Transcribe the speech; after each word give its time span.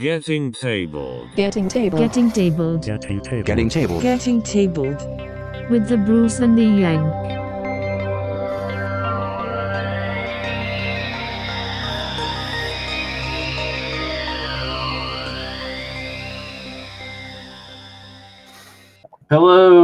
Getting 0.00 0.50
tabled. 0.50 1.28
Getting 1.36 1.68
table. 1.68 1.98
Getting 1.98 2.30
tabled 2.30 2.82
Getting 2.86 3.20
table. 3.20 3.42
Getting 3.42 3.68
tabled. 3.68 4.02
Getting 4.02 4.42
tabled. 4.42 4.96
with 5.68 5.88
the 5.90 5.98
Bruce 5.98 6.38
and 6.38 6.56
the 6.56 6.64
Yank. 6.64 7.39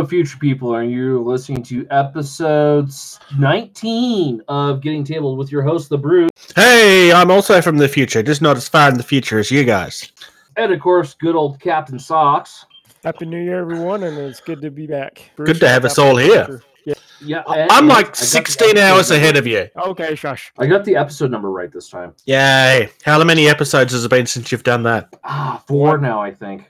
Future 0.07 0.37
people. 0.39 0.75
Are 0.75 0.83
you 0.85 1.23
listening 1.23 1.63
to 1.65 1.87
episodes 1.91 3.19
19 3.39 4.43
of 4.49 4.81
Getting 4.81 5.05
Tabled 5.05 5.39
with 5.39 5.51
your 5.53 5.63
host, 5.63 5.89
The 5.89 5.99
Bruce, 5.99 6.31
Hey, 6.55 7.13
I'm 7.13 7.31
also 7.31 7.61
from 7.61 7.77
the 7.79 7.89
future, 7.89 8.23
just 8.23 8.41
not 8.43 8.57
as 8.57 8.69
far 8.69 8.89
in 8.89 8.97
the 8.97 9.03
future 9.03 9.39
as 9.39 9.51
you 9.51 9.65
guys. 9.65 10.11
and 10.57 10.73
of 10.73 10.81
course, 10.81 11.15
good 11.15 11.35
old 11.37 11.61
Captain 11.61 11.99
Socks. 11.99 12.65
Happy 13.05 13.27
New 13.27 13.43
Year, 13.43 13.61
everyone, 13.61 14.03
and 14.05 14.17
it's 14.19 14.41
good 14.41 14.61
to 14.63 14.71
be 14.71 14.87
back. 14.87 15.23
Good 15.37 15.61
to 15.61 15.69
have 15.69 15.85
us 15.85 15.99
all 15.99 16.17
here. 16.17 16.63
Yeah. 16.85 16.95
Yeah, 17.25 17.43
I'm 17.47 17.89
like 17.89 18.15
16 18.15 18.77
hours 18.77 19.11
ahead 19.11 19.37
of 19.39 19.47
you. 19.47 19.69
Okay, 19.77 20.15
shush. 20.15 20.53
I 20.59 20.67
got 20.67 20.85
the 20.85 20.97
episode 20.97 21.31
number 21.31 21.51
right 21.51 21.73
this 21.73 21.89
time. 21.89 22.13
Yay. 22.27 22.91
How 23.05 23.23
many 23.25 23.49
episodes 23.49 23.93
has 23.95 24.05
it 24.05 24.11
been 24.11 24.27
since 24.27 24.53
you've 24.53 24.63
done 24.65 24.83
that? 24.83 25.09
Ah, 25.25 25.63
four 25.67 25.97
now, 25.99 26.21
I 26.21 26.31
think. 26.35 26.65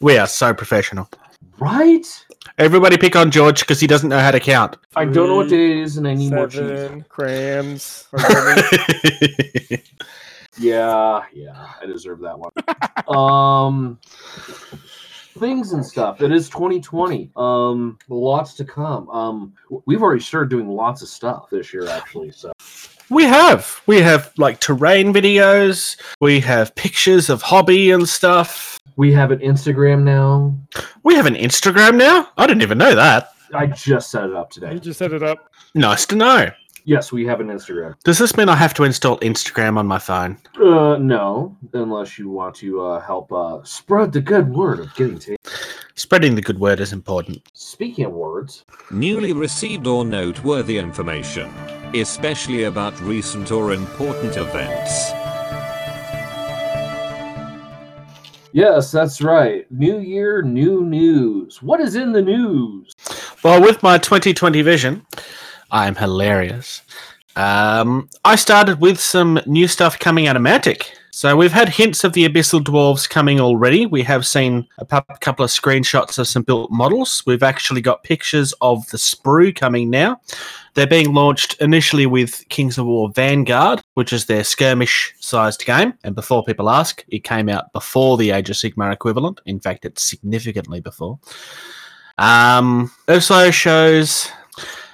We 0.00 0.18
are 0.18 0.26
so 0.26 0.52
professional. 0.52 1.08
Right? 1.58 2.06
Everybody 2.58 2.96
pick 2.96 3.16
on 3.16 3.30
George 3.30 3.60
because 3.60 3.80
he 3.80 3.86
doesn't 3.86 4.08
know 4.08 4.18
how 4.18 4.30
to 4.30 4.40
count. 4.40 4.76
I 4.96 5.04
don't 5.04 5.28
know 5.28 5.36
what 5.36 5.52
it 5.52 5.60
is, 5.60 5.96
and 5.96 6.06
I 6.06 6.14
need 6.14 6.32
more 6.32 6.46
cheese. 6.46 6.60
Seven 6.60 7.04
crams. 7.08 8.08
Yeah, 10.58 11.22
yeah, 11.32 11.68
I 11.80 11.86
deserve 11.86 12.20
that 12.20 12.36
one. 12.38 12.50
um, 13.16 13.98
things 15.38 15.72
and 15.72 15.84
stuff. 15.84 16.20
It 16.20 16.32
is 16.32 16.48
2020. 16.48 17.30
Um, 17.36 17.98
lots 18.08 18.54
to 18.54 18.64
come. 18.64 19.08
Um, 19.10 19.52
we've 19.86 20.02
already 20.02 20.20
started 20.22 20.50
doing 20.50 20.68
lots 20.68 21.02
of 21.02 21.08
stuff 21.08 21.48
this 21.50 21.72
year, 21.72 21.88
actually. 21.88 22.32
So 22.32 22.52
we 23.10 23.24
have. 23.24 23.80
We 23.86 24.00
have 24.00 24.32
like 24.36 24.60
terrain 24.60 25.12
videos. 25.12 25.96
We 26.20 26.40
have 26.40 26.74
pictures 26.74 27.30
of 27.30 27.42
hobby 27.42 27.90
and 27.90 28.08
stuff. 28.08 28.78
we 28.96 29.12
have 29.12 29.30
an 29.30 29.38
Instagram 29.38 30.02
now. 30.02 30.54
We 31.04 31.14
have 31.14 31.26
an 31.26 31.34
Instagram 31.34 31.96
now. 31.96 32.28
I 32.36 32.46
didn't 32.46 32.62
even 32.62 32.78
know 32.78 32.94
that. 32.94 33.30
I 33.54 33.66
just 33.66 34.10
set 34.10 34.24
it 34.24 34.34
up 34.34 34.50
today. 34.50 34.72
you 34.74 34.78
just 34.78 34.98
set 34.98 35.12
it 35.12 35.22
up. 35.22 35.50
Nice 35.74 36.04
to 36.06 36.16
know. 36.16 36.50
Yes, 36.84 37.12
we 37.12 37.26
have 37.26 37.40
an 37.40 37.48
Instagram. 37.48 37.94
Does 38.04 38.18
this 38.18 38.36
mean 38.36 38.48
I 38.48 38.56
have 38.56 38.74
to 38.74 38.84
install 38.84 39.18
Instagram 39.20 39.76
on 39.76 39.86
my 39.86 39.98
phone? 39.98 40.38
Uh, 40.60 40.96
no, 40.96 41.56
unless 41.72 42.18
you 42.18 42.28
want 42.30 42.54
to 42.56 42.80
uh, 42.80 43.00
help 43.00 43.32
uh, 43.32 43.62
spread 43.64 44.12
the 44.12 44.20
good 44.20 44.48
word 44.54 44.80
of 44.80 44.94
getting 44.94 45.18
to. 45.20 45.36
Spreading 45.94 46.34
the 46.34 46.42
good 46.42 46.60
word 46.60 46.80
is 46.80 46.92
important. 46.92 47.42
Speaking 47.54 48.04
of 48.06 48.12
words, 48.12 48.64
Newly 48.90 49.32
received 49.32 49.86
or 49.86 50.04
noteworthy 50.04 50.78
information, 50.78 51.48
especially 51.94 52.64
about 52.64 52.98
recent 53.00 53.50
or 53.50 53.72
important 53.72 54.36
events. 54.36 55.10
yes, 58.52 58.90
that's 58.90 59.20
right. 59.20 59.70
New 59.70 59.98
year, 59.98 60.42
new 60.42 60.84
news. 60.84 61.62
What 61.62 61.80
is 61.80 61.94
in 61.96 62.12
the 62.12 62.22
news? 62.22 62.92
Well, 63.44 63.60
with 63.60 63.82
my 63.82 63.98
2020 63.98 64.62
vision, 64.62 65.06
I'm 65.70 65.94
hilarious. 65.94 66.82
Um, 67.36 68.08
I 68.24 68.36
started 68.36 68.80
with 68.80 68.98
some 68.98 69.40
new 69.46 69.68
stuff 69.68 69.98
coming 69.98 70.26
out 70.26 70.36
of 70.36 70.42
Mantic. 70.42 70.86
So 71.10 71.36
we've 71.36 71.52
had 71.52 71.68
hints 71.68 72.04
of 72.04 72.12
the 72.12 72.28
Abyssal 72.28 72.60
Dwarves 72.60 73.08
coming 73.08 73.40
already. 73.40 73.86
We 73.86 74.02
have 74.04 74.26
seen 74.26 74.66
a 74.78 74.86
couple 75.20 75.44
of 75.44 75.50
screenshots 75.50 76.18
of 76.18 76.28
some 76.28 76.42
built 76.42 76.70
models. 76.70 77.22
We've 77.26 77.42
actually 77.42 77.80
got 77.80 78.04
pictures 78.04 78.52
of 78.60 78.86
the 78.90 78.98
Sprue 78.98 79.54
coming 79.54 79.90
now. 79.90 80.20
They're 80.74 80.86
being 80.86 81.12
launched 81.12 81.60
initially 81.60 82.06
with 82.06 82.48
Kings 82.50 82.78
of 82.78 82.86
War 82.86 83.10
Vanguard, 83.10 83.82
which 83.94 84.12
is 84.12 84.26
their 84.26 84.44
skirmish 84.44 85.12
sized 85.18 85.64
game. 85.64 85.94
And 86.04 86.14
before 86.14 86.44
people 86.44 86.70
ask, 86.70 87.04
it 87.08 87.24
came 87.24 87.48
out 87.48 87.72
before 87.72 88.16
the 88.16 88.30
Age 88.30 88.50
of 88.50 88.56
Sigmar 88.56 88.92
equivalent. 88.92 89.40
In 89.44 89.58
fact, 89.58 89.84
it's 89.84 90.02
significantly 90.02 90.80
before. 90.80 91.18
Um, 92.18 92.92
also 93.08 93.50
shows 93.50 94.30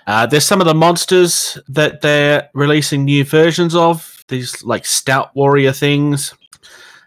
uh, 0.07 0.27
there's 0.27 0.45
some 0.45 0.61
of 0.61 0.67
the 0.67 0.75
monsters 0.75 1.59
that 1.69 2.01
they're 2.01 2.49
releasing 2.55 3.05
new 3.05 3.25
versions 3.25 3.75
of. 3.75 4.25
These 4.29 4.63
like 4.65 4.87
stout 4.87 5.35
warrior 5.35 5.73
things, 5.73 6.35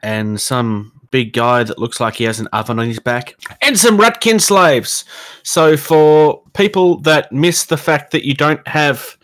and 0.04 0.40
some 0.40 0.92
big 1.10 1.34
guy 1.34 1.64
that 1.64 1.80
looks 1.80 2.00
like 2.00 2.16
he 2.16 2.26
has 2.26 2.40
an 2.40 2.48
oven 2.48 2.80
on 2.80 2.88
his 2.88 3.00
back, 3.00 3.36
and 3.62 3.78
some 3.78 3.98
Ratkin 3.98 4.40
slaves. 4.40 5.06
So 5.44 5.78
for 5.78 6.44
people 6.54 7.00
that 7.02 7.32
miss 7.32 7.66
the 7.66 7.78
fact 7.78 8.12
that 8.12 8.26
you 8.26 8.34
don't 8.34 8.66
have 8.68 9.18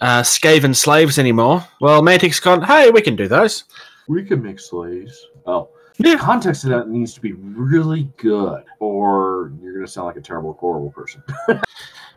uh, 0.00 0.22
Skaven 0.22 0.74
slaves 0.74 1.18
anymore, 1.18 1.64
well, 1.80 2.02
Mantic's 2.02 2.40
gone. 2.40 2.62
Hey, 2.62 2.90
we 2.90 3.00
can 3.00 3.16
do 3.16 3.28
those. 3.28 3.64
We 4.08 4.24
can 4.24 4.42
make 4.42 4.58
slaves. 4.58 5.28
Oh. 5.46 5.70
Yeah. 6.02 6.16
Context 6.16 6.64
of 6.64 6.70
that 6.70 6.88
needs 6.88 7.12
to 7.14 7.20
be 7.20 7.32
really 7.32 8.10
good, 8.16 8.64
or 8.78 9.52
you're 9.60 9.74
going 9.74 9.84
to 9.84 9.90
sound 9.90 10.06
like 10.06 10.16
a 10.16 10.20
terrible, 10.22 10.54
horrible 10.54 10.90
person. 10.90 11.22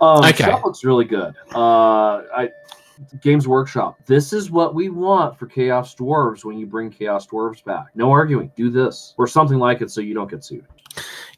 um, 0.01 0.23
Okay. 0.25 0.43
Stuff 0.43 0.63
looks 0.65 0.83
really 0.83 1.05
good. 1.05 1.33
Uh, 1.53 2.23
I 2.35 2.49
Games 3.21 3.47
Workshop. 3.47 3.97
This 4.05 4.33
is 4.33 4.51
what 4.51 4.75
we 4.75 4.89
want 4.89 5.37
for 5.37 5.47
Chaos 5.47 5.95
Dwarves 5.95 6.45
when 6.45 6.57
you 6.57 6.65
bring 6.65 6.89
Chaos 6.89 7.27
Dwarves 7.27 7.63
back. 7.63 7.87
No 7.95 8.11
arguing. 8.11 8.51
Do 8.55 8.69
this 8.69 9.13
or 9.17 9.27
something 9.27 9.57
like 9.59 9.81
it, 9.81 9.91
so 9.91 9.99
you 9.99 10.13
don't 10.13 10.29
get 10.29 10.43
sued. 10.43 10.65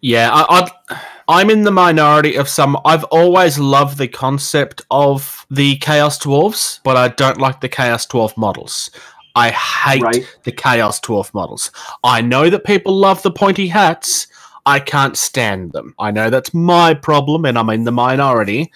Yeah, 0.02 0.30
I, 0.34 0.70
I, 0.90 1.02
I'm 1.30 1.50
in 1.50 1.64
the 1.64 1.72
minority 1.72 2.36
of 2.36 2.50
some. 2.50 2.78
I've 2.86 3.06
always 3.06 3.58
loved 3.58 3.98
the 3.98 4.08
concept 4.08 4.82
of 4.92 5.46
the 5.50 5.78
Chaos 5.78 6.20
Dwarves, 6.20 6.82
but 6.84 6.98
I 6.98 7.08
don't 7.08 7.40
like 7.40 7.62
the 7.62 7.70
Chaos 7.70 8.06
Dwarf 8.06 8.36
models. 8.38 8.92
I 9.36 9.50
hate 9.52 10.02
Right. 10.02 10.38
the 10.44 10.52
Chaos 10.52 11.00
Dwarf 11.00 11.34
models. 11.34 11.72
I 12.04 12.22
know 12.22 12.50
that 12.50 12.64
people 12.66 12.96
love 12.96 13.22
the 13.24 13.32
pointy 13.32 13.68
hats. 13.68 14.28
I 14.66 14.80
can't 14.80 15.18
stand 15.18 15.74
them. 15.74 15.94
I 16.00 16.12
know 16.12 16.30
that's 16.30 16.54
my 16.54 16.94
problem, 16.94 17.46
and 17.46 17.58
I'm 17.58 17.70
in 17.70 17.84
the 17.84 17.92
minority. 17.92 18.72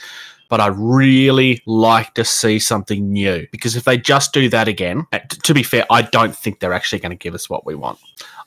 But 0.49 0.59
I 0.59 0.67
really 0.67 1.61
like 1.67 2.15
to 2.15 2.25
see 2.25 2.57
something 2.57 3.13
new 3.13 3.45
because 3.51 3.75
if 3.75 3.83
they 3.83 3.99
just 3.99 4.33
do 4.33 4.49
that 4.49 4.67
again, 4.67 5.05
uh, 5.13 5.19
to 5.43 5.53
be 5.53 5.61
fair, 5.61 5.85
I 5.91 6.01
don't 6.01 6.35
think 6.35 6.59
they're 6.59 6.73
actually 6.73 6.97
going 6.97 7.11
to 7.11 7.15
give 7.15 7.35
us 7.35 7.51
what 7.51 7.67
we 7.67 7.75
want. 7.75 7.99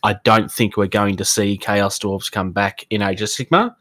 I 0.03 0.15
don't 0.25 0.51
think 0.51 0.77
we're 0.77 0.89
going 0.89 1.17
to 1.19 1.25
see 1.25 1.57
Chaos 1.57 2.01
Dwarves 2.01 2.31
come 2.31 2.51
back 2.51 2.85
in 2.91 3.03
Age 3.03 3.23
of 3.23 3.29
Sigmar. 3.29 3.77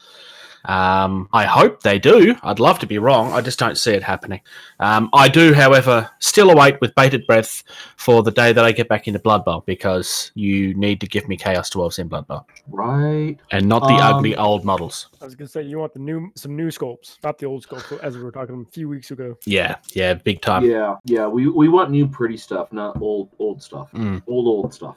Um, 0.64 1.28
I 1.32 1.44
hope 1.44 1.82
they 1.82 1.98
do. 1.98 2.36
I'd 2.42 2.60
love 2.60 2.78
to 2.80 2.86
be 2.86 2.98
wrong. 2.98 3.32
I 3.32 3.40
just 3.40 3.58
don't 3.58 3.76
see 3.76 3.92
it 3.92 4.02
happening. 4.02 4.40
Um, 4.80 5.10
I 5.12 5.28
do, 5.28 5.52
however, 5.54 6.08
still 6.20 6.50
await 6.50 6.80
with 6.80 6.94
bated 6.94 7.26
breath 7.26 7.62
for 7.96 8.22
the 8.22 8.30
day 8.30 8.52
that 8.52 8.64
I 8.64 8.72
get 8.72 8.88
back 8.88 9.06
into 9.08 9.18
Blood 9.18 9.44
Bowl 9.44 9.62
because 9.66 10.30
you 10.34 10.74
need 10.74 11.00
to 11.00 11.06
give 11.06 11.28
me 11.28 11.36
Chaos 11.36 11.70
Dwarves 11.70 11.98
in 11.98 12.08
Blood 12.08 12.26
Bowl 12.26 12.46
Right. 12.68 13.36
and 13.50 13.66
not 13.68 13.80
the 13.82 13.94
Um, 13.94 14.16
ugly 14.16 14.36
old 14.36 14.64
models. 14.64 15.08
I 15.20 15.24
was 15.24 15.34
gonna 15.34 15.48
say 15.48 15.62
you 15.62 15.78
want 15.78 15.92
the 15.94 16.00
new, 16.00 16.30
some 16.34 16.56
new 16.56 16.68
sculpts, 16.68 17.16
not 17.22 17.38
the 17.38 17.46
old 17.46 17.66
sculpts, 17.66 17.98
as 18.00 18.16
we 18.16 18.22
were 18.24 18.32
talking 18.32 18.64
a 18.68 18.72
few 18.72 18.88
weeks 18.88 19.10
ago. 19.10 19.36
Yeah, 19.46 19.76
yeah, 19.94 20.14
big 20.14 20.40
time. 20.42 20.64
Yeah, 20.64 20.96
yeah. 21.04 21.26
We 21.26 21.48
we 21.48 21.68
want 21.68 21.90
new, 21.90 22.06
pretty 22.08 22.36
stuff, 22.36 22.72
not 22.72 23.00
old, 23.00 23.30
old 23.38 23.62
stuff. 23.62 23.90
Mm. 23.92 24.22
Old, 24.26 24.46
old 24.46 24.74
stuff. 24.74 24.96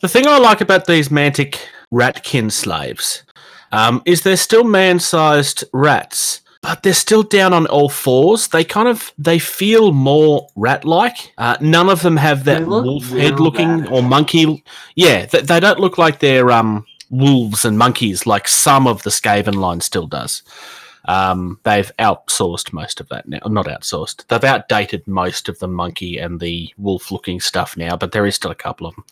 The 0.00 0.08
thing 0.08 0.26
I 0.26 0.38
like 0.38 0.60
about 0.60 0.86
these 0.86 1.08
Mantic 1.08 1.58
ratkin 1.92 2.50
slaves 2.50 3.22
um, 3.72 4.02
is 4.04 4.22
they're 4.22 4.36
still 4.36 4.64
man-sized 4.64 5.64
rats, 5.72 6.40
but 6.62 6.82
they're 6.82 6.94
still 6.94 7.22
down 7.22 7.52
on 7.52 7.66
all 7.66 7.88
fours. 7.88 8.48
They 8.48 8.64
kind 8.64 8.88
of 8.88 9.12
they 9.18 9.38
feel 9.38 9.92
more 9.92 10.48
rat-like. 10.56 11.32
Uh, 11.38 11.56
none 11.60 11.88
of 11.88 12.02
them 12.02 12.16
have 12.16 12.44
that 12.44 12.66
wolf 12.66 13.08
head-looking 13.08 13.88
or 13.88 14.02
monkey. 14.02 14.64
Yeah, 14.94 15.26
they, 15.26 15.42
they 15.42 15.60
don't 15.60 15.80
look 15.80 15.98
like 15.98 16.18
they're 16.18 16.50
um, 16.50 16.86
wolves 17.10 17.64
and 17.64 17.78
monkeys 17.78 18.26
like 18.26 18.48
some 18.48 18.86
of 18.86 19.02
the 19.02 19.10
Skaven 19.10 19.54
line 19.54 19.80
still 19.80 20.06
does. 20.06 20.42
Um, 21.08 21.60
they've 21.62 21.92
outsourced 22.00 22.72
most 22.72 23.00
of 23.00 23.08
that 23.10 23.28
now. 23.28 23.38
Not 23.46 23.66
outsourced. 23.66 24.26
They've 24.26 24.42
outdated 24.42 25.06
most 25.06 25.48
of 25.48 25.56
the 25.60 25.68
monkey 25.68 26.18
and 26.18 26.40
the 26.40 26.72
wolf-looking 26.78 27.38
stuff 27.38 27.76
now, 27.76 27.96
but 27.96 28.10
there 28.10 28.26
is 28.26 28.34
still 28.34 28.50
a 28.50 28.56
couple 28.56 28.88
of 28.88 28.96
them. 28.96 29.04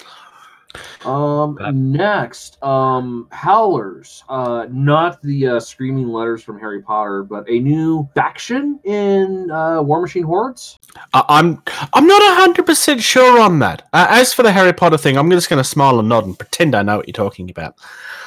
Um, 1.04 1.58
Uh, 1.60 1.70
next, 1.72 2.62
um, 2.62 3.28
Howlers. 3.30 4.24
Uh, 4.28 4.66
not 4.70 5.20
the 5.22 5.46
uh, 5.46 5.60
screaming 5.60 6.08
letters 6.08 6.42
from 6.42 6.58
Harry 6.58 6.82
Potter, 6.82 7.22
but 7.22 7.48
a 7.48 7.58
new 7.58 8.08
faction 8.14 8.80
in 8.84 9.50
uh, 9.50 9.82
War 9.82 10.00
Machine 10.00 10.22
Hordes. 10.24 10.78
I- 11.12 11.24
I'm 11.28 11.62
I'm 11.92 12.06
not 12.06 12.22
hundred 12.38 12.66
percent 12.66 13.02
sure 13.02 13.40
on 13.40 13.58
that. 13.60 13.82
Uh, 13.92 14.06
as 14.10 14.32
for 14.32 14.42
the 14.42 14.52
Harry 14.52 14.72
Potter 14.72 14.96
thing, 14.98 15.16
I'm 15.16 15.30
just 15.30 15.48
going 15.48 15.62
to 15.62 15.68
smile 15.68 15.98
and 15.98 16.08
nod 16.08 16.24
and 16.26 16.38
pretend 16.38 16.74
I 16.74 16.82
know 16.82 16.96
what 16.98 17.08
you're 17.08 17.12
talking 17.12 17.50
about. 17.50 17.74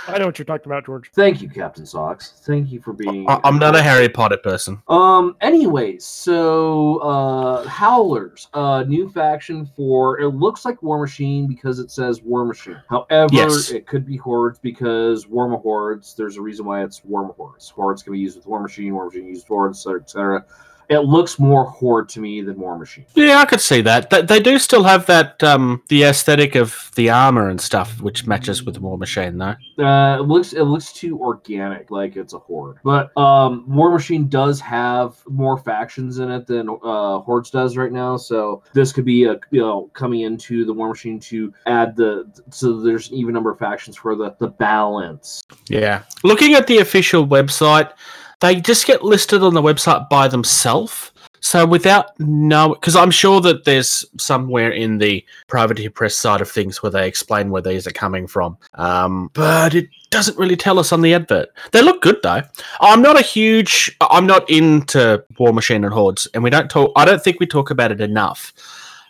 I 0.09 0.18
know 0.18 0.25
what 0.25 0.39
you're 0.39 0.45
talking 0.45 0.68
about, 0.71 0.86
George. 0.86 1.09
Thank 1.13 1.42
you, 1.42 1.50
Captain 1.50 1.86
Socks. 1.86 2.42
Thank 2.45 2.71
you 2.71 2.80
for 2.80 2.94
being. 2.94 3.30
I- 3.30 3.42
I'm 3.44 3.59
not 3.59 3.75
a 3.75 3.81
Harry 3.81 4.07
Potter 4.07 4.38
person. 4.38 4.81
Um. 4.88 5.36
Anyways, 5.42 6.06
so 6.06 6.98
uh, 7.00 7.68
Howlers, 7.68 8.48
uh, 8.54 8.83
new 8.88 9.09
faction 9.09 9.65
for 9.75 10.19
it 10.19 10.30
looks 10.30 10.63
like 10.63 10.81
War 10.81 11.00
Machine 11.00 11.45
because 11.48 11.80
it 11.80 11.92
says 11.92 12.21
War 12.21 12.45
Machine. 12.45 12.77
However, 12.89 13.27
Yes. 13.33 13.71
it 13.71 13.86
could 13.86 14.06
be 14.06 14.15
Hordes 14.15 14.59
because 14.59 15.25
Warmahordes. 15.25 16.15
There's 16.15 16.38
a 16.38 16.42
reason 16.42 16.65
why 16.65 16.83
it's 16.83 17.01
Warmahordes. 17.01 17.69
Hordes 17.71 18.01
can 18.01 18.13
be 18.13 18.19
used 18.19 18.38
with 18.38 18.45
War 18.48 18.62
Machine. 18.62 18.94
War 18.94 19.06
Machine 19.07 19.27
used 19.27 19.44
with 19.44 19.50
Hordes, 19.50 19.80
etc. 19.86 20.00
etc. 20.01 20.45
It 20.89 21.00
looks 21.00 21.38
more 21.38 21.66
Horde 21.66 22.07
to 22.10 22.22
me 22.22 22.42
than 22.42 22.60
War 22.60 22.78
Machine. 22.78 23.06
Yeah, 23.16 23.39
I 23.39 23.45
could 23.45 23.60
see 23.62 23.81
that. 23.81 24.10
They, 24.10 24.39
do 24.39 24.57
still 24.60 24.84
have 24.84 25.06
that 25.07 25.44
um 25.44 25.84
the 25.89 26.04
aesthetic 26.04 26.56
of 26.56 26.92
the 26.95 27.10
armor 27.10 27.50
and 27.50 27.60
stuff, 27.60 28.00
which 28.01 28.25
matches 28.25 28.63
with 28.63 28.75
the 28.75 28.81
War 28.81 28.98
Machine, 28.98 29.38
though. 29.38 29.56
Uh, 29.84 30.19
it 30.19 30.24
looks 30.24 30.54
it 30.54 30.63
looks 30.63 30.94
too 30.94 31.19
organic, 31.19 31.92
like 31.92 32.16
it's 32.16 32.34
a 32.34 32.39
horde. 32.39 32.78
But 32.84 33.16
um, 33.18 33.66
War 33.68 33.92
Machine 33.92 34.28
does 34.28 34.62
have 34.62 35.22
more 35.28 35.57
factions 35.57 36.19
in 36.19 36.31
it 36.31 36.48
than 36.48 36.69
uh, 36.69 37.19
Hordes 37.19 37.50
does 37.50 37.75
right 37.75 37.92
now. 37.92 38.16
So 38.16 38.63
this 38.74 38.94
could 38.94 39.06
be 39.06 39.25
a 39.25 39.38
you 39.51 39.62
know 39.62 39.90
coming 39.94 40.22
into 40.22 40.63
the 40.66 40.74
War 40.74 40.90
Machine 40.90 41.19
to 41.22 41.54
add 41.66 41.95
the 41.95 42.31
so 42.50 42.80
there's 42.80 43.10
an 43.10 43.18
even 43.18 43.33
number 43.33 43.51
of 43.51 43.60
factions 43.60 43.98
for 43.98 44.16
the 44.16 44.36
the 44.40 44.48
balance. 44.48 45.44
Yeah. 45.69 46.04
Looking 46.24 46.54
at 46.54 46.68
the 46.68 46.78
official 46.80 47.28
website, 47.28 47.92
they 48.39 48.60
just 48.62 48.86
get 48.86 49.04
listed 49.04 49.44
on 49.44 49.54
the 49.54 49.62
website 49.62 50.10
by 50.10 50.28
themselves. 50.28 51.12
So 51.39 51.66
without 51.66 52.19
no, 52.19 52.74
because 52.74 52.95
I'm 52.95 53.12
sure 53.12 53.39
that 53.42 53.63
there's 53.63 54.04
somewhere 54.18 54.72
in 54.72 54.98
the 54.98 55.24
privateer 55.48 55.89
press 55.89 56.16
side 56.16 56.42
of 56.42 56.50
things 56.50 56.81
where 56.81 56.92
they 56.92 57.07
explain 57.07 57.51
where 57.51 57.62
these 57.62 57.88
are 57.88 57.92
coming 57.92 58.28
from. 58.28 58.57
Um, 58.74 59.30
but 59.34 59.75
it 59.75 59.88
doesn't 60.10 60.38
really 60.38 60.56
tell 60.56 60.80
us 60.80 60.92
on 60.92 61.01
the 61.01 61.13
advert. 61.13 61.50
They 61.72 61.81
look 61.81 62.01
good 62.01 62.18
though. 62.24 62.42
I'm 62.81 63.01
not 63.01 63.19
a 63.19 63.24
huge. 63.24 63.95
I'm 64.01 64.25
not 64.25 64.50
into 64.50 65.24
War 65.38 65.54
Machine 65.54 65.83
and 65.83 65.94
Hordes, 65.94 66.28
and 66.33 66.44
we 66.44 66.50
don't 66.50 66.69
talk. 66.69 66.92
I 66.95 67.06
don't 67.06 67.24
think 67.24 67.40
we 67.40 67.45
talk 67.45 67.69
about 67.69 67.92
it 67.92 68.01
enough. 68.01 68.54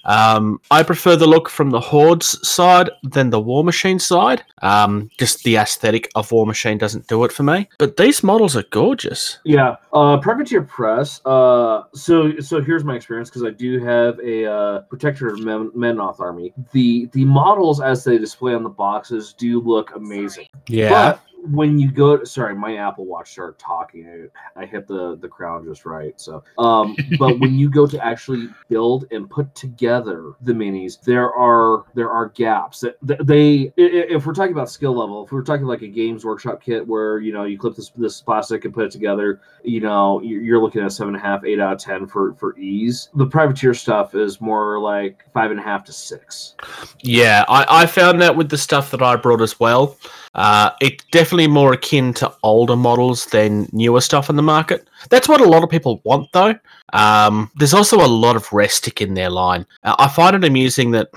Um, 0.08 0.60
I 0.72 0.84
prefer 0.84 1.16
the 1.16 1.28
look 1.28 1.50
from 1.50 1.70
the 1.70 1.80
Hordes 1.80 2.40
side 2.48 2.90
than 3.04 3.30
the 3.30 3.40
War 3.40 3.64
Machine 3.64 4.00
side. 4.00 4.44
Um, 4.62 5.10
just 5.18 5.44
the 5.44 5.58
aesthetic 5.58 6.10
of 6.16 6.32
War 6.32 6.46
Machine 6.46 6.78
doesn't 6.78 7.08
do 7.08 7.24
it 7.26 7.32
for 7.32 7.44
me. 7.44 7.70
But 7.78 7.98
these 7.98 8.24
models 8.24 8.56
are 8.56 8.64
gorgeous. 8.72 9.40
Yeah, 9.44 9.76
uh, 9.94 10.18
Privateer 10.18 10.64
Press. 10.64 11.22
Uh, 11.26 11.84
so 11.94 12.40
so 12.40 12.62
here's 12.62 12.84
my 12.84 12.96
experience 12.96 13.30
because 13.30 13.44
I 13.44 13.52
do 13.52 13.80
have 13.80 14.20
a 14.20 14.46
uh, 14.52 14.80
Protector 14.82 15.28
of 15.28 15.40
Men- 15.42 15.72
Menoth 15.72 16.20
army. 16.20 16.54
The 16.72 17.10
the 17.12 17.26
models 17.26 17.82
as 17.82 18.04
they 18.04 18.18
display 18.18 18.54
on 18.54 18.64
the 18.64 18.70
boxes 18.70 19.34
do 19.34 19.60
look 19.62 19.96
amazing. 19.96 20.48
But 20.90 21.22
when 21.52 21.80
you 21.80 21.92
go, 21.92 22.24
sorry, 22.24 22.56
my 22.56 22.78
Apple 22.78 23.06
Watch 23.06 23.32
started 23.32 23.60
talking. 23.60 24.30
I, 24.56 24.62
I 24.62 24.66
hit 24.66 24.88
the 24.88 25.18
the 25.18 25.28
crown 25.28 25.66
just 25.66 25.86
right. 25.86 26.20
So, 26.20 26.44
um, 26.58 26.96
but 27.20 27.40
when 27.40 27.56
you 27.56 27.70
go 27.70 27.88
to 27.88 28.04
actually 28.04 28.50
build 28.70 29.06
and 29.12 29.30
put 29.30 29.54
together 29.56 30.34
the 30.42 30.54
minis, 30.54 31.02
there 31.02 31.32
are 31.34 31.86
there 31.94 32.10
are 32.10 32.30
gaps 32.30 32.84
that 33.02 33.26
they. 33.26 33.72
If 33.78 34.26
we're 34.26 34.34
talking 34.34 34.52
about 34.52 34.70
skill 34.70 34.98
level, 34.98 35.26
if 35.26 35.32
we're 35.32 35.44
talking 35.44 35.66
like 35.66 35.82
a 35.82 35.88
Games 35.88 36.26
Workshop 36.26 36.62
kit 36.62 36.86
where 36.86 37.20
you 37.20 37.34
know 37.34 37.44
you 37.44 37.58
clip 37.58 37.76
this 37.76 37.90
this 37.90 38.22
plastic 38.22 38.66
and 38.66 38.74
put 38.74 38.86
it 38.86 38.92
together, 38.92 39.42
you 39.64 39.80
know 39.80 40.22
you're, 40.22 40.42
you're 40.42 40.62
looking 40.62 40.82
at 40.82 40.92
seven 40.92 41.16
and 41.16 41.24
a 41.24 41.26
half, 41.26 41.44
eight 41.46 41.60
out 41.60 41.74
of 41.74 41.80
ten 41.80 42.08
for 42.08 42.34
for 42.36 42.58
ease. 42.58 43.10
The 43.16 43.26
privateer 43.26 43.74
stuff 43.74 44.16
is 44.16 44.42
more 44.42 44.80
like 44.80 45.26
five 45.34 45.52
and 45.52 45.60
a 45.60 45.64
half 45.64 45.84
to 45.86 45.94
six. 45.94 46.56
Yeah, 47.02 47.46
I, 47.48 47.84
I 47.84 47.86
found 47.86 48.22
that 48.22 48.36
with 48.36 48.50
the 48.50 48.58
stuff 48.58 48.92
that 48.92 49.02
I 49.02 49.16
brought 49.16 49.42
as 49.42 49.60
well. 49.60 49.98
Uh, 50.38 50.70
it's 50.82 51.04
definitely 51.12 51.48
more 51.48 51.74
akin 51.74 52.14
to 52.14 52.32
older 52.44 52.76
models 52.76 53.26
than 53.28 53.68
newer 53.72 54.00
stuff 54.00 54.30
in 54.30 54.36
the 54.36 54.44
market. 54.44 54.88
That's 55.10 55.28
what 55.28 55.42
a 55.42 55.50
lot 55.50 55.64
of 55.64 55.70
people 55.70 56.00
want, 56.04 56.32
though. 56.32 56.56
Um, 56.94 57.52
there's 57.56 57.74
also 57.74 57.98
a 57.98 58.08
lot 58.08 58.36
of 58.36 58.48
restic 58.48 59.06
in 59.06 59.16
their 59.16 59.32
line. 59.32 59.66
Uh, 59.84 59.96
I 59.98 60.08
find 60.08 60.36
it 60.36 60.46
amusing 60.46 60.92
that 60.92 61.10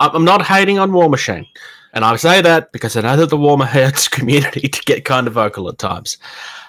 I'm 0.00 0.24
not 0.24 0.42
hating 0.42 0.78
on 0.78 0.92
War 0.92 1.10
Machine. 1.10 1.46
And 1.94 2.04
I 2.04 2.16
say 2.16 2.40
that 2.40 2.72
because 2.72 2.96
I 2.96 3.02
know 3.02 3.16
that 3.16 3.30
the 3.30 3.36
Warmahordes 3.36 4.10
community 4.10 4.68
to 4.68 4.82
get 4.84 5.04
kind 5.04 5.26
of 5.26 5.34
vocal 5.34 5.68
at 5.68 5.78
times. 5.78 6.16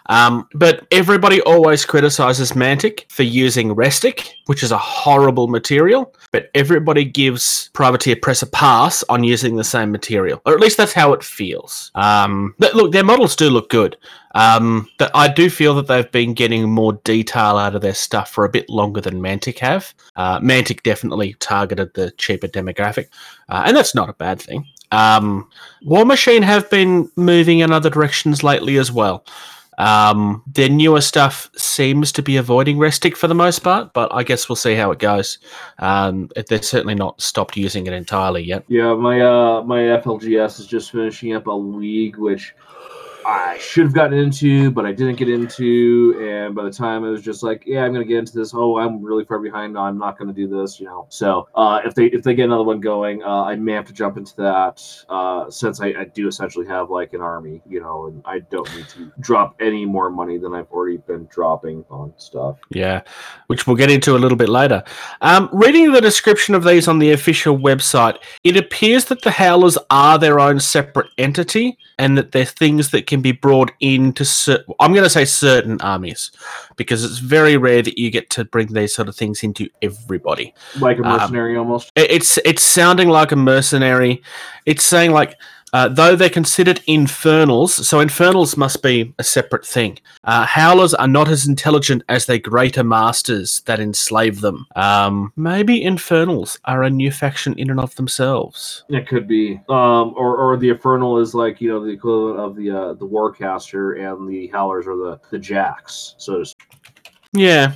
Um, 0.08 0.48
but 0.54 0.86
everybody 0.92 1.42
always 1.42 1.86
criticizes 1.86 2.52
Mantic 2.52 3.10
for 3.10 3.24
using 3.24 3.76
Restic, 3.76 4.34
which 4.48 4.64
is 4.64 4.72
a 4.72 4.78
horrible 4.78 5.48
material 5.48 6.14
but 6.34 6.50
everybody 6.56 7.06
gives 7.06 7.70
Privateer 7.74 8.16
Press 8.16 8.42
a 8.42 8.48
pass 8.48 9.04
on 9.08 9.24
using 9.24 9.56
the 9.56 9.64
same 9.64 9.92
material, 9.92 10.42
or 10.46 10.54
at 10.54 10.60
least 10.60 10.78
that's 10.78 10.92
how 10.92 11.14
it 11.14 11.24
feels. 11.24 11.92
Um, 11.94 12.56
look, 12.58 12.92
their 12.92 13.04
models 13.04 13.36
do 13.36 13.52
look 13.52 13.70
good, 13.70 13.96
um, 14.34 14.90
but 14.98 15.12
I 15.14 15.32
do 15.32 15.48
feel 15.48 15.76
that 15.76 15.86
they've 15.86 16.12
been 16.12 16.34
getting 16.34 16.70
more 16.70 16.94
detail 17.04 17.58
out 17.58 17.76
of 17.76 17.84
their 17.84 17.94
stuff 17.94 18.32
for 18.32 18.46
a 18.46 18.50
bit 18.50 18.68
longer 18.68 19.00
than 19.00 19.22
Mantic 19.22 19.60
have. 19.60 19.94
Uh, 20.16 20.40
Mantic 20.40 20.82
definitely 20.82 21.36
targeted 21.36 21.94
the 21.94 22.10
cheaper 22.12 22.48
demographic, 22.48 23.10
uh, 23.48 23.64
and 23.68 23.78
that's 23.78 23.94
not 23.94 24.10
a 24.10 24.14
bad 24.14 24.42
thing. 24.42 24.66
Um, 24.92 25.50
War 25.84 26.04
Machine 26.04 26.42
have 26.42 26.68
been 26.72 27.12
moving 27.16 27.60
in 27.60 27.72
other 27.72 27.92
directions 27.92 28.44
lately 28.44 28.78
as 28.78 28.92
well. 28.92 29.24
Um, 29.78 30.44
their 30.48 30.70
newer 30.70 31.02
stuff 31.02 31.50
seems 31.56 32.12
to 32.14 32.22
be 32.22 32.38
avoiding 32.38 32.78
Restic 32.78 33.18
for 33.18 33.28
the 33.28 33.36
most 33.36 33.60
part, 33.60 33.94
but 33.94 34.14
I 34.14 34.24
guess 34.24 34.48
we'll 34.48 34.56
see 34.56 34.76
how 34.76 34.92
it 34.92 35.00
goes. 35.00 35.40
Um, 35.80 36.30
they're 36.48 36.62
certainly 36.62 36.96
not 36.96 37.22
stopped 37.22 37.58
using 37.58 37.88
it 37.88 37.94
entirely 37.94 38.44
yet. 38.44 38.64
Yeah, 38.68 38.94
my 38.94 39.22
uh 39.22 39.64
my 39.64 39.80
FLGS 39.80 40.60
is 40.60 40.68
just 40.68 40.92
finishing 40.92 41.34
up 41.34 41.48
a 41.48 41.52
league 41.52 42.18
which 42.18 42.56
I 43.26 43.58
should 43.58 43.84
have 43.86 43.94
gotten 43.94 44.18
into, 44.18 44.72
but 44.72 44.86
I 44.86 44.92
didn't 44.92 45.16
get 45.16 45.30
into. 45.30 46.18
And 46.22 46.56
by 46.56 46.64
the 46.64 46.72
time 46.72 47.04
it 47.04 47.10
was 47.10 47.22
just 47.22 47.44
like, 47.44 47.64
yeah, 47.66 47.84
I'm 47.84 47.94
gonna 47.94 48.06
get 48.06 48.18
into 48.18 48.34
this. 48.34 48.54
Oh, 48.54 48.78
I'm 48.78 49.02
really 49.02 49.26
far 49.26 49.40
behind. 49.40 49.78
I'm 49.78 49.98
not 49.98 50.18
gonna 50.18 50.34
do 50.34 50.48
this. 50.48 50.80
You 50.80 50.88
know. 50.88 51.06
So 51.10 51.48
uh, 51.56 51.82
if 51.86 51.96
they 51.96 52.06
if 52.08 52.24
they 52.24 52.34
get 52.34 52.46
another 52.46 52.64
one 52.64 52.80
going, 52.80 53.24
uh, 53.24 53.44
I 53.44 53.56
may 53.56 53.74
have 53.74 53.86
to 53.86 53.94
jump 53.94 54.18
into 54.18 54.36
that 54.38 55.06
uh, 55.10 55.50
since 55.50 55.82
I, 55.82 55.88
I 55.88 56.06
do 56.06 56.28
essentially 56.28 56.68
have 56.68 56.90
like 56.90 57.14
an 57.14 57.22
army. 57.22 57.62
You 57.68 57.82
know, 57.82 58.08
and 58.08 58.22
I 58.26 58.40
don't 58.40 58.74
need 58.76 58.90
to 58.90 59.12
drop 59.20 59.56
any 59.60 59.86
more 59.86 60.10
money 60.10 60.38
than 60.38 60.54
I've 60.54 60.72
already 60.72 60.98
been 60.98 61.28
dropping 61.28 61.86
on 61.90 62.14
stuff. 62.18 62.58
Yeah, 62.70 63.02
which 63.48 63.68
we'll 63.68 63.76
get 63.76 63.92
into 63.92 64.16
a 64.16 64.20
little 64.20 64.38
bit 64.38 64.50
later. 64.50 64.84
Um, 65.22 65.50
reading 65.52 65.92
the 65.92 66.02
description 66.02 66.56
of 66.56 66.64
these 66.64 66.88
on 66.88 67.00
the 67.00 67.12
official 67.12 67.58
website, 67.58 68.18
it 68.44 68.58
appears 68.58 69.06
that 69.06 69.22
the 69.22 69.32
Howlers 69.32 69.78
are 69.90 70.18
their 70.18 70.40
own 70.40 70.60
separate 70.60 71.10
entity 71.18 71.78
and 71.98 72.18
that 72.18 72.32
they're 72.32 72.46
things 72.46 72.92
that 72.92 73.08
can 73.14 73.22
be 73.22 73.32
brought 73.32 73.72
into 73.80 74.26
cer- 74.26 74.64
I'm 74.80 74.92
going 74.92 75.04
to 75.04 75.10
say 75.10 75.24
certain 75.24 75.80
armies 75.82 76.32
because 76.78 77.04
it's 77.04 77.20
very 77.20 77.58
rare 77.58 77.84
that 77.84 77.96
you 77.96 78.10
get 78.10 78.32
to 78.32 78.44
bring 78.44 78.74
these 78.74 78.92
sort 78.96 79.08
of 79.08 79.16
things 79.16 79.44
into 79.44 79.70
everybody. 79.84 80.52
Like 80.80 80.98
a 80.98 81.04
Um, 81.04 81.20
mercenary 81.20 81.56
almost. 81.56 81.92
It's 81.96 82.40
it's 82.44 82.64
sounding 82.64 83.10
like 83.10 83.32
a 83.32 83.36
mercenary. 83.36 84.24
It's 84.66 84.84
saying 84.84 85.12
like 85.12 85.36
uh, 85.74 85.90
though 85.90 86.16
they're 86.16 86.30
considered 86.30 86.82
infernals, 86.88 87.88
so 87.88 88.00
infernals 88.00 88.56
must 88.56 88.82
be 88.82 89.14
a 89.20 89.24
separate 89.24 89.66
thing. 89.66 89.98
Uh, 90.24 90.46
howlers 90.46 90.94
are 90.94 91.08
not 91.08 91.28
as 91.28 91.48
intelligent 91.48 92.04
as 92.10 92.26
their 92.26 92.38
greater 92.38 92.84
masters 92.84 93.62
that 93.66 93.80
enslave 93.80 94.42
them. 94.42 94.66
Um, 94.76 95.34
maybe 95.36 95.84
infernals 95.84 96.60
are 96.66 96.84
a 96.84 96.90
new 96.90 97.12
faction 97.12 97.58
in 97.58 97.70
and 97.70 97.80
of 97.80 97.96
themselves. 97.96 98.84
It 98.90 99.08
could 99.08 99.28
be, 99.28 99.60
um, 99.70 100.14
or 100.16 100.38
or 100.38 100.58
the 100.58 100.70
Infernal 100.70 101.20
is 101.20 101.34
like 101.34 101.60
you 101.60 101.70
know 101.70 101.84
the 101.84 101.92
equivalent 101.92 102.40
of 102.40 102.56
the 102.56 102.70
uh, 102.70 102.94
the 102.94 103.08
Warcaster, 103.08 104.00
and 104.00 104.30
the 104.30 104.48
Howlers 104.48 104.88
are 104.88 104.96
the 104.96 105.20
the 105.32 105.40
Jacks. 105.40 106.16
So 106.18 106.40
to 106.40 106.46
speak. 106.46 106.68
Yeah, 107.34 107.74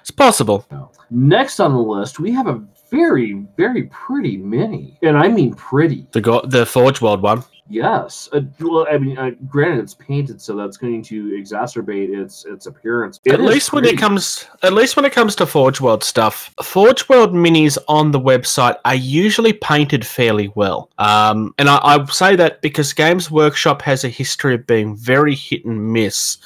it's 0.00 0.10
possible. 0.10 0.66
next 1.10 1.58
on 1.60 1.72
the 1.72 1.78
list, 1.78 2.20
we 2.20 2.32
have 2.32 2.46
a 2.46 2.62
very 2.90 3.46
very 3.56 3.84
pretty 3.84 4.36
mini, 4.36 4.98
and 5.02 5.16
I 5.16 5.28
mean 5.28 5.54
pretty. 5.54 6.06
The 6.12 6.20
go- 6.20 6.44
the 6.44 6.66
Forge 6.66 7.00
World 7.00 7.22
one. 7.22 7.44
Yes, 7.72 8.28
uh, 8.32 8.40
well, 8.58 8.84
I 8.90 8.98
mean, 8.98 9.16
uh, 9.16 9.30
granted, 9.48 9.84
it's 9.84 9.94
painted, 9.94 10.42
so 10.42 10.56
that's 10.56 10.76
going 10.76 11.02
to 11.02 11.30
exacerbate 11.30 12.08
its 12.08 12.44
its 12.44 12.66
appearance. 12.66 13.20
It 13.24 13.34
at 13.34 13.40
least 13.40 13.72
when 13.72 13.84
it 13.84 13.96
comes 13.96 14.46
at 14.64 14.72
least 14.72 14.96
when 14.96 15.04
it 15.04 15.12
comes 15.12 15.36
to 15.36 15.46
Forge 15.46 15.80
World 15.80 16.02
stuff, 16.02 16.52
Forge 16.64 17.08
World 17.08 17.32
minis 17.32 17.78
on 17.86 18.10
the 18.10 18.18
website 18.18 18.74
are 18.84 18.96
usually 18.96 19.52
painted 19.52 20.04
fairly 20.04 20.50
well. 20.56 20.90
Um, 20.98 21.54
and 21.58 21.68
I, 21.68 21.78
I 21.80 22.04
say 22.06 22.34
that 22.34 22.60
because 22.60 22.92
Games 22.92 23.30
Workshop 23.30 23.82
has 23.82 24.02
a 24.02 24.08
history 24.08 24.56
of 24.56 24.66
being 24.66 24.96
very 24.96 25.36
hit 25.36 25.64
and 25.64 25.92
miss 25.92 26.38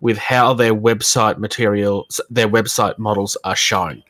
with 0.00 0.18
how 0.18 0.52
their 0.52 0.74
website 0.74 1.38
materials, 1.38 2.20
their 2.28 2.48
website 2.48 2.98
models 2.98 3.36
are 3.44 3.54
shown. 3.54 4.02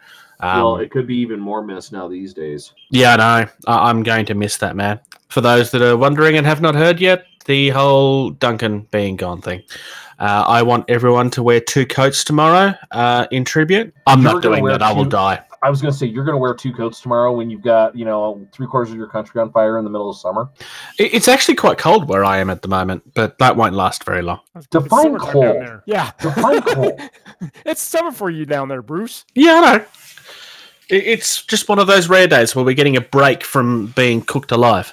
Um, 0.42 0.56
well, 0.62 0.76
it 0.78 0.90
could 0.90 1.06
be 1.06 1.16
even 1.16 1.38
more 1.40 1.62
missed 1.62 1.92
now 1.92 2.08
these 2.08 2.34
days. 2.34 2.72
yeah, 2.90 3.14
I 3.14 3.16
know. 3.16 3.48
I, 3.68 3.88
I'm 3.90 4.02
going 4.02 4.26
to 4.26 4.34
miss 4.34 4.56
that, 4.58 4.74
man. 4.76 5.00
for 5.28 5.40
those 5.40 5.70
that 5.70 5.80
are 5.82 5.96
wondering 5.96 6.36
and 6.36 6.46
have 6.46 6.60
not 6.60 6.74
heard 6.74 7.00
yet, 7.00 7.24
the 7.46 7.70
whole 7.70 8.30
Duncan 8.30 8.80
being 8.90 9.16
gone 9.16 9.40
thing. 9.40 9.62
Uh, 10.18 10.44
I 10.46 10.62
want 10.62 10.84
everyone 10.88 11.30
to 11.30 11.42
wear 11.42 11.58
two 11.60 11.86
coats 11.86 12.22
tomorrow 12.22 12.74
uh, 12.92 13.26
in 13.30 13.44
tribute. 13.44 13.92
I'm 14.06 14.22
You're 14.22 14.32
not 14.34 14.42
doing 14.42 14.62
wear 14.62 14.72
that. 14.78 14.82
I 14.82 14.92
will 14.92 15.04
die. 15.04 15.42
I 15.64 15.70
was 15.70 15.80
gonna 15.80 15.92
say 15.92 16.06
you're 16.06 16.24
gonna 16.24 16.38
wear 16.38 16.54
two 16.54 16.72
coats 16.72 17.00
tomorrow 17.00 17.32
when 17.36 17.48
you've 17.48 17.62
got 17.62 17.94
you 17.96 18.04
know 18.04 18.44
three 18.52 18.66
quarters 18.66 18.90
of 18.90 18.96
your 18.98 19.06
country 19.06 19.40
on 19.40 19.52
fire 19.52 19.78
in 19.78 19.84
the 19.84 19.90
middle 19.90 20.10
of 20.10 20.16
summer. 20.16 20.48
It- 20.98 21.14
It's 21.14 21.28
actually 21.28 21.54
quite 21.54 21.78
cold 21.78 22.08
where 22.08 22.24
I 22.24 22.38
am 22.38 22.50
at 22.50 22.62
the 22.62 22.68
moment, 22.68 23.02
but 23.14 23.38
that 23.38 23.56
won't 23.56 23.72
last 23.74 24.02
very 24.04 24.22
long. 24.22 24.40
It's 24.56 24.66
Define 24.66 25.16
cold. 25.18 25.44
there. 25.44 25.82
Yeah. 25.86 26.10
Define 26.20 26.62
cold. 26.62 27.00
it's 27.64 27.80
summer 27.80 28.10
for 28.10 28.28
you 28.28 28.44
down 28.44 28.66
there, 28.68 28.82
Bruce. 28.82 29.24
Yeah, 29.36 29.54
I 29.54 29.60
know. 29.78 29.84
It- 30.92 31.06
It's 31.06 31.42
just 31.42 31.68
one 31.68 31.78
of 31.78 31.86
those 31.86 32.08
rare 32.08 32.28
days 32.28 32.54
where 32.54 32.64
we're 32.64 32.74
getting 32.74 32.96
a 32.96 33.00
break 33.00 33.42
from 33.44 33.86
being 33.96 34.20
cooked 34.22 34.52
alive. 34.52 34.92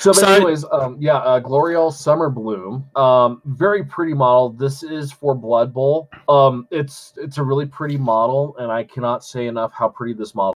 So, 0.00 0.10
but 0.10 0.16
So- 0.16 0.26
anyways, 0.26 0.64
um, 0.72 0.96
yeah, 0.98 1.18
uh, 1.18 1.40
L'Oreal 1.46 1.92
Summer 1.92 2.28
Bloom, 2.28 2.84
um, 2.96 3.40
very 3.44 3.84
pretty 3.84 4.14
model. 4.14 4.48
This 4.50 4.82
is 4.82 5.12
for 5.12 5.32
Blood 5.34 5.72
Bowl. 5.72 6.08
Um, 6.28 6.66
it's 6.72 7.12
it's 7.16 7.38
a 7.38 7.42
really 7.44 7.66
pretty 7.66 7.96
model, 7.96 8.56
and 8.58 8.72
I 8.72 8.82
cannot 8.82 9.22
say 9.22 9.46
enough 9.46 9.72
how 9.72 9.88
pretty 9.88 10.14
this 10.14 10.34
model. 10.34 10.54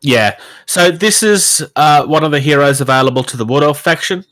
Yeah. 0.00 0.36
So 0.64 0.90
this 0.90 1.22
is 1.22 1.64
uh, 1.76 2.06
one 2.06 2.24
of 2.24 2.32
the 2.32 2.40
heroes 2.40 2.80
available 2.80 3.22
to 3.24 3.36
the 3.36 3.44
Wood 3.44 3.62
Elf 3.62 3.78
faction. 3.78 4.24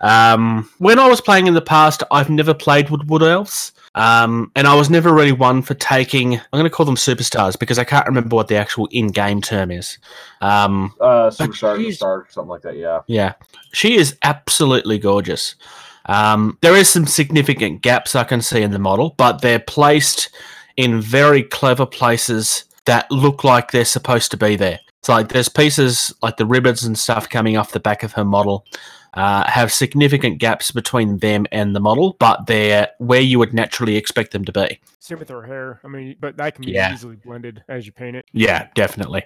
Um, 0.00 0.68
when 0.78 0.98
I 0.98 1.08
was 1.08 1.20
playing 1.20 1.46
in 1.46 1.54
the 1.54 1.62
past, 1.62 2.02
I've 2.10 2.28
never 2.30 2.54
played 2.54 2.90
with 2.90 3.02
Wood 3.06 3.22
Elves. 3.22 3.70
Um, 3.96 4.52
and 4.54 4.66
I 4.66 4.74
was 4.74 4.90
never 4.90 5.12
really 5.12 5.32
one 5.32 5.62
for 5.62 5.74
taking. 5.74 6.34
I'm 6.34 6.44
going 6.52 6.64
to 6.64 6.70
call 6.70 6.86
them 6.86 6.96
superstars 6.96 7.58
because 7.58 7.78
I 7.78 7.84
can't 7.84 8.06
remember 8.06 8.36
what 8.36 8.48
the 8.48 8.56
actual 8.56 8.86
in-game 8.92 9.40
term 9.40 9.70
is. 9.70 9.98
Um, 10.42 10.94
Uh, 11.00 11.30
Superstar, 11.30 11.92
Star, 11.92 12.26
something 12.28 12.50
like 12.50 12.62
that. 12.62 12.76
Yeah. 12.76 13.00
yeah, 13.06 13.32
she 13.72 13.96
is 13.96 14.16
absolutely 14.22 14.98
gorgeous. 14.98 15.56
Um, 16.04 16.58
there 16.60 16.76
is 16.76 16.88
some 16.88 17.06
significant 17.06 17.82
gaps 17.82 18.14
I 18.14 18.24
can 18.24 18.42
see 18.42 18.62
in 18.62 18.70
the 18.70 18.78
model, 18.78 19.14
but 19.16 19.40
they're 19.40 19.58
placed 19.58 20.30
in 20.76 21.00
very 21.00 21.42
clever 21.42 21.86
places 21.86 22.64
that 22.84 23.10
look 23.10 23.44
like 23.44 23.72
they're 23.72 23.84
supposed 23.84 24.30
to 24.30 24.36
be 24.36 24.56
there. 24.56 24.78
It's 25.00 25.08
like 25.08 25.28
there's 25.28 25.48
pieces 25.48 26.12
like 26.22 26.36
the 26.36 26.46
ribbons 26.46 26.84
and 26.84 26.98
stuff 26.98 27.28
coming 27.28 27.56
off 27.56 27.72
the 27.72 27.80
back 27.80 28.02
of 28.02 28.12
her 28.12 28.24
model 28.24 28.66
uh, 29.16 29.50
have 29.50 29.72
significant 29.72 30.38
gaps 30.38 30.70
between 30.70 31.18
them 31.18 31.46
and 31.50 31.74
the 31.74 31.80
model, 31.80 32.16
but 32.20 32.46
they're 32.46 32.88
where 32.98 33.20
you 33.20 33.38
would 33.38 33.52
naturally 33.54 33.96
expect 33.96 34.32
them 34.32 34.44
to 34.44 34.52
be. 34.52 34.78
Same 35.00 35.18
with 35.18 35.28
her 35.28 35.42
hair. 35.42 35.80
I 35.84 35.88
mean, 35.88 36.16
but 36.20 36.36
that 36.36 36.54
can 36.54 36.64
be 36.64 36.72
Yeah. 36.72 36.92
easily 36.92 37.16
blended 37.16 37.62
as 37.68 37.86
you 37.86 37.92
paint 37.92 38.16
it. 38.16 38.26
Yeah, 38.32 38.68
definitely. 38.74 39.24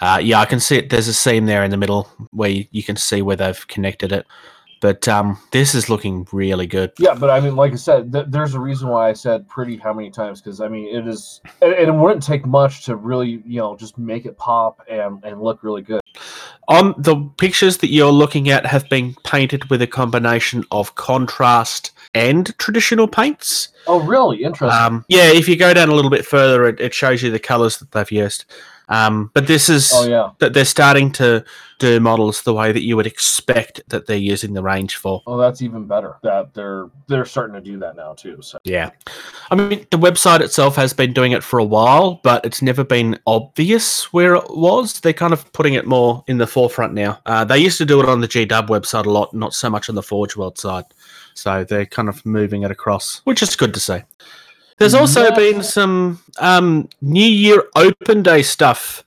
Uh, 0.00 0.20
yeah, 0.22 0.40
I 0.40 0.46
can 0.46 0.60
see 0.60 0.76
it. 0.78 0.90
There's 0.90 1.08
a 1.08 1.14
seam 1.14 1.46
there 1.46 1.64
in 1.64 1.70
the 1.70 1.76
middle 1.76 2.08
where 2.30 2.50
you, 2.50 2.66
you 2.70 2.82
can 2.82 2.96
see 2.96 3.22
where 3.22 3.36
they've 3.36 3.66
connected 3.68 4.12
it. 4.12 4.26
But 4.80 5.08
um, 5.08 5.38
this 5.52 5.74
is 5.74 5.88
looking 5.88 6.26
really 6.32 6.66
good. 6.66 6.92
Yeah, 6.98 7.14
but 7.14 7.30
I 7.30 7.40
mean, 7.40 7.56
like 7.56 7.72
I 7.72 7.76
said, 7.76 8.12
th- 8.12 8.26
there's 8.28 8.54
a 8.54 8.60
reason 8.60 8.88
why 8.88 9.08
I 9.08 9.12
said 9.14 9.48
pretty 9.48 9.76
how 9.76 9.92
many 9.92 10.10
times 10.10 10.40
because 10.40 10.60
I 10.60 10.68
mean, 10.68 10.94
it 10.94 11.06
is, 11.06 11.40
and, 11.62 11.72
and 11.72 11.88
it 11.88 11.94
wouldn't 11.94 12.22
take 12.22 12.44
much 12.46 12.84
to 12.84 12.96
really, 12.96 13.42
you 13.46 13.58
know, 13.60 13.76
just 13.76 13.96
make 13.96 14.26
it 14.26 14.36
pop 14.36 14.82
and 14.88 15.24
and 15.24 15.40
look 15.40 15.62
really 15.62 15.82
good. 15.82 16.00
On 16.68 16.94
the 16.98 17.16
pictures 17.38 17.78
that 17.78 17.90
you're 17.90 18.10
looking 18.10 18.48
at 18.48 18.66
have 18.66 18.88
been 18.88 19.14
painted 19.24 19.70
with 19.70 19.80
a 19.82 19.86
combination 19.86 20.64
of 20.70 20.94
contrast 20.96 21.92
and 22.14 22.56
traditional 22.58 23.06
paints. 23.06 23.68
Oh, 23.86 24.00
really? 24.00 24.42
Interesting. 24.42 24.82
Um, 24.82 25.04
yeah, 25.08 25.30
if 25.30 25.48
you 25.48 25.56
go 25.56 25.72
down 25.72 25.90
a 25.90 25.94
little 25.94 26.10
bit 26.10 26.26
further, 26.26 26.66
it, 26.66 26.80
it 26.80 26.92
shows 26.92 27.22
you 27.22 27.30
the 27.30 27.38
colors 27.38 27.78
that 27.78 27.92
they've 27.92 28.10
used. 28.10 28.46
Um, 28.88 29.30
but 29.34 29.46
this 29.46 29.68
is 29.68 29.90
oh, 29.94 30.06
yeah. 30.06 30.30
that 30.38 30.54
they're 30.54 30.64
starting 30.64 31.10
to 31.12 31.44
do 31.78 32.00
models 32.00 32.42
the 32.42 32.54
way 32.54 32.72
that 32.72 32.82
you 32.82 32.96
would 32.96 33.06
expect 33.06 33.82
that 33.88 34.06
they're 34.06 34.16
using 34.16 34.54
the 34.54 34.62
range 34.62 34.96
for. 34.96 35.22
Oh, 35.26 35.36
that's 35.36 35.60
even 35.60 35.86
better. 35.86 36.16
That 36.22 36.54
they're 36.54 36.88
they're 37.06 37.24
starting 37.24 37.54
to 37.54 37.60
do 37.60 37.78
that 37.80 37.96
now 37.96 38.14
too. 38.14 38.38
So 38.40 38.58
Yeah. 38.64 38.90
I 39.50 39.56
mean, 39.56 39.86
the 39.90 39.98
website 39.98 40.40
itself 40.40 40.76
has 40.76 40.92
been 40.92 41.12
doing 41.12 41.32
it 41.32 41.42
for 41.42 41.58
a 41.58 41.64
while, 41.64 42.20
but 42.22 42.44
it's 42.46 42.62
never 42.62 42.84
been 42.84 43.18
obvious 43.26 44.12
where 44.12 44.34
it 44.36 44.44
was. 44.50 45.00
They're 45.00 45.12
kind 45.12 45.32
of 45.32 45.52
putting 45.52 45.74
it 45.74 45.86
more 45.86 46.24
in 46.28 46.38
the 46.38 46.46
forefront 46.46 46.94
now. 46.94 47.20
Uh, 47.26 47.44
they 47.44 47.58
used 47.58 47.78
to 47.78 47.84
do 47.84 48.00
it 48.00 48.08
on 48.08 48.20
the 48.20 48.28
GW 48.28 48.68
website 48.68 49.06
a 49.06 49.10
lot, 49.10 49.34
not 49.34 49.52
so 49.52 49.68
much 49.68 49.88
on 49.88 49.94
the 49.94 50.02
Forge 50.02 50.36
World 50.36 50.58
side. 50.58 50.84
So 51.34 51.64
they're 51.64 51.86
kind 51.86 52.08
of 52.08 52.24
moving 52.24 52.62
it 52.62 52.70
across, 52.70 53.20
which 53.24 53.42
is 53.42 53.56
good 53.56 53.74
to 53.74 53.80
see. 53.80 54.00
There's 54.78 54.94
also 54.94 55.22
Yes. 55.22 55.36
been 55.36 55.62
some 55.62 56.20
um, 56.38 56.88
New 57.00 57.24
Year 57.26 57.64
Open 57.76 58.22
Day 58.22 58.42
stuff 58.42 59.04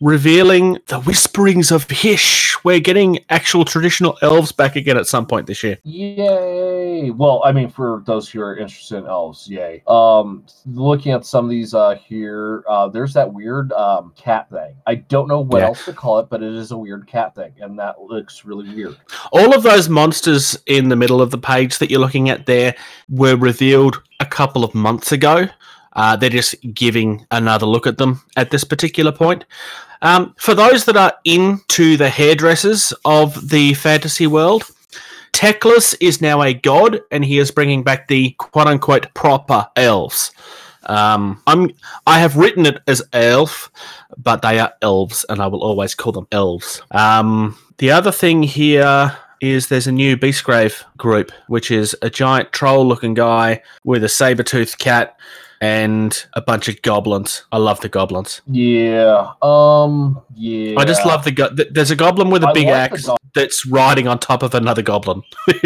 revealing 0.00 0.78
the 0.86 1.00
whisperings 1.00 1.72
of 1.72 1.90
Hysh. 1.90 2.56
We're 2.64 2.78
getting 2.80 3.18
actual 3.28 3.64
traditional 3.64 4.16
elves 4.22 4.52
back 4.52 4.76
again 4.76 4.96
at 4.96 5.06
some 5.08 5.26
point 5.26 5.46
this 5.48 5.62
year. 5.64 5.78
yay! 5.84 6.67
Well, 7.16 7.42
I 7.44 7.52
mean, 7.52 7.68
for 7.70 8.02
those 8.06 8.28
who 8.28 8.40
are 8.40 8.56
interested 8.56 8.98
in 8.98 9.06
elves, 9.06 9.48
yay. 9.48 9.82
Um, 9.86 10.44
looking 10.66 11.12
at 11.12 11.24
some 11.24 11.44
of 11.44 11.50
these 11.50 11.74
uh 11.74 11.94
here, 11.96 12.64
uh, 12.68 12.88
there's 12.88 13.12
that 13.14 13.32
weird 13.32 13.72
um 13.72 14.12
cat 14.16 14.50
thing. 14.50 14.74
I 14.86 14.96
don't 14.96 15.28
know 15.28 15.40
what 15.40 15.60
Yeah. 15.60 15.66
else 15.66 15.84
to 15.86 15.92
call 15.92 16.18
it, 16.18 16.28
but 16.28 16.42
it 16.42 16.52
is 16.54 16.70
a 16.72 16.76
weird 16.78 17.06
cat 17.06 17.34
thing, 17.34 17.52
and 17.60 17.78
that 17.78 18.00
looks 18.02 18.44
really 18.44 18.68
weird. 18.74 18.96
All 19.32 19.54
of 19.54 19.62
those 19.62 19.88
monsters 19.88 20.58
in 20.66 20.88
the 20.88 20.96
middle 20.96 21.22
of 21.22 21.30
the 21.30 21.38
page 21.38 21.78
that 21.78 21.90
you're 21.90 22.00
looking 22.00 22.28
at 22.30 22.46
there 22.46 22.74
were 23.08 23.36
revealed 23.36 24.02
a 24.20 24.26
couple 24.26 24.64
of 24.64 24.74
months 24.74 25.12
ago. 25.12 25.46
Uh, 25.94 26.14
they're 26.16 26.30
just 26.30 26.54
giving 26.74 27.26
another 27.30 27.66
look 27.66 27.86
at 27.86 27.98
them 27.98 28.20
at 28.36 28.50
this 28.50 28.62
particular 28.64 29.10
point. 29.12 29.44
Um, 30.02 30.34
for 30.38 30.54
those 30.54 30.84
that 30.84 30.96
are 30.96 31.12
into 31.24 31.96
the 31.96 32.08
hairdressers 32.08 32.92
of 33.04 33.48
the 33.48 33.74
fantasy 33.74 34.28
world, 34.28 34.70
Teclis 35.38 35.94
is 36.00 36.20
now 36.20 36.42
a 36.42 36.52
god, 36.52 37.00
and 37.12 37.24
he 37.24 37.38
is 37.38 37.52
bringing 37.52 37.84
back 37.84 38.08
the 38.08 38.30
quote 38.38 38.66
unquote 38.66 39.14
proper 39.14 39.68
elves. 39.76 40.32
Um, 40.86 41.40
I'm 41.46 41.70
I 42.08 42.18
have 42.18 42.34
written 42.36 42.66
it 42.66 42.82
as 42.88 43.04
elf, 43.12 43.70
but 44.16 44.42
they 44.42 44.58
are 44.58 44.72
elves, 44.82 45.24
and 45.28 45.40
I 45.40 45.46
will 45.46 45.62
always 45.62 45.94
call 45.94 46.10
them 46.10 46.26
elves. 46.32 46.82
Um, 46.90 47.56
the 47.76 47.92
other 47.92 48.10
thing 48.10 48.42
here 48.42 49.16
is 49.40 49.68
there's 49.68 49.86
a 49.86 49.92
new 49.92 50.16
Beastgrave 50.16 50.82
group, 50.96 51.30
which 51.46 51.70
is 51.70 51.94
a 52.02 52.10
giant 52.10 52.50
troll-looking 52.52 53.14
guy 53.14 53.62
with 53.84 54.02
a 54.02 54.08
saber-toothed 54.08 54.80
cat 54.80 55.16
and 55.60 56.26
a 56.34 56.40
bunch 56.40 56.68
of 56.68 56.80
goblins. 56.82 57.44
I 57.52 57.58
love 57.58 57.80
the 57.80 57.88
goblins. 57.88 58.40
Yeah. 58.46 59.32
Um. 59.42 60.20
Yeah. 60.34 60.74
I 60.78 60.84
just 60.84 61.04
love 61.06 61.24
the 61.24 61.32
go- 61.32 61.54
th- 61.54 61.68
there's 61.72 61.90
a 61.90 61.96
goblin 61.96 62.30
with 62.30 62.44
a 62.44 62.48
I 62.48 62.52
big 62.52 62.66
like 62.66 62.92
axe 62.92 63.06
go- 63.06 63.16
that's 63.34 63.66
riding 63.66 64.06
on 64.08 64.18
top 64.18 64.42
of 64.42 64.54
another 64.54 64.82
goblin. 64.82 65.22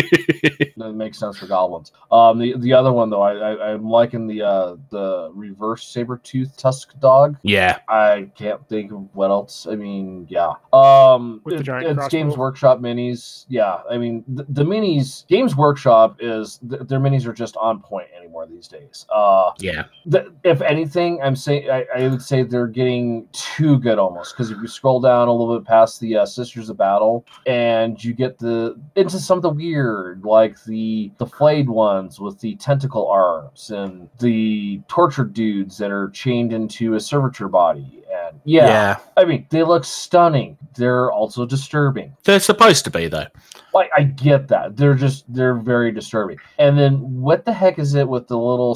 That 0.77 0.95
makes 0.95 1.17
sense 1.19 1.39
for 1.39 1.47
goblins. 1.47 1.93
Um, 2.11 2.39
the 2.41 2.57
the 2.59 2.73
other 2.73 2.93
one 2.93 3.09
though, 3.09 3.23
I, 3.23 3.35
I 3.53 3.73
I'm 3.73 3.85
liking 3.89 4.27
the 4.27 4.43
uh 4.43 4.77
the 4.91 5.31
reverse 5.33 5.87
saber 5.87 6.19
tooth 6.19 6.57
tusk 6.57 6.99
dog. 6.99 7.37
yeah, 7.43 7.79
I 7.89 8.31
can't 8.37 8.67
think 8.69 8.91
of 8.91 9.07
what 9.15 9.31
else. 9.31 9.69
I 9.71 9.77
mean, 9.77 10.27
yeah. 10.29 10.55
Um, 10.73 11.41
With 11.45 11.55
the 11.55 11.61
it- 11.61 11.65
giant 11.65 11.87
it's 11.87 11.95
crossbow? 11.99 12.19
Games 12.19 12.37
Workshop 12.37 12.81
minis. 12.81 13.45
Yeah, 13.49 13.83
I 13.89 13.97
mean, 13.99 14.25
the, 14.27 14.45
the 14.49 14.65
minis. 14.65 15.25
Games 15.29 15.55
Workshop 15.55 16.17
is 16.19 16.59
th- 16.69 16.83
their 16.89 16.99
minis 16.99 17.27
are 17.27 17.33
just 17.33 17.57
on 17.59 17.81
point 17.81 18.09
anymore 18.19 18.47
these 18.47 18.67
days. 18.67 19.07
Uh, 19.15 19.53
yeah. 19.61 19.82
The, 20.07 20.33
if 20.45 20.61
anything, 20.63 21.21
I'm 21.23 21.37
saying 21.37 21.71
I, 21.71 21.87
I 21.95 22.09
would 22.09 22.23
say 22.23 22.43
they're 22.43 22.67
getting 22.67 23.29
too 23.33 23.79
good 23.79 23.99
almost 23.99 24.35
because 24.35 24.51
if 24.51 24.59
you 24.59 24.67
scroll 24.67 25.01
down 25.01 25.29
a 25.29 25.33
little 25.33 25.59
bit 25.59 25.67
past 25.67 26.01
the 26.01 26.17
uh, 26.17 26.27
Sisters 26.27 26.69
of 26.69 26.77
Battle 26.77 27.25
and 27.47 28.03
you 28.03 28.13
get 28.13 28.39
the 28.39 28.81
into 28.97 29.19
some 29.19 29.39
of 29.39 29.43
the 29.43 29.51
weird 29.51 30.25
like 30.25 30.63
the 30.65 31.13
the 31.19 31.27
flayed 31.27 31.69
ones 31.69 32.21
with 32.21 32.41
the 32.41 32.57
tentacle 32.57 33.09
arms 33.09 33.71
and 33.71 34.09
the 34.19 34.81
tortured 34.89 35.33
dudes 35.33 35.79
that 35.79 35.91
are 35.91 36.11
chained 36.11 36.53
into 36.53 36.95
a 36.95 37.01
servitor 37.01 37.49
body 37.49 38.03
and 38.13 38.41
yeah, 38.45 38.67
yeah. 38.67 38.97
I 39.17 39.25
mean 39.25 39.47
they 39.51 39.63
look 39.63 39.85
stunning. 39.85 40.59
They're 40.75 41.11
also 41.13 41.47
disturbing. 41.47 42.15
They're 42.25 42.41
supposed 42.41 42.85
to 42.85 42.91
be 42.91 43.09
though. 43.09 43.27
Like 43.75 43.91
I 43.97 44.05
get 44.05 44.49
that. 44.49 44.77
They're 44.77 44.95
just 44.95 45.25
they're 45.33 45.55
very 45.55 45.93
disturbing. 45.93 46.39
And 46.59 46.79
then 46.79 46.99
what 47.21 47.45
the 47.45 47.53
heck 47.53 47.79
is 47.79 47.95
it 47.95 48.09
with 48.09 48.29
the 48.29 48.37
little 48.39 48.75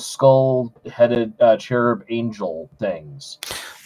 skull-headed 0.97 1.35
uh, 1.41 1.57
cherub 1.59 2.05
angel 2.09 2.71
things? 2.79 3.38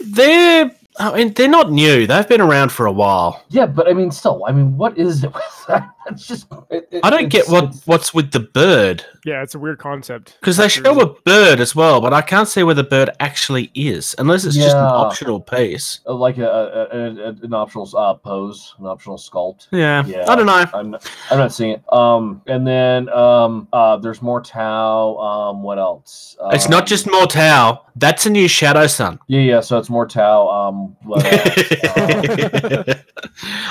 They're 0.05 0.71
I 0.99 1.15
mean 1.15 1.33
they're 1.35 1.49
not 1.49 1.71
new. 1.71 2.07
They've 2.07 2.29
been 2.29 2.41
around 2.41 2.73
for 2.73 2.87
a 2.87 2.93
while. 2.93 3.43
Yeah, 3.49 3.67
but 3.67 3.89
I 3.89 3.93
mean, 3.93 4.11
still, 4.11 4.45
I 4.47 4.53
mean, 4.53 4.77
what 4.77 4.99
is 4.99 5.25
it 5.25 5.33
with 5.33 5.65
that? 5.69 5.89
It's 6.07 6.27
just 6.27 6.47
it, 6.71 6.89
it- 6.91 7.01
I 7.05 7.11
don't 7.11 7.29
get 7.29 7.49
what 7.49 7.75
what's 7.87 8.13
with 8.13 8.33
the 8.33 8.41
bird 8.41 9.05
Yeah, 9.25 9.43
it's 9.43 9.55
a 9.55 9.59
weird 9.59 9.79
concept. 9.79 10.37
because 10.41 10.57
they 10.57 10.67
show 10.69 11.01
a 11.01 11.07
bird 11.23 11.61
as 11.61 11.77
well, 11.77 12.01
but 12.01 12.13
I 12.13 12.21
can't 12.23 12.49
see 12.49 12.65
where 12.65 12.75
the 12.75 12.83
bird 12.83 13.11
actually 13.21 13.71
is 13.75 14.15
unless 14.19 14.45
it's 14.45 14.57
just 14.57 14.75
an 14.77 14.83
optional 14.83 15.41
piece. 15.41 16.01
uh, 16.07 16.15
like 16.15 16.39
a, 16.39 16.45
a, 16.49 16.99
a, 16.99 17.29
a- 17.29 17.37
an 17.45 17.55
optional 17.55 17.89
uh, 17.97 18.15
pose, 18.15 18.75
an 18.81 18.87
optional 18.87 19.17
sculpt. 19.17 19.69
Yeah, 19.71 20.05
Yeah. 20.05 20.25
I 20.29 20.35
don't 20.35 20.47
know. 20.47 20.65
I'm 20.75 20.97
I'm 21.31 21.39
not 21.39 21.53
seeing 21.53 21.73
it. 21.73 21.93
Um, 21.93 22.43
and 22.49 22.67
then 22.67 23.09
um, 23.11 23.69
uh, 23.73 23.97
there's 23.99 24.21
more 24.23 24.41
Tau. 24.41 25.17
Um, 25.19 25.63
what 25.63 25.79
else? 25.79 26.37
It's 26.53 26.69
not 26.69 26.83
Um, 26.83 26.87
just 26.87 27.07
Mortal. 27.07 27.87
That's 27.97 28.25
a 28.27 28.31
new 28.31 28.47
Shadowsun. 28.47 29.19
Yeah, 29.29 29.41
yeah. 29.41 29.61
So 29.61 29.79
it's 29.79 29.90
more 29.91 30.07
Tau. 30.07 30.49
Um, 30.49 30.97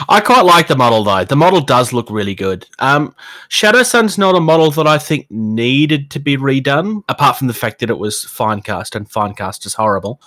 I 0.09 0.21
quite 0.23 0.45
like 0.45 0.67
the 0.67 0.75
model 0.77 1.03
though. 1.03 1.23
The 1.23 1.35
model 1.35 1.61
does 1.61 1.93
look 1.93 2.09
really 2.09 2.35
good. 2.35 2.67
Um, 2.79 3.15
Shadowsun's 3.49 4.17
not 4.17 4.35
a 4.35 4.39
model 4.39 4.71
that 4.71 4.87
I 4.87 4.97
think 4.97 5.31
needed 5.31 6.11
to 6.11 6.19
be 6.19 6.37
redone, 6.37 7.03
apart 7.09 7.37
from 7.37 7.47
the 7.47 7.53
fact 7.53 7.79
that 7.79 7.89
it 7.89 7.97
was 7.97 8.17
Finecast, 8.17 8.95
and 8.95 9.09
Finecast 9.09 9.65
is 9.65 9.73
horrible. 9.73 10.21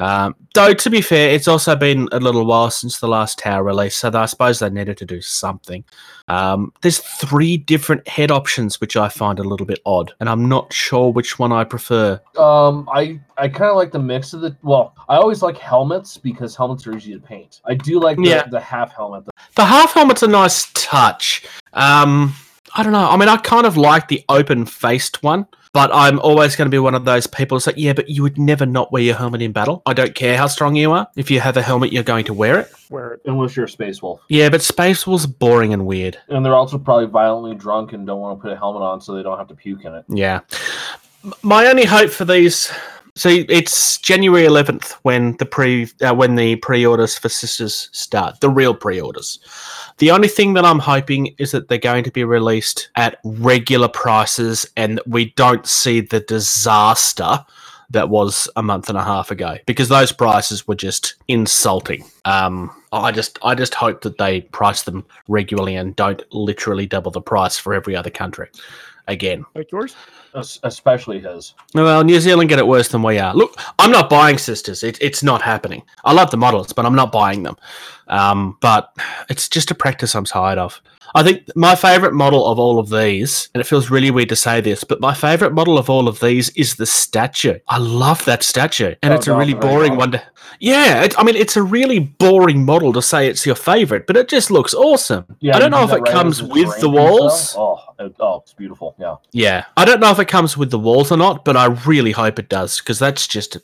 Um, 0.00 0.34
though 0.54 0.72
to 0.72 0.90
be 0.90 1.02
fair, 1.02 1.30
it's 1.30 1.46
also 1.46 1.76
been 1.76 2.08
a 2.10 2.18
little 2.18 2.46
while 2.46 2.70
since 2.70 2.98
the 3.00 3.06
last 3.08 3.38
tower 3.38 3.62
release, 3.62 3.94
so 3.94 4.10
I 4.12 4.24
suppose 4.26 4.58
they 4.58 4.70
needed 4.70 4.96
to 4.98 5.04
do 5.04 5.20
something. 5.20 5.84
Um, 6.28 6.72
there's 6.80 6.98
three 7.00 7.56
different 7.58 8.06
head 8.08 8.30
options, 8.30 8.80
which 8.80 8.96
I 8.96 9.08
find 9.08 9.38
a 9.38 9.42
little 9.44 9.66
bit 9.66 9.80
odd, 9.84 10.12
and 10.18 10.28
I'm 10.28 10.48
not 10.48 10.72
sure 10.72 11.12
which 11.12 11.38
one 11.38 11.52
I 11.52 11.64
prefer. 11.64 12.20
um, 12.38 12.88
I 12.92 13.20
I 13.36 13.48
kind 13.48 13.70
of 13.70 13.76
like 13.76 13.92
the 13.92 13.98
mix 13.98 14.32
of 14.32 14.40
the. 14.40 14.56
Well, 14.62 14.94
I 15.08 15.16
always 15.16 15.42
like 15.42 15.58
helmets 15.58 16.16
because 16.16 16.56
helmets 16.56 16.86
are 16.86 16.96
easy 16.96 17.12
to 17.12 17.20
paint. 17.20 17.60
I 17.66 17.74
do 17.74 18.00
like 18.00 18.16
the, 18.16 18.24
Yeah. 18.24 18.46
the 18.50 18.60
half 18.60 18.92
helmet. 18.94 19.24
The 19.54 19.64
half 19.64 19.92
helmet's 19.94 20.22
a 20.22 20.28
nice 20.28 20.70
touch. 20.74 21.44
Um, 21.74 22.34
I 22.76 22.82
don't 22.82 22.92
know. 22.92 23.08
I 23.10 23.16
mean, 23.16 23.28
I 23.28 23.36
kind 23.36 23.66
of 23.66 23.76
like 23.76 24.08
the 24.08 24.24
open 24.28 24.64
faced 24.66 25.22
one, 25.22 25.46
but 25.72 25.90
I'm 25.92 26.18
always 26.18 26.56
going 26.56 26.66
to 26.66 26.70
be 26.70 26.78
one 26.78 26.94
of 26.94 27.04
those 27.04 27.26
people 27.26 27.54
who's 27.56 27.66
like, 27.66 27.76
yeah, 27.76 27.92
but 27.92 28.08
you 28.08 28.22
would 28.22 28.38
never 28.38 28.66
not 28.66 28.90
wear 28.90 29.02
your 29.02 29.14
helmet 29.14 29.40
in 29.42 29.52
battle. 29.52 29.82
I 29.86 29.92
don't 29.92 30.14
care 30.14 30.36
how 30.36 30.48
strong 30.48 30.74
you 30.74 30.90
are. 30.92 31.06
If 31.16 31.30
you 31.30 31.38
have 31.40 31.56
a 31.56 31.62
helmet, 31.62 31.92
you're 31.92 32.02
going 32.02 32.24
to 32.26 32.34
wear 32.34 32.58
it. 32.58 32.72
Where 32.88 33.12
it- 33.14 33.20
Unless 33.24 33.54
you're 33.56 33.66
a 33.66 33.68
space 33.68 34.02
wolf, 34.02 34.20
Yeah, 34.28 34.48
but 34.48 34.62
Space 34.62 35.06
Wolf's 35.06 35.26
boring 35.26 35.72
and 35.72 35.86
weird. 35.86 36.18
and 36.28 36.44
they're 36.44 36.56
also 36.56 36.76
probably 36.78 37.06
violently 37.06 37.54
drunk 37.54 37.92
and 37.92 38.06
don't 38.06 38.20
want 38.20 38.38
to 38.38 38.42
put 38.42 38.52
a 38.52 38.56
helmet 38.56 38.82
on 38.82 39.00
so 39.00 39.14
they 39.14 39.22
don't 39.22 39.38
have 39.38 39.48
to 39.48 39.54
puke 39.54 39.84
in 39.84 39.94
it. 39.94 40.04
Yeah. 40.08 40.40
My 41.42 41.66
only 41.66 41.84
hope 41.84 42.10
for 42.10 42.24
these. 42.24 42.72
See, 43.16 43.44
it's 43.48 43.98
January 43.98 44.44
11th 44.44 44.92
when 45.02 45.36
the 45.38 45.46
pre 45.46 45.88
uh, 46.00 46.14
when 46.14 46.36
the 46.36 46.56
pre-orders 46.56 47.18
for 47.18 47.28
Sisters 47.28 47.88
start, 47.92 48.40
the 48.40 48.48
real 48.48 48.74
pre-orders. 48.74 49.38
The 49.98 50.10
only 50.10 50.28
thing 50.28 50.54
that 50.54 50.64
I'm 50.64 50.78
hoping 50.78 51.34
is 51.38 51.50
that 51.52 51.68
they're 51.68 51.78
going 51.78 52.04
to 52.04 52.10
be 52.10 52.24
released 52.24 52.88
at 52.96 53.18
regular 53.24 53.88
prices 53.88 54.66
and 54.76 55.00
we 55.06 55.32
don't 55.32 55.66
see 55.66 56.00
the 56.00 56.20
disaster 56.20 57.44
that 57.90 58.08
was 58.08 58.48
a 58.54 58.62
month 58.62 58.88
and 58.88 58.96
a 58.96 59.02
half 59.02 59.30
ago 59.30 59.56
because 59.66 59.88
those 59.88 60.12
prices 60.12 60.66
were 60.68 60.76
just 60.76 61.16
insulting. 61.28 62.04
Um, 62.24 62.70
I 62.92 63.10
just 63.10 63.38
I 63.42 63.54
just 63.54 63.74
hope 63.74 64.02
that 64.02 64.18
they 64.18 64.42
price 64.42 64.84
them 64.84 65.04
regularly 65.28 65.74
and 65.74 65.94
don't 65.96 66.22
literally 66.32 66.86
double 66.86 67.10
the 67.10 67.20
price 67.20 67.58
for 67.58 67.74
every 67.74 67.96
other 67.96 68.10
country 68.10 68.48
again. 69.08 69.44
like 69.54 69.70
yours? 69.72 69.96
Es- 70.34 70.60
Especially 70.62 71.20
his. 71.20 71.54
Well, 71.74 72.04
New 72.04 72.20
Zealand 72.20 72.48
get 72.48 72.58
it 72.58 72.66
worse 72.66 72.88
than 72.88 73.02
we 73.02 73.18
are. 73.18 73.34
Look, 73.34 73.56
I'm 73.78 73.90
not 73.90 74.08
buying 74.08 74.38
sisters. 74.38 74.82
It, 74.82 74.96
it's 75.00 75.22
not 75.22 75.42
happening. 75.42 75.82
I 76.04 76.12
love 76.12 76.30
the 76.30 76.36
models, 76.36 76.72
but 76.72 76.86
I'm 76.86 76.94
not 76.94 77.10
buying 77.12 77.42
them. 77.42 77.56
Um, 78.08 78.56
but 78.60 78.94
it's 79.28 79.48
just 79.48 79.70
a 79.70 79.74
practice 79.74 80.14
I'm 80.14 80.24
tired 80.24 80.58
of. 80.58 80.80
I 81.14 81.22
think 81.22 81.44
my 81.56 81.74
favorite 81.74 82.14
model 82.14 82.46
of 82.46 82.58
all 82.58 82.78
of 82.78 82.88
these, 82.88 83.48
and 83.54 83.60
it 83.60 83.66
feels 83.66 83.90
really 83.90 84.10
weird 84.10 84.28
to 84.30 84.36
say 84.36 84.60
this, 84.60 84.84
but 84.84 85.00
my 85.00 85.14
favorite 85.14 85.52
model 85.52 85.78
of 85.78 85.90
all 85.90 86.08
of 86.08 86.20
these 86.20 86.50
is 86.50 86.76
the 86.76 86.86
statue. 86.86 87.58
I 87.68 87.78
love 87.78 88.24
that 88.26 88.42
statue, 88.42 88.94
and 89.02 89.12
Oh, 89.12 89.16
it's 89.16 89.26
a 89.26 89.36
really 89.36 89.54
boring 89.54 89.96
one 89.96 90.12
to. 90.12 90.22
Yeah, 90.58 91.02
it, 91.02 91.18
I 91.18 91.22
mean, 91.22 91.36
it's 91.36 91.56
a 91.56 91.62
really 91.62 91.98
boring 91.98 92.64
model 92.64 92.92
to 92.92 93.02
say 93.02 93.28
it's 93.28 93.46
your 93.46 93.54
favorite, 93.54 94.06
but 94.06 94.16
it 94.16 94.28
just 94.28 94.50
looks 94.50 94.74
awesome. 94.74 95.24
Yeah, 95.40 95.56
I 95.56 95.58
don't 95.58 95.70
know 95.70 95.84
if 95.84 95.92
it 95.92 96.04
comes 96.04 96.42
with 96.42 96.80
the 96.80 96.88
walls. 96.88 97.54
Oh, 97.56 97.80
oh, 97.98 98.40
it's 98.42 98.52
beautiful. 98.52 98.94
Yeah. 98.98 99.16
Yeah, 99.32 99.64
I 99.76 99.84
don't 99.84 100.00
know 100.00 100.10
if 100.10 100.18
it 100.18 100.28
comes 100.28 100.56
with 100.56 100.70
the 100.70 100.78
walls 100.78 101.10
or 101.10 101.16
not, 101.16 101.44
but 101.44 101.56
I 101.56 101.66
really 101.66 102.12
hope 102.12 102.38
it 102.38 102.48
does 102.48 102.78
because 102.78 102.98
that's 102.98 103.26
just 103.26 103.56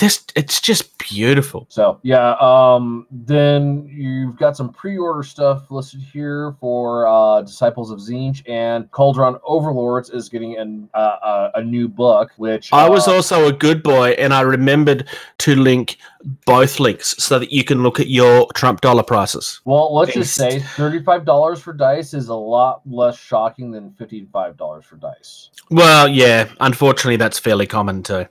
this. 0.00 0.24
It's 0.34 0.60
just 0.60 0.98
beautiful. 0.98 1.66
So 1.68 2.00
yeah, 2.02 2.34
um, 2.40 3.06
then 3.10 3.86
you've 3.88 4.36
got 4.36 4.56
some 4.56 4.72
pre-order 4.72 5.22
stuff 5.22 5.70
listed 5.70 6.00
here 6.00 6.56
for 6.60 7.06
uh, 7.06 7.42
Disciples 7.42 7.90
of 7.90 7.98
Tzeentch 8.00 8.42
and 8.48 8.90
Kharadron 8.90 9.38
Overlords 9.44 10.10
is 10.10 10.28
getting 10.28 10.56
an, 10.58 10.88
uh, 10.94 10.96
uh, 10.96 11.50
a 11.54 11.62
new 11.62 11.88
book, 11.88 12.32
which 12.36 12.72
I 12.72 12.88
was 12.88 13.06
uh, 13.06 13.14
also 13.14 13.46
a 13.46 13.52
good 13.52 13.82
boy, 13.82 14.10
and 14.10 14.34
I 14.34 14.40
remembered 14.40 15.08
to 15.38 15.54
link 15.54 15.98
both 16.44 16.80
links 16.80 17.14
so 17.22 17.38
that 17.38 17.52
you 17.52 17.64
can 17.64 17.82
look 17.82 18.00
at 18.00 18.08
your 18.08 18.48
Trump 18.54 18.80
dollar 18.80 19.02
prices. 19.02 19.60
well. 19.64 19.94
Let's 19.94 20.14
just 20.14 20.34
say 20.34 20.60
thirty-five 20.60 21.24
dollars 21.24 21.60
for 21.60 21.72
dice 21.72 22.14
is 22.14 22.28
a 22.28 22.34
lot 22.34 22.82
less 22.86 23.18
shocking 23.18 23.70
than 23.70 23.92
fifty-five 23.92 24.56
dollars 24.56 24.84
for 24.84 24.96
dice. 24.96 25.50
Well, 25.70 26.08
yeah, 26.08 26.48
unfortunately, 26.60 27.16
that's 27.16 27.38
fairly 27.38 27.66
common 27.66 28.02
too. 28.02 28.26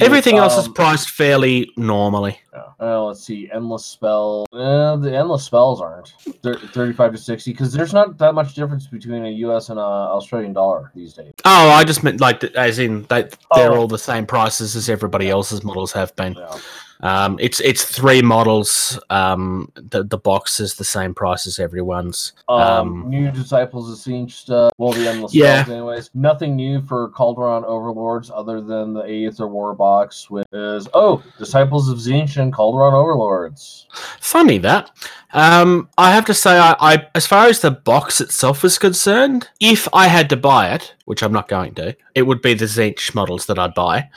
Everything 0.00 0.38
else 0.38 0.56
is 0.56 0.66
Um, 0.66 0.74
priced 0.74 1.10
fairly 1.10 1.70
normally. 1.76 2.40
Yeah. 2.52 2.62
Uh, 2.80 3.02
let's 3.04 3.22
see. 3.22 3.50
Endless 3.52 3.84
spell. 3.84 4.46
Uh, 4.52 4.96
the 4.96 5.14
endless 5.16 5.44
spells 5.44 5.80
aren't 5.80 6.14
Thir- 6.42 6.54
thirty-five 6.72 7.12
to 7.12 7.18
sixty 7.18 7.52
because 7.52 7.72
there's 7.72 7.92
not 7.92 8.16
that 8.18 8.34
much 8.34 8.54
difference 8.54 8.86
between 8.86 9.24
a 9.26 9.30
U.S. 9.46 9.68
and 9.68 9.78
a 9.78 9.82
Australian 9.82 10.52
dollar 10.52 10.90
these 10.94 11.12
days. 11.14 11.32
Oh, 11.44 11.68
I 11.70 11.84
just 11.84 12.02
meant 12.02 12.20
like 12.20 12.42
as 12.44 12.78
in 12.78 13.02
they, 13.10 13.22
they're 13.54 13.70
Oh. 13.72 13.80
all 13.80 13.88
the 13.88 13.98
same 13.98 14.26
prices 14.26 14.74
as 14.76 14.88
everybody 14.88 15.28
else's 15.30 15.62
models 15.62 15.92
have 15.92 16.14
been. 16.16 16.34
Yeah. 16.34 16.56
Um, 17.02 17.36
it's 17.40 17.58
it's 17.60 17.84
three 17.84 18.22
models. 18.22 18.98
Um, 19.10 19.72
the 19.74 20.04
the 20.04 20.18
box 20.18 20.60
is 20.60 20.74
the 20.76 20.84
same 20.84 21.14
price 21.14 21.46
as 21.46 21.58
everyone's. 21.58 22.32
Um, 22.48 22.60
Um, 22.60 23.04
new 23.10 23.30
disciples 23.30 23.90
of 23.90 23.98
Siege 23.98 24.36
stuff. 24.36 24.72
Well, 24.78 24.92
the 24.92 25.08
endless 25.08 25.34
Yeah. 25.34 25.64
spells, 25.64 25.76
anyways. 25.76 26.10
Nothing 26.14 26.54
new 26.54 26.80
for 26.82 27.10
Kharadron 27.10 27.64
Overlords 27.64 28.30
other 28.32 28.60
than 28.60 28.94
the 28.94 29.02
Aether 29.02 29.48
War 29.48 29.74
box, 29.74 30.30
which 30.30 30.46
is 30.52 30.88
oh, 30.94 31.22
disciples 31.38 31.88
of 31.88 31.98
Tzeentch 31.98 32.36
and 32.36 32.52
Kharadron 32.52 32.92
Overlords. 32.92 33.86
Funny 34.20 34.58
that. 34.58 34.90
Um, 35.34 35.88
I 35.98 36.12
have 36.12 36.26
to 36.26 36.34
say, 36.34 36.58
I, 36.58 36.76
I 36.78 37.06
as 37.14 37.26
far 37.26 37.46
as 37.46 37.60
the 37.60 37.70
box 37.70 38.20
itself 38.20 38.64
is 38.64 38.78
concerned, 38.78 39.48
if 39.60 39.88
I 39.92 40.06
had 40.06 40.28
to 40.30 40.36
buy 40.36 40.72
it, 40.72 40.94
which 41.06 41.22
I'm 41.22 41.32
not 41.32 41.48
going 41.48 41.74
to, 41.74 41.96
it 42.14 42.22
would 42.22 42.42
be 42.42 42.54
the 42.54 42.66
Tzeentch 42.66 43.14
models 43.14 43.46
that 43.46 43.58
I'd 43.58 43.74
buy. 43.74 44.08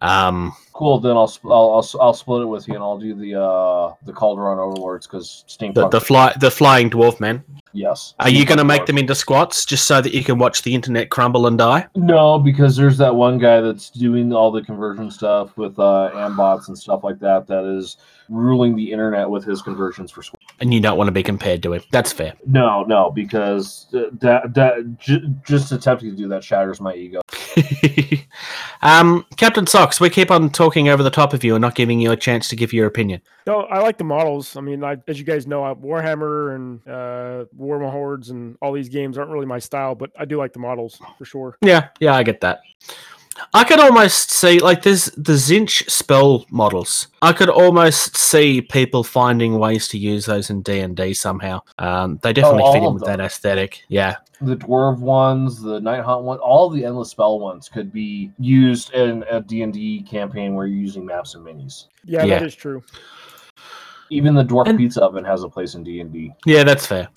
Um, 0.00 0.54
Cool. 0.72 1.00
Then 1.00 1.16
I'll 1.16 1.28
sp- 1.28 1.46
I'll, 1.46 1.70
I'll, 1.74 2.00
I'll 2.00 2.14
split 2.14 2.42
it 2.42 2.46
with 2.46 2.66
you, 2.68 2.74
and 2.74 2.82
I'll 2.82 2.98
do 2.98 3.14
the 3.14 3.40
uh 3.40 3.94
the 4.04 4.12
Kharadron 4.12 4.58
Overlords 4.58 5.06
because 5.06 5.44
steampunk. 5.48 5.74
the 5.74 5.88
the 5.88 6.00
fly 6.00 6.32
the 6.40 6.50
flying 6.50 6.90
dwarf 6.90 7.20
man. 7.20 7.44
yes. 7.72 8.14
Are 8.20 8.30
you 8.30 8.44
going 8.44 8.58
to 8.58 8.64
make 8.64 8.86
them 8.86 8.98
into 8.98 9.14
squats 9.14 9.64
just 9.64 9.86
so 9.86 10.00
that 10.00 10.12
you 10.12 10.22
can 10.24 10.38
watch 10.38 10.62
the 10.62 10.74
internet 10.74 11.10
crumble 11.10 11.46
and 11.46 11.56
die? 11.58 11.86
No, 11.94 12.38
because 12.38 12.76
there's 12.76 12.98
that 12.98 13.14
one 13.14 13.38
guy 13.38 13.60
that's 13.60 13.90
doing 13.90 14.32
all 14.32 14.50
the 14.50 14.62
conversion 14.62 15.10
stuff 15.10 15.56
with 15.56 15.78
uh, 15.78 16.10
ambots 16.14 16.68
and 16.68 16.78
stuff 16.78 17.02
like 17.04 17.18
that. 17.20 17.46
That 17.46 17.64
is 17.64 17.96
ruling 18.28 18.76
the 18.76 18.90
internet 18.92 19.28
with 19.28 19.44
his 19.44 19.60
conversions 19.62 20.10
for 20.10 20.22
squats. 20.22 20.38
And 20.60 20.72
you 20.72 20.80
don't 20.80 20.96
want 20.96 21.08
to 21.08 21.12
be 21.12 21.22
compared 21.22 21.62
to 21.64 21.74
him. 21.74 21.82
That's 21.90 22.12
fair. 22.12 22.34
No, 22.46 22.84
no, 22.84 23.10
because 23.10 23.88
that 23.90 24.54
that 24.54 24.98
j- 24.98 25.34
just 25.44 25.72
attempting 25.72 26.10
to 26.10 26.16
do 26.16 26.28
that 26.28 26.44
shatters 26.44 26.80
my 26.80 26.94
ego. 26.94 27.20
um, 28.82 29.26
Captain 29.36 29.66
Socks, 29.66 30.00
we 30.00 30.08
keep 30.08 30.30
on 30.30 30.50
talking 30.50 30.71
over 30.88 31.02
the 31.02 31.10
top 31.10 31.32
of 31.32 31.44
you 31.44 31.54
and 31.54 31.62
not 31.62 31.74
giving 31.74 32.00
you 32.00 32.10
a 32.12 32.16
chance 32.16 32.48
to 32.48 32.56
give 32.56 32.72
your 32.72 32.86
opinion. 32.86 33.20
No, 33.46 33.62
I 33.62 33.80
like 33.80 33.98
the 33.98 34.04
models. 34.04 34.56
I 34.56 34.60
mean, 34.60 34.84
I, 34.84 34.96
as 35.08 35.18
you 35.18 35.24
guys 35.24 35.46
know, 35.46 35.64
I, 35.64 35.74
Warhammer 35.74 36.54
and 36.54 36.88
uh, 36.88 37.44
War 37.56 37.80
Hordes 37.90 38.30
and 38.30 38.56
all 38.62 38.72
these 38.72 38.88
games 38.88 39.18
aren't 39.18 39.30
really 39.30 39.46
my 39.46 39.58
style, 39.58 39.94
but 39.94 40.10
I 40.18 40.24
do 40.24 40.36
like 40.38 40.52
the 40.52 40.60
models 40.60 41.00
for 41.18 41.24
sure. 41.24 41.58
Yeah, 41.60 41.88
yeah, 42.00 42.14
I 42.14 42.22
get 42.22 42.40
that. 42.40 42.60
I 43.54 43.64
could 43.64 43.80
almost 43.80 44.30
see 44.30 44.58
like 44.58 44.82
there's 44.82 45.06
the 45.16 45.32
Tzeentch 45.32 45.90
spell 45.90 46.44
models. 46.50 47.08
I 47.22 47.32
could 47.32 47.48
almost 47.48 48.16
see 48.16 48.60
people 48.60 49.04
finding 49.04 49.58
ways 49.58 49.88
to 49.88 49.98
use 49.98 50.26
those 50.26 50.50
in 50.50 50.62
D 50.62 50.80
and 50.80 50.96
D 50.96 51.14
somehow. 51.14 51.60
Um, 51.78 52.18
they 52.22 52.32
definitely 52.32 52.62
all 52.62 52.72
fit 52.72 52.82
in 52.82 52.94
with 52.94 53.04
them. 53.04 53.18
that 53.18 53.24
aesthetic. 53.24 53.84
Yeah, 53.88 54.16
The 54.42 54.56
dwarf 54.56 54.98
ones, 54.98 55.60
the 55.62 55.80
night 55.80 56.02
hunt 56.02 56.24
one, 56.24 56.38
all 56.38 56.68
the 56.68 56.84
endless 56.84 57.10
spell 57.10 57.38
ones 57.38 57.68
could 57.68 57.92
be 57.92 58.30
used 58.38 58.92
in 58.92 59.24
a 59.30 59.40
D 59.40 59.62
and 59.62 59.72
D 59.72 60.02
campaign 60.02 60.54
where 60.54 60.66
you're 60.66 60.78
using 60.80 61.06
maps 61.06 61.34
and 61.34 61.44
minis. 61.46 61.86
Yeah, 62.04 62.24
Yeah. 62.24 62.38
that 62.40 62.46
is 62.46 62.54
true. 62.54 62.82
Even 64.10 64.34
the 64.34 64.44
dwarf 64.44 64.66
And- 64.68 64.78
pizza 64.78 65.02
oven 65.02 65.24
has 65.24 65.42
a 65.42 65.48
place 65.48 65.74
in 65.74 65.84
D 65.84 66.00
and 66.00 66.12
D. 66.12 66.32
yeah, 66.44 66.64
that's 66.64 66.86
fair. 66.86 67.08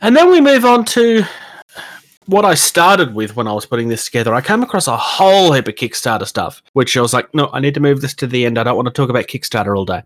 And 0.00 0.16
then 0.16 0.30
we 0.30 0.40
move 0.40 0.64
on 0.64 0.84
to 0.86 1.24
what 2.26 2.44
I 2.44 2.54
started 2.54 3.14
with 3.14 3.36
when 3.36 3.46
I 3.48 3.52
was 3.52 3.66
putting 3.66 3.88
this 3.88 4.04
together. 4.04 4.34
I 4.34 4.40
came 4.40 4.62
across 4.62 4.86
a 4.86 4.96
whole 4.96 5.52
heap 5.52 5.68
of 5.68 5.74
Kickstarter 5.74 6.26
stuff, 6.26 6.62
which 6.72 6.96
I 6.96 7.00
was 7.00 7.12
like, 7.12 7.32
no, 7.34 7.50
I 7.52 7.60
need 7.60 7.74
to 7.74 7.80
move 7.80 8.00
this 8.00 8.14
to 8.14 8.26
the 8.26 8.46
end. 8.46 8.58
I 8.58 8.62
don't 8.64 8.76
want 8.76 8.86
to 8.86 8.92
talk 8.92 9.10
about 9.10 9.26
Kickstarter 9.26 9.76
all 9.76 9.84
day. 9.84 10.02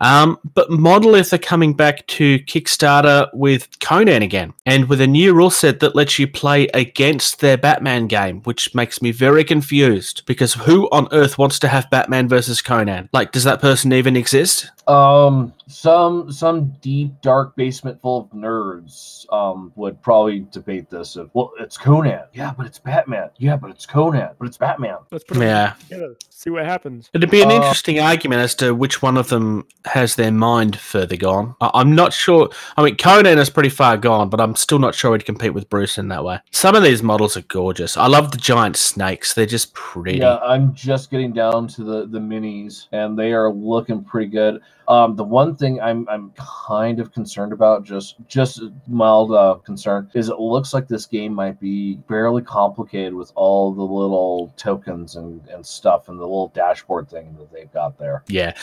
Um, 0.00 0.38
but 0.54 0.70
Monolith 0.70 1.32
are 1.32 1.38
coming 1.38 1.74
back 1.74 2.06
to 2.08 2.38
Kickstarter 2.40 3.28
with 3.34 3.78
Conan 3.80 4.22
again, 4.22 4.52
and 4.66 4.88
with 4.88 5.00
a 5.00 5.06
new 5.06 5.34
rule 5.34 5.50
set 5.50 5.80
that 5.80 5.94
lets 5.94 6.18
you 6.18 6.26
play 6.26 6.68
against 6.68 7.40
their 7.40 7.56
Batman 7.58 8.06
game, 8.06 8.40
which 8.42 8.74
makes 8.74 9.02
me 9.02 9.12
very 9.12 9.44
confused. 9.44 10.22
Because 10.26 10.54
who 10.54 10.88
on 10.90 11.08
earth 11.12 11.38
wants 11.38 11.58
to 11.60 11.68
have 11.68 11.90
Batman 11.90 12.28
versus 12.28 12.62
Conan? 12.62 13.08
Like, 13.12 13.32
does 13.32 13.44
that 13.44 13.60
person 13.60 13.92
even 13.92 14.16
exist? 14.16 14.70
Um, 14.88 15.52
some 15.68 16.32
some 16.32 16.70
deep 16.80 17.20
dark 17.20 17.54
basement 17.54 18.00
full 18.00 18.22
of 18.22 18.30
nerds 18.30 19.30
um 19.32 19.72
would 19.76 20.02
probably 20.02 20.46
debate 20.50 20.90
this. 20.90 21.14
Of, 21.14 21.30
well, 21.32 21.52
it's 21.60 21.76
Conan. 21.76 22.22
Yeah, 22.32 22.52
but 22.56 22.66
it's 22.66 22.78
Batman. 22.78 23.30
Yeah, 23.36 23.56
but 23.56 23.70
it's 23.70 23.86
Conan. 23.86 24.30
But 24.38 24.48
it's 24.48 24.56
Batman. 24.56 24.96
Let's 25.12 25.22
put 25.24 25.34
them 25.34 25.44
Yeah. 25.46 25.74
together. 25.88 26.16
See 26.30 26.50
what 26.50 26.64
happens. 26.64 27.08
It'd 27.12 27.30
be 27.30 27.42
an 27.42 27.50
Uh, 27.52 27.56
interesting 27.56 28.00
argument 28.00 28.40
as 28.40 28.54
to 28.56 28.74
which 28.74 29.00
one 29.02 29.16
of 29.16 29.28
them 29.28 29.64
has 29.90 30.14
their 30.16 30.32
mind 30.32 30.76
further 30.78 31.16
gone. 31.16 31.54
I- 31.60 31.70
I'm 31.74 31.94
not 31.94 32.12
sure. 32.12 32.48
I 32.76 32.82
mean, 32.82 32.96
Conan 32.96 33.38
is 33.38 33.50
pretty 33.50 33.68
far 33.68 33.96
gone, 33.96 34.28
but 34.30 34.40
I'm 34.40 34.56
still 34.56 34.78
not 34.78 34.94
sure 34.94 35.12
he'd 35.12 35.24
compete 35.24 35.54
with 35.54 35.68
Bruce 35.68 35.98
in 35.98 36.08
that 36.08 36.24
way. 36.24 36.38
Some 36.50 36.74
of 36.74 36.82
these 36.82 37.02
models 37.02 37.36
are 37.36 37.42
gorgeous. 37.42 37.96
I 37.96 38.06
love 38.06 38.30
the 38.30 38.38
giant 38.38 38.76
snakes. 38.76 39.34
They're 39.34 39.46
just 39.46 39.74
pretty. 39.74 40.18
Yeah, 40.18 40.36
I'm 40.38 40.74
just 40.74 41.10
getting 41.10 41.32
down 41.32 41.68
to 41.68 41.84
the 41.84 42.06
the 42.06 42.18
minis, 42.18 42.86
and 42.92 43.18
they 43.18 43.32
are 43.32 43.52
looking 43.52 44.02
pretty 44.04 44.30
good. 44.30 44.60
Um, 44.90 45.14
the 45.14 45.24
one 45.24 45.54
thing 45.54 45.80
I'm 45.80 46.06
I'm 46.08 46.32
kind 46.36 46.98
of 46.98 47.12
concerned 47.12 47.52
about, 47.52 47.84
just 47.84 48.16
just 48.26 48.60
mild 48.88 49.32
uh, 49.32 49.54
concern, 49.64 50.10
is 50.14 50.28
it 50.28 50.40
looks 50.40 50.74
like 50.74 50.88
this 50.88 51.06
game 51.06 51.32
might 51.32 51.60
be 51.60 52.00
fairly 52.08 52.42
complicated 52.42 53.14
with 53.14 53.30
all 53.36 53.72
the 53.72 53.82
little 53.84 54.52
tokens 54.56 55.14
and 55.14 55.46
and 55.48 55.64
stuff 55.64 56.08
and 56.08 56.18
the 56.18 56.24
little 56.24 56.48
dashboard 56.48 57.08
thing 57.08 57.36
that 57.38 57.52
they've 57.52 57.72
got 57.72 57.98
there. 57.98 58.24
Yeah. 58.26 58.54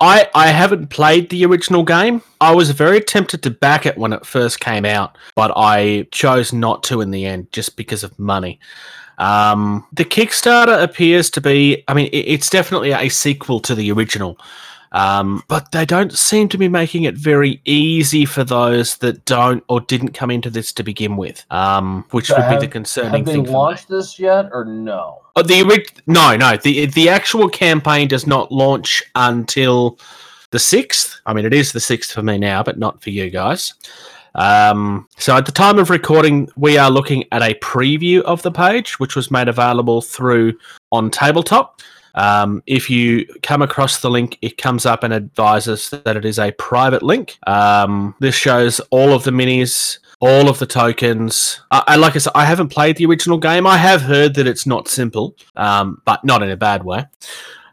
I, 0.00 0.28
I 0.34 0.48
haven't 0.48 0.88
played 0.88 1.30
the 1.30 1.44
original 1.44 1.84
game. 1.84 2.20
I 2.40 2.52
was 2.52 2.70
very 2.72 3.00
tempted 3.00 3.44
to 3.44 3.50
back 3.50 3.86
it 3.86 3.96
when 3.96 4.12
it 4.12 4.26
first 4.26 4.58
came 4.58 4.84
out, 4.84 5.16
but 5.36 5.52
I 5.54 6.08
chose 6.10 6.52
not 6.52 6.82
to 6.84 7.00
in 7.00 7.12
the 7.12 7.26
end 7.26 7.52
just 7.52 7.76
because 7.76 8.02
of 8.02 8.18
money. 8.18 8.58
Um, 9.18 9.86
the 9.92 10.04
Kickstarter 10.04 10.82
appears 10.82 11.30
to 11.30 11.40
be, 11.40 11.84
I 11.88 11.94
mean, 11.94 12.08
it, 12.08 12.26
it's 12.26 12.50
definitely 12.50 12.90
a 12.90 13.08
sequel 13.08 13.60
to 13.60 13.74
the 13.74 13.90
original. 13.92 14.38
Um, 14.92 15.42
but 15.48 15.72
they 15.72 15.84
don't 15.84 16.12
seem 16.12 16.48
to 16.50 16.58
be 16.58 16.68
making 16.68 17.04
it 17.04 17.14
very 17.16 17.60
easy 17.64 18.24
for 18.24 18.44
those 18.44 18.96
that 18.98 19.24
don't 19.24 19.62
or 19.68 19.80
didn't 19.80 20.12
come 20.14 20.30
into 20.30 20.48
this 20.48 20.72
to 20.74 20.82
begin 20.82 21.16
with, 21.16 21.44
um, 21.50 22.04
which 22.12 22.26
So 22.28 22.36
would 22.36 22.48
be 22.48 22.64
the 22.66 22.70
concerning 22.70 23.12
Have 23.12 23.26
they 23.26 23.32
thing. 23.32 23.44
for 23.44 23.50
me. 23.50 23.56
launched 23.56 23.88
this 23.88 24.18
yet 24.18 24.48
or 24.52 24.64
no? 24.64 25.18
Oh, 25.34 25.42
the 25.42 25.62
no, 26.06 26.36
no. 26.36 26.56
The 26.56 26.86
the 26.86 27.08
actual 27.08 27.48
campaign 27.48 28.08
does 28.08 28.26
not 28.26 28.50
launch 28.50 29.02
until 29.16 29.98
the 30.50 30.58
sixth. 30.58 31.20
I 31.26 31.34
mean, 31.34 31.44
it 31.44 31.52
is 31.52 31.72
the 31.72 31.80
sixth 31.80 32.12
for 32.12 32.22
me 32.22 32.38
now, 32.38 32.62
but 32.62 32.78
not 32.78 33.02
for 33.02 33.10
you 33.10 33.28
guys. 33.28 33.74
Um, 34.34 35.08
so 35.18 35.34
at 35.36 35.46
the 35.46 35.52
time 35.52 35.78
of 35.78 35.88
recording, 35.90 36.48
we 36.56 36.76
are 36.78 36.90
looking 36.90 37.24
at 37.32 37.42
a 37.42 37.54
preview 37.60 38.20
of 38.22 38.42
the 38.42 38.50
page, 38.52 39.00
which 39.00 39.16
was 39.16 39.30
made 39.30 39.48
available 39.48 40.02
through 40.02 40.54
on 40.92 41.10
tabletop. 41.10 41.80
Um, 42.16 42.62
if 42.66 42.90
you 42.90 43.26
come 43.42 43.62
across 43.62 44.00
the 44.00 44.10
link, 44.10 44.38
it 44.42 44.56
comes 44.56 44.86
up 44.86 45.04
and 45.04 45.12
advises 45.12 45.90
that 45.90 46.16
it 46.16 46.24
is 46.24 46.38
a 46.38 46.52
private 46.52 47.02
link. 47.02 47.38
Um, 47.46 48.14
this 48.20 48.34
shows 48.34 48.80
all 48.90 49.12
of 49.12 49.24
the 49.24 49.30
minis, 49.30 49.98
all 50.20 50.48
of 50.48 50.58
the 50.58 50.66
tokens. 50.66 51.60
I, 51.70 51.82
I 51.88 51.96
like 51.96 52.16
I 52.16 52.18
said, 52.18 52.32
I 52.34 52.44
haven't 52.44 52.68
played 52.68 52.96
the 52.96 53.06
original 53.06 53.38
game. 53.38 53.66
I 53.66 53.76
have 53.76 54.02
heard 54.02 54.34
that 54.34 54.46
it's 54.46 54.66
not 54.66 54.88
simple, 54.88 55.36
um, 55.56 56.00
but 56.04 56.24
not 56.24 56.42
in 56.42 56.50
a 56.50 56.56
bad 56.56 56.84
way. 56.84 57.04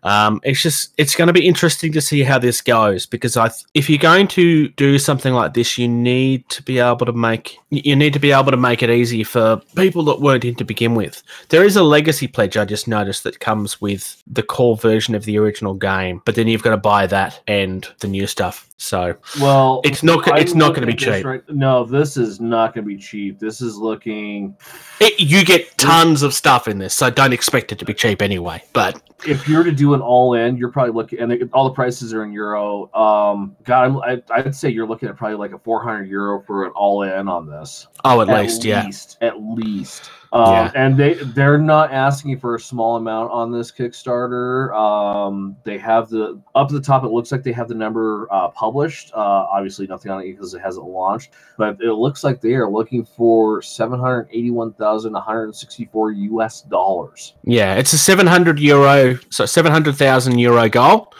Um, 0.03 0.41
it's 0.43 0.61
just 0.61 0.93
it's 0.97 1.15
going 1.15 1.27
to 1.27 1.33
be 1.33 1.47
interesting 1.47 1.91
to 1.93 2.01
see 2.01 2.23
how 2.23 2.37
this 2.37 2.61
goes 2.61 3.05
because 3.05 3.37
I, 3.37 3.47
th- 3.47 3.65
if 3.73 3.89
you're 3.89 3.99
going 3.99 4.27
to 4.29 4.67
do 4.69 4.99
something 4.99 5.33
like 5.33 5.53
this, 5.53 5.77
you 5.77 5.87
need 5.87 6.47
to 6.49 6.63
be 6.63 6.79
able 6.79 7.05
to 7.05 7.13
make 7.13 7.57
you 7.69 7.95
need 7.95 8.13
to 8.13 8.19
be 8.19 8.31
able 8.31 8.51
to 8.51 8.57
make 8.57 8.83
it 8.83 8.89
easy 8.89 9.23
for 9.23 9.61
people 9.75 10.03
that 10.05 10.21
weren't 10.21 10.45
in 10.45 10.55
to 10.55 10.65
begin 10.65 10.95
with. 10.95 11.23
There 11.49 11.63
is 11.63 11.75
a 11.75 11.83
legacy 11.83 12.27
pledge 12.27 12.57
I 12.57 12.65
just 12.65 12.87
noticed 12.87 13.23
that 13.23 13.39
comes 13.39 13.79
with 13.81 14.21
the 14.27 14.43
core 14.43 14.77
version 14.77 15.15
of 15.15 15.25
the 15.25 15.37
original 15.37 15.73
game, 15.73 16.21
but 16.25 16.35
then 16.35 16.47
you've 16.47 16.63
got 16.63 16.71
to 16.71 16.77
buy 16.77 17.07
that 17.07 17.41
and 17.47 17.87
the 17.99 18.07
new 18.07 18.27
stuff. 18.27 18.69
So 18.77 19.15
Well, 19.39 19.81
It's 19.83 20.03
not 20.03 20.25
go- 20.25 20.31
I'm 20.33 20.41
it's 20.41 20.55
not 20.55 20.73
gonna 20.75 20.87
be 20.87 20.95
cheap. 20.95 21.23
Right, 21.25 21.41
no, 21.49 21.85
this 21.85 22.17
is 22.17 22.41
not 22.41 22.73
going 22.73 22.83
to 22.85 22.87
be 22.87 22.97
cheap. 22.97 23.39
This 23.39 23.61
is 23.61 23.77
looking. 23.77 24.55
it, 24.99 25.19
you 25.19 25.45
get 25.45 25.77
tons 25.77 26.21
of 26.23 26.33
stuff 26.33 26.67
in 26.67 26.79
this, 26.79 26.93
so 26.93 27.09
don't 27.09 27.33
expect 27.33 27.71
it 27.71 27.79
to 27.79 27.85
be 27.85 27.93
cheap 27.93 28.21
anyway. 28.21 28.61
But 28.73 29.01
If 29.25 29.47
you're 29.47 29.63
to 29.63 29.71
do 29.71 29.93
an 29.93 30.01
all 30.01 30.33
in, 30.33 30.57
you're 30.57 30.71
probably 30.71 30.93
looking, 30.93 31.19
and 31.19 31.49
all 31.53 31.63
the 31.65 31.73
prices 31.73 32.13
are 32.13 32.23
in 32.23 32.33
euro. 32.33 32.93
Um, 32.93 33.55
God, 33.63 34.01
I, 34.05 34.21
I'd 34.31 34.55
say 34.55 34.69
you're 34.69 34.87
looking 34.87 35.07
at 35.07 35.15
probably 35.15 35.37
like 35.37 35.53
a 35.53 35.59
400 35.59 36.03
euro 36.09 36.43
for 36.43 36.65
an 36.65 36.71
all 36.71 37.03
in 37.03 37.27
on 37.29 37.47
this. 37.47 37.87
oh, 38.03 38.21
at, 38.21 38.27
least, 38.27 38.65
yeah. 38.65 38.85
least, 38.85 39.17
at 39.21 39.41
least. 39.41 40.09
Um, 40.33 40.51
Yeah. 40.51 40.71
and 40.73 40.97
they 40.97 41.13
they're 41.13 41.59
not 41.59 41.93
asking 41.93 42.39
for 42.39 42.55
a 42.55 42.59
small 42.59 42.95
amount 42.95 43.31
on 43.31 43.51
this 43.51 43.71
Kickstarter. 43.71 44.75
Um, 44.75 45.55
they 45.63 45.77
have 45.77 46.09
the 46.09 46.41
up 46.55 46.67
at 46.67 46.73
the 46.73 46.81
top. 46.81 47.03
It 47.03 47.09
looks 47.11 47.31
like 47.31 47.43
they 47.43 47.51
have 47.51 47.67
the 47.67 47.75
number 47.75 48.27
uh, 48.31 48.47
published. 48.49 49.11
Uh, 49.13 49.19
obviously, 49.19 49.85
nothing 49.85 50.11
on 50.11 50.21
it 50.21 50.31
because 50.31 50.55
it 50.55 50.59
hasn't 50.61 50.87
launched. 50.87 51.33
But 51.57 51.79
it 51.81 51.93
looks 51.93 52.23
like 52.23 52.41
they 52.41 52.55
are 52.55 52.67
looking 52.69 53.05
for 53.05 53.61
seven 53.61 53.99
hundred 53.99 54.27
eighty-one 54.31 54.73
thousand 54.73 55.13
one 55.13 55.21
hundred 55.21 55.55
sixty-four 55.55 56.11
U.S. 56.11 56.61
dollars. 56.63 57.35
Yeah, 57.43 57.75
it's 57.75 57.93
a 57.93 57.97
700 57.99 58.59
euro, 58.59 59.19
so 59.29 59.45
700,000 59.45 60.39
euro 60.39 60.67
goal. 60.67 61.13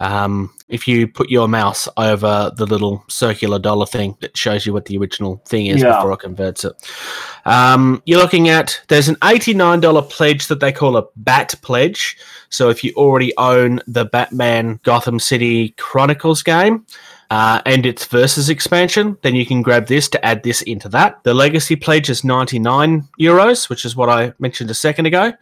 Um, 0.00 0.54
if 0.68 0.86
you 0.86 1.08
put 1.08 1.28
your 1.30 1.48
mouse 1.48 1.88
over 1.96 2.52
the 2.56 2.66
little 2.66 3.04
circular 3.08 3.58
dollar 3.58 3.86
thing 3.86 4.16
that 4.20 4.36
shows 4.36 4.64
you 4.66 4.72
what 4.72 4.84
the 4.84 4.96
original 4.98 5.42
thing 5.46 5.66
is 5.66 5.82
Yeah. 5.82 5.96
before 5.96 6.12
it 6.12 6.20
converts 6.20 6.64
it, 6.64 6.72
um, 7.46 8.02
you're 8.06 8.20
looking 8.20 8.48
at 8.48 8.80
there's 8.88 9.08
an 9.08 9.16
$89 9.22 10.02
pledge 10.02 10.46
that 10.48 10.60
they 10.60 10.70
call 10.72 10.96
a 10.96 11.04
BAT 11.16 11.54
pledge. 11.62 12.16
So 12.50 12.68
if 12.68 12.84
you 12.84 12.92
already 12.96 13.36
own 13.38 13.80
the 13.86 14.04
Batman 14.04 14.78
Gotham 14.82 15.18
City 15.18 15.70
Chronicles 15.78 16.42
game, 16.42 16.84
uh, 17.30 17.60
and 17.66 17.84
its 17.84 18.06
versus 18.06 18.48
expansion, 18.48 19.18
then 19.22 19.34
you 19.34 19.44
can 19.44 19.60
grab 19.60 19.86
this 19.86 20.08
to 20.08 20.24
add 20.24 20.42
this 20.42 20.62
into 20.62 20.88
that. 20.88 21.22
The 21.24 21.34
legacy 21.34 21.76
pledge 21.76 22.08
is 22.08 22.24
99 22.24 23.06
euros, 23.20 23.68
which 23.68 23.84
is 23.84 23.94
what 23.94 24.08
I 24.08 24.32
mentioned 24.38 24.70
a 24.70 24.74
second 24.74 25.06
ago, 25.06 25.34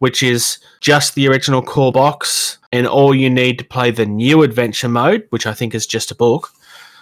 which 0.00 0.22
is 0.22 0.58
just 0.80 1.14
the 1.14 1.28
original 1.28 1.62
core 1.62 1.92
box, 1.92 2.58
and 2.72 2.86
all 2.86 3.14
you 3.14 3.30
need 3.30 3.58
to 3.58 3.64
play 3.64 3.90
the 3.90 4.06
new 4.06 4.42
adventure 4.42 4.88
mode, 4.88 5.26
which 5.30 5.46
I 5.46 5.54
think 5.54 5.74
is 5.74 5.86
just 5.86 6.10
a 6.10 6.16
book. 6.16 6.50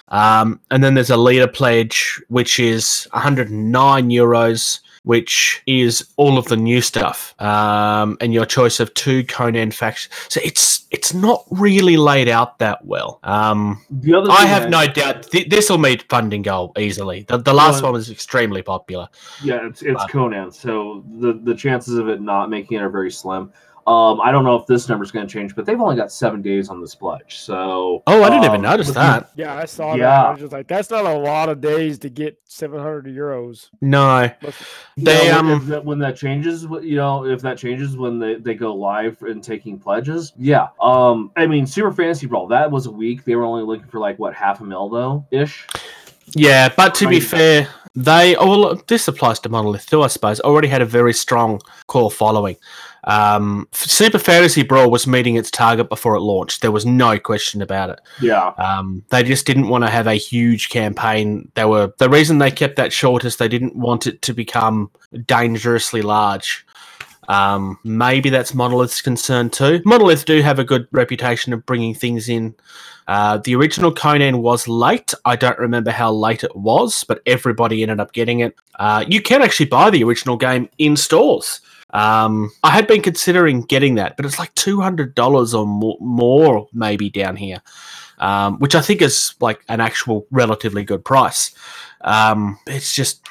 Um, 0.09 0.61
and 0.71 0.85
then 0.85 0.95
there's 0.95 1.11
a 1.11 1.17
leader 1.17 1.49
pledge, 1.49 2.21
which 2.29 2.61
is 2.61 3.09
109 3.13 4.11
euros, 4.11 4.81
which 5.07 5.63
is 5.67 6.05
all 6.17 6.37
of 6.37 6.47
the 6.47 6.57
new 6.57 6.81
stuff, 6.81 7.33
um, 7.41 8.17
and 8.21 8.35
your 8.35 8.45
choice 8.45 8.81
of 8.81 8.93
two 8.95 9.23
Conan 9.25 9.71
factions. 9.71 10.13
So 10.29 10.41
it's 10.45 10.85
it's 10.91 11.15
not 11.15 11.45
really 11.51 11.97
laid 11.97 12.29
out 12.29 12.59
that 12.59 12.85
well. 12.85 13.21
Um, 13.23 13.81
The 13.89 14.15
other 14.15 14.31
I 14.33 14.47
have 14.47 14.69
no 14.69 14.87
doubt 14.89 15.23
th- 15.31 15.49
this 15.49 15.71
will 15.71 15.79
meet 15.79 16.03
funding 16.09 16.43
goal 16.43 16.73
easily. 16.77 17.25
The, 17.29 17.39
the 17.39 17.55
last 17.55 17.75
Well- 17.83 17.93
one 17.93 17.99
was 18.01 18.11
extremely 18.11 18.63
popular. 18.63 19.09
Yeah, 19.45 19.65
it's 19.69 19.83
it's 19.83 19.95
But- 20.03 20.11
Conan, 20.11 20.51
so 20.51 21.05
the 21.21 21.35
the 21.35 21.55
chances 21.55 21.99
of 21.99 22.09
it 22.09 22.21
not 22.21 22.51
making 22.51 22.79
it 22.79 22.83
are 22.83 22.91
very 22.91 23.13
slim. 23.13 23.53
Um, 23.87 24.21
I 24.21 24.33
don't 24.33 24.43
know 24.45 24.57
if 24.57 24.67
this 24.67 24.89
number 24.89 25.05
is 25.05 25.13
going 25.13 25.27
to 25.27 25.33
change, 25.33 25.55
but 25.55 25.65
they've 25.65 25.81
only 25.81 25.95
got 25.95 26.11
seven 26.11 26.43
days 26.43 26.69
on 26.69 26.81
this 26.81 26.95
pledge. 26.97 27.39
So 27.39 28.03
Oh, 28.09 28.23
I 28.25 28.31
didn't 28.31 28.45
even 28.45 28.57
um, 28.57 28.63
notice 28.63 28.91
that. 28.91 29.31
Yeah, 29.37 29.55
I 29.57 29.65
saw 29.65 29.93
that. 29.93 29.99
Yeah. 29.99 30.25
I 30.25 30.31
was 30.33 30.41
just 30.41 30.53
like, 30.53 30.67
that's 30.67 30.91
not 30.91 31.05
a 31.05 31.15
lot 31.17 31.49
of 31.49 31.61
days 31.61 31.99
to 32.01 32.09
get 32.09 32.37
700 32.47 33.07
euros. 33.07 33.69
No, 33.81 34.29
Let's- 34.43 34.65
They, 34.97 35.27
you 35.27 35.31
know, 35.33 35.39
um, 35.39 35.51
if 35.53 35.67
that, 35.67 35.85
when 35.85 36.01
that 36.01 36.17
changes, 36.17 36.65
you 36.83 36.97
know, 36.97 37.27
if 37.27 37.41
that 37.43 37.59
changes 37.59 37.97
when 37.97 38.19
they, 38.19 38.35
they 38.35 38.55
go 38.55 38.75
live 38.75 39.23
and 39.23 39.41
taking 39.43 39.79
pledges, 39.79 40.33
yeah. 40.37 40.69
Um, 40.81 41.31
I 41.37 41.47
mean, 41.47 41.65
Super 41.65 41.93
Fantasy 41.93 42.27
Brawl 42.27 42.49
that 42.49 42.69
was 42.71 42.87
a 42.87 42.91
week. 42.91 43.25
They 43.25 43.37
were 43.37 43.45
only 43.45 43.63
looking 43.63 43.87
for 43.87 44.01
like 44.01 44.19
what 44.19 44.35
half 44.35 44.61
a 44.61 44.65
mil 44.65 44.89
though 44.89 45.25
ish. 45.31 45.65
yeah, 46.35 46.69
but 46.77 46.95
to 46.97 47.09
be 47.09 47.21
fair, 47.21 47.69
they 47.95 48.35
all 48.35 48.75
this 48.89 49.07
applies 49.07 49.39
to 49.41 49.49
Monolith 49.49 49.87
too, 49.87 50.03
I 50.03 50.09
suppose. 50.09 50.41
Already 50.41 50.69
had 50.69 50.83
a 50.83 50.87
very 50.87 51.13
strong 51.15 51.61
core 51.87 52.11
following. 52.11 52.57
Um, 53.07 53.69
Super 53.73 54.19
Fantasy 54.19 54.63
Brawl 54.63 54.91
was 54.91 55.07
meeting 55.07 55.37
its 55.37 55.51
target 55.51 55.89
before 55.89 56.17
it 56.17 56.21
launched. 56.21 56.61
There 56.61 56.73
was 56.73 56.85
no 56.85 57.19
question 57.19 57.63
about 57.63 57.91
it. 57.91 58.01
Yeah, 58.21 58.49
Um, 58.59 59.05
they 59.11 59.23
just 59.23 59.47
didn't 59.47 59.69
want 59.69 59.85
to 59.85 59.91
have 59.91 60.09
a 60.09 60.15
huge 60.15 60.69
campaign. 60.71 61.51
They 61.55 61.65
were 61.65 61.93
the 61.99 62.11
reason 62.11 62.39
they 62.39 62.51
kept 62.51 62.77
that 62.77 62.93
short 62.93 63.25
is 63.25 63.37
they 63.37 63.49
didn't 63.49 63.77
want 63.77 64.07
it 64.07 64.23
to 64.23 64.33
become 64.33 64.91
dangerously 65.27 66.03
large. 66.03 66.67
Um, 67.29 67.79
maybe 67.85 68.31
that's 68.31 68.55
Monolith's 68.55 69.01
concern 69.03 69.51
too. 69.51 69.83
Monolith 69.85 70.25
do 70.25 70.43
have 70.43 70.59
a 70.59 70.65
good 70.65 70.87
reputation 70.93 71.53
of 71.53 71.67
bringing 71.67 71.95
things 71.95 72.29
in. 72.29 72.55
Uh, 73.09 73.39
the 73.39 73.55
original 73.55 73.93
Conan 73.93 74.43
was 74.43 74.67
late. 74.67 75.15
I 75.25 75.37
don't 75.37 75.59
remember 75.59 75.93
how 75.93 76.13
late 76.13 76.43
it 76.43 76.55
was, 76.57 77.05
but 77.05 77.23
everybody 77.27 77.83
ended 77.83 78.01
up 78.01 78.13
getting 78.13 78.41
it. 78.41 78.57
Uh, 78.79 79.05
you 79.07 79.23
can 79.23 79.43
actually 79.43 79.67
buy 79.67 79.91
the 79.91 80.03
original 80.03 80.37
game 80.37 80.69
in 80.79 80.97
stores. 80.97 81.61
Um, 81.97 82.51
I 82.63 82.71
had 82.71 82.87
been 82.87 83.01
considering 83.01 83.63
getting 83.63 83.95
that, 83.97 84.17
but 84.17 84.27
it's 84.27 84.39
like 84.39 84.53
two 84.55 84.81
hundred 84.81 85.15
dollars 85.15 85.55
or 85.55 85.67
more, 85.67 85.97
more, 86.01 86.69
maybe 86.73 87.09
down 87.11 87.37
here. 87.37 87.63
um, 88.19 88.59
which 88.59 88.75
I 88.75 88.81
think 88.81 89.03
is 89.03 89.35
like 89.41 89.63
an 89.69 89.81
actual 89.81 90.27
relatively 90.31 90.85
good 90.85 91.05
price. 91.05 91.55
Um, 92.01 92.59
it's 92.67 92.93
just 92.93 93.27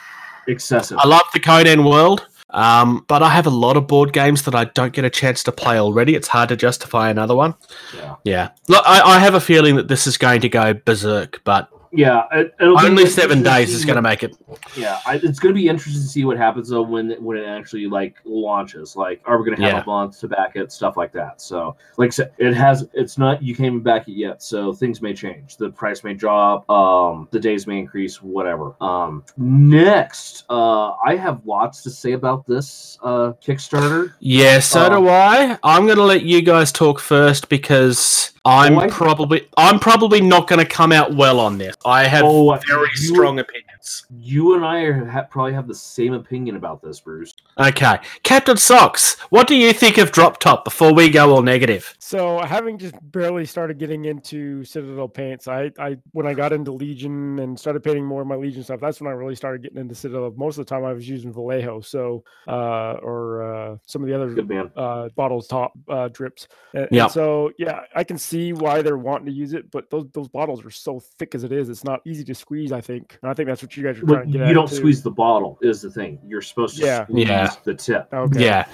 Excessive. 0.47 0.97
I 0.99 1.08
love 1.08 1.23
the 1.34 1.39
Conan 1.39 1.84
world, 1.84 2.28
um, 2.51 3.04
but 3.08 3.23
I 3.23 3.30
have 3.30 3.47
a 3.47 3.51
lot 3.51 3.78
of 3.78 3.88
board 3.88 4.13
games 4.13 4.43
that 4.43 4.54
I 4.54 4.65
don't 4.65 4.93
get 4.93 5.04
a 5.04 5.10
chance 5.10 5.43
to 5.43 5.51
play 5.51 5.80
already. 5.80 6.13
It's 6.15 6.28
hard 6.28 6.49
to 6.49 6.56
justify 6.56 7.10
another 7.10 7.36
one. 7.36 7.56
Yeah. 7.95 8.15
Yeah, 8.23 8.49
look, 8.67 8.84
I, 8.86 9.01
I 9.01 9.19
have 9.19 9.34
a 9.34 9.41
feeling 9.41 9.75
that 9.78 9.88
this 9.88 10.06
is 10.06 10.17
going 10.17 10.41
to 10.41 10.49
go 10.49 10.73
berserk, 10.73 11.41
but 11.43 11.69
Yeah. 11.95 12.23
It, 12.31 12.53
only 12.60 13.05
seven 13.08 13.41
days 13.43 13.73
is 13.73 13.86
going 13.86 13.95
to 13.95 14.01
make 14.01 14.23
it. 14.23 14.36
Yeah, 14.75 14.99
I, 15.05 15.15
it's 15.15 15.39
going 15.39 15.53
to 15.53 15.60
be 15.60 15.67
interesting 15.67 16.01
to 16.01 16.08
see 16.08 16.25
what 16.25 16.38
happens 16.38 16.69
though 16.69 16.81
when 16.81 17.12
it- 17.12 17.21
when 17.21 17.38
it 17.38 17.45
actually 17.45 17.88
like 17.88 18.15
launches. 18.25 18.95
Like, 18.95 19.21
are 19.25 19.38
we 19.38 19.45
going 19.45 19.58
to 19.58 19.63
have 19.63 19.73
Yeah. 19.73 19.81
a 19.84 19.86
month 19.86 20.19
to 20.19 20.27
back 20.27 20.55
it, 20.55 20.71
stuff 20.71 20.97
like 20.97 21.12
that. 21.13 21.41
So, 21.41 21.75
like 21.97 22.08
I 22.08 22.12
said, 22.12 22.31
it 22.38 22.53
has. 22.53 22.88
It's 22.93 23.17
not 23.17 23.41
you 23.41 23.55
can't 23.55 23.67
even 23.67 23.81
back 23.81 24.08
it 24.08 24.13
yet, 24.13 24.43
so 24.43 24.73
things 24.73 25.01
may 25.01 25.13
change. 25.13 25.58
The 25.58 25.69
price 25.69 26.03
may 26.03 26.13
drop. 26.13 26.69
Um, 26.69 27.27
the 27.31 27.39
days 27.39 27.65
may 27.67 27.79
increase. 27.79 28.21
Whatever. 28.21 28.75
Um, 28.81 29.23
next, 29.38 30.45
uh, 30.49 30.91
I 31.05 31.15
have 31.15 31.41
lots 31.45 31.81
to 31.84 31.89
say 31.89 32.12
about 32.13 32.45
this 32.45 32.97
uh 33.03 33.34
Kickstarter. 33.43 34.13
Yeah, 34.19 34.60
so 34.60 34.86
Um, 34.86 35.03
do 35.03 35.10
I. 35.10 35.58
I'm 35.63 35.86
going 35.86 35.97
to 35.97 36.03
let 36.03 36.23
you 36.23 36.41
guys 36.41 36.71
talk 36.71 36.99
first 36.99 37.49
because 37.49 38.31
I'm 38.45 38.77
I- 38.77 38.88
probably 38.88 39.47
I'm 39.58 39.79
probably 39.79 40.21
not 40.21 40.47
going 40.47 40.60
to 40.60 40.65
come 40.65 40.91
out 40.91 41.13
well 41.15 41.39
on 41.39 41.58
this. 41.58 41.75
I 41.86 42.03
have 42.08 42.23
Oh, 42.25 42.55
very 42.67 42.89
you- 42.91 42.97
strong 43.13 43.39
opinions. 43.39 43.64
You 44.09 44.55
and 44.55 44.65
I 44.65 44.81
are, 44.81 45.05
ha- 45.05 45.27
probably 45.29 45.53
have 45.53 45.67
the 45.67 45.75
same 45.75 46.13
opinion 46.13 46.55
about 46.55 46.81
this, 46.81 46.99
Bruce. 46.99 47.33
Okay, 47.57 47.97
Captain 48.23 48.57
Socks, 48.57 49.15
what 49.29 49.47
do 49.47 49.55
you 49.55 49.73
think 49.73 49.97
of 49.97 50.11
Drop 50.11 50.39
Top 50.39 50.63
before 50.63 50.93
we 50.93 51.09
go 51.09 51.33
all 51.33 51.41
negative? 51.41 51.95
So 51.99 52.39
having 52.39 52.77
just 52.77 52.95
barely 53.11 53.45
started 53.45 53.77
getting 53.77 54.05
into 54.05 54.63
Citadel 54.63 55.07
paints, 55.07 55.47
I, 55.47 55.71
I 55.79 55.97
when 56.11 56.27
I 56.27 56.33
got 56.33 56.53
into 56.53 56.71
Legion 56.71 57.39
and 57.39 57.59
started 57.59 57.83
painting 57.83 58.05
more 58.05 58.21
of 58.21 58.27
my 58.27 58.35
Legion 58.35 58.63
stuff, 58.63 58.79
that's 58.79 58.99
when 58.99 59.09
I 59.09 59.13
really 59.15 59.35
started 59.35 59.61
getting 59.61 59.77
into 59.77 59.95
Citadel. 59.95 60.33
Most 60.35 60.57
of 60.57 60.65
the 60.65 60.69
time 60.69 60.83
I 60.83 60.93
was 60.93 61.07
using 61.07 61.31
Vallejo, 61.31 61.81
so 61.81 62.23
uh, 62.47 62.93
or 63.01 63.43
uh, 63.43 63.77
some 63.85 64.01
of 64.01 64.07
the 64.07 64.15
other 64.15 64.69
uh, 64.75 65.09
bottles 65.15 65.47
top 65.47 65.73
uh, 65.89 66.07
drips. 66.09 66.47
And, 66.73 66.87
and 66.91 67.11
so 67.11 67.51
yeah, 67.57 67.81
I 67.95 68.03
can 68.03 68.17
see 68.17 68.53
why 68.53 68.81
they're 68.81 68.97
wanting 68.97 69.27
to 69.27 69.31
use 69.31 69.53
it, 69.53 69.71
but 69.71 69.89
those 69.89 70.05
those 70.13 70.27
bottles 70.27 70.65
are 70.65 70.71
so 70.71 70.99
thick 71.19 71.35
as 71.35 71.43
it 71.43 71.51
is, 71.51 71.69
it's 71.69 71.83
not 71.83 72.01
easy 72.05 72.23
to 72.25 72.35
squeeze. 72.35 72.71
I 72.71 72.81
think, 72.81 73.17
and 73.21 73.29
I 73.29 73.33
think 73.33 73.47
that's 73.47 73.61
what 73.61 73.74
you 73.77 73.83
guys 73.83 73.97
are 73.97 74.05
trying 74.05 74.25
to 74.25 74.31
get 74.31 74.39
you 74.39 74.43
at. 74.45 74.53
don't 74.53 74.69
too. 74.69 74.75
squeeze 74.75 75.01
the 75.03 75.11
bottle, 75.11 75.57
is 75.61 75.81
the 75.81 75.89
thing. 75.89 76.19
You're 76.25 76.41
supposed 76.41 76.77
to 76.77 76.85
Yeah. 76.85 77.03
squeeze 77.05 77.27
Yeah. 77.27 77.51
the 77.63 77.73
tip. 77.73 78.13
Okay. 78.13 78.43
Yeah. 78.45 78.65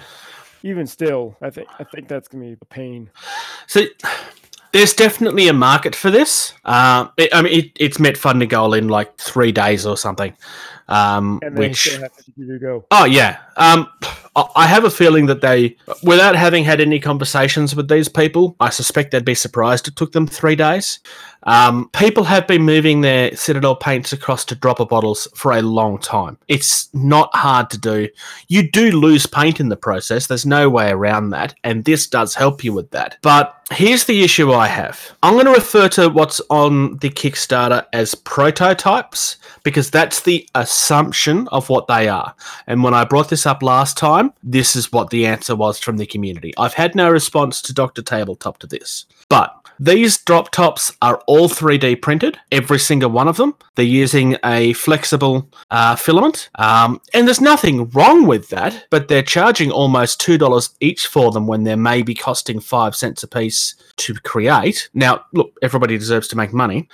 Even 0.64 0.86
still, 0.86 1.36
I 1.42 1.50
think 1.50 1.68
I 1.80 1.84
think 1.84 2.08
that's 2.08 2.28
gonna 2.28 2.44
be 2.46 2.58
a 2.62 2.66
pain. 2.66 3.10
So 3.68 3.82
there's 4.74 4.94
definitely 4.94 5.48
a 5.48 5.54
market 5.54 5.96
for 5.96 6.12
this. 6.12 6.54
Um, 6.66 7.12
it, 7.18 7.34
I 7.34 7.42
mean, 7.42 7.60
it, 7.60 7.72
it's 7.76 8.00
met 8.00 8.16
funding 8.18 8.48
goal 8.48 8.74
in 8.74 8.88
like 8.88 9.18
three 9.18 9.52
days 9.52 9.86
or 9.86 9.98
something. 9.98 10.34
Um, 10.88 11.40
And 11.44 11.58
they 11.58 11.70
which 11.70 11.82
still 11.90 12.02
have 12.02 12.16
to 12.16 12.24
you 12.38 12.60
go. 12.60 12.86
Oh 12.92 13.06
yeah. 13.06 13.38
Um, 13.58 13.88
I- 14.36 14.68
have 14.68 14.86
a 14.86 14.90
feeling 14.90 15.26
that 15.26 15.42
they, 15.42 15.76
without 16.04 16.36
having 16.36 16.64
had 16.64 16.80
any 16.80 17.00
conversations 17.00 17.76
with 17.76 17.90
these 17.90 18.08
people, 18.08 18.56
I 18.62 18.70
suspect 18.70 19.12
they'd 19.12 19.26
be 19.26 19.36
surprised 19.36 19.90
it 19.90 19.98
took 19.98 20.14
them 20.14 20.26
three 20.26 20.56
days. 20.56 21.00
Um, 21.44 21.90
people 21.92 22.24
have 22.26 22.48
been 22.48 22.62
moving 22.62 23.02
their 23.02 23.36
Citadel 23.36 23.76
paints 23.76 24.14
across 24.14 24.46
to 24.46 24.56
dropper 24.56 24.86
bottles 24.86 25.28
for 25.36 25.54
a 25.54 25.62
long 25.62 25.98
time. 25.98 26.38
It's 26.48 26.90
not 26.94 27.36
hard 27.36 27.70
to 27.72 27.78
do. 27.80 28.08
You 28.48 28.70
do 28.70 28.92
lose 28.92 29.26
paint 29.26 29.60
in 29.60 29.70
the 29.70 29.76
process. 29.76 30.28
There's 30.28 30.46
no 30.46 30.70
way 30.70 30.92
around 30.92 31.32
that, 31.32 31.56
and 31.64 31.84
this 31.84 32.08
does 32.08 32.36
help 32.36 32.64
you 32.64 32.74
with 32.74 32.92
that. 32.92 33.18
But 33.22 33.56
here's 33.72 34.04
the 34.04 34.24
issue 34.24 34.52
I 34.52 34.68
have. 34.68 35.14
I'm 35.24 35.34
going 35.34 35.46
to 35.46 35.52
refer 35.52 35.90
to 35.90 36.10
what's 36.10 36.42
on 36.50 36.98
the 36.98 37.10
Kickstarter 37.10 37.86
as 37.92 38.14
prototypes 38.14 39.38
because 39.64 39.90
that's 39.90 40.22
the 40.22 40.48
assumption 40.56 41.48
of 41.50 41.70
what 41.70 41.88
they 41.88 42.08
are. 42.08 42.36
And 42.68 42.84
when 42.84 42.94
I 42.94 43.04
brought 43.04 43.30
this 43.30 43.41
up 43.46 43.64
last 43.64 43.98
time, 43.98 44.34
this 44.44 44.76
is 44.76 44.92
what 44.92 45.10
the 45.10 45.26
answer 45.26 45.56
was 45.56 45.80
from 45.80 45.98
the 45.98 46.06
community. 46.06 46.54
I've 46.58 46.74
had 46.74 46.96
no 46.96 47.10
response 47.10 47.62
to 47.64 47.74
Dr. 47.74 48.02
Tabletop 48.02 48.60
to 48.60 48.68
this. 48.68 49.06
But 49.30 49.61
these 49.82 50.20
drop 50.20 50.52
tops 50.52 50.96
are 51.02 51.24
all 51.26 51.50
3D 51.50 52.04
printed, 52.04 52.38
every 52.52 52.78
single 52.78 53.10
one 53.10 53.28
of 53.28 53.38
them. 53.38 53.56
They're 53.74 53.84
using 53.84 54.38
a 54.46 54.74
flexible 54.74 55.50
uh, 55.72 55.96
filament. 55.96 56.52
Um, 56.60 57.02
and 57.16 57.26
there's 57.26 57.42
nothing 57.42 57.90
wrong 57.90 58.28
with 58.28 58.50
that, 58.50 58.86
but 58.92 59.08
they're 59.08 59.24
charging 59.24 59.72
almost 59.72 60.22
$2 60.22 60.76
each 60.82 61.08
for 61.08 61.32
them 61.32 61.48
when 61.48 61.64
they're 61.64 61.76
maybe 61.76 62.14
costing 62.14 62.60
5 62.60 62.96
cents 62.96 63.24
a 63.24 63.28
piece 63.28 63.74
to 63.98 64.14
create. 64.14 64.88
Now, 64.94 65.26
look, 65.34 65.52
everybody 65.64 65.98
deserves 65.98 66.28
to 66.28 66.38
make 66.38 66.54
money, 66.54 66.88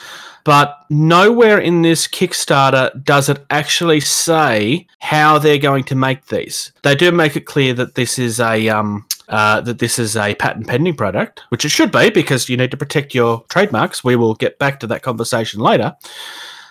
but 0.45 0.77
nowhere 0.89 1.59
in 1.59 1.81
this 1.81 2.07
Kickstarter 2.07 3.03
does 3.03 3.27
it 3.27 3.45
actually 3.49 3.99
say 3.99 4.87
how 4.99 5.39
they're 5.39 5.57
going 5.57 5.83
to 5.83 5.95
make 5.95 6.27
these. 6.27 6.71
They 6.83 6.95
do 6.95 7.11
make 7.11 7.35
it 7.35 7.45
clear 7.45 7.73
that 7.73 7.95
this 7.95 8.17
is 8.17 8.39
a 8.39 8.69
um, 8.69 9.05
uh, 9.29 9.61
that 9.61 9.79
this 9.79 9.99
is 9.99 10.15
a 10.15 10.35
patent 10.35 10.67
pending 10.67 10.95
product, 10.95 11.41
which 11.49 11.65
it 11.65 11.69
should 11.69 11.91
be 11.91 12.09
because 12.09 12.49
you 12.49 12.57
need 12.57 12.71
to 12.71 12.77
protect 12.77 13.13
your 13.15 13.43
trademarks. 13.49 14.03
We 14.03 14.15
will 14.15 14.35
get 14.35 14.57
back 14.59 14.79
to 14.81 14.87
that 14.87 15.01
conversation 15.01 15.59
later. 15.59 15.95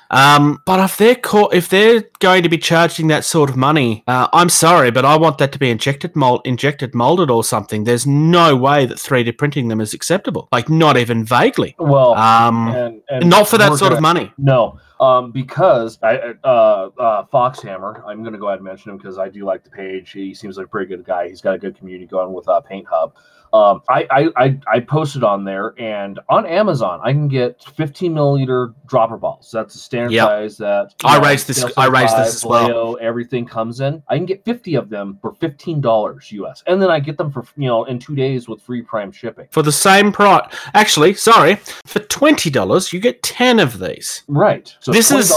Um, 0.09 0.63
but 0.65 0.79
if 0.79 0.97
they're 0.99 1.17
if 1.53 1.69
they're 1.69 2.05
going 2.21 2.45
to 2.45 2.49
be 2.49 2.59
charging 2.59 3.09
that 3.09 3.25
sort 3.25 3.51
of 3.51 3.57
money, 3.57 4.05
uh, 4.07 4.29
I'm 4.33 4.49
sorry, 4.49 4.93
but 4.93 5.05
I 5.05 5.17
want 5.17 5.39
that 5.39 5.51
to 5.53 5.59
be 5.59 5.69
injected 5.69 6.15
mold, 6.15 6.43
injected 6.45 6.95
molded 6.95 7.29
or 7.29 7.43
something. 7.43 7.83
There's 7.85 8.07
no 8.07 8.55
way 8.55 8.87
that 8.87 8.99
3D 8.99 9.37
printing 9.37 9.67
them 9.67 9.81
is 9.81 9.93
acceptable, 9.95 10.49
like 10.53 10.69
not 10.69 10.97
even 10.97 11.25
vaguely. 11.25 11.75
Well, 11.81 12.15
Um, 12.15 12.69
and, 12.69 13.03
and 13.09 13.29
not 13.29 13.49
for 13.49 13.59
that 13.59 13.75
sort 13.75 13.91
of 13.93 13.97
gonna- 13.97 14.01
money. 14.15 14.33
No, 14.39 14.79
um, 15.01 15.31
because 15.31 15.99
I, 16.03 16.35
uh, 16.43 16.91
uh, 16.99 17.25
Foxhammer, 17.27 18.03
I'm 18.07 18.23
going 18.23 18.33
to 18.33 18.39
go 18.39 18.49
ahead 18.49 18.59
and 18.59 18.65
mention 18.65 18.91
him 18.91 18.97
because 18.97 19.19
I 19.19 19.29
do 19.29 19.45
like 19.45 19.65
the 19.65 19.71
page. 19.71 20.11
He 20.11 20.35
seems 20.35 20.57
like 20.57 20.67
a 20.67 20.69
pretty 20.69 20.89
good 20.89 21.05
guy. 21.05 21.29
He's 21.29 21.41
got 21.41 21.55
a 21.55 21.59
good 21.59 21.77
community 21.77 22.07
going 22.07 22.33
with 22.33 22.49
uh, 22.49 22.61
Paint 22.61 22.87
Hub. 22.89 23.15
Um, 23.53 23.81
I, 23.89 24.07
I, 24.11 24.29
I, 24.37 24.61
I 24.75 24.81
posted 24.81 25.25
on 25.25 25.45
there, 25.45 25.75
and 25.79 26.19
on 26.29 26.45
Amazon, 26.47 27.01
I 27.03 27.13
can 27.13 27.29
get 27.29 27.63
15 27.77 28.15
milliliter 28.15 28.75
dropper 28.87 29.17
balls. 29.17 29.51
That's 29.53 29.75
the 29.75 29.81
standard 29.81 30.13
Yep. 30.13 30.27
size 30.27 30.57
that 30.59 30.95
I 31.05 31.19
know, 31.19 31.25
raised 31.27 31.47
this- 31.47 31.65
I 31.77 31.87
raised 31.87 32.17
this 32.17 32.27
75, 32.27 32.27
as 32.29 32.45
well. 32.45 32.67
Vallejo, 32.69 32.95
Everything 32.95 33.47
comes 33.47 33.81
in. 33.81 34.03
I 34.09 34.17
can 34.17 34.27
get 34.27 34.45
50 34.45 34.75
of 34.75 34.89
them 34.91 35.19
for 35.23 35.33
$15 35.35 36.33
US, 36.33 36.63
and 36.67 36.81
then 36.83 36.91
I 36.91 37.01
get 37.01 37.17
them 37.19 37.31
for 37.31 37.45
you 37.57 37.67
know 37.69 37.85
in 37.85 37.99
two 37.99 38.15
days 38.15 38.49
with 38.49 38.61
free 38.63 38.83
Prime 38.83 39.13
shipping. 39.13 39.47
For 39.51 39.63
the 39.63 39.73
same 39.73 40.13
price, 40.13 40.45
actually, 40.75 41.15
sorry, 41.15 41.57
for 41.87 42.01
twenty 42.01 42.51
dollars 42.51 42.93
you 42.93 43.01
get 43.01 43.23
ten 43.23 43.59
of 43.61 43.79
these. 43.79 44.23
Right. 44.29 44.75
So 44.81 44.93
This 44.93 45.11
is- 45.11 45.33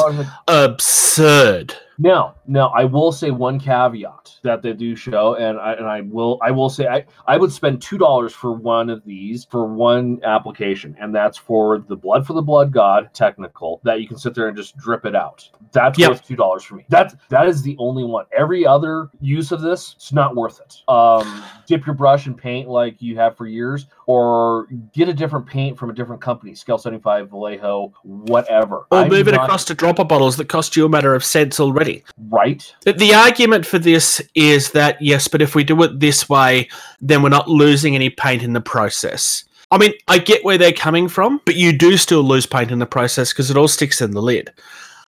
Absurd. 0.48 1.76
Now, 2.02 2.36
now 2.48 2.70
I 2.70 2.86
will 2.86 3.12
say 3.12 3.30
one 3.30 3.60
caveat 3.60 4.38
that 4.44 4.62
they 4.62 4.72
do 4.72 4.96
show, 4.96 5.36
and 5.36 5.60
I 5.60 5.74
and 5.74 5.86
I 5.86 6.00
will 6.02 6.40
I 6.42 6.50
will 6.50 6.70
say 6.70 6.88
I 6.88 7.04
I 7.28 7.36
would 7.38 7.52
spend 7.52 7.82
two 7.82 7.98
dollars 7.98 8.32
for 8.34 8.54
one 8.54 8.90
of 8.90 9.04
these 9.04 9.44
for 9.44 9.66
one 9.66 10.22
application, 10.24 10.96
and 10.98 11.14
that's 11.14 11.38
for 11.38 11.80
the 11.80 11.98
blood 11.98 12.26
for 12.26 12.32
the 12.32 12.42
blood 12.42 12.72
god 12.72 13.10
technical 13.14 13.82
that 13.84 14.00
you 14.00 14.08
can 14.08 14.18
sit 14.18 14.34
there 14.34 14.48
and 14.48 14.56
just 14.56 14.78
drip 14.78 15.06
it 15.06 15.14
out. 15.14 15.50
That's 15.74 16.00
Yep. 16.00 16.10
worth 16.10 16.26
two 16.26 16.38
dollars 16.38 16.64
for 16.64 16.76
me. 16.76 16.86
That 16.88 17.16
that 17.28 17.50
is 17.50 17.64
the 17.64 17.76
only 17.80 18.06
one. 18.06 18.24
Every 18.36 18.66
other 18.66 19.10
use 19.20 19.52
of 19.52 19.60
this, 19.60 19.96
it's 19.98 20.14
not 20.14 20.38
worth 20.38 20.62
it. 20.62 20.78
Um, 20.88 21.44
dip 21.68 21.86
your 21.86 21.96
brush 21.96 22.28
and 22.28 22.38
paint 22.38 22.70
like 22.70 23.02
you 23.02 23.18
have 23.18 23.36
for 23.36 23.46
years, 23.46 23.88
or 24.06 24.68
get 24.94 25.10
a 25.10 25.14
different 25.14 25.46
paint 25.46 25.78
from 25.78 25.90
a 25.90 25.94
different 25.94 26.22
company, 26.22 26.56
Scale 26.56 26.78
seventy 26.78 27.02
five, 27.02 27.30
Vallejo, 27.30 27.92
whatever. 28.04 28.88
Or 28.90 29.00
I'm 29.00 29.10
move 29.10 29.28
it 29.28 29.32
not- 29.32 29.44
across 29.44 29.66
to 29.66 29.74
dropper 29.74 30.06
bottles 30.06 30.38
that 30.38 30.48
cost 30.48 30.78
you 30.78 30.86
a 30.86 30.90
matter 30.90 31.14
of 31.14 31.26
cents 31.26 31.60
already. 31.60 31.89
Right. 32.30 32.74
The, 32.82 32.94
the 32.94 33.14
argument 33.14 33.66
for 33.66 33.80
this 33.80 34.22
is 34.36 34.72
that 34.72 35.02
yes, 35.02 35.28
but 35.28 35.42
if 35.42 35.56
we 35.56 35.64
do 35.64 35.82
it 35.84 36.00
this 36.00 36.30
way, 36.30 36.70
then 37.02 37.22
we're 37.22 37.30
not 37.30 37.50
losing 37.50 37.96
any 37.96 38.10
paint 38.10 38.44
in 38.44 38.54
the 38.54 38.62
process. 38.62 39.44
I 39.72 39.78
mean, 39.78 39.94
I 40.08 40.18
get 40.18 40.44
where 40.44 40.58
they're 40.58 40.72
coming 40.72 41.08
from, 41.08 41.42
but 41.46 41.56
you 41.56 41.72
do 41.72 41.96
still 41.98 42.24
lose 42.24 42.46
paint 42.46 42.72
in 42.72 42.80
the 42.80 42.86
process 42.86 43.32
because 43.32 43.52
it 43.52 43.58
all 43.58 43.68
sticks 43.68 44.02
in 44.02 44.12
the 44.12 44.22
lid. 44.22 44.52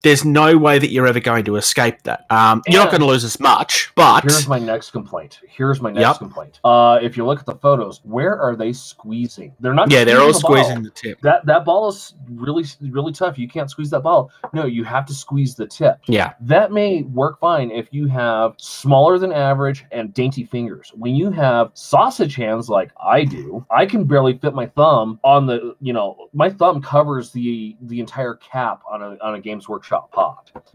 There's 0.03 0.25
no 0.25 0.57
way 0.57 0.79
that 0.79 0.91
you're 0.91 1.07
ever 1.07 1.21
going 1.21 1.45
to 1.45 1.57
escape 1.57 2.05
that. 2.05 2.25
Um, 2.31 2.63
you're 2.67 2.81
not 2.83 2.91
going 2.91 3.03
to 3.03 3.07
lose 3.07 3.23
as 3.23 3.39
much, 3.39 3.93
but 3.95 4.23
Here's 4.23 4.49
my 4.49 4.59
next 4.59 4.93
complaint. 4.93 5.41
Here's 5.47 5.83
my 5.83 5.91
next 5.91 6.01
Yep. 6.01 6.17
complaint. 6.19 6.59
Uh, 6.65 6.99
if 7.03 7.19
you 7.19 7.27
look 7.27 7.39
at 7.39 7.45
the 7.45 7.57
photos, 7.57 8.01
where 8.05 8.41
are 8.41 8.57
they 8.57 8.73
squeezing? 8.73 9.53
They're 9.61 9.75
not. 9.75 9.91
yeah, 9.91 10.05
they're 10.05 10.19
all 10.21 10.29
the 10.33 10.41
ball. 10.41 10.57
squeezing 10.57 10.83
the 10.83 10.91
tip. 10.91 11.21
That 11.21 11.45
that 11.45 11.67
ball 11.67 11.89
is 11.89 12.15
really 12.31 12.65
really 12.81 13.13
tough. 13.13 13.39
You 13.39 13.47
can't 13.47 13.71
squeeze 13.71 13.91
that 13.91 14.01
ball. 14.01 14.31
No, 14.55 14.65
you 14.65 14.85
have 14.85 15.05
to 15.07 15.13
squeeze 15.15 15.55
the 15.55 15.67
tip. 15.67 15.99
Yeah, 16.07 16.33
That 16.41 16.73
may 16.73 17.03
work 17.03 17.39
fine 17.39 17.71
if 17.71 17.89
you 17.93 18.07
have 18.07 18.55
smaller 18.57 19.19
than 19.19 19.33
average 19.33 19.85
and 19.93 20.15
dainty 20.15 20.45
fingers. 20.45 20.93
When 20.95 21.15
you 21.15 21.31
have 21.31 21.73
sausage 21.75 22.37
hands 22.37 22.71
like 22.71 22.91
I 23.05 23.25
do, 23.25 23.67
I 23.71 23.85
can 23.85 24.05
barely 24.05 24.39
fit 24.39 24.55
my 24.55 24.67
thumb 24.67 25.21
on 25.25 25.45
the, 25.47 25.77
you 25.83 25.93
know, 25.93 26.29
my 26.33 26.49
thumb 26.49 26.81
covers 26.81 27.33
the 27.33 27.77
the 27.83 28.01
entire 28.01 28.37
cap 28.37 28.81
on 28.91 29.03
a 29.03 29.19
on 29.21 29.35
a 29.35 29.41
Games 29.41 29.69
Workshop 29.69 29.90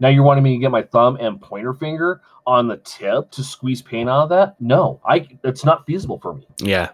Now 0.00 0.08
you're 0.08 0.22
wanting 0.22 0.44
me 0.44 0.54
to 0.54 0.58
get 0.58 0.70
my 0.70 0.82
thumb 0.82 1.16
and 1.20 1.40
pointer 1.40 1.74
finger 1.74 2.20
on 2.46 2.68
the 2.68 2.76
tip 2.78 3.30
to 3.32 3.42
squeeze 3.42 3.82
paint 3.82 4.08
out 4.08 4.24
of 4.24 4.28
that? 4.30 4.56
No, 4.60 5.00
I 5.04 5.28
it's 5.44 5.64
not 5.64 5.86
feasible 5.86 6.18
for 6.20 6.34
me. 6.34 6.46
Yeah. 6.58 6.90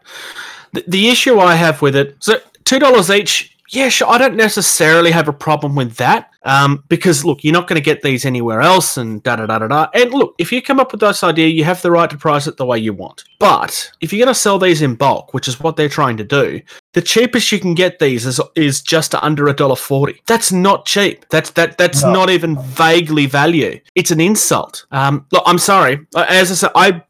The, 0.72 0.85
the 0.88 1.08
issue 1.08 1.38
I 1.38 1.54
have 1.54 1.82
with 1.82 1.94
it, 1.96 2.16
so 2.20 2.38
two 2.64 2.78
dollars 2.78 3.11
each, 3.11 3.56
yeah, 3.70 3.88
sure. 3.88 4.08
I 4.08 4.18
don't 4.18 4.37
necessarily 4.37 5.11
have 5.11 5.28
a 5.28 5.32
problem 5.32 5.74
with 5.74 5.96
that 5.96 6.30
um, 6.42 6.85
because 6.88 7.24
look, 7.24 7.42
you're 7.42 7.52
not 7.52 7.68
going 7.68 7.80
to 7.80 7.85
get 7.85 8.02
these 8.02 8.24
anywhere 8.24 8.61
else, 8.61 8.96
and 8.96 9.22
da 9.22 9.37
da 9.37 9.46
da 9.46 9.58
da 9.58 9.68
da. 9.68 9.87
And 9.94 10.12
look, 10.12 10.35
if 10.38 10.52
you 10.52 10.61
come 10.62 10.80
up 10.80 10.92
with 10.92 11.00
this 11.00 11.22
idea, 11.22 11.48
you 11.48 11.64
have 11.64 11.80
the 11.82 11.90
right 11.90 12.11
to 12.11 12.18
price 12.18 12.46
it 12.46 12.56
the 12.56 12.66
way 12.66 12.78
you 12.78 12.92
want. 12.92 13.24
But 13.38 13.90
if 14.00 14.12
you're 14.12 14.24
going 14.24 14.35
to 14.35 14.38
sell 14.38 14.58
these 14.58 14.82
in 14.82 14.94
bulk, 14.94 15.32
which 15.35 15.48
is 15.48 15.61
what 15.61 15.76
they're 15.76 15.88
trying 15.88 16.16
to 16.18 16.24
do, 16.24 16.61
the 16.94 17.02
cheapest 17.02 17.50
you 17.52 17.59
can 17.59 17.74
get 17.74 17.98
these 17.98 18.26
is 18.26 18.40
is 18.55 18.81
just 18.83 19.14
under 19.14 19.48
a 19.48 19.55
dollar 19.55 19.76
forty. 19.76 20.20
That's 20.26 20.52
not 20.52 20.87
cheap. 20.87 21.24
That's 21.31 21.50
that 21.52 21.78
that's 21.78 22.02
No. 22.02 22.12
not 22.12 22.31
even 22.31 22.59
vaguely 22.62 23.26
value. 23.26 23.81
It's 23.94 24.11
an 24.11 24.20
insult. 24.20 24.85
Um, 24.90 25.26
look, 25.33 25.42
I'm 25.46 25.59
sorry. 25.59 26.07
Uh, 26.14 26.26
As 26.28 26.50
I 26.50 26.55
said, 26.55 26.70
I 26.74 27.02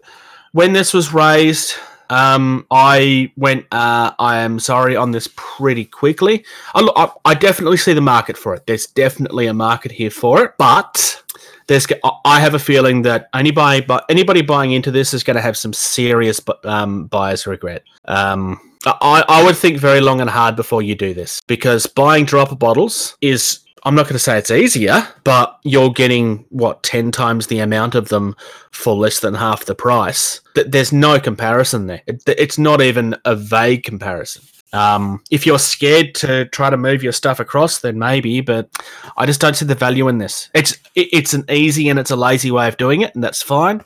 when 0.53 0.73
this 0.73 0.93
was 0.95 1.13
raised. 1.13 1.75
Um, 2.11 2.67
I 2.71 3.33
went. 3.39 3.65
Uh, 3.73 4.13
I 4.19 4.41
am 4.41 4.59
sorry 4.61 4.97
on 4.97 5.13
this 5.13 5.31
pretty 5.35 5.87
quickly. 5.87 6.45
I, 6.75 6.81
look, 6.83 6.93
I, 6.95 7.11
I 7.25 7.35
definitely 7.35 7.79
see 7.79 7.95
the 7.95 8.03
market 8.03 8.37
for 8.37 8.55
it. 8.55 8.67
There's 8.67 8.87
definitely 8.87 9.47
a 9.47 9.55
market 9.55 9.93
here 9.93 10.11
for 10.11 10.45
it, 10.45 10.53
but 10.59 11.23
there's. 11.67 11.87
I- 12.05 12.41
have 12.43 12.55
a 12.55 12.59
feeling 12.59 13.03
that 13.03 13.29
anybody, 13.35 13.81
but 13.81 14.05
anybody 14.09 14.43
buying 14.43 14.73
into 14.73 14.91
this 14.91 15.15
is 15.15 15.23
going 15.23 15.37
to 15.37 15.41
have 15.43 15.57
some 15.57 15.73
serious 15.73 16.41
um, 16.65 17.07
buyer's 17.07 17.47
regret. 17.47 17.85
Um, 18.07 18.59
I, 18.85 19.25
I 19.29 19.45
would 19.45 19.57
think 19.57 19.79
very 19.79 20.01
long 20.01 20.21
and 20.21 20.29
hard 20.29 20.57
before 20.57 20.83
you 20.83 20.95
do 20.97 21.15
this 21.15 21.41
because 21.47 21.87
buying 21.87 22.25
dropper 22.25 22.57
bottles 22.57 23.17
is. 23.21 23.61
I'm 23.85 23.97
not 23.97 24.05
going 24.05 24.13
to 24.15 24.21
say 24.21 24.39
it's 24.39 24.53
easier, 24.53 25.09
but 25.25 25.59
you're 25.65 25.91
getting 25.91 26.45
what 26.51 26.85
ten 26.85 27.11
times 27.11 27.49
the 27.49 27.59
amount 27.59 27.97
of 27.97 28.11
them 28.11 28.37
for 28.71 28.95
less 28.95 29.19
than 29.19 29.35
half 29.35 29.65
the 29.65 29.75
price. 29.75 30.41
Th- 30.55 30.69
There's 30.69 30.93
no 30.93 31.19
comparison 31.19 31.89
there. 31.89 32.01
It, 32.07 32.23
it's 32.29 32.59
not 32.59 32.81
even 32.81 33.17
a 33.25 33.35
vague 33.35 33.83
comparison. 33.83 34.45
Um, 34.73 35.23
if 35.31 35.45
you're 35.45 35.59
scared 35.59 36.15
to 36.17 36.47
try 36.47 36.71
to 36.71 36.77
move 36.77 37.03
your 37.03 37.13
stuff 37.13 37.41
across, 37.41 37.81
then 37.81 37.99
maybe, 37.99 38.41
but 38.41 38.69
I 39.17 39.27
just 39.27 39.41
don't 39.41 39.55
see 39.55 39.67
the 39.67 39.75
value 39.75 40.09
in 40.09 40.19
this. 40.19 40.49
It's 40.55 40.73
it, 40.95 41.09
it's 41.13 41.35
an 41.35 41.45
easy 41.51 41.89
and 41.89 41.99
it's 41.99 42.11
a 42.11 42.17
lazy 42.17 42.51
way 42.51 42.69
of 42.69 42.77
doing 42.77 43.03
it, 43.03 43.15
and 43.15 43.23
that's 43.23 43.43
fine. 43.43 43.85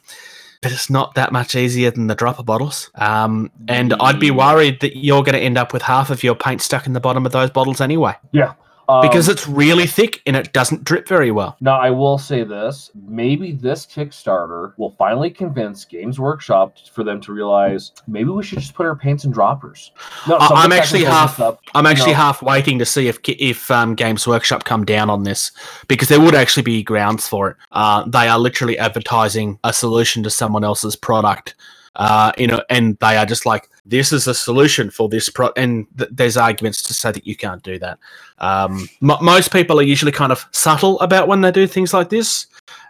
But 0.62 0.72
it's 0.72 0.88
not 0.88 1.14
that 1.14 1.33
much 1.33 1.55
easier 1.55 1.90
than 1.90 2.07
the 2.07 2.14
dropper 2.14 2.42
bottles. 2.42 2.90
Um, 2.94 3.51
and 3.68 3.92
I'd 4.01 4.18
be 4.18 4.31
worried 4.31 4.81
that 4.81 4.96
you're 4.96 5.22
going 5.22 5.35
to 5.35 5.40
end 5.40 5.59
up 5.59 5.72
with 5.72 5.83
half 5.83 6.11
of 6.11 6.25
your 6.25 6.35
paint 6.35 6.62
stuck 6.62 6.87
in 6.87 6.92
the 6.92 7.01
bottom 7.01 7.27
of 7.27 7.33
those 7.33 7.51
bottles 7.51 7.81
anyway, 7.81 8.14
Um, 8.88 9.03
because 9.03 9.29
it's 9.29 9.49
really 9.49 9.87
thick 9.87 10.22
and 10.27 10.37
it 10.37 10.53
doesn't 10.53 10.85
drip 10.85 11.09
very 11.09 11.31
well. 11.31 11.57
Now, 11.61 11.79
I 11.81 11.90
will 11.90 12.18
say 12.18 12.44
this: 12.44 12.90
maybe 12.94 13.53
this 13.53 13.85
Kickstarter 13.85 14.72
will 14.77 14.92
finally 14.99 15.31
convince 15.31 15.85
Games 15.85 16.20
Workshop 16.20 16.77
for 16.92 17.03
them 17.03 17.20
to 17.22 17.33
realize 17.33 17.92
maybe 18.07 18.31
we 18.31 18.42
should 18.44 18.59
just 18.61 18.75
put 18.75 18.87
our 18.87 18.94
paints 18.94 19.25
in 19.25 19.33
droppers. 19.33 19.90
No, 20.29 20.37
I'm 20.38 20.72
actually 20.72 21.05
half- 21.05 21.40
I'm 21.75 21.87
actually 21.87 22.12
No. 22.12 22.18
half 22.18 22.42
waiting 22.42 22.79
to 22.79 22.85
see 22.85 23.09
if 23.09 23.18
if 23.27 23.70
um, 23.70 23.94
Games 23.94 24.27
Workshop 24.27 24.64
come 24.64 24.85
down 24.85 25.11
on 25.11 25.25
this 25.25 25.51
because 25.88 26.09
there 26.09 26.20
would 26.20 26.35
actually 26.35 26.62
be 26.62 26.83
grounds 26.83 27.27
for 27.29 27.51
it. 27.51 27.57
Uh, 27.72 28.05
they 28.07 28.29
are 28.29 28.38
literally 28.38 28.79
advertising 28.79 29.59
a 29.64 29.72
solution 29.72 30.22
to 30.22 30.31
someone 30.31 30.64
else's 30.64 30.94
product, 30.96 31.55
uh, 31.97 32.33
you 32.37 32.47
know, 32.47 32.63
and 32.71 32.97
they 32.99 33.17
are 33.17 33.27
just 33.27 33.47
like, 33.47 33.69
"This 33.85 34.13
is 34.13 34.27
a 34.27 34.35
solution 34.35 34.91
for 34.91 35.09
this 35.09 35.29
pro." 35.29 35.51
And 35.57 35.87
th- 35.99 36.11
there's 36.13 36.37
arguments 36.37 36.83
to 36.83 36.95
say 36.95 37.11
that 37.13 37.27
you 37.27 37.37
can't 37.37 37.63
do 37.63 37.79
that. 37.79 37.99
Um, 38.39 38.89
mo 39.01 39.19
most 39.21 39.53
people 39.53 39.81
are 39.81 39.85
usually 39.85 40.13
kind 40.13 40.31
of 40.33 40.47
subtle 40.53 41.01
about 41.01 41.27
when 41.27 41.41
they 41.41 41.51
do 41.51 41.67
things 41.67 41.95
like 41.95 42.11
this. 42.11 42.47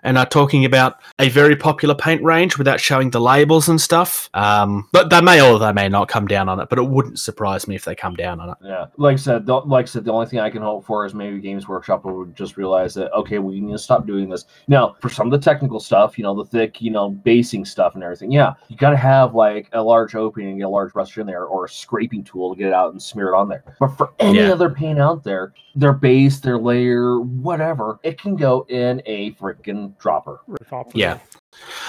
And 0.06 0.16
are 0.16 0.24
talking 0.24 0.64
about 0.64 1.00
a 1.18 1.28
very 1.28 1.56
popular 1.56 1.94
paint 1.94 2.22
range 2.22 2.56
without 2.58 2.80
showing 2.80 3.10
the 3.10 3.20
labels 3.20 3.68
and 3.68 3.80
stuff. 3.80 4.30
Um, 4.34 4.88
but 4.92 5.10
they 5.10 5.20
may 5.20 5.40
or 5.40 5.58
they 5.58 5.72
may 5.72 5.88
not 5.88 6.06
come 6.06 6.28
down 6.28 6.48
on 6.48 6.60
it. 6.60 6.68
But 6.68 6.78
it 6.78 6.84
wouldn't 6.84 7.18
surprise 7.18 7.66
me 7.66 7.74
if 7.74 7.84
they 7.84 7.96
come 7.96 8.14
down 8.14 8.38
on 8.38 8.50
it. 8.50 8.56
Yeah, 8.62 8.86
like 8.98 9.14
I 9.14 9.16
said, 9.16 9.46
the, 9.46 9.56
like 9.56 9.86
I 9.86 9.86
said, 9.86 10.04
the 10.04 10.12
only 10.12 10.26
thing 10.26 10.38
I 10.38 10.48
can 10.48 10.62
hope 10.62 10.86
for 10.86 11.04
is 11.04 11.12
maybe 11.12 11.40
Games 11.40 11.66
Workshop 11.66 12.04
would 12.04 12.36
just 12.36 12.56
realize 12.56 12.94
that 12.94 13.12
okay, 13.14 13.40
we 13.40 13.60
need 13.60 13.72
to 13.72 13.78
stop 13.78 14.06
doing 14.06 14.28
this. 14.28 14.44
Now, 14.68 14.94
for 15.00 15.08
some 15.10 15.26
of 15.26 15.32
the 15.32 15.44
technical 15.44 15.80
stuff, 15.80 16.16
you 16.16 16.22
know, 16.22 16.34
the 16.34 16.44
thick, 16.44 16.80
you 16.80 16.92
know, 16.92 17.10
basing 17.10 17.64
stuff 17.64 17.96
and 17.96 18.04
everything, 18.04 18.30
yeah, 18.30 18.54
you 18.68 18.76
got 18.76 18.90
to 18.90 18.96
have 18.96 19.34
like 19.34 19.68
a 19.72 19.82
large 19.82 20.14
opening 20.14 20.50
and 20.50 20.58
get 20.58 20.66
a 20.66 20.68
large 20.68 20.92
brush 20.92 21.18
in 21.18 21.26
there, 21.26 21.46
or 21.46 21.64
a 21.64 21.68
scraping 21.68 22.22
tool 22.22 22.54
to 22.54 22.58
get 22.58 22.68
it 22.68 22.74
out 22.74 22.92
and 22.92 23.02
smear 23.02 23.34
it 23.34 23.36
on 23.36 23.48
there. 23.48 23.64
But 23.80 23.88
for 23.96 24.12
any 24.20 24.38
Yeah. 24.38 24.52
other 24.52 24.70
paint 24.70 25.00
out 25.00 25.24
there, 25.24 25.52
their 25.74 25.92
base, 25.92 26.38
their 26.40 26.58
layer, 26.58 27.20
whatever, 27.20 27.98
it 28.02 28.20
can 28.20 28.36
go 28.36 28.64
in 28.68 29.02
a 29.04 29.32
freaking 29.32 29.95
dropper. 29.98 30.40
Riff 30.46 30.72
off 30.72 30.88
of 30.88 30.96
Yeah. 30.96 31.18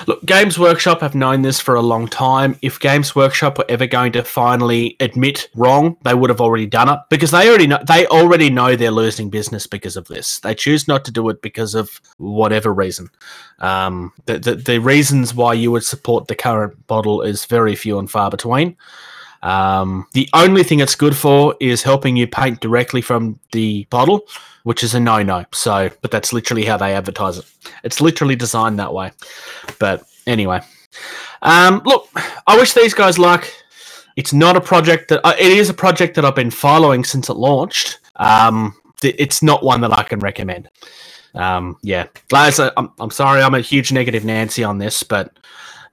Look, 0.06 0.24
Games 0.26 0.58
Workshop 0.58 1.02
have 1.02 1.16
known 1.16 1.42
this 1.42 1.60
for 1.60 1.76
a 1.76 1.82
long 1.82 2.08
time. 2.08 2.58
If 2.62 2.80
Games 2.80 3.16
Workshop 3.16 3.58
were 3.58 3.66
ever 3.68 3.86
going 3.86 4.14
to 4.14 4.24
finally 4.24 4.96
admit 5.00 5.50
wrong, 5.56 5.98
they 6.04 6.14
would 6.14 6.30
have 6.30 6.40
already 6.40 6.66
done 6.66 6.88
it 6.90 7.00
because 7.10 7.32
they 7.32 7.50
already 7.50 7.68
know 7.68 7.80
they 7.86 8.08
already 8.08 8.50
know 8.50 8.76
they're 8.76 8.92
losing 8.92 9.30
business 9.30 9.68
because 9.68 9.98
of 9.98 10.08
this. 10.08 10.40
They 10.40 10.56
choose 10.56 10.88
not 10.88 11.04
to 11.06 11.12
do 11.12 11.28
it 11.30 11.42
because 11.42 11.76
of 11.76 12.00
whatever 12.18 12.74
reason. 12.74 13.10
Um, 13.60 14.14
the, 14.26 14.40
the 14.40 14.56
the 14.56 14.80
reasons 14.80 15.34
why 15.34 15.54
you 15.54 15.72
would 15.72 15.84
support 15.84 16.28
the 16.28 16.36
current 16.36 16.88
bottle 16.88 17.22
is 17.22 17.46
very 17.46 17.76
few 17.76 18.00
and 18.00 18.10
far 18.10 18.30
between. 18.30 18.78
Um, 19.44 20.08
the 20.14 20.30
only 20.34 20.64
thing 20.64 20.80
it's 20.80 20.96
good 20.96 21.16
for 21.16 21.56
is 21.60 21.84
helping 21.84 22.16
you 22.16 22.28
paint 22.28 22.60
directly 22.60 23.02
from 23.02 23.40
the 23.52 23.86
bottle, 23.90 24.22
which 24.64 24.84
is 24.84 24.96
a 24.96 25.00
no-no. 25.00 25.46
So, 25.54 25.90
but 26.02 26.12
that's 26.12 26.34
literally 26.34 26.66
how 26.66 26.78
they 26.78 26.94
advertise 26.94 27.38
it. 27.38 27.46
It's 27.84 28.02
literally 28.02 28.36
designed 28.36 28.80
that 28.80 28.94
way. 28.94 29.12
But 29.80 30.04
anyway, 30.26 30.62
um, 31.42 31.82
look, 31.86 32.10
I 32.48 32.58
wish 32.58 32.74
these 32.74 32.94
guys 32.94 33.20
luck. 33.20 33.48
It's 34.16 34.34
not 34.34 34.58
a 34.58 34.62
project 34.62 35.10
that 35.10 35.26
uh, 35.26 35.36
it 35.40 35.52
is 35.52 35.70
a 35.70 35.74
project 35.74 36.16
that 36.16 36.26
I've 36.26 36.36
been 36.36 36.52
following 36.52 37.04
since 37.04 37.30
it 37.30 37.36
launched. 37.36 38.00
Um, 38.16 38.76
th- 39.00 39.16
it's 39.20 39.44
not 39.44 39.64
one 39.64 39.82
that 39.82 39.98
I 39.98 40.04
can 40.04 40.20
recommend. 40.20 40.70
Um, 41.36 41.78
yeah, 41.84 42.08
guys, 42.30 42.60
I'm, 42.60 42.92
I'm 43.00 43.12
sorry, 43.12 43.44
I'm 43.44 43.54
a 43.54 43.62
huge 43.62 43.92
negative 43.92 44.26
Nancy 44.26 44.64
on 44.64 44.80
this, 44.80 45.04
but 45.04 45.38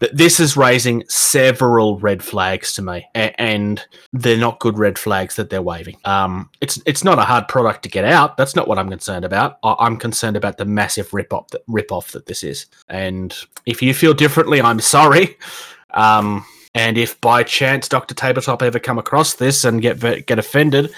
th- 0.00 0.12
this 0.12 0.40
is 0.40 0.56
raising 0.56 1.04
several 1.08 1.98
red 1.98 2.22
flags 2.22 2.72
to 2.74 2.82
me, 2.82 3.06
a- 3.14 3.40
and 3.40 3.84
they're 4.12 4.36
not 4.36 4.60
good 4.60 4.78
red 4.78 4.98
flags 4.98 5.36
that 5.36 5.50
they're 5.50 5.62
waving. 5.62 5.96
Um, 6.04 6.50
it's 6.60 6.80
it's 6.86 7.04
not 7.04 7.18
a 7.18 7.22
hard 7.22 7.48
product 7.48 7.82
to 7.84 7.88
get 7.88 8.04
out. 8.04 8.36
That's 8.36 8.54
not 8.56 8.68
what 8.68 8.78
I'm 8.78 8.88
concerned 8.90 9.24
about. 9.24 9.58
I- 9.62 9.76
I'm 9.80 9.96
concerned 9.96 10.36
about 10.36 10.58
the 10.58 10.64
massive 10.64 11.12
rip 11.14 11.32
off 11.32 11.48
that 11.48 11.62
rip 11.66 11.90
off 11.92 12.12
that 12.12 12.26
this 12.26 12.42
is. 12.44 12.66
And 12.88 13.34
if 13.66 13.82
you 13.82 13.94
feel 13.94 14.14
differently, 14.14 14.60
I'm 14.60 14.80
sorry. 14.80 15.36
Um, 15.92 16.44
and 16.74 16.98
if 16.98 17.20
by 17.20 17.42
chance 17.44 17.88
Dr. 17.88 18.14
Tabletop 18.14 18.62
ever 18.62 18.78
come 18.80 18.98
across 18.98 19.34
this 19.34 19.64
and 19.64 19.80
get 19.80 20.26
get 20.26 20.38
offended, 20.38 20.92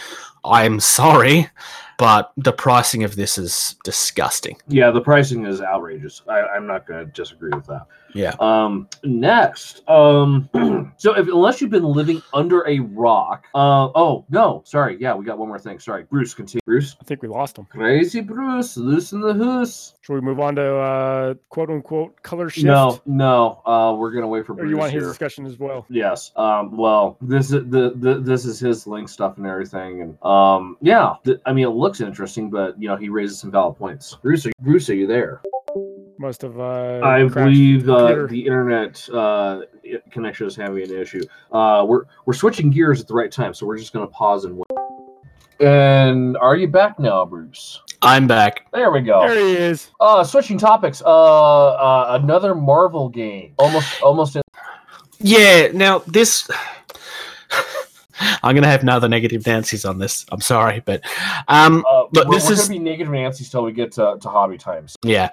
I'm 0.44 0.80
sorry. 0.80 1.50
But 1.98 2.32
the 2.36 2.52
pricing 2.52 3.04
of 3.04 3.16
this 3.16 3.38
is 3.38 3.76
disgusting. 3.82 4.58
Yeah, 4.68 4.90
the 4.90 5.00
pricing 5.00 5.46
is 5.46 5.62
outrageous. 5.62 6.20
I, 6.28 6.40
I'm 6.42 6.66
not 6.66 6.86
going 6.86 7.06
to 7.06 7.10
disagree 7.10 7.50
with 7.54 7.66
that. 7.68 7.86
Yeah. 8.16 8.34
Um, 8.40 8.88
next, 9.04 9.88
um, 9.88 10.48
so 10.96 11.14
if 11.16 11.26
unless 11.28 11.60
you've 11.60 11.70
been 11.70 11.84
living 11.84 12.22
under 12.32 12.66
a 12.66 12.78
rock, 12.80 13.46
uh, 13.54 13.88
oh 13.94 14.24
no, 14.30 14.62
sorry, 14.64 14.96
yeah, 15.00 15.14
we 15.14 15.24
got 15.24 15.38
one 15.38 15.48
more 15.48 15.58
thing. 15.58 15.78
Sorry, 15.78 16.04
Bruce, 16.04 16.34
continue. 16.34 16.60
Bruce, 16.64 16.96
I 17.00 17.04
think 17.04 17.22
we 17.22 17.28
lost 17.28 17.58
him. 17.58 17.66
crazy 17.66 18.20
Bruce, 18.20 18.76
loosen 18.76 19.20
the 19.20 19.34
hoose. 19.34 19.94
Should 20.00 20.14
we 20.14 20.20
move 20.20 20.40
on 20.40 20.54
to 20.56 20.76
uh, 20.76 21.34
quote 21.50 21.70
unquote 21.70 22.22
color 22.22 22.48
shift? 22.48 22.66
No, 22.66 23.00
no, 23.06 23.60
uh, 23.66 23.94
we're 23.98 24.10
gonna 24.12 24.28
wait 24.28 24.46
for 24.46 24.52
Or 24.52 24.56
Bruce 24.56 24.70
you 24.70 24.76
want 24.78 24.92
his 24.92 25.02
here. 25.02 25.10
discussion 25.10 25.46
as 25.46 25.58
well? 25.58 25.84
Yes. 25.90 26.32
Um, 26.36 26.76
well, 26.76 27.18
this 27.20 27.46
is 27.52 27.64
the, 27.70 27.92
the 27.96 28.20
this 28.20 28.44
is 28.44 28.58
his 28.58 28.86
link 28.86 29.08
stuff 29.08 29.36
and 29.36 29.46
everything, 29.46 30.00
and 30.02 30.22
um, 30.22 30.76
yeah. 30.80 31.14
th- 31.24 31.38
I 31.44 31.52
mean, 31.52 31.66
it 31.66 31.70
looks 31.70 32.00
interesting, 32.00 32.50
but 32.50 32.80
you 32.80 32.88
know, 32.88 32.96
he 32.96 33.08
raises 33.08 33.38
some 33.38 33.50
valid 33.50 33.76
points. 33.76 34.16
Bruce, 34.22 34.46
are, 34.46 34.52
Bruce, 34.60 34.88
are 34.90 34.94
you 34.94 35.06
there? 35.06 35.42
Must 36.18 36.40
have. 36.42 36.58
Uh, 36.58 37.00
I 37.04 37.20
crashed 37.28 37.34
believe 37.34 37.88
uh, 37.88 38.26
the 38.26 38.46
internet 38.46 39.06
uh, 39.12 39.62
connection 40.10 40.46
is 40.46 40.56
having 40.56 40.82
an 40.82 40.96
issue. 40.96 41.22
Uh, 41.52 41.84
we're 41.86 42.04
we're 42.24 42.32
switching 42.34 42.70
gears 42.70 43.00
at 43.00 43.08
the 43.08 43.14
right 43.14 43.30
time, 43.30 43.52
so 43.52 43.66
we're 43.66 43.76
just 43.76 43.92
going 43.92 44.06
to 44.06 44.12
pause 44.12 44.44
and 44.44 44.56
wait. 44.56 44.66
And 45.60 46.36
are 46.38 46.56
you 46.56 46.68
back 46.68 46.98
now, 46.98 47.24
Bruce? 47.24 47.80
I'm 48.02 48.26
back. 48.26 48.66
There 48.72 48.90
we 48.90 49.00
go. 49.00 49.26
There 49.26 49.38
he 49.46 49.56
is. 49.56 49.90
Uh, 50.00 50.22
switching 50.24 50.58
topics. 50.58 51.02
Uh, 51.04 51.06
uh, 51.74 52.18
another 52.22 52.54
Marvel 52.54 53.08
game. 53.08 53.54
Almost, 53.58 54.02
almost. 54.02 54.36
In- 54.36 54.42
Yeah, 55.18 55.68
now 55.72 55.98
this. 56.06 56.48
I'm 58.20 58.54
going 58.54 58.62
to 58.62 58.68
have 58.68 58.82
another 58.82 59.08
negative 59.08 59.46
Nancy's 59.46 59.84
on 59.84 59.98
this. 59.98 60.24
I'm 60.32 60.40
sorry, 60.40 60.80
but 60.84 61.02
um, 61.48 61.84
uh, 61.90 62.04
we're, 62.12 62.24
this 62.30 62.46
we're 62.46 62.52
is- 62.52 62.68
gonna 62.68 62.78
be 62.80 62.84
negative 62.84 63.12
Nancy's 63.12 63.50
till 63.50 63.62
we 63.64 63.72
get 63.72 63.92
to, 63.92 64.16
to 64.20 64.28
hobby 64.28 64.58
times. 64.58 64.96
Yeah. 65.02 65.30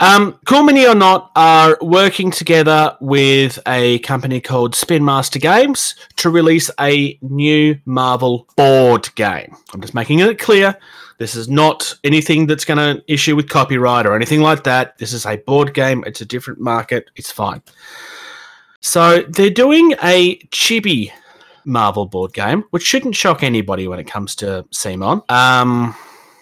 Um, 0.00 0.38
cool 0.46 0.62
Mini 0.62 0.86
or 0.86 0.94
Not 0.94 1.30
are 1.36 1.78
working 1.80 2.30
together 2.30 2.96
with 3.00 3.58
a 3.66 3.98
company 4.00 4.40
called 4.40 4.74
Spin 4.74 5.04
Master 5.04 5.38
Games 5.38 5.94
to 6.16 6.30
release 6.30 6.70
a 6.80 7.18
new 7.22 7.78
Marvel 7.84 8.46
board 8.56 9.08
game. 9.14 9.56
I'm 9.72 9.80
just 9.80 9.94
making 9.94 10.20
it 10.20 10.38
clear. 10.38 10.76
This 11.18 11.36
is 11.36 11.48
not 11.48 11.94
anything 12.02 12.46
that's 12.46 12.64
going 12.64 12.78
to 12.78 13.02
issue 13.12 13.36
with 13.36 13.48
copyright 13.48 14.04
or 14.04 14.16
anything 14.16 14.40
like 14.40 14.64
that. 14.64 14.98
This 14.98 15.12
is 15.12 15.26
a 15.26 15.36
board 15.36 15.72
game. 15.72 16.02
It's 16.06 16.20
a 16.20 16.24
different 16.24 16.60
market. 16.60 17.08
It's 17.14 17.30
fine. 17.30 17.62
So 18.80 19.22
they're 19.28 19.48
doing 19.50 19.92
a 20.02 20.36
chibi 20.50 21.10
Marvel 21.64 22.06
board 22.06 22.32
game, 22.32 22.64
which 22.70 22.82
shouldn't 22.82 23.16
shock 23.16 23.42
anybody 23.42 23.88
when 23.88 23.98
it 23.98 24.06
comes 24.06 24.34
to 24.36 24.64
CMON. 24.72 25.28
Um, 25.30 25.94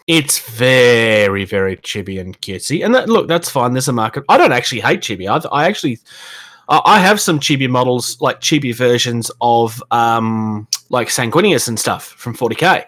it's 0.07 0.39
very, 0.51 1.45
very 1.45 1.77
chibi 1.77 2.21
and 2.21 2.41
cutesy, 2.41 2.85
and 2.85 2.95
that, 2.95 3.09
look, 3.09 3.29
that's 3.29 3.49
fine. 3.49 3.73
There's 3.73 3.89
a 3.89 3.93
market. 3.93 4.25
I 4.29 4.37
don't 4.37 4.53
actually 4.53 4.81
hate 4.81 5.01
chibi. 5.01 5.29
I, 5.29 5.49
I 5.49 5.67
actually, 5.67 5.99
I 6.69 6.99
have 6.99 7.21
some 7.21 7.39
chibi 7.39 7.69
models, 7.69 8.21
like 8.21 8.41
chibi 8.41 8.75
versions 8.75 9.31
of, 9.41 9.83
um, 9.91 10.67
like 10.91 11.09
Sanguinius 11.09 11.69
and 11.69 11.79
stuff 11.79 12.05
from 12.05 12.35
40k. 12.35 12.85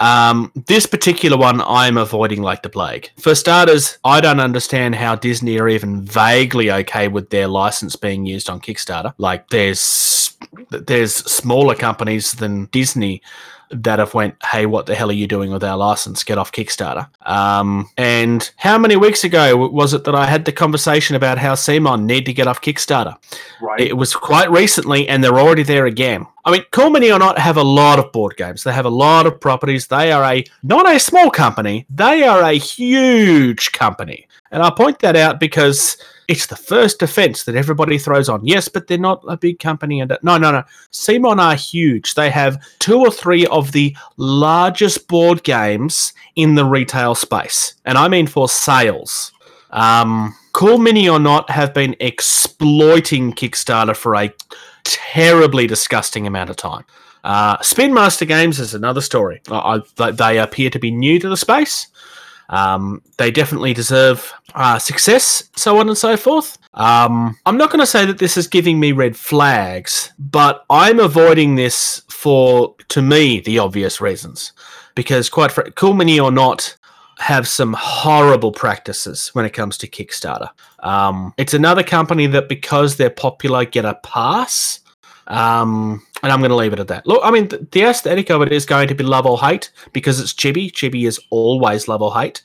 Um, 0.00 0.52
this 0.66 0.86
particular 0.86 1.36
one 1.36 1.60
I'm 1.60 1.96
avoiding 1.96 2.42
like 2.42 2.62
the 2.62 2.68
plague. 2.68 3.10
For 3.18 3.34
starters, 3.34 3.98
I 4.04 4.20
don't 4.20 4.40
understand 4.40 4.94
how 4.94 5.14
Disney 5.14 5.58
are 5.58 5.68
even 5.68 6.04
vaguely 6.04 6.70
okay 6.70 7.08
with 7.08 7.30
their 7.30 7.48
license 7.48 7.96
being 7.96 8.26
used 8.26 8.50
on 8.50 8.60
Kickstarter. 8.60 9.14
Like 9.18 9.48
there's 9.50 10.23
there's 10.70 11.14
smaller 11.14 11.74
companies 11.74 12.32
than 12.32 12.66
Disney 12.66 13.22
that 13.70 13.98
have 13.98 14.14
went, 14.14 14.36
hey, 14.44 14.66
what 14.66 14.86
the 14.86 14.94
hell 14.94 15.10
are 15.10 15.14
you 15.14 15.26
doing 15.26 15.50
with 15.50 15.64
our 15.64 15.76
license? 15.76 16.22
Get 16.22 16.38
off 16.38 16.52
Kickstarter. 16.52 17.08
Um, 17.26 17.90
and 17.96 18.50
how 18.56 18.78
many 18.78 18.96
weeks 18.96 19.24
ago 19.24 19.56
was 19.68 19.94
it 19.94 20.04
that 20.04 20.14
I 20.14 20.26
had 20.26 20.44
the 20.44 20.52
conversation 20.52 21.16
about 21.16 21.38
how 21.38 21.54
CMON 21.54 22.04
need 22.04 22.26
to 22.26 22.32
get 22.32 22.46
off 22.46 22.60
Kickstarter? 22.60 23.16
Right. 23.60 23.80
It 23.80 23.96
was 23.96 24.14
quite 24.14 24.50
recently, 24.50 25.08
and 25.08 25.24
they're 25.24 25.40
already 25.40 25.62
there 25.62 25.86
again. 25.86 26.26
I 26.46 26.50
mean, 26.50 26.64
Cool 26.72 26.90
Mini 26.90 27.10
or 27.10 27.18
Not 27.18 27.38
have 27.38 27.56
a 27.56 27.62
lot 27.62 27.98
of 27.98 28.12
board 28.12 28.36
games. 28.36 28.64
They 28.64 28.72
have 28.72 28.84
a 28.84 28.90
lot 28.90 29.26
of 29.26 29.40
properties. 29.40 29.86
They 29.86 30.12
are 30.12 30.22
a 30.22 30.44
not 30.62 30.90
a 30.90 31.00
small 31.00 31.30
company. 31.30 31.86
They 31.88 32.22
are 32.24 32.42
a 32.42 32.52
huge 32.52 33.72
company, 33.72 34.28
and 34.50 34.62
I 34.62 34.70
point 34.70 34.98
that 34.98 35.16
out 35.16 35.40
because 35.40 35.96
it's 36.28 36.46
the 36.46 36.56
first 36.56 36.98
defense 36.98 37.44
that 37.44 37.54
everybody 37.54 37.98
throws 37.98 38.28
on. 38.28 38.44
Yes, 38.46 38.68
but 38.68 38.86
they're 38.86 38.98
not 38.98 39.22
a 39.26 39.36
big 39.36 39.58
company. 39.58 40.00
And 40.00 40.16
no, 40.22 40.38
no, 40.38 40.52
no. 40.52 40.64
CMON 40.92 41.38
are 41.38 41.54
huge. 41.54 42.14
They 42.14 42.30
have 42.30 42.62
two 42.78 42.98
or 42.98 43.10
three 43.10 43.46
of 43.46 43.72
the 43.72 43.96
largest 44.16 45.08
board 45.08 45.42
games 45.44 46.12
in 46.36 46.54
the 46.54 46.64
retail 46.64 47.14
space, 47.14 47.74
and 47.86 47.96
I 47.96 48.08
mean 48.08 48.26
for 48.26 48.48
sales. 48.48 49.32
Um, 49.70 50.34
cool 50.52 50.78
Mini 50.78 51.08
or 51.08 51.18
Not 51.18 51.50
have 51.50 51.72
been 51.74 51.96
exploiting 52.00 53.32
Kickstarter 53.32 53.96
for 53.96 54.14
a 54.14 54.32
terribly 54.84 55.66
disgusting 55.66 56.26
amount 56.26 56.50
of 56.50 56.56
time. 56.56 56.84
Uh, 57.24 57.60
Spin 57.62 57.94
Master 57.94 58.24
Games 58.26 58.60
is 58.60 58.74
another 58.74 59.00
story. 59.00 59.40
I, 59.50 59.80
I, 59.98 60.10
they 60.10 60.38
appear 60.38 60.70
to 60.70 60.78
be 60.78 60.90
new 60.90 61.18
to 61.18 61.28
the 61.28 61.36
space. 61.36 61.88
Um, 62.50 63.00
they 63.16 63.30
definitely 63.30 63.72
deserve 63.72 64.32
uh, 64.54 64.78
success, 64.78 65.48
so 65.56 65.78
on 65.78 65.88
and 65.88 65.96
so 65.96 66.16
forth. 66.16 66.58
Um, 66.74 67.38
I'm 67.46 67.56
not 67.56 67.70
going 67.70 67.80
to 67.80 67.86
say 67.86 68.04
that 68.04 68.18
this 68.18 68.36
is 68.36 68.46
giving 68.46 68.78
me 68.78 68.92
red 68.92 69.16
flags, 69.16 70.12
but 70.18 70.66
I'm 70.68 71.00
avoiding 71.00 71.54
this 71.54 72.02
for, 72.10 72.74
to 72.88 73.00
me, 73.00 73.40
the 73.40 73.58
obvious 73.58 74.00
reasons. 74.00 74.52
Because, 74.94 75.28
quite 75.30 75.52
fr- 75.52 75.70
cool 75.74 75.94
mini 75.94 76.20
or 76.20 76.30
not, 76.30 76.76
have 77.18 77.46
some 77.46 77.74
horrible 77.78 78.52
practices 78.52 79.28
when 79.34 79.44
it 79.44 79.50
comes 79.50 79.78
to 79.78 79.86
Kickstarter. 79.88 80.50
Um, 80.80 81.32
it's 81.36 81.54
another 81.54 81.82
company 81.82 82.26
that, 82.28 82.48
because 82.48 82.96
they're 82.96 83.10
popular, 83.10 83.64
get 83.64 83.84
a 83.84 83.94
pass. 84.02 84.80
Um, 85.26 86.04
and 86.22 86.32
I'm 86.32 86.40
going 86.40 86.50
to 86.50 86.56
leave 86.56 86.72
it 86.72 86.80
at 86.80 86.88
that. 86.88 87.06
Look, 87.06 87.20
I 87.24 87.30
mean, 87.30 87.48
th- 87.48 87.62
the 87.70 87.82
aesthetic 87.84 88.30
of 88.30 88.42
it 88.42 88.52
is 88.52 88.66
going 88.66 88.88
to 88.88 88.94
be 88.94 89.04
love 89.04 89.26
or 89.26 89.38
hate 89.38 89.70
because 89.92 90.20
it's 90.20 90.32
chibi. 90.32 90.70
Chibi 90.70 91.06
is 91.06 91.20
always 91.30 91.88
love 91.88 92.02
or 92.02 92.14
hate. 92.14 92.42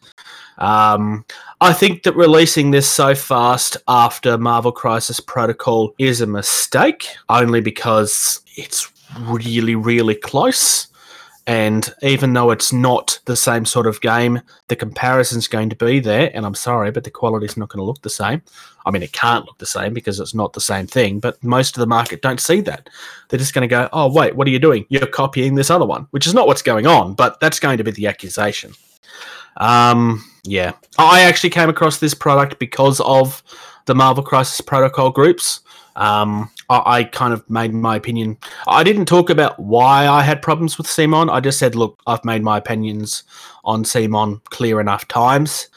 Um, 0.59 1.25
I 1.61 1.73
think 1.73 2.03
that 2.03 2.15
releasing 2.15 2.71
this 2.71 2.89
so 2.89 3.15
fast 3.15 3.77
after 3.87 4.37
Marvel 4.37 4.71
Crisis 4.71 5.19
Protocol 5.19 5.93
is 5.97 6.21
a 6.21 6.27
mistake, 6.27 7.07
only 7.29 7.61
because 7.61 8.41
it's 8.55 8.91
really, 9.17 9.75
really 9.75 10.15
close. 10.15 10.88
And 11.47 11.91
even 12.03 12.33
though 12.33 12.51
it's 12.51 12.71
not 12.71 13.19
the 13.25 13.35
same 13.35 13.65
sort 13.65 13.87
of 13.87 14.01
game, 14.01 14.41
the 14.67 14.75
comparison's 14.75 15.47
going 15.47 15.69
to 15.69 15.75
be 15.75 15.99
there. 15.99 16.29
And 16.33 16.45
I'm 16.45 16.55
sorry, 16.55 16.91
but 16.91 17.03
the 17.03 17.11
quality's 17.11 17.57
not 17.57 17.69
going 17.69 17.79
to 17.79 17.85
look 17.85 18.01
the 18.01 18.09
same. 18.09 18.41
I 18.85 18.91
mean, 18.91 19.03
it 19.03 19.13
can't 19.13 19.45
look 19.45 19.57
the 19.57 19.65
same 19.65 19.93
because 19.93 20.19
it's 20.19 20.35
not 20.35 20.53
the 20.53 20.61
same 20.61 20.85
thing, 20.85 21.19
but 21.19 21.43
most 21.43 21.75
of 21.75 21.81
the 21.81 21.87
market 21.87 22.21
don't 22.21 22.39
see 22.39 22.61
that. 22.61 22.89
They're 23.27 23.39
just 23.39 23.53
going 23.53 23.67
to 23.67 23.67
go, 23.67 23.89
oh, 23.93 24.11
wait, 24.11 24.35
what 24.35 24.47
are 24.47 24.51
you 24.51 24.59
doing? 24.59 24.85
You're 24.89 25.07
copying 25.07 25.55
this 25.55 25.69
other 25.69 25.85
one, 25.85 26.07
which 26.11 26.27
is 26.27 26.33
not 26.33 26.47
what's 26.47 26.61
going 26.61 26.87
on, 26.87 27.13
but 27.13 27.39
that's 27.39 27.59
going 27.59 27.77
to 27.77 27.83
be 27.83 27.91
the 27.91 28.07
accusation. 28.07 28.73
Um, 29.57 30.23
yeah. 30.43 30.73
I 30.97 31.21
actually 31.21 31.49
came 31.49 31.69
across 31.69 31.97
this 31.97 32.13
product 32.13 32.59
because 32.59 32.99
of 33.01 33.43
the 33.85 33.95
Marvel 33.95 34.23
Crisis 34.23 34.61
Protocol 34.61 35.09
groups. 35.09 35.61
Um, 35.95 36.49
I, 36.69 37.03
kind 37.03 37.33
of 37.33 37.49
made 37.49 37.73
my 37.73 37.95
opinion. 37.95 38.37
I 38.67 38.83
didn't 38.83 39.05
talk 39.05 39.29
about 39.29 39.59
why 39.59 40.07
I 40.07 40.21
had 40.21 40.41
problems 40.41 40.77
with 40.77 40.85
CMON. 40.85 41.31
I 41.31 41.39
just 41.39 41.57
said, 41.57 41.73
look, 41.75 41.99
I've 42.05 42.23
made 42.23 42.43
my 42.43 42.57
opinions 42.57 43.23
on 43.63 43.83
CMON 43.83 44.43
clear 44.45 44.79
enough 44.79 45.07
times. 45.07 45.67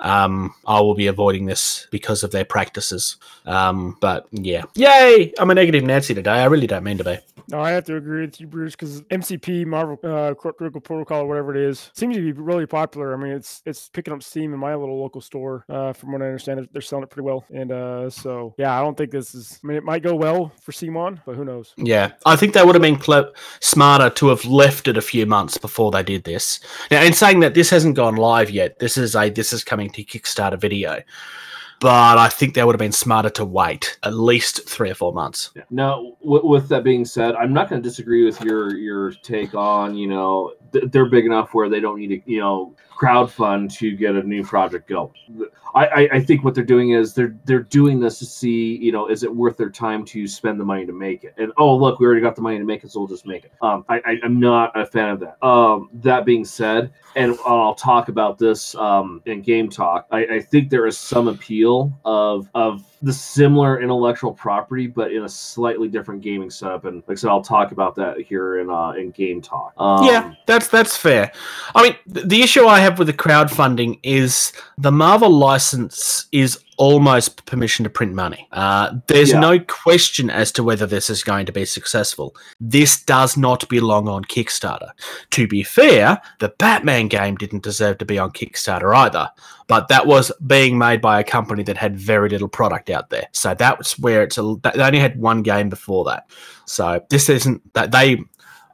Um, 0.00 0.54
I 0.66 0.80
will 0.80 0.94
be 0.94 1.06
avoiding 1.06 1.46
this 1.46 1.86
because 1.90 2.22
of 2.22 2.30
their 2.30 2.44
practices. 2.44 3.16
Um, 3.46 3.96
but 4.00 4.26
yeah, 4.32 4.64
yay! 4.74 5.32
I'm 5.38 5.50
a 5.50 5.54
negative 5.54 5.84
Nancy 5.84 6.14
today. 6.14 6.30
I 6.30 6.44
really 6.46 6.66
don't 6.66 6.84
mean 6.84 6.98
to 6.98 7.04
be. 7.04 7.18
No, 7.50 7.60
I 7.60 7.70
have 7.70 7.84
to 7.84 7.96
agree 7.96 8.22
with 8.22 8.40
you, 8.40 8.46
Bruce, 8.46 8.76
because 8.76 9.02
MCP 9.02 9.66
Marvel 9.66 9.98
uh, 10.04 10.34
Critical 10.34 10.80
Protocol, 10.80 11.22
or 11.22 11.26
whatever 11.26 11.54
it 11.54 11.60
is, 11.60 11.90
seems 11.94 12.14
to 12.14 12.22
be 12.22 12.32
really 12.32 12.66
popular. 12.66 13.12
I 13.12 13.16
mean, 13.16 13.32
it's 13.32 13.62
it's 13.66 13.88
picking 13.88 14.14
up 14.14 14.22
steam 14.22 14.54
in 14.54 14.60
my 14.60 14.74
little 14.74 15.00
local 15.00 15.20
store. 15.20 15.64
Uh, 15.68 15.92
from 15.92 16.12
what 16.12 16.22
I 16.22 16.26
understand, 16.26 16.68
they're 16.72 16.82
selling 16.82 17.02
it 17.02 17.10
pretty 17.10 17.26
well, 17.26 17.44
and 17.52 17.72
uh, 17.72 18.08
so 18.08 18.54
yeah, 18.56 18.78
I 18.78 18.82
don't 18.82 18.96
think 18.96 19.10
this 19.10 19.34
is. 19.34 19.58
I 19.64 19.66
mean, 19.66 19.76
it 19.76 19.84
might 19.84 20.02
go 20.02 20.14
well 20.14 20.52
for 20.60 20.72
CMON, 20.72 21.20
but 21.26 21.34
who 21.34 21.44
knows? 21.44 21.74
Yeah, 21.76 22.12
I 22.24 22.36
think 22.36 22.54
they 22.54 22.62
would 22.62 22.74
have 22.74 22.82
been 22.82 22.98
cle- 22.98 23.32
smarter 23.60 24.10
to 24.10 24.28
have 24.28 24.44
left 24.44 24.86
it 24.86 24.96
a 24.96 25.02
few 25.02 25.26
months 25.26 25.58
before 25.58 25.90
they 25.90 26.02
did 26.02 26.24
this. 26.24 26.60
Now, 26.90 27.02
in 27.02 27.12
saying 27.12 27.40
that, 27.40 27.54
this 27.54 27.70
hasn't 27.70 27.96
gone 27.96 28.16
live 28.16 28.50
yet. 28.50 28.78
This 28.78 28.96
is 28.96 29.16
a 29.16 29.28
this 29.28 29.52
is 29.52 29.64
coming 29.64 29.89
to 29.92 30.04
Kickstarter 30.04 30.58
video, 30.58 31.02
but 31.80 32.18
I 32.18 32.28
think 32.28 32.54
they 32.54 32.62
would 32.62 32.74
have 32.74 32.80
been 32.80 32.92
smarter 32.92 33.30
to 33.30 33.44
wait 33.44 33.98
at 34.02 34.14
least 34.14 34.68
three 34.68 34.90
or 34.90 34.94
four 34.94 35.12
months. 35.12 35.50
Now, 35.70 36.12
with, 36.20 36.44
with 36.44 36.68
that 36.68 36.84
being 36.84 37.04
said, 37.04 37.34
I'm 37.34 37.52
not 37.52 37.70
going 37.70 37.82
to 37.82 37.88
disagree 37.88 38.24
with 38.24 38.40
your 38.42 38.76
your 38.76 39.12
take 39.12 39.54
on 39.54 39.94
you 39.96 40.06
know 40.06 40.52
th- 40.72 40.84
they're 40.92 41.08
big 41.08 41.26
enough 41.26 41.54
where 41.54 41.68
they 41.68 41.80
don't 41.80 41.98
need 41.98 42.08
to 42.08 42.30
you 42.30 42.40
know 42.40 42.74
crowdfund 43.00 43.72
to 43.78 43.96
get 43.96 44.14
a 44.14 44.22
new 44.22 44.44
project 44.44 44.86
going. 44.86 45.12
I, 45.74 45.86
I, 45.86 46.08
I 46.14 46.20
think 46.20 46.44
what 46.44 46.54
they're 46.54 46.64
doing 46.64 46.90
is 46.90 47.14
they're 47.14 47.34
they're 47.44 47.62
doing 47.62 47.98
this 47.98 48.18
to 48.18 48.26
see 48.26 48.76
you 48.76 48.92
know 48.92 49.08
is 49.08 49.22
it 49.22 49.34
worth 49.34 49.56
their 49.56 49.70
time 49.70 50.04
to 50.06 50.26
spend 50.26 50.60
the 50.60 50.64
money 50.64 50.84
to 50.84 50.92
make 50.92 51.24
it 51.24 51.32
and 51.38 51.52
oh 51.56 51.76
look 51.76 52.00
we 52.00 52.06
already 52.06 52.20
got 52.20 52.36
the 52.36 52.42
money 52.42 52.58
to 52.58 52.64
make 52.64 52.84
it 52.84 52.90
so 52.90 53.00
we'll 53.00 53.08
just 53.08 53.26
make 53.26 53.44
it. 53.44 53.52
Um, 53.62 53.84
I, 53.88 54.00
I 54.04 54.16
I'm 54.22 54.38
not 54.38 54.78
a 54.78 54.84
fan 54.84 55.08
of 55.08 55.20
that. 55.20 55.42
Um, 55.46 55.88
that 55.94 56.24
being 56.24 56.44
said, 56.44 56.92
and 57.16 57.38
I'll 57.46 57.74
talk 57.74 58.08
about 58.08 58.38
this 58.38 58.74
um, 58.74 59.22
in 59.26 59.40
game 59.42 59.70
talk. 59.70 60.06
I, 60.10 60.26
I 60.26 60.40
think 60.40 60.68
there 60.68 60.86
is 60.86 60.98
some 60.98 61.28
appeal 61.28 61.92
of 62.04 62.50
of 62.54 62.84
the 63.02 63.12
similar 63.12 63.80
intellectual 63.80 64.32
property, 64.32 64.86
but 64.86 65.12
in 65.12 65.24
a 65.24 65.28
slightly 65.28 65.88
different 65.88 66.20
gaming 66.20 66.50
setup. 66.50 66.84
And 66.84 67.02
like 67.06 67.16
I 67.16 67.20
said, 67.20 67.30
I'll 67.30 67.42
talk 67.42 67.72
about 67.72 67.94
that 67.96 68.20
here 68.20 68.60
in 68.60 68.70
uh, 68.70 68.90
in 68.92 69.10
game 69.10 69.40
talk. 69.40 69.72
Um, 69.78 70.04
yeah, 70.04 70.34
that's 70.46 70.68
that's 70.68 70.96
fair. 70.96 71.32
I 71.74 71.82
mean, 71.82 71.96
th- 72.12 72.26
the 72.26 72.42
issue 72.42 72.66
I 72.66 72.80
have 72.80 72.98
with 72.98 73.06
the 73.06 73.14
crowdfunding 73.14 73.98
is 74.02 74.52
the 74.76 74.92
Marvel 74.92 75.30
license 75.30 76.26
is 76.32 76.58
almost 76.80 77.44
permission 77.44 77.84
to 77.84 77.90
print 77.90 78.14
money. 78.14 78.48
Uh, 78.52 78.90
there's 79.06 79.32
Yeah. 79.32 79.40
no 79.40 79.58
question 79.58 80.30
as 80.30 80.50
to 80.52 80.62
whether 80.62 80.86
this 80.86 81.10
is 81.10 81.22
going 81.22 81.44
to 81.44 81.52
be 81.52 81.66
successful. 81.66 82.34
This 82.58 83.02
does 83.02 83.36
not 83.36 83.68
belong 83.68 84.08
on 84.08 84.24
Kickstarter. 84.24 84.92
To 85.32 85.46
be 85.46 85.62
fair, 85.62 86.22
the 86.38 86.48
Batman 86.58 87.08
game 87.08 87.36
didn't 87.36 87.62
deserve 87.64 87.98
to 87.98 88.06
be 88.06 88.18
on 88.18 88.30
Kickstarter 88.30 88.96
either, 88.96 89.30
but 89.68 89.88
that 89.88 90.06
was 90.06 90.32
being 90.46 90.78
made 90.78 91.02
by 91.02 91.20
a 91.20 91.24
company 91.24 91.62
that 91.64 91.76
had 91.76 91.98
very 92.00 92.30
little 92.30 92.48
product 92.48 92.88
out 92.88 93.10
there. 93.10 93.28
So 93.32 93.52
that's 93.52 93.98
where 93.98 94.22
it's 94.22 94.38
a. 94.38 94.54
They 94.62 94.82
only 94.82 95.00
had 95.00 95.20
one 95.20 95.42
game 95.42 95.68
before 95.68 96.04
that. 96.06 96.30
So 96.64 97.02
this 97.10 97.28
isn't 97.28 97.60
that 97.74 97.92
they 97.92 98.24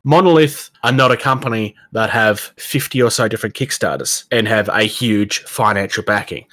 Monolith 0.05 0.71
are 0.85 0.93
not 0.93 1.11
a 1.11 1.17
company 1.17 1.75
that 1.91 2.11
have 2.11 2.39
50 2.59 3.03
or 3.03 3.11
so 3.11 3.27
different 3.27 3.57
Kickstarters 3.57 4.27
and 4.31 4.47
have 4.47 4.69
a 4.69 4.85
huge 4.85 5.41
financial 5.41 6.05
backing. 6.05 6.45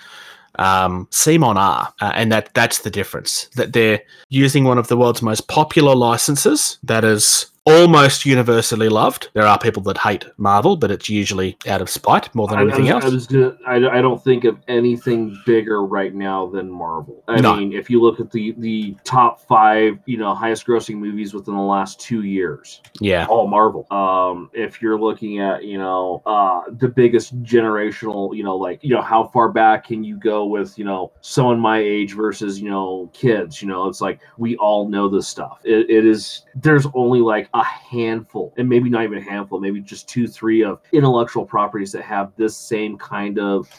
Um, 0.59 1.07
CMON 1.11 1.55
are, 1.55 1.93
uh, 1.99 2.11
and 2.13 2.31
that 2.31 2.53
that's 2.53 2.79
the 2.79 2.89
difference. 2.89 3.47
That 3.55 3.73
they're 3.73 4.01
using 4.29 4.63
one 4.65 4.77
of 4.77 4.87
the 4.87 4.97
world's 4.97 5.21
most 5.21 5.47
popular 5.47 5.95
licenses 5.95 6.77
that 6.83 7.03
is 7.03 7.47
almost 7.65 8.25
universally 8.25 8.89
loved. 8.89 9.29
There 9.33 9.45
are 9.45 9.57
people 9.57 9.81
that 9.83 9.97
hate 9.97 10.25
Marvel, 10.37 10.75
but 10.75 10.91
it's 10.91 11.09
usually 11.09 11.57
out 11.67 11.81
of 11.81 11.89
spite 11.89 12.33
more 12.35 12.47
than 12.47 12.57
I, 12.57 12.61
I 12.61 12.63
anything 12.65 12.83
was, 12.85 12.91
else. 12.91 13.05
I, 13.05 13.09
was 13.09 13.27
gonna, 13.27 13.57
I, 13.65 13.75
I 13.99 14.01
don't 14.01 14.21
think 14.21 14.43
of 14.43 14.57
anything 14.67 15.39
bigger 15.45 15.85
right 15.85 16.13
now 16.13 16.47
than 16.47 16.69
Marvel. 16.69 17.23
I 17.27 17.39
No. 17.39 17.55
mean, 17.55 17.71
if 17.71 17.89
you 17.89 18.01
look 18.01 18.19
at 18.19 18.31
the 18.31 18.53
the 18.57 18.97
top 19.05 19.39
five, 19.39 19.97
you 20.05 20.17
know, 20.17 20.33
highest 20.33 20.67
grossing 20.67 20.97
movies 20.97 21.33
within 21.33 21.55
the 21.55 21.61
last 21.61 21.99
two 21.99 22.23
years, 22.23 22.81
yeah, 22.99 23.27
all 23.27 23.47
Marvel. 23.47 23.87
Um, 23.91 24.49
if 24.53 24.81
you're 24.81 24.99
looking 24.99 25.39
at, 25.39 25.63
you 25.63 25.77
know, 25.77 26.21
uh, 26.25 26.63
the 26.69 26.89
biggest 26.89 27.41
generational, 27.43 28.35
you 28.35 28.43
know, 28.43 28.57
like, 28.57 28.83
you 28.83 28.93
know, 28.93 29.01
how 29.01 29.23
far 29.23 29.49
back 29.49 29.87
can 29.87 30.03
you 30.03 30.17
go 30.17 30.45
with, 30.45 30.77
you 30.77 30.83
know, 30.83 31.11
someone 31.21 31.59
my 31.59 31.79
age 31.79 32.13
versus, 32.13 32.59
you 32.59 32.69
know, 32.69 33.09
kids? 33.13 33.61
You 33.61 33.69
know, 33.69 33.87
it's 33.87 34.01
like 34.01 34.19
we 34.37 34.57
all 34.57 34.89
know 34.89 35.07
this 35.07 35.27
stuff. 35.27 35.61
It, 35.63 35.89
it 35.89 36.05
is. 36.05 36.43
There's 36.55 36.85
only 36.93 37.21
like 37.21 37.49
a 37.53 37.63
handful, 37.63 38.53
and 38.57 38.67
maybe 38.67 38.89
not 38.89 39.03
even 39.03 39.17
a 39.17 39.21
handful, 39.21 39.59
maybe 39.59 39.79
just 39.81 40.07
two, 40.09 40.27
three 40.27 40.63
of 40.63 40.79
intellectual 40.91 41.45
properties 41.45 41.91
that 41.91 42.01
have 42.03 42.31
this 42.35 42.57
same 42.57 42.97
kind 42.97 43.37
of 43.39 43.69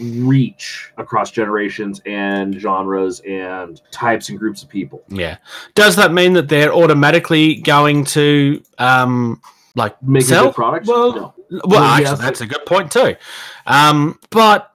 reach 0.00 0.90
across 0.96 1.30
generations 1.30 2.00
and 2.06 2.54
genres 2.58 3.20
and 3.20 3.80
types 3.90 4.28
and 4.28 4.38
groups 4.38 4.62
of 4.62 4.68
people. 4.68 5.02
Yeah. 5.08 5.36
Does 5.74 5.96
that 5.96 6.12
mean 6.12 6.32
that 6.34 6.48
they're 6.48 6.72
automatically 6.72 7.56
going 7.56 8.04
to 8.06 8.62
um 8.78 9.40
like 9.74 10.00
Make 10.02 10.22
a 10.24 10.26
sell? 10.26 10.44
good 10.46 10.54
product? 10.54 10.86
Well, 10.86 11.12
No. 11.14 11.34
Well, 11.50 11.60
Well, 11.66 11.82
actually, 11.82 12.04
yes. 12.04 12.18
that's 12.20 12.40
a 12.40 12.46
good 12.46 12.64
point 12.66 12.90
too. 12.90 13.16
Um, 13.66 14.18
but 14.30 14.74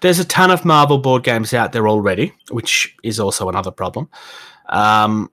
there's 0.00 0.18
a 0.18 0.24
ton 0.24 0.50
of 0.50 0.64
Marvel 0.64 0.98
board 0.98 1.22
games 1.24 1.52
out 1.54 1.72
there 1.72 1.86
already, 1.88 2.32
which 2.50 2.96
is 3.02 3.20
also 3.20 3.48
another 3.48 3.70
problem. 3.70 4.08
Um, 4.72 5.30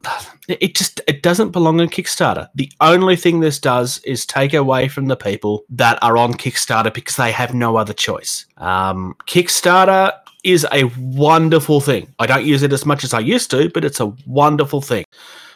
it 0.50 0.76
just 0.76 1.02
it 1.08 1.24
doesn't 1.24 1.52
belong 1.52 1.80
on 1.80 1.88
Kickstarter. 1.88 2.50
The 2.56 2.72
only 2.82 3.16
thing 3.16 3.40
this 3.40 3.58
does 3.58 4.00
is 4.00 4.26
take 4.26 4.54
away 4.54 4.90
from 4.90 5.06
the 5.08 5.16
people 5.16 5.64
that 5.70 5.98
are 6.02 6.18
on 6.18 6.34
Kickstarter 6.34 6.94
because 6.94 7.16
they 7.16 7.32
have 7.32 7.54
no 7.54 7.78
other 7.78 7.94
choice. 7.94 8.46
Um, 8.58 9.16
Kickstarter 9.28 10.12
is 10.44 10.68
a 10.72 10.84
wonderful 11.00 11.80
thing. 11.80 12.14
I 12.20 12.26
don't 12.28 12.46
use 12.46 12.64
it 12.64 12.74
as 12.74 12.86
much 12.86 13.04
as 13.04 13.14
I 13.14 13.20
used 13.20 13.50
to, 13.52 13.70
but 13.70 13.86
it's 13.86 14.02
a 14.02 14.14
wonderful 14.28 14.82
thing. 14.82 15.06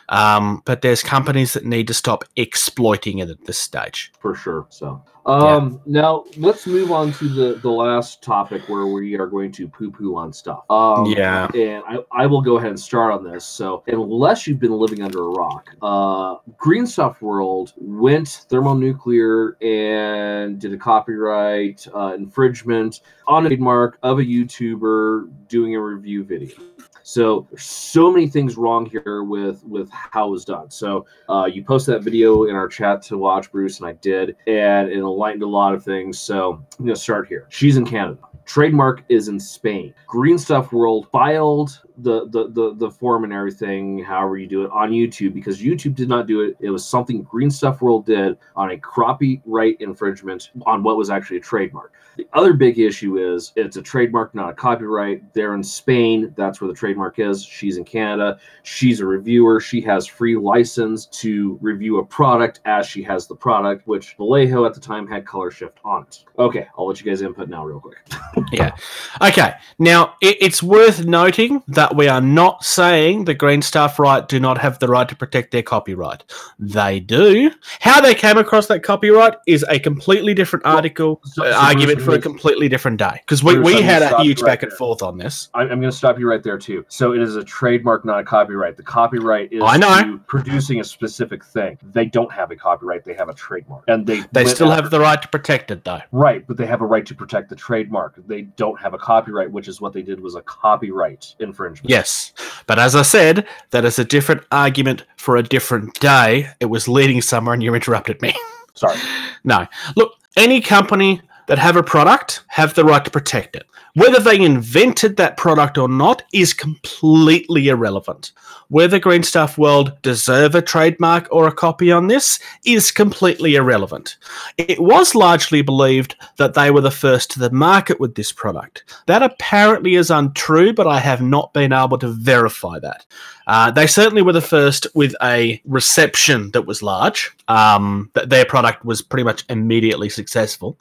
Um, 0.09 0.61
but 0.65 0.81
there's 0.81 1.03
companies 1.03 1.53
that 1.53 1.65
need 1.65 1.88
to 1.88 1.93
stop 1.93 2.23
exploiting 2.36 3.19
it 3.19 3.29
at 3.29 3.45
this 3.45 3.57
stage. 3.57 4.11
for 4.19 4.36
sure. 4.36 4.67
So, 4.69 5.03
um, 5.26 5.82
now 5.86 6.26
let's 6.38 6.67
move 6.67 6.91
on 6.91 7.11
to 7.13 7.30
the 7.30 7.59
the 7.61 7.69
last 7.69 8.21
topic 8.21 8.67
where 8.67 8.88
we 8.88 9.15
are 9.15 9.28
going 9.28 9.51
to 9.53 9.67
poo 9.67 9.91
poo 9.91 10.15
on 10.15 10.34
stuff. 10.34 10.69
Um, 10.69 11.05
Yeah. 11.05 11.47
and 11.53 11.84
I, 11.88 11.99
I 12.11 12.26
will 12.26 12.41
go 12.41 12.57
ahead 12.57 12.69
and 12.69 12.80
start 12.80 13.13
on 13.13 13.24
this. 13.24 13.45
So, 13.45 13.84
unless 13.88 14.47
you've 14.47 14.59
been 14.59 14.71
living 14.71 15.01
under 15.01 15.19
a 15.19 15.30
rock, 15.30 15.69
uh, 15.82 16.36
Green 16.57 16.86
Stuff 16.86 17.21
World 17.21 17.74
went 17.78 18.45
thermonuclear 18.49 19.57
and 19.61 20.59
did 20.59 20.74
a 20.74 20.78
copyright 20.78 21.88
uh, 21.95 22.13
infringement 22.17 23.01
on 23.28 23.45
a 23.45 23.49
trademark 23.49 23.97
of 24.03 24.19
a 24.19 24.24
YouTuber 24.24 25.30
doing 25.47 25.76
a 25.76 25.82
review 25.82 26.24
video. 26.24 26.55
So 27.04 27.47
so 27.58 28.12
many 28.12 28.28
things 28.28 28.58
wrong 28.58 28.86
here 28.86 29.24
with 29.24 29.64
with 29.66 29.89
how 29.91 30.28
it 30.30 30.32
was 30.32 30.45
done. 30.45 30.72
So 30.72 31.06
uh, 31.30 31.45
you 31.51 31.64
posted 31.64 31.95
that 31.95 32.01
video 32.01 32.45
in 32.45 32.56
our 32.56 32.68
chat 32.68 33.01
to 33.04 33.18
watch, 33.18 33.51
Bruce, 33.51 33.80
and 33.80 33.88
I 33.88 33.93
did, 33.93 34.36
and 34.47 34.89
it 34.89 34.97
enlightened 34.97 35.43
a 35.43 35.47
lot 35.47 35.74
of 35.74 35.84
things. 35.84 36.18
So 36.18 36.64
I'm 36.80 36.86
gonna 36.86 36.95
start 36.95 37.28
here. 37.28 37.45
She's 37.49 37.78
in 37.78 37.86
Canada. 37.86 38.20
Trademark 38.46 39.04
is 39.10 39.28
in 39.28 39.39
Spain. 39.39 39.94
Green 40.08 40.38
Stuff 40.38 40.72
World 40.72 41.08
filed 41.12 41.80
the, 41.98 42.28
the 42.30 42.50
the 42.50 42.74
the 42.76 42.89
form 42.89 43.24
and 43.24 43.34
everything, 43.34 44.04
however 44.04 44.38
you 44.38 44.48
do 44.48 44.64
it, 44.64 44.72
on 44.72 44.91
YouTube 44.91 45.34
because 45.34 45.62
YouTube 45.62 45.96
did 45.96 46.10
not 46.10 46.28
do 46.28 46.41
it. 46.41 46.58
It 46.60 46.70
was 46.70 46.86
something 46.86 47.24
Green 47.24 47.52
Stuff 47.52 47.82
World 47.82 48.06
did 48.06 48.38
on 48.56 48.72
a 48.72 48.78
copyright 48.78 49.78
infringement 49.80 50.52
on 50.66 50.84
what 50.84 50.98
was 50.98 51.10
actually 51.10 51.38
a 51.38 51.41
trademark. 51.41 51.94
The 52.16 52.28
other 52.34 52.54
big 52.54 52.78
issue 52.80 53.18
is 53.18 53.54
it's 53.56 53.78
a 53.78 53.82
trademark, 53.82 54.36
not 54.36 54.50
a 54.50 54.54
copyright. 54.54 55.34
They're 55.34 55.56
in 55.56 55.64
Spain. 55.64 56.34
That's 56.38 56.62
where 56.62 56.68
the 56.68 56.74
trademark 56.74 57.18
is. 57.18 57.44
She's 57.44 57.78
in 57.78 57.86
Canada. 57.86 58.39
She's 58.62 59.00
a 59.00 59.06
reviewer. 59.06 59.60
She 59.60 59.82
has 59.82 60.06
free 60.06 60.38
license 60.38 61.08
to 61.08 61.58
review 61.62 61.98
a 61.98 62.06
product 62.06 62.60
as 62.66 62.86
she 62.86 63.02
has 63.04 63.26
the 63.26 63.36
product, 63.36 63.88
which 63.88 64.16
Vallejo 64.18 64.66
at 64.66 64.76
the 64.76 64.80
time 64.80 65.08
had 65.08 65.26
color 65.26 65.50
shift 65.50 65.80
on 65.84 66.04
it. 66.04 66.24
Okay, 66.38 66.68
I'll 66.78 66.88
let 66.88 67.00
you 67.00 67.06
guys 67.06 67.22
input 67.22 67.50
now, 67.50 67.66
real 67.66 67.80
quick. 67.80 67.98
Okay, 69.21 69.53
now 69.79 70.15
it, 70.21 70.38
it's 70.41 70.61
worth 70.63 71.05
noting 71.05 71.61
that 71.67 71.95
we 71.95 72.07
are 72.07 72.19
not 72.19 72.63
saying 72.65 73.25
the 73.25 73.34
Green 73.34 73.61
Stuff 73.61 73.99
Right 73.99 74.27
do 74.27 74.39
not 74.39 74.57
have 74.57 74.79
the 74.79 74.88
right 74.88 75.07
to 75.07 75.15
protect 75.15 75.51
their 75.51 75.61
copyright. 75.61 76.23
They 76.59 76.99
do. 76.99 77.51
How 77.79 78.01
they 78.01 78.15
came 78.15 78.38
across 78.38 78.67
that 78.67 78.81
copyright 78.81 79.36
is 79.47 79.63
a 79.69 79.79
completely 79.79 80.34
different 80.34 80.65
article, 80.65 81.21
So- 81.25 81.43
uh, 81.43 81.51
so 81.51 81.57
argument 81.57 82.01
for 82.01 82.15
a 82.15 82.19
completely 82.19 82.67
different 82.69 82.97
day. 82.97 83.19
Because 83.21 83.43
we, 83.43 83.59
we 83.59 83.81
had 83.81 84.01
a 84.01 84.21
huge 84.23 84.41
right 84.41 84.47
back 84.59 84.63
and 84.63 84.73
forth 84.73 85.01
on 85.03 85.17
this. 85.17 85.49
I- 85.53 85.61
I'm 85.61 85.79
going 85.79 85.84
to 85.84 85.91
stop 85.91 86.17
you 86.19 86.27
right 86.27 86.43
there 86.43 86.57
too. 86.57 86.86
So 86.89 87.13
it 87.13 87.21
is 87.21 87.36
a 87.36 87.43
trademark, 87.43 88.03
not 88.03 88.19
a 88.19 88.23
copyright. 88.23 88.77
The 88.77 88.84
copyright 88.84 89.53
is 89.53 89.61
I 89.63 89.77
know. 89.77 90.19
producing 90.27 90.79
a 90.79 90.84
specific 90.84 91.45
thing. 91.45 91.77
They 91.84 92.05
don't 92.05 92.31
have 92.31 92.51
a 92.51 92.55
copyright; 92.55 93.05
they 93.05 93.13
have 93.13 93.29
a 93.29 93.34
trademark, 93.34 93.84
and 93.88 94.05
they 94.05 94.21
They 94.31 94.45
still 94.45 94.71
have 94.71 94.89
the 94.89 94.99
right 94.99 95.21
to 95.21 95.27
protect 95.27 95.71
it, 95.71 95.84
though. 95.86 96.01
right, 96.11 96.45
but 96.47 96.57
they 96.57 96.65
have 96.65 96.81
a 96.81 96.86
right 96.86 97.05
to 97.05 97.15
protect 97.15 97.49
the 97.49 97.55
trademark. 97.55 98.15
They 98.26 98.43
don't 98.43 98.80
have 98.80 98.93
a 98.93 98.97
copyright, 98.97 99.51
which 99.51 99.67
is 99.67 99.82
what 99.82 99.93
they 99.93 100.01
did 100.01 100.19
was 100.19 100.36
a 100.36 100.41
copyright 100.41 101.36
infringement. 101.39 101.89
Yes. 101.89 102.34
But 102.67 102.80
as 102.80 102.95
I 102.95 103.01
said, 103.01 103.47
that 103.71 103.86
is 103.86 103.99
a 103.99 104.05
different 104.05 104.43
argument 104.51 105.05
for 105.17 105.38
a 105.38 105.43
different 105.43 105.99
day. 105.99 106.49
It 106.59 106.65
was 106.65 106.88
leading 106.88 107.21
somewhere 107.21 107.53
and 107.53 107.63
you 107.63 107.74
interrupted 107.76 108.21
me. 108.21 108.34
Sorry. 108.74 108.97
No. 109.45 109.67
Look, 109.97 110.13
any 110.38 110.61
company 110.61 111.21
that 111.48 111.60
have 111.60 111.76
a 111.76 111.84
product 111.84 112.44
have 112.48 112.74
the 112.74 112.86
right 112.86 113.04
to 113.04 113.12
protect 113.12 113.56
it. 113.56 113.66
Whether 113.96 114.20
they 114.20 114.39
invented 114.39 115.18
that 115.18 115.38
product 115.38 115.78
or 115.78 115.88
not 115.88 116.24
is 116.34 116.52
completely 116.52 117.68
irrelevant. 117.68 118.32
Whether 118.70 118.98
Green 118.98 119.22
Stuff 119.22 119.60
World 119.60 120.02
deserve 120.02 120.56
a 120.56 120.64
trademark 120.64 121.28
or 121.30 121.48
a 121.48 121.52
copy 121.52 121.91
on 121.91 122.08
this 122.08 122.39
is 122.66 122.91
completely 122.91 123.54
irrelevant. 123.54 124.18
It 124.58 124.80
was 124.80 125.14
largely 125.14 125.62
believed 125.62 126.16
that 126.38 126.56
they 126.56 126.72
were 126.72 126.82
the 126.82 126.89
first 126.89 127.30
to 127.32 127.39
the 127.39 127.52
market 127.52 128.00
with 128.00 128.16
this 128.16 128.32
product. 128.32 128.84
That 129.06 129.22
apparently 129.22 129.94
is 129.94 130.10
untrue, 130.10 130.74
but 130.74 130.88
I 130.88 131.00
have 131.00 131.22
not 131.22 131.54
been 131.54 131.72
able 131.72 132.00
to 132.00 132.08
verify 132.08 132.80
that. 132.80 133.06
Uh, 133.46 133.70
they 133.70 133.86
certainly 133.86 134.24
were 134.24 134.34
the 134.34 134.41
first 134.41 134.88
with 134.96 135.14
a 135.22 135.62
reception 135.66 136.50
that 136.52 136.66
was 136.66 136.82
large. 136.82 137.32
Um, 137.48 138.10
their 138.26 138.46
product 138.46 138.86
was 138.86 139.04
pretty 139.04 139.24
much 139.24 139.44
immediately 139.50 140.10
successful. 140.10 140.80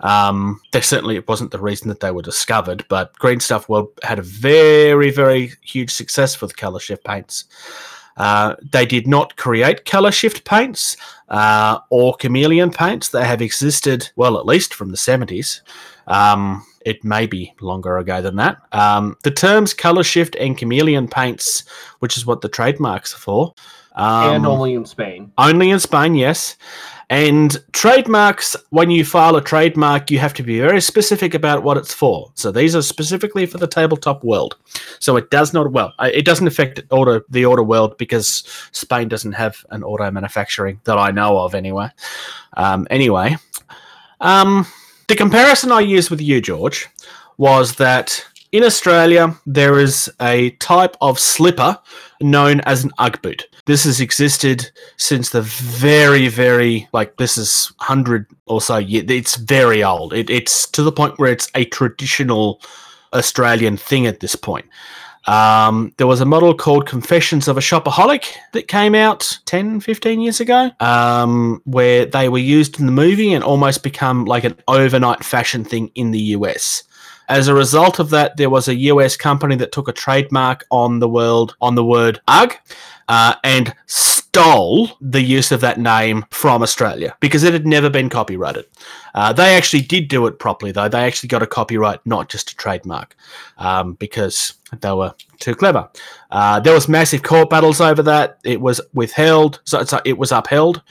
Um, 0.00 0.60
they 0.72 0.80
certainly 0.80 1.16
it 1.16 1.28
wasn't 1.28 1.50
the 1.50 1.60
reason 1.60 1.88
that 1.88 2.00
they 2.00 2.10
were 2.10 2.22
discovered, 2.22 2.84
but 2.88 3.16
Green 3.18 3.40
Stuff 3.40 3.68
World 3.68 3.88
had 4.02 4.18
a 4.18 4.22
very, 4.22 5.10
very 5.10 5.52
huge 5.62 5.90
success 5.90 6.40
with 6.40 6.56
color 6.56 6.80
shift 6.80 7.04
paints. 7.04 7.44
Uh, 8.16 8.54
they 8.70 8.86
did 8.86 9.06
not 9.06 9.36
create 9.36 9.84
color 9.84 10.12
shift 10.12 10.44
paints 10.44 10.96
uh, 11.28 11.78
or 11.90 12.14
chameleon 12.14 12.70
paints. 12.70 13.08
They 13.08 13.24
have 13.24 13.42
existed, 13.42 14.10
well, 14.16 14.38
at 14.38 14.46
least 14.46 14.74
from 14.74 14.90
the 14.90 14.96
70s. 14.96 15.62
Um, 16.06 16.64
it 16.84 17.02
may 17.02 17.26
be 17.26 17.54
longer 17.60 17.98
ago 17.98 18.20
than 18.20 18.36
that. 18.36 18.58
Um, 18.72 19.16
the 19.22 19.30
terms 19.30 19.74
color 19.74 20.04
shift 20.04 20.36
and 20.36 20.56
chameleon 20.56 21.08
paints, 21.08 21.64
which 22.00 22.16
is 22.16 22.26
what 22.26 22.40
the 22.40 22.48
trademarks 22.48 23.14
are 23.14 23.18
for, 23.18 23.54
um, 23.94 24.36
and 24.36 24.46
only 24.46 24.74
in 24.74 24.84
Spain. 24.84 25.32
only 25.38 25.70
in 25.70 25.80
Spain, 25.80 26.14
yes. 26.14 26.56
And 27.10 27.62
trademarks, 27.72 28.56
when 28.70 28.90
you 28.90 29.04
file 29.04 29.36
a 29.36 29.42
trademark, 29.42 30.10
you 30.10 30.18
have 30.18 30.32
to 30.34 30.42
be 30.42 30.58
very 30.58 30.80
specific 30.80 31.34
about 31.34 31.62
what 31.62 31.76
it's 31.76 31.92
for. 31.92 32.32
So 32.34 32.50
these 32.50 32.74
are 32.74 32.82
specifically 32.82 33.44
for 33.46 33.58
the 33.58 33.66
tabletop 33.66 34.24
world. 34.24 34.56
So 35.00 35.16
it 35.16 35.30
does 35.30 35.52
not 35.52 35.70
well, 35.70 35.92
it 36.00 36.24
doesn't 36.24 36.46
affect 36.46 36.82
auto 36.90 37.20
the 37.28 37.44
auto 37.44 37.62
world 37.62 37.98
because 37.98 38.42
Spain 38.72 39.08
doesn't 39.08 39.32
have 39.32 39.64
an 39.70 39.84
auto 39.84 40.10
manufacturing 40.10 40.80
that 40.84 40.98
I 40.98 41.10
know 41.10 41.38
of 41.38 41.54
anyway. 41.54 41.90
Um, 42.56 42.86
anyway, 42.90 43.36
um, 44.20 44.66
the 45.08 45.14
comparison 45.14 45.72
I 45.72 45.80
used 45.80 46.10
with 46.10 46.22
you, 46.22 46.40
George, 46.40 46.88
was 47.36 47.76
that 47.76 48.24
in 48.54 48.62
Australia 48.62 49.36
there 49.46 49.80
is 49.80 50.08
a 50.20 50.50
type 50.50 50.96
of 51.00 51.18
slipper 51.18 51.76
known 52.20 52.60
as 52.60 52.84
an 52.84 52.92
UGG 52.98 53.20
boot. 53.20 53.48
This 53.66 53.82
has 53.82 54.00
existed 54.00 54.70
since 54.96 55.30
the 55.30 55.42
very, 55.42 56.28
very 56.28 56.88
like 56.92 57.16
this 57.16 57.36
is 57.36 57.72
hundred 57.80 58.26
or 58.46 58.60
so 58.60 58.76
years. 58.76 59.06
It's 59.08 59.34
very 59.34 59.82
old. 59.82 60.12
It, 60.12 60.30
it's 60.30 60.68
to 60.70 60.84
the 60.84 60.92
point 60.92 61.18
where 61.18 61.32
it's 61.32 61.50
a 61.56 61.64
traditional 61.64 62.60
Australian 63.12 63.76
thing 63.76 64.06
at 64.06 64.20
this 64.20 64.36
point. 64.36 64.66
Um, 65.26 65.92
there 65.96 66.06
was 66.06 66.20
a 66.20 66.26
model 66.26 66.54
called 66.54 66.86
Confessions 66.86 67.48
of 67.48 67.56
a 67.56 67.60
Shopaholic 67.60 68.34
that 68.52 68.68
came 68.68 68.94
out 68.94 69.40
10, 69.46 69.80
15 69.80 70.20
years 70.20 70.38
ago, 70.38 70.70
um, 70.78 71.60
where 71.64 72.06
they 72.06 72.28
were 72.28 72.38
used 72.38 72.78
in 72.78 72.86
the 72.86 72.92
movie 72.92 73.32
and 73.32 73.42
almost 73.42 73.82
become 73.82 74.26
like 74.26 74.44
an 74.44 74.54
overnight 74.68 75.24
fashion 75.24 75.64
thing 75.64 75.90
in 75.96 76.12
the 76.12 76.20
US. 76.36 76.84
As 77.28 77.48
a 77.48 77.54
result 77.54 77.98
of 77.98 78.10
that, 78.10 78.36
there 78.36 78.50
was 78.50 78.68
a 78.68 78.74
US 78.74 79.16
company 79.16 79.56
that 79.56 79.72
took 79.72 79.88
a 79.88 79.92
trademark 79.92 80.64
on 80.70 80.98
the 80.98 81.08
world 81.08 81.56
on 81.60 81.74
the 81.74 81.84
word 81.84 82.20
UGG 82.28 82.58
uh, 83.08 83.34
and 83.42 83.74
stole 83.86 84.90
the 85.00 85.22
use 85.22 85.52
of 85.52 85.60
that 85.60 85.78
name 85.78 86.24
from 86.30 86.62
Australia 86.62 87.16
because 87.20 87.44
it 87.44 87.52
had 87.52 87.66
never 87.66 87.88
been 87.88 88.08
copyrighted. 88.08 88.66
Uh, 89.14 89.32
they 89.32 89.56
actually 89.56 89.82
did 89.82 90.08
do 90.08 90.26
it 90.26 90.38
properly, 90.38 90.72
though. 90.72 90.88
They 90.88 91.04
actually 91.04 91.28
got 91.28 91.42
a 91.42 91.46
copyright, 91.46 92.04
not 92.04 92.28
just 92.28 92.50
a 92.50 92.56
trademark, 92.56 93.14
um, 93.58 93.94
because 93.94 94.54
they 94.80 94.92
were 94.92 95.14
too 95.38 95.54
clever. 95.54 95.88
Uh, 96.30 96.58
there 96.60 96.74
was 96.74 96.88
massive 96.88 97.22
court 97.22 97.48
battles 97.48 97.80
over 97.80 98.02
that. 98.02 98.38
It 98.44 98.60
was 98.60 98.80
withheld, 98.92 99.60
so, 99.64 99.84
so 99.84 100.00
it 100.04 100.18
was 100.18 100.32
upheld. 100.32 100.82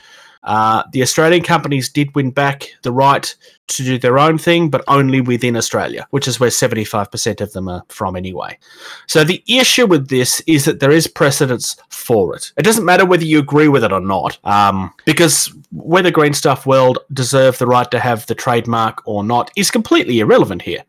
Uh, 0.44 0.82
the 0.92 1.02
Australian 1.02 1.42
companies 1.42 1.88
did 1.88 2.14
win 2.14 2.30
back 2.30 2.68
the 2.82 2.92
right 2.92 3.34
to 3.66 3.82
do 3.82 3.98
their 3.98 4.18
own 4.18 4.36
thing, 4.36 4.68
but 4.68 4.84
only 4.88 5.20
within 5.20 5.56
Australia, 5.56 6.06
which 6.10 6.28
is 6.28 6.38
where 6.38 6.50
75% 6.50 7.40
of 7.40 7.52
them 7.52 7.68
are 7.68 7.82
from 7.88 8.14
anyway. 8.14 8.58
So 9.06 9.24
the 9.24 9.42
issue 9.46 9.86
with 9.86 10.08
this 10.08 10.40
is 10.46 10.66
that 10.66 10.80
there 10.80 10.90
is 10.90 11.06
precedence 11.06 11.76
for 11.88 12.36
it. 12.36 12.52
It 12.58 12.62
doesn't 12.62 12.84
matter 12.84 13.06
whether 13.06 13.24
you 13.24 13.38
agree 13.38 13.68
with 13.68 13.84
it 13.84 13.92
or 13.92 14.00
not, 14.00 14.38
um, 14.44 14.92
because 15.06 15.50
whether 15.72 16.10
Green 16.10 16.34
Stuff 16.34 16.66
World 16.66 16.98
deserve 17.12 17.56
the 17.58 17.66
right 17.66 17.90
to 17.90 17.98
have 17.98 18.26
the 18.26 18.34
trademark 18.34 19.02
or 19.06 19.24
not 19.24 19.50
is 19.56 19.70
completely 19.70 20.20
irrelevant 20.20 20.62
here. 20.62 20.84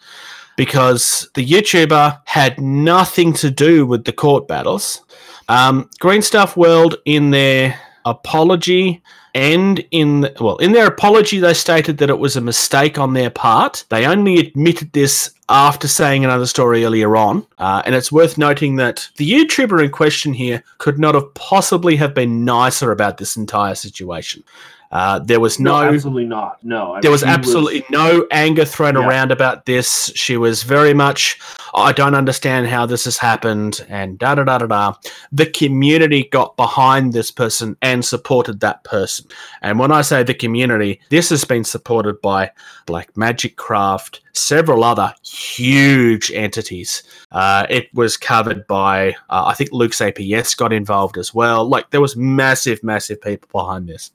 Because 0.58 1.30
the 1.34 1.46
YouTuber 1.46 2.22
had 2.26 2.62
nothing 2.62 3.34
to 3.34 3.52
do 3.52 3.86
with 3.86 4.06
the 4.06 4.14
court 4.14 4.48
battles. 4.48 5.02
Um, 5.50 5.90
Green 6.00 6.22
Stuff 6.22 6.56
World, 6.56 6.96
in 7.04 7.32
their 7.32 7.78
apology, 8.06 9.02
and 9.36 9.86
in 9.92 10.28
well 10.40 10.58
in 10.58 10.72
their 10.72 10.88
apology 10.88 11.40
they 11.40 11.54
stated 11.54 11.98
that 11.98 12.10
it 12.10 12.18
was 12.18 12.36
a 12.36 12.42
mistake 12.42 12.98
on 12.98 13.14
their 13.14 13.30
part 13.30 13.84
they 13.90 14.08
only 14.08 14.40
admitted 14.40 14.92
this 14.94 15.32
after 15.50 15.88
saying 15.88 16.24
another 16.26 16.48
story 16.48 16.84
earlier 16.86 17.16
on 17.16 17.46
uh, 17.60 17.84
and 17.86 17.94
it's 17.94 18.12
worth 18.12 18.38
noting 18.38 18.78
that 18.78 19.08
the 19.18 19.30
youtuber 19.30 19.84
in 19.84 19.92
question 19.92 20.34
here 20.34 20.64
could 20.80 20.98
not 20.98 21.14
have 21.14 21.32
possibly 21.36 21.96
have 21.98 22.16
been 22.16 22.44
nicer 22.46 22.92
about 22.92 23.18
this 23.18 23.36
entire 23.36 23.76
situation 23.76 24.44
uh, 24.92 25.20
there 25.20 25.42
was 25.42 25.60
no, 25.60 25.82
absolutely 25.84 26.26
not. 26.26 26.58
No, 26.64 26.94
I 26.94 27.02
there 27.02 27.10
mean, 27.10 27.14
was 27.14 27.24
absolutely 27.24 27.84
no 27.90 28.26
anger 28.32 28.64
thrown 28.64 28.96
Yeah. 28.96 29.06
around 29.06 29.32
about 29.32 29.66
this. 29.66 30.10
She 30.16 30.38
was 30.38 30.64
very 30.64 30.94
much, 30.94 31.38
I 31.76 31.92
don't 31.92 32.16
understand 32.16 32.68
how 32.68 32.86
this 32.86 33.04
has 33.04 33.18
happened, 33.18 33.86
and 33.90 34.18
da 34.18 34.36
da 34.36 34.46
da 34.46 34.60
da 34.60 34.66
da. 34.68 34.94
The 35.34 35.46
community 35.46 36.24
got 36.32 36.56
behind 36.56 37.12
this 37.12 37.32
person 37.32 37.76
and 37.82 38.04
supported 38.06 38.62
that 38.62 38.86
person. 38.86 39.28
And 39.62 39.78
when 39.78 39.92
I 39.92 40.02
say 40.02 40.24
the 40.24 40.34
community, 40.34 41.02
this 41.10 41.30
has 41.30 41.44
been 41.44 41.66
supported 41.66 42.22
by 42.22 42.52
Black 42.86 43.18
Magic 43.18 43.58
Craft, 43.58 44.22
several 44.32 44.86
other 44.86 45.14
huge 45.24 46.32
entities. 46.32 47.04
Uh, 47.34 47.66
it 47.70 47.94
was 47.94 48.16
covered 48.16 48.66
by, 48.68 49.10
uh, 49.30 49.44
I 49.48 49.54
think 49.54 49.72
Luke's 49.74 50.00
APS 50.00 50.56
got 50.56 50.72
involved 50.72 51.18
as 51.18 51.34
well. 51.34 51.68
Like 51.68 51.90
there 51.90 52.02
was 52.02 52.16
massive, 52.16 52.84
massive 52.84 53.22
people 53.22 53.50
behind 53.52 53.90
this. 53.90 54.12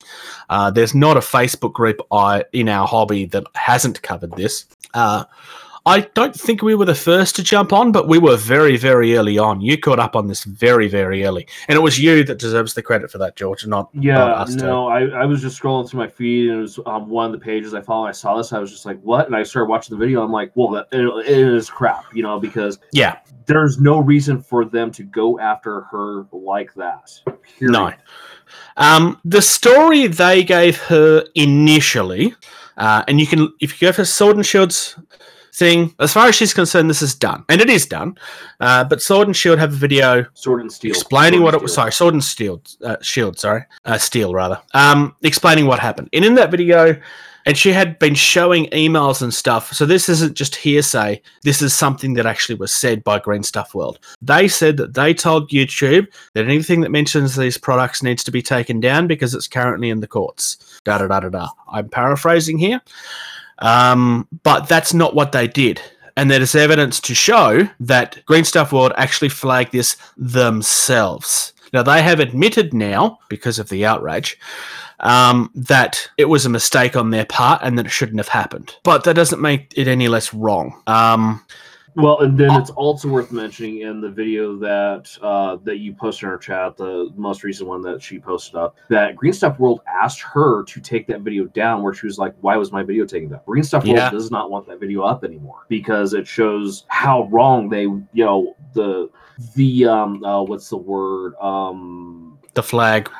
Uh, 0.48 0.70
there's 0.70 0.94
not 0.94 1.18
a 1.18 1.20
Facebook 1.20 1.74
group 1.74 2.00
I, 2.10 2.44
in 2.52 2.70
our 2.70 2.86
hobby 2.86 3.26
that 3.26 3.44
hasn't 3.54 4.00
covered 4.00 4.32
this. 4.32 4.64
I 5.86 6.00
don't 6.00 6.34
think 6.34 6.62
we 6.62 6.74
were 6.74 6.84
the 6.84 6.94
first 6.94 7.36
to 7.36 7.42
jump 7.42 7.72
on, 7.72 7.90
but 7.90 8.06
we 8.06 8.18
were 8.18 8.36
very, 8.36 8.76
very 8.76 9.16
early 9.16 9.38
on. 9.38 9.60
You 9.60 9.78
caught 9.78 9.98
up 9.98 10.14
on 10.14 10.26
this 10.26 10.44
very, 10.44 10.88
very 10.88 11.24
early, 11.24 11.48
and 11.68 11.76
it 11.76 11.80
was 11.80 11.98
you 11.98 12.22
that 12.24 12.38
deserves 12.38 12.74
the 12.74 12.82
credit 12.82 13.10
for 13.10 13.18
that, 13.18 13.36
George, 13.36 13.66
not 13.66 13.88
Yeah, 13.94 14.14
not 14.14 14.50
no, 14.50 14.88
I, 14.88 15.06
I 15.06 15.24
was 15.24 15.40
just 15.40 15.60
scrolling 15.60 15.88
through 15.88 16.00
my 16.00 16.08
feed 16.08 16.50
and 16.50 16.58
it 16.58 16.62
was 16.62 16.78
on 16.80 17.08
one 17.08 17.26
of 17.26 17.32
the 17.32 17.44
pages 17.44 17.72
I 17.72 17.80
follow. 17.80 18.06
I 18.06 18.12
saw 18.12 18.36
this. 18.36 18.52
I 18.52 18.58
was 18.58 18.70
just 18.70 18.84
like, 18.84 19.00
what? 19.00 19.26
And 19.26 19.34
I 19.34 19.42
started 19.42 19.70
watching 19.70 19.96
the 19.96 20.04
video. 20.04 20.22
I'm 20.22 20.32
like, 20.32 20.52
well, 20.54 20.68
that, 20.70 20.88
it, 20.92 21.06
it 21.26 21.38
is 21.38 21.70
crap, 21.70 22.04
you 22.14 22.22
know, 22.22 22.38
because 22.38 22.78
Yeah, 22.92 23.18
there's 23.46 23.80
no 23.80 23.98
reason 23.98 24.42
for 24.42 24.64
them 24.64 24.90
to 24.92 25.02
go 25.02 25.38
after 25.40 25.82
her 25.82 26.26
like 26.32 26.74
that. 26.74 27.10
Period. 27.58 27.72
no. 27.72 27.92
Um, 28.76 29.20
the 29.24 29.42
story 29.42 30.08
they 30.08 30.42
gave 30.42 30.76
her 30.82 31.24
initially, 31.34 32.34
uh, 32.76 33.04
and 33.08 33.20
you 33.20 33.26
can, 33.26 33.52
if 33.60 33.80
you 33.80 33.88
go 33.88 33.92
for 33.92 34.04
Sword 34.04 34.36
and 34.36 34.44
Shield's 34.44 34.96
thing, 35.60 35.94
as 36.00 36.12
far 36.12 36.26
as 36.26 36.34
she's 36.34 36.52
concerned, 36.52 36.90
this 36.90 37.02
is 37.02 37.14
done, 37.14 37.44
and 37.48 37.60
it 37.60 37.70
is 37.70 37.86
done. 37.86 38.16
Uh, 38.58 38.82
but 38.82 39.00
Sword 39.00 39.28
and 39.28 39.36
Shield 39.36 39.60
have 39.60 39.72
a 39.72 39.76
video 39.76 40.26
Sword 40.34 40.62
and 40.62 40.72
Steel. 40.72 40.90
explaining 40.90 41.40
Sword 41.40 41.44
what 41.44 41.54
it 41.54 41.62
was. 41.62 41.74
Sorry, 41.74 41.92
Sword 41.92 42.14
and 42.14 42.24
Steel, 42.24 42.60
uh, 42.82 42.96
Shield. 43.00 43.38
Sorry, 43.38 43.62
uh, 43.84 43.98
Steel 43.98 44.34
rather. 44.34 44.60
Um, 44.74 45.14
explaining 45.22 45.66
what 45.66 45.78
happened, 45.78 46.08
and 46.12 46.24
in 46.24 46.34
that 46.34 46.50
video, 46.50 47.00
and 47.46 47.56
she 47.56 47.72
had 47.72 47.98
been 47.98 48.14
showing 48.14 48.66
emails 48.66 49.22
and 49.22 49.32
stuff. 49.32 49.72
So 49.72 49.86
this 49.86 50.08
isn't 50.08 50.34
just 50.36 50.56
hearsay. 50.56 51.22
This 51.42 51.62
is 51.62 51.74
something 51.74 52.14
that 52.14 52.26
actually 52.26 52.56
was 52.56 52.72
said 52.72 53.02
by 53.04 53.18
Green 53.18 53.42
Stuff 53.42 53.74
World. 53.74 53.98
They 54.20 54.48
said 54.48 54.76
that 54.78 54.94
they 54.94 55.14
told 55.14 55.50
YouTube 55.50 56.08
that 56.34 56.44
anything 56.44 56.80
that 56.82 56.90
mentions 56.90 57.36
these 57.36 57.58
products 57.58 58.02
needs 58.02 58.24
to 58.24 58.30
be 58.30 58.42
taken 58.42 58.80
down 58.80 59.06
because 59.06 59.34
it's 59.34 59.48
currently 59.48 59.90
in 59.90 60.00
the 60.00 60.06
courts. 60.06 60.80
Da 60.84 60.98
da 60.98 61.06
da 61.06 61.20
da 61.20 61.28
da. 61.28 61.48
I'm 61.72 61.88
paraphrasing 61.88 62.58
here, 62.58 62.80
um, 63.60 64.28
but 64.42 64.68
that's 64.68 64.94
not 64.94 65.14
what 65.14 65.32
they 65.32 65.46
did. 65.46 65.80
And 66.16 66.30
there 66.30 66.42
is 66.42 66.54
evidence 66.54 67.00
to 67.02 67.14
show 67.14 67.68
that 67.80 68.24
Green 68.26 68.44
Stuff 68.44 68.72
World 68.72 68.92
actually 68.96 69.30
flagged 69.30 69.72
this 69.72 69.96
themselves. 70.16 71.52
Now, 71.72 71.82
they 71.82 72.02
have 72.02 72.20
admitted 72.20 72.74
now, 72.74 73.20
because 73.28 73.58
of 73.58 73.68
the 73.68 73.86
outrage, 73.86 74.38
um, 74.98 75.50
that 75.54 76.10
it 76.18 76.26
was 76.26 76.44
a 76.44 76.50
mistake 76.50 76.96
on 76.96 77.10
their 77.10 77.24
part 77.24 77.62
and 77.62 77.78
that 77.78 77.86
it 77.86 77.90
shouldn't 77.90 78.18
have 78.18 78.28
happened. 78.28 78.76
But 78.82 79.04
that 79.04 79.14
doesn't 79.14 79.40
make 79.40 79.72
it 79.76 79.88
any 79.88 80.08
less 80.08 80.34
wrong. 80.34 80.82
Um, 80.86 81.44
Well, 81.96 82.20
and 82.20 82.38
then 82.38 82.52
it's 82.60 82.70
also 82.70 83.08
worth 83.08 83.32
mentioning 83.32 83.80
in 83.80 84.00
the 84.00 84.08
video 84.08 84.56
that 84.58 85.10
uh, 85.22 85.56
that 85.64 85.78
you 85.78 85.92
posted 85.92 86.24
in 86.24 86.28
our 86.30 86.38
chat, 86.38 86.76
the 86.76 87.10
most 87.16 87.42
recent 87.42 87.68
one 87.68 87.82
that 87.82 88.00
she 88.02 88.18
posted 88.18 88.54
up, 88.54 88.76
that 88.88 89.16
Green 89.16 89.32
Stuff 89.32 89.58
World 89.58 89.80
asked 89.86 90.20
her 90.20 90.62
to 90.64 90.80
take 90.80 91.06
that 91.08 91.22
video 91.22 91.46
down, 91.46 91.82
where 91.82 91.92
she 91.92 92.06
was 92.06 92.18
like, 92.18 92.34
"Why 92.40 92.56
was 92.56 92.70
my 92.70 92.82
video 92.82 93.04
taken 93.04 93.30
down?" 93.30 93.40
Green 93.46 93.64
Stuff 93.64 93.84
World 93.84 93.96
Yeah. 93.96 94.10
does 94.10 94.30
not 94.30 94.50
want 94.50 94.66
that 94.68 94.78
video 94.78 95.02
up 95.02 95.24
anymore 95.24 95.64
because 95.68 96.14
it 96.14 96.26
shows 96.26 96.84
how 96.88 97.24
wrong 97.30 97.68
they, 97.68 97.82
you 97.82 98.06
know, 98.14 98.54
the 98.74 99.10
the 99.56 99.86
um, 99.86 100.22
uh, 100.22 100.42
what's 100.42 100.68
the 100.68 100.76
word 100.76 101.34
um 101.40 102.38
the 102.54 102.62
flag. 102.62 103.10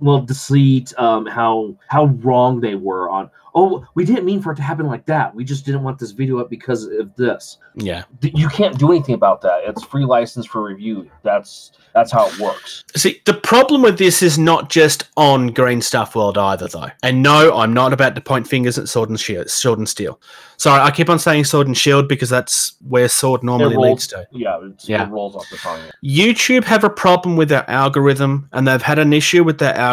Well 0.00 0.20
deceit 0.20 0.92
um 0.98 1.26
how 1.26 1.74
how 1.88 2.06
wrong 2.22 2.60
they 2.60 2.74
were 2.74 3.08
on 3.10 3.30
oh 3.54 3.84
we 3.94 4.04
didn't 4.04 4.24
mean 4.24 4.40
for 4.40 4.52
it 4.52 4.56
to 4.56 4.62
happen 4.62 4.86
like 4.86 5.04
that 5.06 5.34
we 5.34 5.44
just 5.44 5.64
didn't 5.66 5.82
want 5.82 5.98
this 5.98 6.12
video 6.12 6.38
up 6.38 6.48
because 6.48 6.84
of 6.86 7.14
this 7.16 7.58
Yeah. 7.74 8.04
You 8.22 8.48
can't 8.48 8.78
do 8.78 8.90
anything 8.92 9.14
about 9.14 9.40
that 9.42 9.62
it's 9.64 9.82
free 9.84 10.04
license 10.04 10.46
for 10.46 10.62
review 10.62 11.10
that's 11.22 11.72
that's 11.94 12.12
how 12.12 12.28
it 12.28 12.38
works 12.38 12.84
See, 12.94 13.20
the 13.24 13.34
problem 13.34 13.82
with 13.82 13.98
this 13.98 14.22
is 14.22 14.38
not 14.38 14.70
just 14.70 15.04
on 15.16 15.48
Green 15.48 15.80
Stuff 15.80 16.14
World 16.16 16.36
either, 16.38 16.66
though. 16.68 16.88
And 17.04 17.22
no, 17.22 17.56
I'm 17.56 17.72
not 17.72 17.92
about 17.92 18.14
to 18.16 18.20
point 18.20 18.46
fingers 18.48 18.78
at 18.78 18.88
Sword 18.88 19.10
and 19.10 19.18
Shield. 19.18 19.48
Sword 19.48 19.78
and 19.78 19.88
Steel. 19.88 20.20
Sorry, 20.56 20.80
I 20.80 20.90
keep 20.90 21.08
on 21.08 21.18
saying 21.20 21.44
Sword 21.44 21.66
and 21.68 21.76
Shield 21.76 22.08
because 22.08 22.28
that's 22.28 22.74
where 22.88 23.08
Sword 23.08 23.42
normally 23.44 23.76
rolls- 23.76 23.86
leads 23.88 24.06
to. 24.08 24.26
yeah 24.32 24.58
it's, 24.62 24.88
Yeah. 24.88 25.04
it 25.06 25.10
rolls 25.10 25.34
off 25.36 25.48
the 25.50 25.56
tongue 25.56 25.80
YouTube 26.04 26.64
have 26.64 26.82
a 26.84 26.90
problem 26.90 27.36
with 27.36 27.48
their 27.48 27.68
algorithm, 27.70 28.48
and 28.52 28.66
they've 28.68 28.82
had 28.82 28.98
an 28.98 29.12
issue 29.12 29.42
with 29.44 29.58
their 29.58 29.74
algorithm 29.74 29.89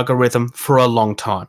for 0.54 0.78
a 0.78 0.88
long 0.88 1.16
time. 1.16 1.48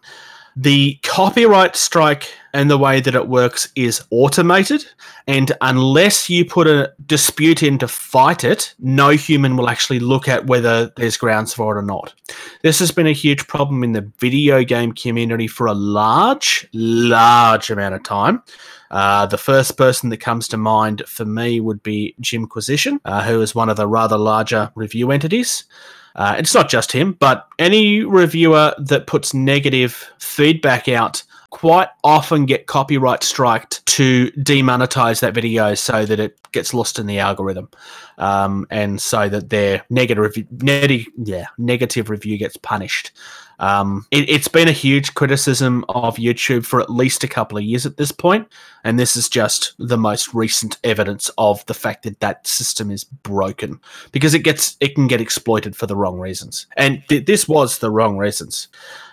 The 0.61 0.99
copyright 1.05 1.77
strike 1.77 2.33
and 2.53 2.69
the 2.69 2.79
way 2.79 3.01
that 3.01 3.15
it 3.15 3.29
works 3.29 3.69
is 3.77 4.03
automated, 4.11 4.85
and 5.29 5.53
unless 5.61 6.29
you 6.29 6.45
put 6.45 6.67
a 6.67 6.93
dispute 7.07 7.63
in 7.63 7.79
to 7.79 7.87
fight 7.87 8.43
it, 8.43 8.75
no 8.81 9.11
human 9.11 9.57
will 9.57 9.69
actually 9.69 10.01
look 10.01 10.27
at 10.27 10.49
whether 10.49 10.91
there's 10.97 11.17
grounds 11.17 11.55
for 11.55 11.77
it 11.77 11.79
or 11.79 11.83
not. 11.83 12.13
This 12.63 12.81
has 12.81 12.91
been 12.91 13.07
a 13.07 13.13
huge 13.13 13.47
problem 13.47 13.85
in 13.85 13.93
the 13.93 14.11
video 14.19 14.65
game 14.65 14.91
community 14.93 15.47
for 15.47 15.69
a 15.69 15.75
large, 15.75 16.67
large 16.73 17.71
amount 17.71 17.95
of 17.95 18.03
time. 18.03 18.43
Uh, 18.91 19.27
the 19.27 19.39
first 19.39 19.77
person 19.77 20.09
that 20.09 20.17
comes 20.17 20.49
to 20.49 20.57
mind 20.57 21.03
for 21.07 21.25
me 21.25 21.61
would 21.61 21.85
be 21.85 22.17
Jimquisition, 22.21 23.01
uh, 23.05 23.23
who 23.23 23.41
is 23.43 23.55
one 23.55 23.69
of 23.69 23.77
the 23.77 23.87
rather 23.87 24.19
larger 24.19 24.73
review 24.75 25.13
entities. 25.13 25.65
Uh, 26.19 26.35
it's 26.37 26.53
not 26.53 26.69
just 26.69 26.91
him, 26.91 27.13
but 27.13 27.47
any 27.61 28.03
reviewer 28.03 28.75
that 28.77 29.07
puts 29.07 29.33
negative 29.33 30.11
feedback 30.19 30.89
out 30.89 31.23
quite 31.51 31.89
often 32.03 32.45
get 32.45 32.67
copyright 32.67 33.23
striked 33.23 33.87
to 33.87 34.31
demonetize 34.33 35.21
that 35.21 35.33
video 35.33 35.75
so 35.75 36.05
that 36.05 36.21
it 36.21 36.37
gets 36.53 36.75
lost 36.75 36.99
in 36.99 37.07
the 37.07 37.21
algorithm 37.21 37.69
um, 38.19 38.67
and 38.69 39.01
so 39.01 39.29
that 39.29 39.49
their 39.49 39.85
negative 39.91 40.37
yeah, 41.17 41.47
negative 41.57 42.11
review 42.11 42.37
gets 42.37 42.57
punished. 42.57 43.13
Um, 43.59 44.07
it, 44.11 44.29
it's 44.29 44.49
been 44.49 44.69
a 44.69 44.73
huge 44.73 45.15
criticism 45.15 45.85
of 45.89 46.17
YouTube 46.17 46.65
for 46.65 46.81
at 46.81 46.91
least 46.91 47.25
a 47.25 47.29
couple 47.29 47.59
of 47.59 47.65
years 47.65 47.87
at 47.87 47.97
this 47.97 48.13
point, 48.13 48.49
and 48.85 48.99
this 48.99 49.17
is 49.17 49.29
just 49.29 49.75
the 49.79 49.99
most 49.99 50.35
recent 50.35 50.79
evidence 50.85 51.31
of 51.39 51.65
the 51.67 51.75
fact 51.75 52.05
that 52.05 52.21
that 52.21 52.47
system 52.47 52.91
is 52.91 53.05
broken 53.05 53.81
because 54.13 54.35
it 54.35 54.41
gets 54.41 54.77
it 54.81 54.95
can 54.95 55.07
get 55.07 55.21
exploited 55.21 55.75
for 55.75 55.87
the 55.87 55.97
wrong 55.97 56.19
reasons, 56.19 56.67
and 56.77 57.03
th- 57.09 57.27
this 57.27 57.49
was 57.49 57.79
the 57.79 57.91
wrong 57.91 58.17
reasons. 58.17 58.69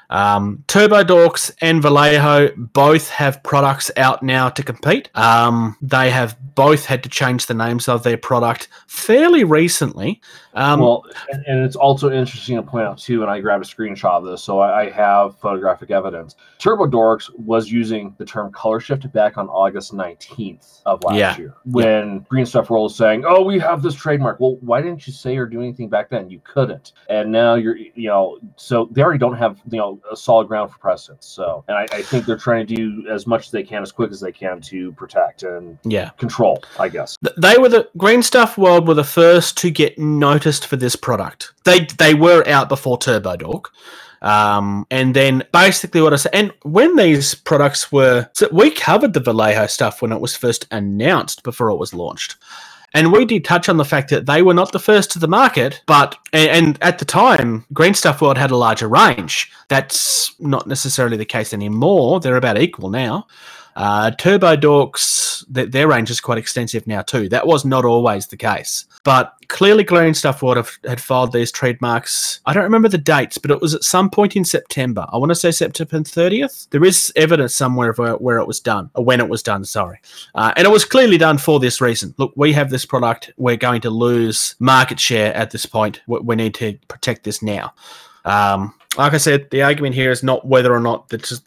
Um, 0.09 0.63
Turbo 0.67 1.03
Dorks 1.03 1.51
and 1.61 1.81
Vallejo 1.81 2.49
both 2.55 3.09
have 3.09 3.41
products 3.43 3.89
out 3.97 4.21
now 4.21 4.49
to 4.49 4.63
compete. 4.63 5.09
Um, 5.15 5.75
they 5.81 6.11
have 6.11 6.37
both 6.55 6.85
had 6.85 7.03
to 7.03 7.09
change 7.09 7.45
the 7.45 7.53
names 7.53 7.87
of 7.87 8.03
their 8.03 8.17
product 8.17 8.67
fairly 8.87 9.43
recently. 9.43 10.21
Um, 10.55 10.79
well, 10.79 11.05
and, 11.31 11.43
and 11.45 11.63
it's 11.65 11.75
also 11.75 12.11
interesting 12.11 12.55
to 12.57 12.63
point 12.63 12.85
out 12.87 12.97
too, 12.97 13.21
and 13.21 13.31
I 13.31 13.39
grabbed 13.39 13.63
a 13.63 13.67
screenshot 13.67 14.11
of 14.11 14.25
this, 14.25 14.43
so 14.43 14.59
I, 14.59 14.81
I 14.85 14.89
have 14.89 15.37
photographic 15.37 15.91
evidence. 15.91 16.35
Turbo 16.59 16.85
Dorks 16.85 17.29
was 17.37 17.71
using 17.71 18.13
the 18.17 18.25
term 18.25 18.51
color 18.51 18.79
shift 18.79 19.11
back 19.13 19.37
on 19.37 19.47
August 19.49 19.93
19th 19.93 20.81
of 20.85 21.01
last 21.03 21.15
Yeah. 21.15 21.37
year 21.37 21.53
when 21.65 22.19
Green 22.29 22.45
Stuff 22.45 22.69
World 22.69 22.83
was 22.83 22.95
saying, 22.95 23.23
"Oh, 23.25 23.43
we 23.43 23.59
have 23.59 23.81
this 23.81 23.95
trademark." 23.95 24.39
Well, 24.39 24.57
why 24.61 24.81
didn't 24.81 25.05
you 25.07 25.13
say 25.13 25.37
or 25.37 25.45
do 25.45 25.61
anything 25.61 25.89
back 25.89 26.09
then? 26.09 26.29
You 26.29 26.41
couldn't, 26.43 26.93
and 27.09 27.31
now 27.31 27.55
you're, 27.55 27.77
you 27.77 28.07
know, 28.09 28.39
so 28.55 28.89
they 28.91 29.01
already 29.01 29.19
don't 29.19 29.37
have, 29.37 29.59
you 29.69 29.77
know, 29.77 29.85
know 29.85 29.99
a 30.11 30.15
solid 30.15 30.47
ground 30.47 30.71
for 30.71 30.79
precedence. 30.79 31.25
So, 31.25 31.63
and 31.67 31.77
I, 31.77 31.83
I 31.91 32.01
think 32.01 32.25
they're 32.25 32.37
trying 32.37 32.65
to 32.65 32.75
do 32.75 33.07
as 33.09 33.27
much 33.27 33.45
as 33.45 33.51
they 33.51 33.61
can, 33.61 33.83
as 33.83 33.91
quick 33.91 34.09
as 34.11 34.19
they 34.19 34.31
can, 34.31 34.61
to 34.61 34.91
protect 34.93 35.43
and 35.43 35.77
Yeah. 35.83 36.09
control. 36.17 36.63
I 36.79 36.87
guess. 36.89 37.17
They 37.37 37.57
were 37.57 37.69
the 37.69 37.89
Green 37.97 38.23
Stuff 38.23 38.57
World 38.57 38.87
were 38.87 38.93
the 38.93 39.03
first 39.03 39.57
to 39.57 39.69
get 39.69 39.99
noticed 39.99 40.44
for 40.53 40.75
this 40.75 40.95
product. 40.95 41.51
They 41.63 41.87
they 41.97 42.13
were 42.13 42.47
out 42.47 42.69
before 42.69 42.97
Turbo 42.97 43.35
Dork. 43.37 43.71
Um, 44.21 44.87
and 44.89 45.15
then 45.15 45.43
basically 45.53 46.01
what 46.01 46.13
I 46.13 46.15
said, 46.15 46.33
and 46.33 46.51
when 46.63 46.95
these 46.95 47.35
products 47.35 47.91
were, 47.91 48.27
so 48.33 48.47
we 48.51 48.71
covered 48.71 49.13
the 49.13 49.19
Vallejo 49.19 49.67
stuff 49.67 50.01
when 50.01 50.11
it 50.11 50.19
was 50.19 50.35
first 50.35 50.65
announced 50.71 51.43
before 51.43 51.69
it 51.69 51.77
was 51.77 51.93
launched. 51.93 52.35
And 52.93 53.11
we 53.11 53.25
did 53.25 53.45
touch 53.45 53.69
on 53.69 53.77
the 53.77 53.85
fact 53.85 54.09
that 54.09 54.25
they 54.25 54.41
were 54.41 54.53
not 54.53 54.71
the 54.71 54.79
first 54.79 55.11
to 55.11 55.19
the 55.19 55.27
market, 55.27 55.81
but 55.85 56.17
and, 56.33 56.49
and 56.49 56.77
at 56.81 56.97
the 56.99 57.05
time, 57.05 57.65
Green 57.73 57.93
Stuff 57.93 58.21
World 58.21 58.37
had 58.37 58.51
a 58.51 58.57
larger 58.57 58.87
range. 58.87 59.51
That's 59.67 60.33
not 60.39 60.65
necessarily 60.67 61.17
the 61.17 61.25
case 61.25 61.53
anymore. 61.53 62.19
They're 62.19 62.37
about 62.37 62.57
equal 62.57 62.89
now. 62.89 63.27
Uh, 63.75 64.11
Turbo 64.11 64.55
Dorks, 64.55 65.43
th- 65.53 65.71
their 65.71 65.87
range 65.89 66.09
is 66.09 66.21
quite 66.21 66.37
extensive 66.37 66.87
now 66.87 67.01
too. 67.01 67.29
That 67.29 67.47
was 67.47 67.65
not 67.65 67.85
always 67.85 68.27
the 68.27 68.37
case, 68.37 68.85
but 69.05 69.35
clearly 69.49 69.83
Green 69.83 70.15
Stuff 70.15 70.41
World 70.41 70.57
have, 70.57 70.71
had 70.83 70.99
filed 70.99 71.31
these 71.31 71.51
trademarks. 71.51 72.39
I 72.47 72.53
don't 72.53 72.63
remember 72.63 72.89
the 72.89 72.97
dates, 72.97 73.37
but 73.37 73.51
it 73.51 73.61
was 73.61 73.75
at 73.75 73.83
some 73.83 74.09
point 74.09 74.35
in 74.35 74.43
September. 74.43 75.05
I 75.13 75.17
want 75.17 75.29
to 75.29 75.35
say 75.35 75.51
September 75.51 75.99
30th. 75.99 76.67
There 76.71 76.83
is 76.83 77.13
evidence 77.15 77.55
somewhere 77.55 77.91
of 77.91 78.19
where, 78.19 78.39
it 78.39 78.47
was 78.47 78.59
done, 78.59 78.89
or 78.95 79.05
when 79.05 79.21
it 79.21 79.29
was 79.29 79.43
done. 79.43 79.63
Sorry, 79.63 79.99
uh, 80.33 80.51
and 80.57 80.65
it 80.65 80.71
was 80.71 80.83
clearly 80.83 81.19
done 81.19 81.37
for 81.37 81.59
this 81.59 81.79
reason. 81.79 82.15
Look, 82.17 82.33
we 82.35 82.51
have 82.53 82.71
this 82.71 82.85
product. 82.85 83.31
We're 83.37 83.57
going 83.57 83.81
to 83.81 83.91
lose 83.91 84.55
market 84.59 84.99
share 84.99 85.33
at 85.35 85.51
this 85.51 85.65
point. 85.65 86.01
We, 86.07 86.35
need 86.35 86.55
to 86.55 86.77
protect 86.87 87.23
this 87.23 87.41
now. 87.41 87.73
Um, 88.25 88.73
like 88.97 89.13
I 89.13 89.17
said, 89.17 89.49
the 89.51 89.61
argument 89.61 89.93
here 89.93 90.11
is 90.11 90.23
not 90.23 90.47
whether 90.47 90.73
or 90.73 90.79
not 90.79 91.09
that 91.09 91.41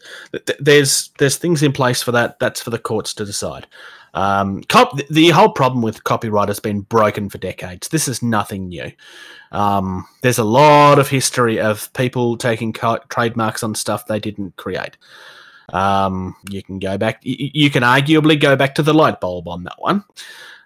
there's 0.59 1.09
there's 1.17 1.35
things 1.35 1.61
in 1.61 1.73
place 1.73 2.01
for 2.01 2.13
that. 2.13 2.39
That's 2.39 2.61
for 2.61 2.69
the 2.69 2.79
courts 2.79 3.13
to 3.15 3.25
decide. 3.25 3.67
Um, 4.13 4.63
cop- 4.63 4.97
the 5.09 5.29
whole 5.29 5.49
problem 5.49 5.81
with 5.81 6.03
copyright 6.03 6.47
has 6.47 6.59
been 6.59 6.81
broken 6.81 7.29
for 7.29 7.37
decades. 7.37 7.87
This 7.89 8.07
is 8.07 8.21
nothing 8.23 8.69
new. 8.69 8.91
Um, 9.51 10.07
there's 10.21 10.37
a 10.37 10.43
lot 10.43 10.99
of 10.99 11.09
history 11.09 11.59
of 11.59 11.91
people 11.93 12.37
taking 12.37 12.73
co- 12.73 12.99
trademarks 13.09 13.63
on 13.63 13.75
stuff 13.75 14.05
they 14.07 14.19
didn't 14.19 14.55
create. 14.57 14.97
Um, 15.73 16.35
you 16.49 16.63
can 16.63 16.79
go 16.79 16.97
back. 16.97 17.21
y- 17.25 17.35
y- 17.39 17.51
You 17.53 17.69
can 17.69 17.83
arguably 17.83 18.39
go 18.39 18.55
back 18.55 18.75
to 18.75 18.83
the 18.83 18.93
light 18.93 19.19
bulb 19.19 19.47
on 19.47 19.63
that 19.65 19.75
one. 19.77 20.03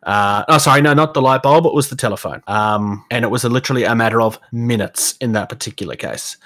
Uh, 0.04 0.44
oh, 0.50 0.58
sorry, 0.58 0.82
no, 0.82 0.94
not 0.94 1.14
the 1.14 1.22
light 1.22 1.42
bulb. 1.44 1.66
It 1.66 1.74
was 1.74 1.90
the 1.90 1.96
telephone. 1.96 2.42
Um, 2.48 3.06
and 3.10 3.24
it 3.24 3.30
was 3.30 3.44
a, 3.46 3.50
literally 3.50 3.84
a 3.86 3.96
matter 3.96 4.22
of 4.22 4.40
minutes 4.52 5.16
in 5.22 5.32
that 5.34 5.50
particular 5.50 5.96
case. 5.96 6.38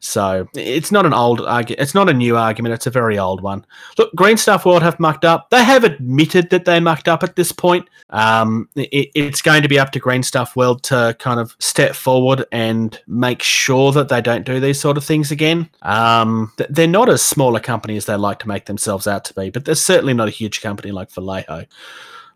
So 0.00 0.48
it's 0.54 0.90
not 0.90 1.04
an 1.04 1.12
old 1.12 1.42
argument. 1.42 1.80
It's 1.80 1.94
not 1.94 2.08
a 2.08 2.14
new 2.14 2.36
argument. 2.36 2.72
It's 2.72 2.86
a 2.86 2.90
very 2.90 3.18
old 3.18 3.42
one. 3.42 3.66
Look, 3.98 4.14
Green 4.14 4.38
Stuff 4.38 4.64
World 4.64 4.82
have 4.82 4.98
mucked 4.98 5.26
up. 5.26 5.50
They 5.50 5.62
have 5.62 5.84
admitted 5.84 6.48
that 6.50 6.64
they 6.64 6.80
mucked 6.80 7.06
up 7.06 7.22
at 7.22 7.36
this 7.36 7.52
point. 7.52 7.88
Um, 8.08 8.68
it, 8.74 9.10
it's 9.14 9.42
going 9.42 9.62
to 9.62 9.68
be 9.68 9.78
up 9.78 9.92
to 9.92 9.98
Green 9.98 10.22
Stuff 10.22 10.56
World 10.56 10.82
to 10.84 11.14
kind 11.18 11.38
of 11.38 11.54
step 11.58 11.94
forward 11.94 12.46
and 12.50 12.98
make 13.06 13.42
sure 13.42 13.92
that 13.92 14.08
they 14.08 14.22
don't 14.22 14.46
do 14.46 14.58
these 14.58 14.80
sort 14.80 14.96
of 14.96 15.04
things 15.04 15.30
again. 15.30 15.68
Um, 15.82 16.50
they're 16.70 16.86
not 16.86 17.10
as 17.10 17.22
small 17.22 17.54
a 17.54 17.60
company 17.60 17.98
as 17.98 18.06
they 18.06 18.16
like 18.16 18.38
to 18.40 18.48
make 18.48 18.64
themselves 18.64 19.06
out 19.06 19.26
to 19.26 19.34
be, 19.34 19.50
but 19.50 19.66
they're 19.66 19.74
certainly 19.74 20.14
not 20.14 20.28
a 20.28 20.32
huge 20.32 20.62
company 20.62 20.92
like 20.92 21.10
Vallejo. 21.10 21.66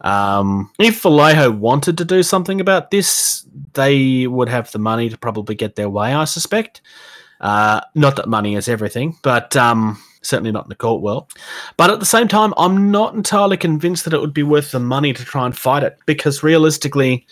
Um, 0.03 0.71
if 0.79 1.01
Vallejo 1.01 1.51
wanted 1.51 1.97
to 1.97 2.05
do 2.05 2.23
something 2.23 2.61
about 2.61 2.91
this, 2.91 3.47
they 3.73 4.27
would 4.27 4.51
have 4.51 4.71
the 4.71 4.79
money 4.79 5.09
to 5.09 5.17
probably 5.17 5.55
get 5.55 5.77
their 5.77 5.89
way, 5.89 6.13
I 6.13 6.25
suspect. 6.25 6.83
Uh, 7.45 7.81
not 7.95 8.17
that 8.17 8.27
money 8.27 8.55
is 8.57 8.69
everything, 8.69 9.19
but 9.23 9.55
um, 9.55 10.03
certainly 10.23 10.51
not 10.51 10.65
in 10.65 10.71
the 10.71 10.75
court 10.75 11.03
world. 11.03 11.31
But 11.77 11.91
at 11.91 12.01
the 12.01 12.07
same 12.07 12.27
time, 12.27 12.55
I'm 12.57 12.91
not 12.91 13.15
entirely 13.15 13.59
convinced 13.59 14.05
that 14.07 14.15
it 14.15 14.21
would 14.21 14.33
be 14.33 14.43
worth 14.43 14.73
the 14.73 14.81
money 14.81 15.13
to 15.13 15.25
try 15.27 15.45
and 15.45 15.57
fight 15.57 15.83
it 15.83 15.99
because 16.07 16.43
realistically, 16.43 17.27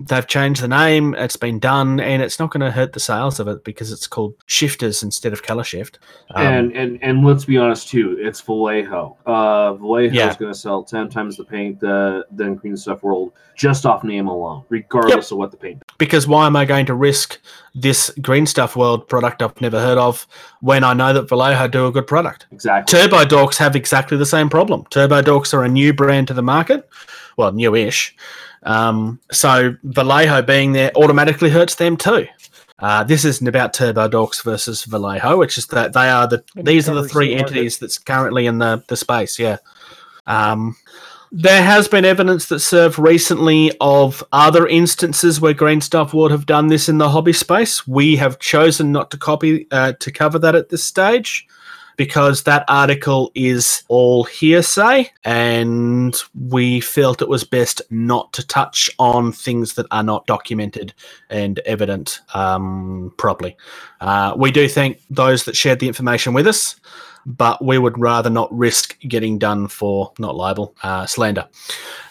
they've 0.00 0.26
changed 0.26 0.60
the 0.60 0.68
name, 0.68 1.14
it's 1.14 1.36
been 1.36 1.58
done, 1.58 1.98
and 1.98 2.20
it's 2.22 2.38
not 2.38 2.50
going 2.50 2.60
to 2.60 2.70
hurt 2.70 2.92
the 2.92 3.00
sales 3.00 3.40
of 3.40 3.48
it 3.48 3.64
because 3.64 3.90
it's 3.90 4.06
called 4.06 4.34
Shifters 4.44 5.02
instead 5.02 5.32
of 5.32 5.42
Color 5.42 5.64
Shift. 5.64 5.98
Um, 6.34 6.46
and 6.46 6.72
and 6.76 7.02
and 7.02 7.24
let's 7.24 7.46
be 7.46 7.56
honest 7.56 7.88
too, 7.88 8.18
it's 8.20 8.42
Vallejo. 8.42 9.16
Uh, 9.24 9.72
Vallejo 9.74 10.12
Yeah. 10.14 10.28
is 10.28 10.36
going 10.36 10.52
to 10.52 10.58
sell 10.58 10.84
ten 10.84 11.08
times 11.08 11.38
the 11.38 11.44
paint 11.44 11.80
than 11.80 12.54
Green 12.56 12.76
Stuff 12.76 13.02
World 13.02 13.32
just 13.56 13.86
off 13.86 14.04
name 14.04 14.28
alone, 14.28 14.64
regardless 14.68 15.32
of 15.32 15.38
what 15.38 15.50
the 15.50 15.56
paint. 15.56 15.82
Because 15.98 16.26
why 16.26 16.46
am 16.46 16.56
I 16.56 16.64
going 16.64 16.86
to 16.86 16.94
risk 16.94 17.38
this 17.74 18.10
Green 18.22 18.46
Stuff 18.46 18.76
World 18.76 19.08
product 19.08 19.42
I've 19.42 19.60
never 19.60 19.80
heard 19.80 19.98
of 19.98 20.26
when 20.60 20.84
I 20.84 20.94
know 20.94 21.12
that 21.12 21.28
Vallejo 21.28 21.68
do 21.68 21.86
a 21.86 21.92
good 21.92 22.06
product? 22.06 22.46
Exactly. 22.52 22.98
Turbo 22.98 23.24
Dorks 23.24 23.56
have 23.58 23.76
exactly 23.76 24.16
the 24.16 24.26
same 24.26 24.48
problem. 24.48 24.84
Turbo 24.90 25.20
Dorks 25.22 25.52
are 25.52 25.64
a 25.64 25.68
new 25.68 25.92
brand 25.92 26.28
to 26.28 26.34
the 26.34 26.42
market, 26.42 26.88
well, 27.36 27.52
newish. 27.52 28.16
Um, 28.62 29.20
so 29.30 29.76
Vallejo 29.82 30.42
being 30.42 30.72
there 30.72 30.92
automatically 30.96 31.50
hurts 31.50 31.74
them 31.74 31.96
too. 31.96 32.26
Uh, 32.80 33.02
this 33.02 33.24
isn't 33.24 33.48
about 33.48 33.74
Turbo 33.74 34.08
Dorks 34.08 34.42
versus 34.42 34.84
Vallejo, 34.84 35.36
which 35.36 35.58
is 35.58 35.66
that 35.68 35.92
they 35.94 36.08
are 36.08 36.28
the 36.28 36.44
these 36.54 36.88
are 36.88 36.94
the 36.94 37.08
three 37.08 37.34
entities 37.34 37.78
that's 37.78 37.98
currently 37.98 38.46
in 38.46 38.58
the 38.58 38.84
the 38.86 38.96
space. 38.96 39.38
Yeah. 39.38 39.56
Um, 40.28 40.76
there 41.30 41.62
has 41.62 41.88
been 41.88 42.04
evidence 42.04 42.46
that 42.46 42.60
served 42.60 42.98
recently 42.98 43.72
of 43.80 44.24
other 44.32 44.66
instances 44.66 45.40
where 45.40 45.54
Green 45.54 45.80
Stuff 45.80 46.14
World 46.14 46.30
have 46.30 46.46
done 46.46 46.68
this 46.68 46.88
in 46.88 46.98
the 46.98 47.10
hobby 47.10 47.32
space. 47.32 47.86
We 47.86 48.16
have 48.16 48.38
chosen 48.38 48.92
not 48.92 49.10
to 49.10 49.18
copy 49.18 49.66
uh, 49.70 49.92
to 50.00 50.10
cover 50.10 50.38
that 50.38 50.54
at 50.54 50.68
this 50.68 50.84
stage 50.84 51.46
because 51.98 52.44
that 52.44 52.64
article 52.68 53.30
is 53.34 53.82
all 53.88 54.22
hearsay 54.22 55.10
and 55.24 56.16
we 56.48 56.80
felt 56.80 57.20
it 57.20 57.28
was 57.28 57.42
best 57.42 57.82
not 57.90 58.32
to 58.32 58.46
touch 58.46 58.88
on 59.00 59.32
things 59.32 59.74
that 59.74 59.86
are 59.90 60.04
not 60.04 60.24
documented 60.26 60.94
and 61.28 61.58
evident 61.66 62.20
um, 62.34 63.12
properly. 63.18 63.56
Uh, 64.00 64.32
we 64.36 64.52
do 64.52 64.68
thank 64.68 65.02
those 65.10 65.44
that 65.44 65.56
shared 65.56 65.80
the 65.80 65.88
information 65.88 66.32
with 66.32 66.46
us, 66.46 66.76
but 67.26 67.64
we 67.64 67.78
would 67.78 67.98
rather 67.98 68.30
not 68.30 68.52
risk 68.56 68.98
getting 69.00 69.38
done 69.38 69.68
for 69.68 70.12
not 70.18 70.34
libel, 70.36 70.74
uh, 70.82 71.06
slander. 71.06 71.46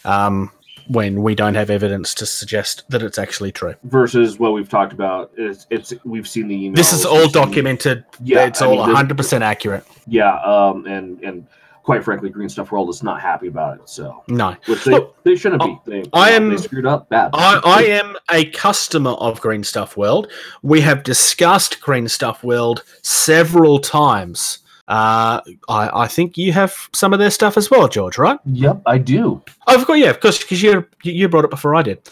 Um, 0.06 0.52
when 0.90 1.22
we 1.22 1.36
don't 1.36 1.56
have 1.56 1.70
evidence 1.70 2.14
to 2.16 2.26
suggest 2.26 2.84
that 2.90 3.04
it's 3.04 3.18
actually 3.18 3.52
true. 3.52 3.76
Versus 3.84 4.40
what 4.40 4.54
we've 4.54 4.70
talked 4.70 4.94
about 4.94 5.32
is 5.38 5.68
it's 5.70 5.94
we've 6.06 6.28
seen 6.28 6.48
the 6.48 6.56
emails. 6.56 6.76
This 6.76 6.94
is 6.94 7.06
all 7.06 7.28
documented. 7.28 8.06
Yeah, 8.24 8.46
it's 8.46 8.62
I 8.62 8.68
all 8.68 8.88
mean, 8.88 8.96
100% 8.96 9.42
accurate. 9.42 9.86
Yeah, 10.08 10.36
um, 10.44 10.86
and 10.86 11.22
and 11.24 11.46
quite 11.84 12.04
frankly, 12.04 12.30
Green 12.30 12.50
Stuff 12.50 12.72
World 12.74 12.90
is 12.90 13.02
not 13.02 13.22
happy 13.22 13.48
about 13.48 13.78
it. 13.80 13.88
So, 13.90 14.22
No. 14.28 14.58
which 14.66 14.84
they, 14.84 14.92
Look, 14.92 15.24
they 15.24 15.36
shouldn't 15.38 15.64
be. 15.64 15.80
They, 15.86 16.04
I 16.12 16.32
am- 16.32 16.50
they 16.50 16.58
screwed 16.58 16.86
up 16.86 17.08
bad. 17.08 17.30
I, 17.34 17.62
I 17.64 17.84
am 17.84 18.16
a 18.30 18.44
customer 18.52 19.12
of 19.12 19.40
Green 19.40 19.64
Stuff 19.64 19.96
World. 19.96 20.30
We 20.62 20.82
have 20.82 21.04
discussed 21.04 21.80
Green 21.80 22.10
Stuff 22.10 22.44
World 22.44 22.84
several 23.04 23.80
times. 23.80 24.60
Uh, 24.88 25.42
I, 25.68 26.04
I 26.04 26.08
think 26.08 26.38
you 26.38 26.54
have 26.54 26.90
some 26.94 27.12
of 27.12 27.20
their 27.20 27.30
stuff 27.30 27.58
as 27.58 27.70
well, 27.70 27.88
George, 27.88 28.18
right? 28.18 28.40
Yep, 28.46 28.82
I 28.86 28.98
do. 28.98 29.44
Oh, 29.68 29.76
of 29.76 29.86
course, 29.86 30.00
yeah, 30.00 30.10
of 30.10 30.20
course, 30.20 30.40
because 30.40 30.62
you 30.62 30.86
you 31.04 31.28
brought 31.28 31.46
it 31.46 31.50
before 31.50 31.76
I 31.76 31.82
did. 31.82 32.10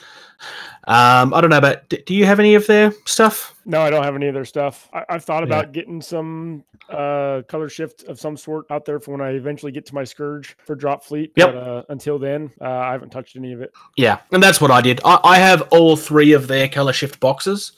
Um, 0.88 1.34
I 1.34 1.42
don't 1.42 1.50
know, 1.50 1.62
but 1.62 1.90
do 2.06 2.14
you 2.14 2.26
have 2.26 2.40
any 2.40 2.54
of 2.56 2.68
their 2.68 2.92
stuff? 3.06 3.56
No, 3.66 3.82
I 3.82 3.90
don't 3.90 4.04
have 4.04 4.16
any 4.16 4.28
of 4.28 4.36
their 4.36 4.46
stuff. 4.46 4.88
I, 4.94 5.04
I've 5.10 5.26
thought 5.26 5.44
about 5.44 5.72
getting 5.72 6.00
some 6.00 6.64
uh, 6.90 7.42
color 7.48 7.68
shift 7.70 8.04
of 8.04 8.20
some 8.20 8.38
sort 8.38 8.68
out 8.70 8.86
there 8.86 9.00
for 9.00 9.12
when 9.12 9.22
I 9.22 9.32
eventually 9.32 9.72
get 9.72 9.88
to 9.88 9.96
my 9.96 10.04
scourge 10.04 10.56
for 10.64 10.76
drop 10.76 11.04
fleet. 11.04 11.32
Yep. 11.36 11.54
But 11.54 11.58
uh, 11.58 11.84
until 11.90 12.20
then, 12.20 12.52
uh, 12.62 12.66
I 12.66 12.92
haven't 12.92 13.10
touched 13.10 13.36
any 13.36 13.54
of 13.54 13.62
it. 13.62 13.74
Yeah, 13.98 14.20
and 14.32 14.44
that's 14.44 14.62
what 14.62 14.70
I 14.70 14.82
did. 14.82 15.02
I, 15.04 15.20
I 15.24 15.38
have 15.40 15.64
all 15.72 15.96
three 15.96 16.34
of 16.34 16.48
their 16.48 16.70
color 16.70 16.94
shift 16.94 17.20
boxes. 17.20 17.72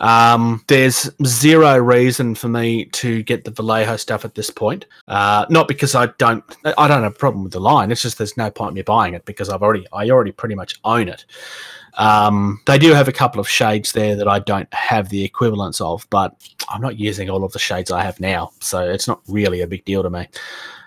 Um, 0.00 0.64
there's 0.68 1.10
zero 1.26 1.76
reason 1.76 2.34
for 2.34 2.48
me 2.48 2.86
to 2.86 3.22
get 3.22 3.44
the 3.44 3.50
Vallejo 3.50 3.96
stuff 3.96 4.24
at 4.24 4.34
this 4.34 4.48
point. 4.48 4.86
Uh, 5.08 5.44
not 5.50 5.68
because 5.68 5.94
I 5.94 6.06
don't, 6.18 6.42
I 6.64 6.88
don't 6.88 7.02
have 7.02 7.12
a 7.12 7.14
problem 7.14 7.44
with 7.44 7.52
the 7.52 7.60
line. 7.60 7.90
It's 7.90 8.00
just 8.02 8.16
there's 8.16 8.38
no 8.38 8.50
point 8.50 8.70
in 8.70 8.74
me 8.76 8.82
buying 8.82 9.12
it 9.12 9.26
because 9.26 9.50
I've 9.50 9.62
already, 9.62 9.86
I 9.92 10.08
already 10.08 10.32
pretty 10.32 10.54
much 10.54 10.80
own 10.84 11.08
it. 11.08 11.26
Um, 11.96 12.60
they 12.66 12.78
do 12.78 12.92
have 12.92 13.08
a 13.08 13.12
couple 13.12 13.40
of 13.40 13.48
shades 13.48 13.92
there 13.92 14.16
that 14.16 14.28
I 14.28 14.38
don't 14.38 14.72
have 14.74 15.08
the 15.08 15.24
equivalents 15.24 15.80
of, 15.80 16.06
but 16.10 16.36
I'm 16.68 16.82
not 16.82 16.98
using 16.98 17.30
all 17.30 17.44
of 17.44 17.52
the 17.52 17.58
shades 17.58 17.90
I 17.90 18.02
have 18.02 18.20
now, 18.20 18.52
so 18.60 18.80
it's 18.80 19.08
not 19.08 19.20
really 19.28 19.62
a 19.62 19.66
big 19.66 19.84
deal 19.84 20.02
to 20.02 20.10
me. 20.10 20.28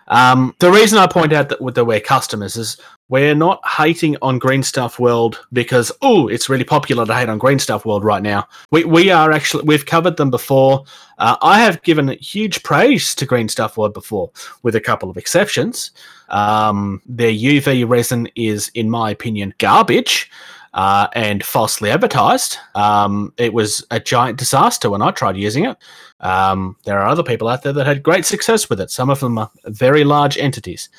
Um, 0.09 0.55
the 0.59 0.71
reason 0.71 0.97
I 0.97 1.07
point 1.07 1.33
out 1.33 1.49
that, 1.49 1.59
that 1.75 1.85
we're 1.85 1.99
customers 1.99 2.55
is 2.55 2.77
we're 3.09 3.35
not 3.35 3.61
hating 3.67 4.17
on 4.21 4.39
Green 4.39 4.63
Stuff 4.63 4.99
World 4.99 5.39
because 5.53 5.91
oh, 6.01 6.27
it's 6.27 6.49
really 6.49 6.63
popular 6.63 7.05
to 7.05 7.13
hate 7.13 7.29
on 7.29 7.37
Green 7.37 7.59
Stuff 7.59 7.85
World 7.85 8.03
right 8.03 8.21
now. 8.21 8.47
We 8.71 8.85
we 8.85 9.11
are 9.11 9.31
actually 9.31 9.63
we've 9.65 9.85
covered 9.85 10.17
them 10.17 10.31
before. 10.31 10.83
Uh, 11.19 11.37
I 11.41 11.59
have 11.59 11.81
given 11.83 12.09
huge 12.19 12.63
praise 12.63 13.13
to 13.15 13.25
Green 13.25 13.49
Stuff 13.49 13.77
World 13.77 13.93
before, 13.93 14.31
with 14.63 14.75
a 14.75 14.81
couple 14.81 15.09
of 15.09 15.17
exceptions. 15.17 15.91
Um, 16.29 17.01
their 17.05 17.31
UV 17.31 17.87
resin 17.87 18.27
is, 18.35 18.69
in 18.73 18.89
my 18.89 19.11
opinion, 19.11 19.53
garbage. 19.59 20.29
Uh, 20.73 21.07
and 21.13 21.43
falsely 21.43 21.89
advertised. 21.89 22.57
Um, 22.75 23.33
it 23.37 23.53
was 23.53 23.85
a 23.91 23.99
giant 23.99 24.37
disaster 24.37 24.89
when 24.89 25.01
I 25.01 25.11
tried 25.11 25.37
using 25.37 25.65
it. 25.65 25.77
Um, 26.19 26.75
there 26.83 26.99
are 26.99 27.07
other 27.07 27.23
people 27.23 27.47
out 27.47 27.63
there 27.63 27.73
that 27.73 27.87
had 27.87 28.03
great 28.03 28.25
success 28.25 28.69
with 28.69 28.79
it. 28.81 28.91
Some 28.91 29.09
of 29.09 29.19
them 29.19 29.37
are 29.37 29.51
very 29.65 30.03
large 30.03 30.37
entities. 30.37 30.89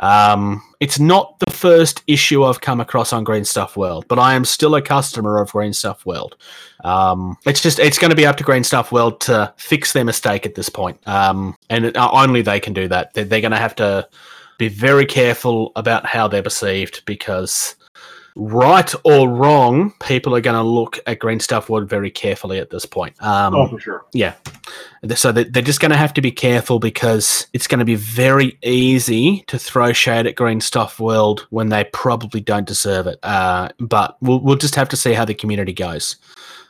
Um, 0.00 0.62
it's 0.78 1.00
not 1.00 1.38
the 1.40 1.52
first 1.52 2.02
issue 2.06 2.44
I've 2.44 2.60
come 2.60 2.80
across 2.80 3.12
on 3.12 3.24
Green 3.24 3.44
Stuff 3.44 3.76
World, 3.76 4.04
but 4.08 4.18
I 4.18 4.34
am 4.34 4.44
still 4.44 4.76
a 4.76 4.82
customer 4.82 5.38
of 5.38 5.50
Green 5.50 5.72
Stuff 5.72 6.06
World. 6.06 6.36
Um, 6.84 7.36
it's 7.46 7.60
just 7.60 7.80
it's 7.80 7.98
going 7.98 8.10
to 8.10 8.16
be 8.16 8.26
up 8.26 8.36
to 8.36 8.44
Green 8.44 8.62
Stuff 8.62 8.92
World 8.92 9.20
to 9.22 9.52
fix 9.56 9.92
their 9.92 10.04
mistake 10.04 10.46
at 10.46 10.54
this 10.54 10.68
point, 10.68 11.00
um, 11.08 11.56
and 11.68 11.86
it, 11.86 11.96
uh, 11.96 12.10
only 12.12 12.42
they 12.42 12.60
can 12.60 12.74
do 12.74 12.86
that. 12.88 13.14
They're, 13.14 13.24
they're 13.24 13.40
going 13.40 13.50
to 13.50 13.58
have 13.58 13.74
to 13.76 14.08
be 14.58 14.68
very 14.68 15.06
careful 15.06 15.72
about 15.74 16.06
how 16.06 16.28
they're 16.28 16.42
perceived 16.42 17.02
because 17.04 17.74
right 18.40 18.94
or 19.04 19.28
wrong, 19.28 19.92
people 20.00 20.34
are 20.34 20.40
going 20.40 20.56
to 20.56 20.62
look 20.62 20.98
at 21.06 21.18
Green 21.18 21.40
Stuff 21.40 21.68
World 21.68 21.88
very 21.88 22.10
carefully 22.10 22.58
at 22.60 22.70
this 22.70 22.86
point. 22.86 23.20
Um, 23.22 23.54
oh, 23.54 23.66
for 23.68 23.80
sure. 23.80 24.06
yeah. 24.14 24.34
So 25.16 25.32
they- 25.32 25.44
they're 25.44 25.62
just 25.62 25.80
going 25.80 25.90
to 25.90 25.96
have 25.96 26.14
to 26.14 26.20
be 26.20 26.30
careful 26.30 26.78
because 26.78 27.48
it's 27.52 27.66
going 27.66 27.80
to 27.80 27.84
be 27.84 27.96
very 27.96 28.56
easy 28.62 29.42
to 29.48 29.58
throw 29.58 29.92
shade 29.92 30.26
at 30.26 30.36
Green 30.36 30.60
Stuff 30.60 31.00
World 31.00 31.46
when 31.50 31.68
they 31.68 31.84
probably 31.92 32.40
don't 32.40 32.66
deserve 32.66 33.06
it. 33.08 33.18
Uh, 33.22 33.68
but 33.80 34.16
we'll, 34.22 34.40
we'll 34.40 34.56
just 34.56 34.76
have 34.76 34.88
to 34.90 34.96
see 34.96 35.12
how 35.12 35.24
the 35.24 35.34
community 35.34 35.72
goes. 35.72 36.16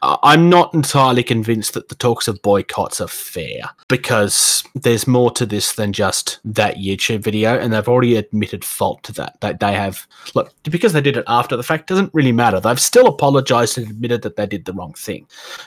I'm 0.02 0.48
not 0.48 0.72
entirely 0.74 1.22
convinced 1.22 1.74
that 1.74 1.88
the 1.88 1.94
talks 1.94 2.28
of 2.28 2.40
boycotts 2.42 3.00
are 3.00 3.08
fair 3.08 3.62
because 3.88 4.62
there's 4.74 5.06
more 5.06 5.30
to 5.32 5.44
this 5.44 5.72
than 5.72 5.92
just 5.92 6.38
that 6.44 6.76
YouTube 6.76 7.20
video, 7.20 7.58
and 7.58 7.72
they've 7.72 7.88
already 7.88 8.16
admitted 8.16 8.64
fault 8.64 9.02
to 9.04 9.12
that. 9.14 9.40
That 9.40 9.60
they 9.60 9.72
have 9.74 10.06
look 10.34 10.52
because 10.64 10.92
they 10.92 11.00
did 11.00 11.16
it 11.16 11.24
after 11.26 11.56
the 11.56 11.62
fact 11.62 11.88
doesn't 11.88 12.14
really 12.14 12.32
matter. 12.32 12.60
They've 12.60 12.80
still 12.80 13.06
apologized 13.08 13.78
and 13.78 13.90
admitted 13.90 14.22
that 14.22 14.36
they 14.36 14.46
did 14.46 14.64
the 14.64 14.72
wrong 14.72 14.92
thing. 14.94 15.26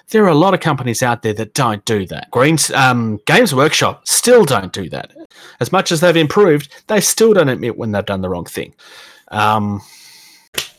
There 0.09 0.23
are 0.23 0.29
a 0.29 0.35
lot 0.35 0.53
of 0.53 0.59
companies 0.59 1.03
out 1.03 1.21
there 1.21 1.33
that 1.33 1.53
don't 1.53 1.83
do 1.85 2.05
that. 2.07 2.31
Greens 2.31 2.71
um, 2.71 3.19
Games 3.25 3.53
Workshop 3.53 4.07
still 4.07 4.45
don't 4.45 4.71
do 4.71 4.89
that. 4.89 5.11
As 5.59 5.71
much 5.71 5.91
as 5.91 5.99
they've 5.99 6.15
improved, 6.15 6.73
they 6.87 7.01
still 7.01 7.33
don't 7.33 7.49
admit 7.49 7.77
when 7.77 7.91
they've 7.91 8.05
done 8.05 8.21
the 8.21 8.29
wrong 8.29 8.45
thing. 8.45 8.73
Um, 9.29 9.81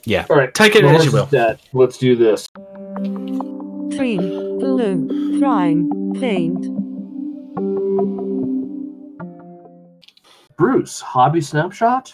yeah, 0.04 0.26
All 0.30 0.36
right. 0.36 0.52
take 0.52 0.74
it 0.74 0.84
Well, 0.84 0.96
as 0.96 1.04
you 1.04 1.12
will. 1.12 1.26
dead. 1.26 1.60
Let's 1.72 1.96
do 1.96 2.16
this. 2.16 2.48
3. 2.94 4.16
Blue. 4.18 5.38
Prime. 5.40 5.90
Paint. 6.20 6.66
Bruce, 10.56 11.00
hobby 11.00 11.40
snapshot. 11.40 12.12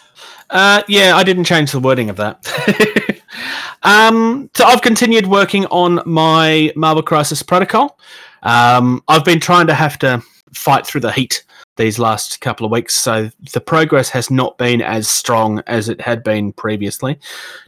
Uh, 0.49 0.81
yeah, 0.87 1.15
I 1.15 1.23
didn't 1.23 1.43
change 1.43 1.71
the 1.71 1.79
wording 1.79 2.09
of 2.09 2.15
that. 2.15 3.21
um, 3.83 4.49
so 4.55 4.65
I've 4.65 4.81
continued 4.81 5.27
working 5.27 5.65
on 5.67 6.01
my 6.05 6.71
Marvel 6.75 7.03
Crisis 7.03 7.43
Protocol. 7.43 7.99
Um, 8.43 9.03
I've 9.07 9.25
been 9.25 9.39
trying 9.39 9.67
to 9.67 9.73
have 9.73 9.99
to 9.99 10.23
fight 10.53 10.87
through 10.87 11.01
the 11.01 11.11
heat 11.11 11.43
these 11.75 11.99
last 11.99 12.41
couple 12.41 12.65
of 12.65 12.71
weeks, 12.71 12.95
so 12.95 13.29
the 13.53 13.61
progress 13.61 14.09
has 14.09 14.31
not 14.31 14.57
been 14.57 14.81
as 14.81 15.09
strong 15.09 15.61
as 15.67 15.89
it 15.89 16.01
had 16.01 16.23
been 16.23 16.51
previously, 16.53 17.19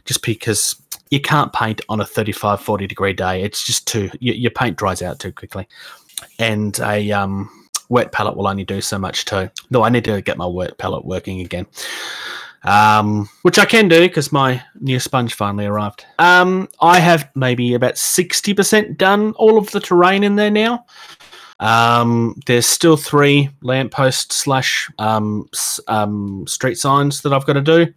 just 0.04 0.22
because 0.22 0.81
you 1.12 1.20
can't 1.20 1.52
paint 1.52 1.80
on 1.88 2.00
a 2.00 2.04
35, 2.04 2.60
40 2.60 2.86
degree 2.86 3.12
day. 3.12 3.42
It's 3.42 3.64
just 3.64 3.86
too, 3.86 4.10
your, 4.18 4.34
your 4.34 4.50
paint 4.50 4.76
dries 4.76 5.02
out 5.02 5.18
too 5.18 5.32
quickly. 5.32 5.68
And 6.38 6.78
a 6.80 7.12
um, 7.12 7.68
wet 7.88 8.12
palette 8.12 8.36
will 8.36 8.48
only 8.48 8.64
do 8.64 8.80
so 8.80 8.98
much 8.98 9.26
too. 9.26 9.50
Though 9.70 9.82
I 9.82 9.90
need 9.90 10.04
to 10.04 10.22
get 10.22 10.38
my 10.38 10.46
wet 10.46 10.78
palette 10.78 11.04
working 11.04 11.40
again 11.40 11.66
um, 12.64 13.28
which 13.42 13.58
I 13.58 13.64
can 13.64 13.88
do 13.88 14.00
because 14.00 14.32
my 14.32 14.62
new 14.80 15.00
sponge 15.00 15.34
finally 15.34 15.66
arrived. 15.66 16.06
Um, 16.18 16.68
I 16.80 17.00
have 17.00 17.28
maybe 17.34 17.74
about 17.74 17.94
60% 17.94 18.96
done 18.96 19.32
all 19.32 19.58
of 19.58 19.70
the 19.70 19.80
terrain 19.80 20.22
in 20.22 20.36
there 20.36 20.50
now. 20.50 20.86
Um, 21.60 22.40
there's 22.46 22.66
still 22.66 22.96
three 22.96 23.50
lamppost 23.62 24.32
slash 24.32 24.90
um, 24.98 25.48
um, 25.88 26.46
street 26.46 26.78
signs 26.78 27.22
that 27.22 27.32
I've 27.32 27.46
got 27.46 27.54
to 27.54 27.60
do. 27.60 27.92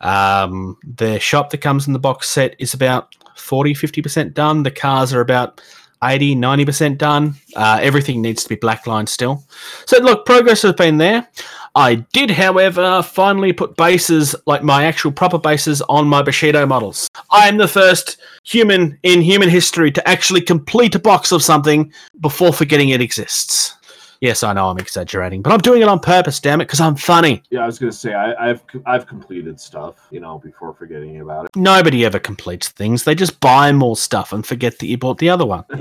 Um, 0.00 0.76
the 0.82 1.18
shop 1.18 1.50
that 1.50 1.58
comes 1.58 1.86
in 1.86 1.92
the 1.92 1.98
box 1.98 2.28
set 2.28 2.54
is 2.58 2.74
about 2.74 3.14
40 3.36 3.74
50% 3.74 4.34
done. 4.34 4.62
The 4.62 4.70
cars 4.70 5.12
are 5.12 5.20
about 5.20 5.60
80 6.02 6.36
90% 6.36 6.98
done. 6.98 7.34
Uh, 7.54 7.78
everything 7.80 8.20
needs 8.20 8.42
to 8.42 8.48
be 8.48 8.56
blacklined 8.56 9.08
still. 9.08 9.44
So, 9.86 9.98
look, 9.98 10.26
progress 10.26 10.62
has 10.62 10.74
been 10.74 10.98
there. 10.98 11.28
I 11.74 11.96
did, 11.96 12.30
however, 12.30 13.02
finally 13.02 13.52
put 13.52 13.76
bases, 13.76 14.34
like 14.46 14.62
my 14.62 14.84
actual 14.84 15.12
proper 15.12 15.38
bases, 15.38 15.82
on 15.82 16.08
my 16.08 16.22
Bushido 16.22 16.64
models. 16.64 17.10
I 17.30 17.48
am 17.48 17.58
the 17.58 17.68
first 17.68 18.16
human 18.44 18.98
in 19.02 19.20
human 19.20 19.50
history 19.50 19.92
to 19.92 20.08
actually 20.08 20.40
complete 20.40 20.94
a 20.94 20.98
box 20.98 21.32
of 21.32 21.42
something 21.42 21.92
before 22.20 22.54
forgetting 22.54 22.88
it 22.90 23.02
exists. 23.02 23.75
Yes, 24.20 24.42
I 24.42 24.52
know 24.52 24.68
I'm 24.68 24.78
exaggerating, 24.78 25.42
but 25.42 25.52
I'm 25.52 25.60
doing 25.60 25.82
it 25.82 25.88
on 25.88 26.00
purpose, 26.00 26.40
damn 26.40 26.60
it, 26.60 26.64
because 26.64 26.80
I'm 26.80 26.96
funny. 26.96 27.42
Yeah, 27.50 27.60
I 27.60 27.66
was 27.66 27.78
gonna 27.78 27.92
say 27.92 28.14
I, 28.14 28.50
I've 28.50 28.62
I've 28.86 29.06
completed 29.06 29.60
stuff, 29.60 30.06
you 30.10 30.20
know, 30.20 30.38
before 30.38 30.72
forgetting 30.74 31.20
about 31.20 31.46
it. 31.46 31.56
Nobody 31.56 32.04
ever 32.04 32.18
completes 32.18 32.68
things. 32.68 33.04
They 33.04 33.14
just 33.14 33.38
buy 33.40 33.72
more 33.72 33.96
stuff 33.96 34.32
and 34.32 34.46
forget 34.46 34.78
that 34.78 34.86
you 34.86 34.98
bought 34.98 35.18
the 35.18 35.28
other 35.28 35.46
one. 35.46 35.64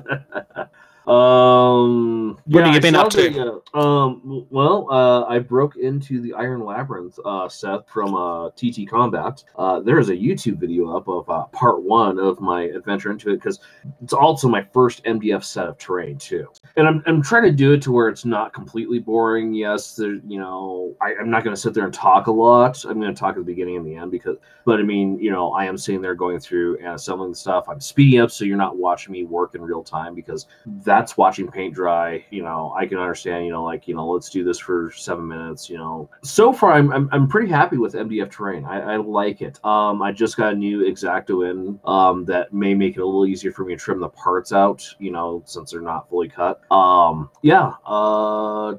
Um, 1.07 2.39
What 2.45 2.63
have 2.63 2.71
yeah, 2.71 2.73
you 2.73 2.81
been 2.81 2.95
up 2.95 3.09
to? 3.11 3.29
the, 3.29 3.61
uh, 3.73 3.79
um, 3.79 4.47
well, 4.49 4.87
uh, 4.89 5.25
I 5.25 5.37
broke 5.39 5.75
into 5.75 6.19
the 6.19 6.33
Iron 6.33 6.65
Labyrinth, 6.65 7.19
uh, 7.23 7.47
Seth 7.47 7.87
from 7.87 8.15
uh, 8.15 8.49
TT 8.51 8.87
Combat. 8.89 9.43
Uh, 9.55 9.81
there 9.81 9.99
is 9.99 10.09
a 10.09 10.15
YouTube 10.15 10.57
video 10.57 10.95
up 10.95 11.07
of 11.07 11.29
uh, 11.29 11.45
part 11.45 11.83
one 11.83 12.17
of 12.19 12.41
my 12.41 12.63
adventure 12.63 13.11
into 13.11 13.29
it 13.29 13.35
because 13.35 13.59
it's 14.03 14.13
also 14.13 14.47
my 14.47 14.65
first 14.73 15.03
MDF 15.03 15.43
set 15.43 15.67
of 15.67 15.77
terrain 15.77 16.17
too. 16.17 16.47
And 16.75 16.87
I'm, 16.87 17.03
I'm 17.05 17.21
trying 17.21 17.43
to 17.43 17.51
do 17.51 17.73
it 17.73 17.81
to 17.83 17.91
where 17.91 18.09
it's 18.09 18.25
not 18.25 18.53
completely 18.53 18.97
boring. 18.97 19.53
Yes, 19.53 19.95
there, 19.95 20.15
you 20.27 20.39
know, 20.39 20.95
I, 21.01 21.13
I'm 21.19 21.29
not 21.29 21.43
going 21.43 21.55
to 21.55 21.61
sit 21.61 21.73
there 21.75 21.85
and 21.85 21.93
talk 21.93 22.27
a 22.27 22.31
lot. 22.31 22.83
I'm 22.83 22.99
going 22.99 23.13
to 23.13 23.19
talk 23.19 23.31
at 23.31 23.37
the 23.37 23.43
beginning 23.43 23.77
and 23.77 23.85
the 23.85 23.95
end 23.95 24.09
because, 24.11 24.37
but 24.65 24.79
I 24.79 24.83
mean, 24.83 25.19
you 25.19 25.29
know, 25.29 25.51
I 25.53 25.65
am 25.65 25.77
sitting 25.77 26.01
there 26.01 26.15
going 26.15 26.39
through 26.39 26.77
and 26.79 26.87
assembling 26.87 27.35
stuff. 27.35 27.65
I'm 27.69 27.79
speeding 27.79 28.21
up 28.21 28.31
so 28.31 28.43
you're 28.43 28.57
not 28.57 28.77
watching 28.77 29.11
me 29.13 29.23
work 29.23 29.53
in 29.53 29.61
real 29.61 29.83
time 29.83 30.15
because 30.15 30.47
that's 30.95 31.17
watching 31.17 31.49
paint 31.49 31.73
dry. 31.73 32.23
You 32.29 32.43
know, 32.43 32.73
I 32.77 32.85
can 32.85 32.97
understand. 32.97 33.45
You 33.45 33.51
know, 33.51 33.63
like 33.63 33.87
you 33.87 33.95
know, 33.95 34.07
let's 34.07 34.29
do 34.29 34.43
this 34.43 34.59
for 34.59 34.91
seven 34.95 35.27
minutes. 35.27 35.69
You 35.69 35.77
know, 35.77 36.09
so 36.23 36.53
far 36.53 36.71
I'm 36.73 36.91
I'm, 36.91 37.09
I'm 37.11 37.27
pretty 37.27 37.51
happy 37.51 37.77
with 37.77 37.93
MDF 37.93 38.31
terrain. 38.31 38.65
I, 38.65 38.93
I 38.93 38.95
like 38.97 39.41
it. 39.41 39.63
Um, 39.65 40.01
I 40.01 40.11
just 40.11 40.37
got 40.37 40.53
a 40.53 40.55
new 40.55 40.79
exacto 40.79 41.49
in 41.49 41.79
um 41.85 42.25
that 42.25 42.53
may 42.53 42.73
make 42.73 42.95
it 42.97 43.01
a 43.01 43.05
little 43.05 43.25
easier 43.25 43.51
for 43.51 43.65
me 43.65 43.75
to 43.75 43.79
trim 43.79 43.99
the 43.99 44.09
parts 44.09 44.53
out. 44.53 44.87
You 44.99 45.11
know, 45.11 45.43
since 45.45 45.71
they're 45.71 45.81
not 45.81 46.09
fully 46.09 46.29
cut. 46.29 46.61
Um, 46.71 47.29
yeah. 47.41 47.73
Uh. 47.85 48.75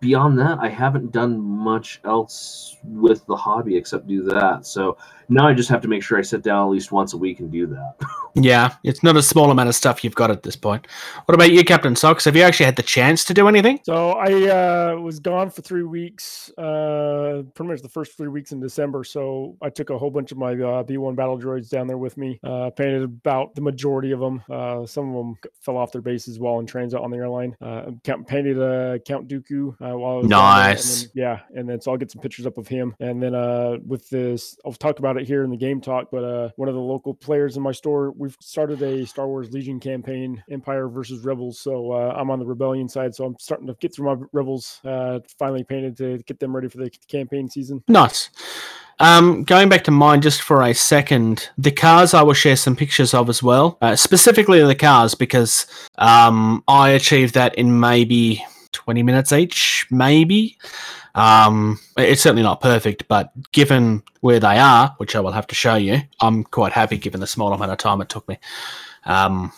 Beyond 0.00 0.38
that, 0.38 0.58
I 0.60 0.68
haven't 0.68 1.12
done 1.12 1.40
much 1.40 2.02
else 2.04 2.76
with 2.84 3.24
the 3.24 3.36
hobby 3.36 3.74
except 3.74 4.06
do 4.06 4.22
that. 4.24 4.66
So 4.66 4.98
now 5.28 5.46
I 5.48 5.54
just 5.54 5.68
have 5.68 5.80
to 5.82 5.88
make 5.88 6.02
sure 6.02 6.18
I 6.18 6.22
sit 6.22 6.42
down 6.42 6.66
at 6.66 6.70
least 6.70 6.92
once 6.92 7.12
a 7.14 7.16
week 7.18 7.40
and 7.40 7.50
do 7.50 7.66
that. 7.68 7.94
Yeah, 8.36 8.74
it's 8.82 9.04
not 9.04 9.16
a 9.16 9.22
small 9.22 9.52
amount 9.52 9.68
of 9.68 9.76
stuff 9.76 10.02
you've 10.02 10.16
got 10.16 10.28
at 10.28 10.42
this 10.42 10.56
point. 10.56 10.88
What 11.26 11.36
about 11.36 11.52
you, 11.52 11.62
Captain 11.62 11.94
Socks? 11.94 12.24
Have 12.24 12.34
you 12.34 12.42
actually 12.42 12.66
had 12.66 12.74
the 12.74 12.82
chance 12.82 13.24
to 13.26 13.32
do 13.32 13.46
anything? 13.46 13.78
So 13.84 14.10
I 14.10 14.48
uh, 14.50 14.96
was 14.96 15.20
gone 15.20 15.50
for 15.50 15.62
three 15.62 15.84
weeks, 15.84 16.50
uh, 16.58 17.44
pretty 17.54 17.70
much 17.70 17.80
the 17.82 17.88
first 17.88 18.16
three 18.16 18.26
weeks 18.26 18.50
in 18.50 18.58
December. 18.58 19.04
So 19.04 19.56
I 19.62 19.70
took 19.70 19.90
a 19.90 19.96
whole 19.98 20.10
bunch 20.10 20.32
of 20.32 20.38
my 20.38 20.50
uh, 20.50 20.82
B1 20.82 21.14
battle 21.14 21.38
droids 21.38 21.68
down 21.70 21.86
there 21.86 21.96
with 21.96 22.16
me. 22.16 22.40
Uh, 22.42 22.70
painted 22.70 23.04
about 23.04 23.54
the 23.54 23.60
majority 23.60 24.10
of 24.10 24.18
them. 24.18 24.42
Uh, 24.50 24.84
some 24.84 25.10
of 25.10 25.14
them 25.14 25.36
fell 25.60 25.76
off 25.76 25.92
their 25.92 26.02
bases 26.02 26.40
while 26.40 26.58
in 26.58 26.66
transit 26.66 26.98
on 26.98 27.12
the 27.12 27.16
airline. 27.16 27.54
Uh, 27.60 27.92
painted 28.26 28.58
uh, 28.60 28.98
Count 29.06 29.28
Dooku 29.28 29.74
uh, 29.80 29.96
while 29.96 30.14
I 30.14 30.16
was 30.16 30.26
down 30.28 30.56
there, 30.56 30.66
and 30.70 30.74
Nice. 30.74 31.02
then- 31.02 31.10
yeah, 31.14 31.40
and 31.54 31.68
then 31.68 31.80
so 31.80 31.92
I'll 31.92 31.98
get 31.98 32.10
some 32.10 32.20
pictures 32.20 32.46
up 32.46 32.58
of 32.58 32.66
him. 32.66 32.96
And 32.98 33.22
then 33.22 33.36
uh, 33.36 33.76
with 33.86 34.08
this, 34.10 34.58
I'll 34.66 34.72
talk 34.72 34.98
about 34.98 35.13
it 35.16 35.26
here 35.26 35.44
in 35.44 35.50
the 35.50 35.56
game 35.56 35.80
talk. 35.80 36.08
But 36.10 36.24
uh, 36.24 36.50
one 36.56 36.68
of 36.68 36.74
the 36.74 36.80
local 36.80 37.14
players 37.14 37.56
in 37.56 37.62
my 37.62 37.72
store, 37.72 38.12
we've 38.12 38.36
started 38.40 38.82
a 38.82 39.06
Star 39.06 39.26
Wars 39.26 39.52
Legion 39.52 39.80
campaign, 39.80 40.42
Empire 40.50 40.88
versus 40.88 41.24
Rebels. 41.24 41.58
So 41.58 41.92
uh, 41.92 42.14
I'm 42.16 42.30
on 42.30 42.38
the 42.38 42.46
Rebellion 42.46 42.88
side, 42.88 43.14
so 43.14 43.24
I'm 43.24 43.36
starting 43.38 43.66
to 43.66 43.74
get 43.80 43.94
through 43.94 44.16
my 44.16 44.26
Rebels. 44.32 44.80
Uh, 44.84 45.20
finally 45.38 45.64
painted 45.64 45.96
to 45.98 46.18
get 46.18 46.40
them 46.40 46.54
ready 46.54 46.68
for 46.68 46.78
the 46.78 46.90
campaign 47.08 47.48
season. 47.48 47.82
Nice. 47.88 48.30
Um, 49.00 49.42
going 49.44 49.68
back 49.68 49.84
to 49.84 49.90
mine 49.90 50.20
just 50.20 50.42
for 50.42 50.62
a 50.62 50.72
second, 50.72 51.50
the 51.58 51.72
cars 51.72 52.14
I 52.14 52.22
will 52.22 52.34
share 52.34 52.56
some 52.56 52.76
pictures 52.76 53.12
of 53.12 53.28
as 53.28 53.42
well, 53.42 53.76
uh, 53.82 53.96
specifically 53.96 54.62
the 54.62 54.74
cars 54.74 55.14
because 55.14 55.66
um, 55.98 56.62
I 56.68 56.90
achieved 56.90 57.34
that 57.34 57.54
in 57.56 57.80
maybe 57.80 58.44
20 58.72 59.02
minutes 59.02 59.32
each, 59.32 59.86
maybe. 59.90 60.58
Um, 61.14 61.78
it's 61.96 62.22
certainly 62.22 62.42
not 62.42 62.60
perfect, 62.60 63.06
but 63.08 63.30
given 63.52 64.02
where 64.20 64.40
they 64.40 64.58
are, 64.58 64.94
which 64.98 65.14
I 65.14 65.20
will 65.20 65.32
have 65.32 65.46
to 65.48 65.54
show 65.54 65.76
you, 65.76 66.00
I'm 66.20 66.44
quite 66.44 66.72
happy 66.72 66.98
given 66.98 67.20
the 67.20 67.26
small 67.26 67.52
amount 67.52 67.70
of 67.70 67.78
time 67.78 68.00
it 68.00 68.08
took 68.08 68.26
me. 68.28 68.38
Um, 69.04 69.52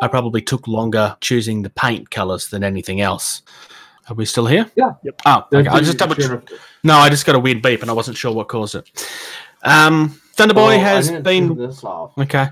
I 0.00 0.08
probably 0.08 0.42
took 0.42 0.68
longer 0.68 1.16
choosing 1.20 1.62
the 1.62 1.70
paint 1.70 2.10
colors 2.10 2.48
than 2.48 2.62
anything 2.64 3.00
else. 3.00 3.42
Are 4.08 4.14
we 4.14 4.24
still 4.24 4.46
here? 4.46 4.70
Yeah. 4.76 4.92
Yep. 5.04 5.22
Oh, 5.26 5.46
okay. 5.52 5.68
I 5.68 5.80
just 5.80 5.98
double. 5.98 6.14
sure. 6.16 6.42
No, 6.82 6.96
I 6.96 7.08
just 7.08 7.24
got 7.24 7.34
a 7.36 7.38
weird 7.38 7.62
beep 7.62 7.82
and 7.82 7.90
I 7.90 7.94
wasn't 7.94 8.16
sure 8.16 8.32
what 8.32 8.48
caused 8.48 8.74
it. 8.74 8.90
Um, 9.62 10.20
Thunderboy 10.36 10.76
Oh, 10.76 10.80
has 10.80 11.10
been 11.10 11.56
this. 11.56 11.84
Okay. 11.84 12.48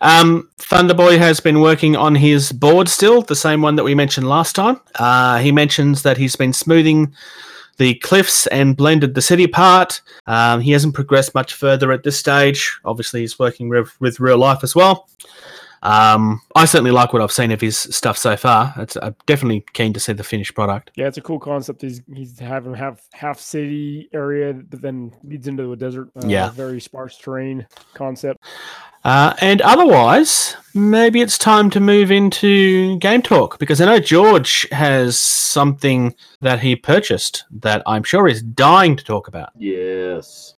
Um, 0.00 0.48
Thunderboy 0.58 1.18
has 1.18 1.40
been 1.40 1.60
working 1.60 1.94
on 1.96 2.14
his 2.14 2.52
board 2.52 2.88
still, 2.88 3.22
the 3.22 3.36
same 3.36 3.60
one 3.60 3.76
that 3.76 3.84
we 3.84 3.94
mentioned 3.94 4.28
last 4.28 4.54
time. 4.54 4.80
Uh, 4.94 5.38
he 5.38 5.52
mentions 5.52 6.02
that 6.02 6.16
he's 6.16 6.36
been 6.36 6.52
smoothing 6.52 7.12
the 7.78 7.94
cliffs 7.94 8.46
and 8.48 8.76
blended 8.76 9.14
the 9.14 9.22
city 9.22 9.46
part. 9.46 10.00
Um, 10.26 10.60
he 10.60 10.72
hasn't 10.72 10.94
progressed 10.94 11.34
much 11.34 11.54
further 11.54 11.90
at 11.92 12.02
this 12.02 12.18
stage. 12.18 12.78
Obviously, 12.84 13.20
he's 13.20 13.38
working 13.38 13.68
with, 13.68 13.98
with 14.00 14.20
real 14.20 14.38
life 14.38 14.62
as 14.62 14.74
well. 14.74 15.08
Um, 15.82 16.40
I 16.56 16.64
certainly 16.64 16.90
like 16.90 17.12
what 17.12 17.22
I've 17.22 17.32
seen 17.32 17.50
of 17.52 17.60
his 17.60 17.78
stuff 17.78 18.18
so 18.18 18.36
far. 18.36 18.74
It's, 18.78 18.96
I'm 18.96 19.14
definitely 19.26 19.64
keen 19.72 19.92
to 19.92 20.00
see 20.00 20.12
the 20.12 20.24
finished 20.24 20.54
product. 20.54 20.90
Yeah, 20.96 21.06
it's 21.06 21.18
a 21.18 21.22
cool 21.22 21.38
concept. 21.38 21.82
He's 21.82 22.02
he's 22.12 22.38
having 22.38 22.74
half 22.74 23.00
half 23.12 23.38
city 23.38 24.08
area 24.12 24.52
that 24.52 24.82
then 24.82 25.12
leads 25.22 25.46
into 25.48 25.72
a 25.72 25.76
desert. 25.76 26.10
Uh, 26.16 26.26
Yeah. 26.26 26.50
very 26.50 26.80
sparse 26.80 27.16
terrain 27.16 27.66
concept. 27.94 28.38
Uh, 29.04 29.32
and 29.40 29.62
otherwise, 29.62 30.56
maybe 30.74 31.20
it's 31.20 31.38
time 31.38 31.70
to 31.70 31.78
move 31.80 32.10
into 32.10 32.98
game 32.98 33.22
talk 33.22 33.58
because 33.60 33.80
I 33.80 33.84
know 33.86 34.00
George 34.00 34.66
has 34.72 35.16
something 35.16 36.14
that 36.40 36.58
he 36.60 36.74
purchased 36.74 37.44
that 37.52 37.82
I'm 37.86 38.02
sure 38.02 38.26
is 38.26 38.42
dying 38.42 38.96
to 38.96 39.04
talk 39.04 39.28
about. 39.28 39.50
Yes. 39.56 40.52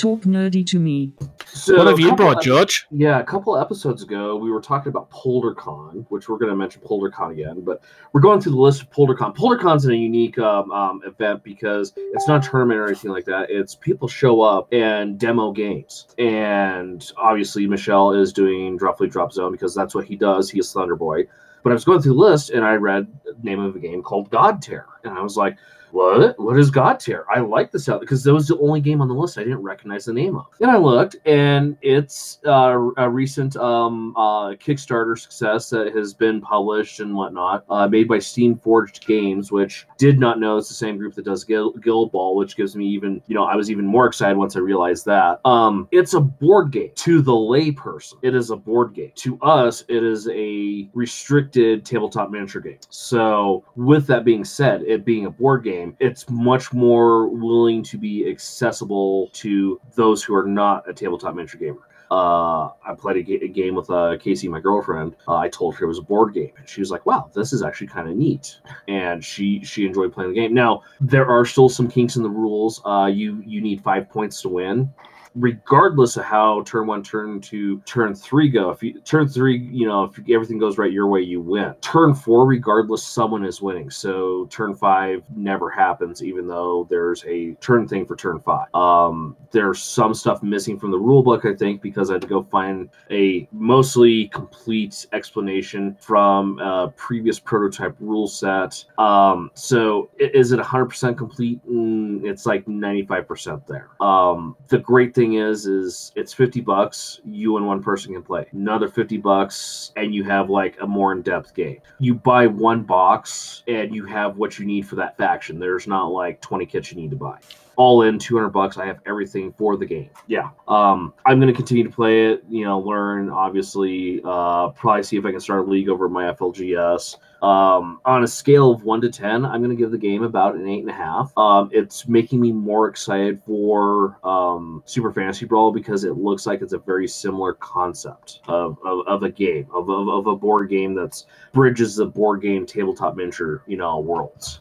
Talk 0.00 0.22
nerdy 0.22 0.66
to 0.68 0.78
me. 0.78 1.12
So 1.44 1.76
what 1.76 1.86
have 1.86 2.00
you 2.00 2.16
brought, 2.16 2.38
ep- 2.38 2.42
George? 2.42 2.86
Yeah, 2.90 3.18
a 3.18 3.22
couple 3.22 3.58
episodes 3.58 4.02
ago, 4.02 4.34
we 4.34 4.50
were 4.50 4.62
talking 4.62 4.88
about 4.88 5.10
PolderCon, 5.10 6.06
which 6.08 6.26
we're 6.26 6.38
going 6.38 6.48
to 6.48 6.56
mention 6.56 6.80
PolderCon 6.80 7.32
again, 7.32 7.60
but 7.60 7.82
we're 8.14 8.22
going 8.22 8.40
through 8.40 8.52
the 8.52 8.60
list 8.60 8.80
of 8.80 8.90
PolderCon. 8.90 9.36
PolderCon's 9.36 9.84
in 9.84 9.90
a 9.90 9.96
unique 9.96 10.38
um, 10.38 10.72
um, 10.72 11.02
event 11.04 11.44
because 11.44 11.92
it's 11.96 12.26
not 12.26 12.46
a 12.46 12.48
tournament 12.48 12.80
or 12.80 12.86
anything 12.86 13.10
like 13.10 13.26
that. 13.26 13.50
It's 13.50 13.74
people 13.74 14.08
show 14.08 14.40
up 14.40 14.72
and 14.72 15.18
demo 15.18 15.52
games. 15.52 16.06
And 16.16 17.06
obviously, 17.18 17.66
Michelle 17.66 18.12
is 18.12 18.32
doing 18.32 18.78
Drop 18.78 18.96
Droply 18.96 19.10
Drop 19.10 19.32
Zone 19.32 19.52
because 19.52 19.74
that's 19.74 19.94
what 19.94 20.06
he 20.06 20.16
does. 20.16 20.48
He 20.50 20.60
is 20.60 20.72
Thunderboy. 20.72 21.26
But 21.62 21.70
I 21.70 21.74
was 21.74 21.84
going 21.84 22.00
through 22.00 22.14
the 22.14 22.20
list 22.20 22.48
and 22.48 22.64
I 22.64 22.76
read 22.76 23.06
the 23.24 23.36
name 23.42 23.60
of 23.60 23.76
a 23.76 23.78
game 23.78 24.02
called 24.02 24.30
Godtear. 24.30 24.84
And 25.04 25.12
I 25.12 25.20
was 25.20 25.36
like, 25.36 25.58
what? 25.92 26.38
What 26.38 26.58
is 26.58 26.70
Godtear? 26.70 27.24
I 27.34 27.40
like 27.40 27.72
this 27.72 27.88
out 27.88 28.00
because 28.00 28.22
that 28.24 28.34
was 28.34 28.48
the 28.48 28.58
only 28.58 28.80
game 28.80 29.00
on 29.00 29.08
the 29.08 29.14
list 29.14 29.38
I 29.38 29.44
didn't 29.44 29.62
recognize 29.62 30.04
the 30.04 30.12
name 30.12 30.36
of. 30.36 30.46
Then 30.58 30.70
I 30.70 30.76
looked, 30.76 31.16
and 31.24 31.76
it's 31.82 32.38
uh, 32.46 32.78
a 32.96 33.08
recent 33.08 33.56
um, 33.56 34.14
uh, 34.16 34.50
Kickstarter 34.50 35.18
success 35.18 35.70
that 35.70 35.94
has 35.94 36.14
been 36.14 36.40
published 36.40 37.00
and 37.00 37.14
whatnot, 37.14 37.64
uh, 37.68 37.88
made 37.88 38.08
by 38.08 38.18
Steamforged 38.18 39.06
Games, 39.06 39.50
which 39.52 39.86
did 39.98 40.18
not 40.18 40.38
know 40.38 40.56
it's 40.56 40.68
the 40.68 40.74
same 40.74 40.96
group 40.96 41.14
that 41.14 41.24
does 41.24 41.44
Guild, 41.44 41.82
Guild 41.82 42.12
Ball, 42.12 42.36
which 42.36 42.56
gives 42.56 42.76
me 42.76 42.86
even, 42.86 43.22
you 43.26 43.34
know, 43.34 43.44
I 43.44 43.56
was 43.56 43.70
even 43.70 43.86
more 43.86 44.06
excited 44.06 44.36
once 44.36 44.56
I 44.56 44.60
realized 44.60 45.04
that. 45.06 45.40
Um, 45.44 45.88
it's 45.90 46.14
a 46.14 46.20
board 46.20 46.72
game 46.72 46.90
to 46.96 47.22
the 47.22 47.32
layperson. 47.32 48.14
It 48.22 48.34
is 48.34 48.50
a 48.50 48.56
board 48.56 48.94
game. 48.94 49.12
To 49.16 49.38
us, 49.40 49.84
it 49.88 50.02
is 50.02 50.28
a 50.28 50.88
restricted 50.94 51.84
tabletop 51.84 52.30
miniature 52.30 52.60
game. 52.60 52.78
So, 52.90 53.64
with 53.76 54.06
that 54.06 54.24
being 54.24 54.44
said, 54.44 54.82
it 54.82 55.04
being 55.04 55.26
a 55.26 55.30
board 55.30 55.64
game, 55.64 55.79
it's 55.98 56.28
much 56.30 56.72
more 56.72 57.28
willing 57.28 57.82
to 57.84 57.98
be 57.98 58.28
accessible 58.28 59.28
to 59.34 59.80
those 59.94 60.22
who 60.22 60.34
are 60.34 60.46
not 60.46 60.88
a 60.88 60.92
tabletop 60.92 61.34
miniature 61.34 61.60
gamer. 61.60 61.86
Uh, 62.10 62.70
I 62.84 62.94
played 62.98 63.16
a, 63.18 63.48
game 63.48 63.76
with 63.76 63.88
uh, 63.88 64.16
Casey, 64.18 64.48
my 64.48 64.58
girlfriend. 64.58 65.14
Uh, 65.28 65.36
I 65.36 65.48
told 65.48 65.76
her 65.76 65.84
it 65.84 65.88
was 65.88 65.98
a 65.98 66.02
board 66.02 66.34
game, 66.34 66.50
and 66.58 66.68
she 66.68 66.80
was 66.80 66.90
like, 66.90 67.06
"Wow, 67.06 67.30
this 67.32 67.52
is 67.52 67.62
actually 67.62 67.86
kind 67.86 68.08
of 68.08 68.16
neat." 68.16 68.58
And 68.88 69.24
she 69.24 69.62
she 69.64 69.86
enjoyed 69.86 70.12
playing 70.12 70.30
the 70.30 70.40
game. 70.40 70.52
Now 70.52 70.82
there 71.00 71.28
are 71.28 71.44
still 71.44 71.68
some 71.68 71.86
kinks 71.86 72.16
in 72.16 72.24
the 72.24 72.30
rules. 72.30 72.82
Uh, 72.84 73.06
you 73.06 73.40
you 73.46 73.60
need 73.60 73.80
five 73.80 74.08
points 74.08 74.42
to 74.42 74.48
win 74.48 74.92
regardless 75.34 76.16
of 76.16 76.24
how 76.24 76.62
turn 76.62 76.86
one, 76.86 77.02
turn 77.02 77.40
two, 77.40 77.80
turn 77.80 78.14
three 78.14 78.48
go. 78.48 78.70
If 78.70 78.82
you 78.82 79.00
turn 79.00 79.28
three, 79.28 79.58
you 79.58 79.86
know, 79.86 80.04
if 80.04 80.18
everything 80.30 80.58
goes 80.58 80.78
right 80.78 80.92
your 80.92 81.06
way, 81.06 81.20
you 81.20 81.40
win. 81.40 81.74
Turn 81.80 82.14
four, 82.14 82.46
regardless, 82.46 83.02
someone 83.04 83.44
is 83.44 83.62
winning. 83.62 83.90
So 83.90 84.46
turn 84.50 84.74
five 84.74 85.22
never 85.34 85.70
happens, 85.70 86.22
even 86.22 86.46
though 86.46 86.86
there's 86.90 87.24
a 87.26 87.52
turn 87.54 87.86
thing 87.86 88.06
for 88.06 88.16
turn 88.16 88.40
five. 88.40 88.72
Um, 88.74 89.36
there's 89.50 89.82
some 89.82 90.14
stuff 90.14 90.42
missing 90.42 90.78
from 90.78 90.90
the 90.90 90.98
rule 90.98 91.22
book, 91.22 91.44
I 91.44 91.54
think, 91.54 91.82
because 91.82 92.10
I 92.10 92.14
had 92.14 92.22
to 92.22 92.28
go 92.28 92.42
find 92.42 92.88
a 93.10 93.48
mostly 93.52 94.28
complete 94.28 95.06
explanation 95.12 95.96
from 96.00 96.58
a 96.60 96.88
previous 96.96 97.38
prototype 97.38 97.96
rule 98.00 98.26
set. 98.26 98.84
Um, 98.98 99.50
so 99.54 100.10
is 100.18 100.52
it 100.52 100.60
100% 100.60 101.16
complete? 101.16 101.60
Mm, 101.68 102.24
it's 102.24 102.46
like 102.46 102.64
95% 102.66 103.66
there. 103.66 103.90
Um, 104.00 104.56
the 104.68 104.78
great 104.78 105.14
thing 105.14 105.19
is, 105.20 105.66
is 105.66 106.12
it's 106.16 106.32
50 106.32 106.60
bucks. 106.60 107.20
You 107.24 107.56
and 107.56 107.66
one 107.66 107.82
person 107.82 108.12
can 108.14 108.22
play. 108.22 108.46
Another 108.52 108.88
50 108.88 109.18
bucks, 109.18 109.92
and 109.96 110.14
you 110.14 110.24
have 110.24 110.50
like 110.50 110.76
a 110.80 110.86
more 110.86 111.12
in-depth 111.12 111.54
game. 111.54 111.80
You 111.98 112.14
buy 112.14 112.46
one 112.46 112.82
box, 112.82 113.62
and 113.68 113.94
you 113.94 114.04
have 114.06 114.36
what 114.36 114.58
you 114.58 114.64
need 114.64 114.86
for 114.86 114.96
that 114.96 115.16
faction. 115.16 115.58
There's 115.58 115.86
not 115.86 116.06
like 116.06 116.40
20 116.40 116.66
kits 116.66 116.90
you 116.90 117.00
need 117.00 117.10
to 117.10 117.16
buy 117.16 117.38
all 117.80 118.02
in 118.02 118.18
200 118.18 118.50
bucks 118.50 118.76
i 118.76 118.84
have 118.84 118.98
everything 119.06 119.50
for 119.54 119.74
the 119.74 119.86
game. 119.86 120.10
Yeah 120.26 120.50
um 120.68 121.14
i'm 121.24 121.40
going 121.40 121.50
to 121.50 121.56
continue 121.56 121.82
to 121.82 121.88
play 121.88 122.26
it 122.26 122.44
you 122.46 122.62
know 122.62 122.78
learn 122.78 123.30
obviously 123.30 124.20
uh 124.22 124.68
probably 124.68 125.02
see 125.02 125.16
if 125.16 125.24
i 125.24 125.30
can 125.30 125.40
start 125.40 125.66
a 125.66 125.70
league 125.70 125.88
over 125.88 126.06
my 126.06 126.24
flgs 126.32 127.16
um 127.42 127.98
on 128.04 128.22
a 128.22 128.28
scale 128.28 128.70
of 128.70 128.84
1 128.84 129.00
to 129.00 129.08
10 129.08 129.46
i'm 129.46 129.62
going 129.62 129.74
to 129.74 129.82
give 129.82 129.90
the 129.90 129.96
game 129.96 130.22
about 130.24 130.56
an 130.56 130.68
eight 130.68 130.80
and 130.80 130.90
a 130.90 130.92
half. 130.92 131.32
Um 131.38 131.70
it's 131.72 132.06
making 132.06 132.38
me 132.38 132.52
more 132.52 132.86
excited 132.86 133.40
for 133.46 134.18
um 134.24 134.82
super 134.84 135.10
fantasy 135.10 135.46
brawl 135.46 135.72
because 135.72 136.04
it 136.04 136.18
looks 136.18 136.46
like 136.46 136.60
it's 136.60 136.74
a 136.74 136.78
very 136.78 137.08
similar 137.08 137.54
concept 137.54 138.40
of 138.46 138.78
of, 138.84 139.06
of 139.06 139.22
a 139.22 139.30
game 139.30 139.66
of, 139.72 139.88
of, 139.88 140.06
of 140.06 140.26
a 140.26 140.36
board 140.36 140.68
game 140.68 140.94
that's 140.94 141.24
bridges 141.54 141.96
the 141.96 142.04
board 142.04 142.42
game 142.42 142.66
tabletop 142.66 143.16
miniature 143.16 143.62
you 143.66 143.78
know 143.78 144.00
worlds 144.00 144.60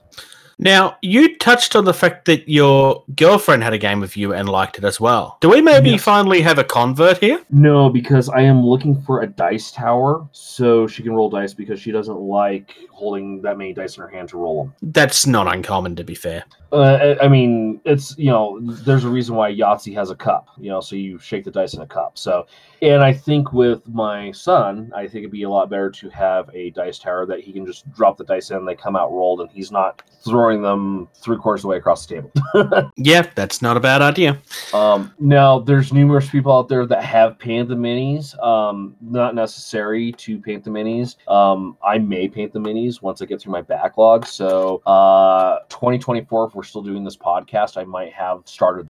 Now, 0.61 0.97
you 1.01 1.37
touched 1.37 1.73
on 1.77 1.85
the 1.85 1.93
fact 1.93 2.25
that 2.25 2.49
your 2.49 3.03
girlfriend 3.15 3.63
had 3.63 3.71
a 3.71 3.77
game 3.77 4.01
with 4.01 4.17
you 4.17 4.33
and 4.33 4.49
liked 4.49 4.77
it 4.77 4.83
as 4.83 4.99
well. 4.99 5.37
Do 5.39 5.49
we 5.49 5.61
maybe 5.61 5.91
Yes. 5.91 6.03
finally 6.03 6.41
have 6.41 6.59
a 6.59 6.65
convert 6.65 7.17
here? 7.19 7.39
No, 7.49 7.89
because 7.89 8.27
I 8.27 8.41
am 8.41 8.65
looking 8.65 9.01
for 9.01 9.21
a 9.21 9.27
dice 9.27 9.71
tower 9.71 10.27
so 10.33 10.85
she 10.85 11.01
can 11.01 11.13
roll 11.13 11.29
dice 11.29 11.53
because 11.53 11.79
she 11.79 11.93
doesn't 11.93 12.19
like 12.19 12.75
holding 12.91 13.41
that 13.43 13.57
many 13.57 13.71
dice 13.71 13.95
in 13.95 14.03
her 14.03 14.09
hand 14.09 14.27
to 14.29 14.37
roll 14.37 14.65
them. 14.65 14.73
That's 14.81 15.25
not 15.25 15.47
uncommon, 15.47 15.95
to 15.95 16.03
be 16.03 16.13
fair. 16.13 16.43
Uh, 16.73 17.15
I 17.19 17.25
I 17.25 17.27
mean, 17.29 17.79
it's 17.85 18.15
you 18.17 18.29
know, 18.29 18.59
there's 18.61 19.05
a 19.05 19.09
reason 19.09 19.35
why 19.35 19.51
Yahtzee 19.55 19.93
has 19.95 20.09
a 20.11 20.15
cup, 20.15 20.49
you 20.57 20.69
know, 20.69 20.81
so 20.81 20.97
you 20.97 21.17
shake 21.19 21.45
the 21.45 21.51
dice 21.51 21.73
in 21.73 21.81
a 21.81 21.87
cup. 21.87 22.17
So, 22.17 22.45
and 22.81 23.03
I 23.03 23.13
think 23.13 23.51
with 23.53 23.87
my 23.87 24.31
son, 24.31 24.91
I 24.95 25.01
think 25.01 25.19
it'd 25.19 25.31
be 25.31 25.43
a 25.43 25.49
lot 25.49 25.69
better 25.69 25.89
to 25.89 26.09
have 26.09 26.49
a 26.53 26.69
dice 26.71 26.99
tower 26.99 27.25
that 27.25 27.41
he 27.41 27.51
can 27.51 27.65
just 27.65 27.91
drop 27.93 28.17
the 28.17 28.23
dice 28.23 28.51
in, 28.51 28.65
they 28.65 28.75
come 28.75 28.95
out 28.95 29.11
rolled, 29.11 29.41
and 29.41 29.49
he's 29.49 29.71
not 29.71 30.01
throwing 30.23 30.61
them 30.61 31.07
three 31.15 31.37
quarters 31.37 31.61
of 31.61 31.63
the 31.63 31.67
way 31.69 31.77
across 31.77 32.05
the 32.05 32.15
table. 32.15 32.31
Yeah, 32.97 33.27
that's 33.35 33.61
not 33.61 33.77
a 33.77 33.79
bad 33.79 34.01
idea. 34.01 34.39
Um, 34.73 35.13
now, 35.19 35.59
there's 35.59 35.93
numerous 35.93 36.29
people 36.29 36.51
out 36.51 36.67
there 36.67 36.85
that 36.85 37.03
have 37.03 37.39
painted 37.39 37.69
the 37.69 37.75
minis. 37.75 38.37
Um, 38.43 38.95
not 39.01 39.35
necessary 39.35 40.11
to 40.13 40.39
paint 40.39 40.63
the 40.63 40.69
minis. 40.69 41.15
Um, 41.31 41.77
I 41.83 41.97
may 41.97 42.27
paint 42.27 42.51
the 42.51 42.59
minis 42.59 43.01
once 43.01 43.21
I 43.21 43.25
get 43.25 43.41
through 43.41 43.53
my 43.53 43.61
backlog. 43.61 44.25
So, 44.25 44.81
uh, 44.85 45.59
2024, 45.69 46.47
if 46.47 46.55
we're 46.55 46.63
still 46.63 46.81
doing 46.81 47.03
this 47.03 47.17
podcast, 47.17 47.77
I 47.77 47.83
might 47.85 48.13
have 48.13 48.41
started. 48.45 48.89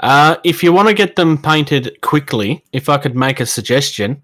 Uh, 0.00 0.36
if 0.44 0.62
you 0.62 0.72
want 0.72 0.88
to 0.88 0.94
get 0.94 1.16
them 1.16 1.38
painted 1.40 1.96
quickly, 2.02 2.64
if 2.72 2.88
I 2.88 2.98
could 2.98 3.16
make 3.16 3.40
a 3.40 3.46
suggestion, 3.46 4.22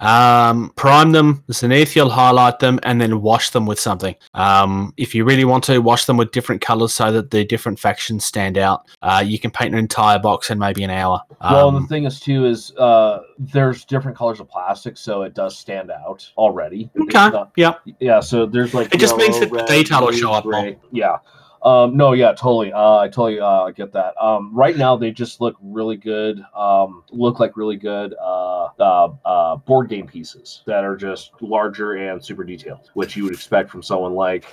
um, 0.00 0.72
prime 0.76 1.12
them, 1.12 1.42
zenithal 1.50 2.10
highlight 2.10 2.58
them, 2.58 2.78
and 2.82 3.00
then 3.00 3.22
wash 3.22 3.48
them 3.48 3.64
with 3.64 3.80
something. 3.80 4.14
Um, 4.34 4.92
if 4.98 5.14
you 5.14 5.24
really 5.24 5.46
want 5.46 5.64
to, 5.64 5.78
wash 5.78 6.04
them 6.04 6.18
with 6.18 6.32
different 6.32 6.60
colors 6.60 6.92
so 6.92 7.10
that 7.12 7.30
the 7.30 7.46
different 7.46 7.78
factions 7.80 8.22
stand 8.26 8.58
out. 8.58 8.84
Uh, 9.00 9.22
you 9.26 9.38
can 9.38 9.50
paint 9.50 9.72
an 9.72 9.78
entire 9.78 10.18
box 10.18 10.50
in 10.50 10.58
maybe 10.58 10.84
an 10.84 10.90
hour. 10.90 11.22
well, 11.40 11.68
Um, 11.68 11.80
the 11.82 11.88
thing 11.88 12.04
is, 12.04 12.20
too, 12.20 12.44
is 12.44 12.72
uh, 12.76 13.20
there's 13.38 13.86
different 13.86 14.18
colors 14.18 14.38
of 14.38 14.50
plastic, 14.50 14.98
so 14.98 15.22
it 15.22 15.32
does 15.32 15.56
stand 15.58 15.90
out 15.90 16.30
already. 16.36 16.90
Okay. 17.00 17.30
not- 17.30 17.52
Yeah. 17.56 17.74
yeah 17.98 18.20
so 18.20 18.44
there's 18.44 18.74
like 18.74 18.94
It 18.94 18.98
just 19.00 19.16
means 19.16 19.36
yellow, 19.36 19.40
that 19.40 19.50
the 19.50 19.56
red, 19.56 19.66
detail 19.66 20.04
will 20.04 20.12
show 20.12 20.32
up 20.32 20.44
gray. 20.44 20.76
yeah 20.92 21.16
um 21.62 21.96
no 21.96 22.12
yeah 22.12 22.32
totally. 22.32 22.72
Uh 22.72 22.98
i 22.98 23.08
totally 23.08 23.40
uh 23.40 23.70
get 23.70 23.92
that. 23.92 24.14
Um 24.22 24.54
right 24.54 24.76
now 24.76 24.96
they 24.96 25.10
just 25.10 25.40
look 25.40 25.56
really 25.62 25.96
good 25.96 26.44
um 26.54 27.02
look 27.10 27.40
like 27.40 27.56
really 27.56 27.76
good 27.76 28.14
uh 28.20 28.56
uh, 28.78 29.56
board 29.56 29.88
game 29.88 30.06
pieces 30.06 30.62
that 30.66 30.84
are 30.84 30.96
just 30.96 31.32
larger 31.40 31.94
and 31.94 32.22
super 32.24 32.44
detailed 32.44 32.90
which 32.94 33.16
you 33.16 33.24
would 33.24 33.32
expect 33.32 33.70
from 33.70 33.82
someone 33.82 34.14
like 34.14 34.46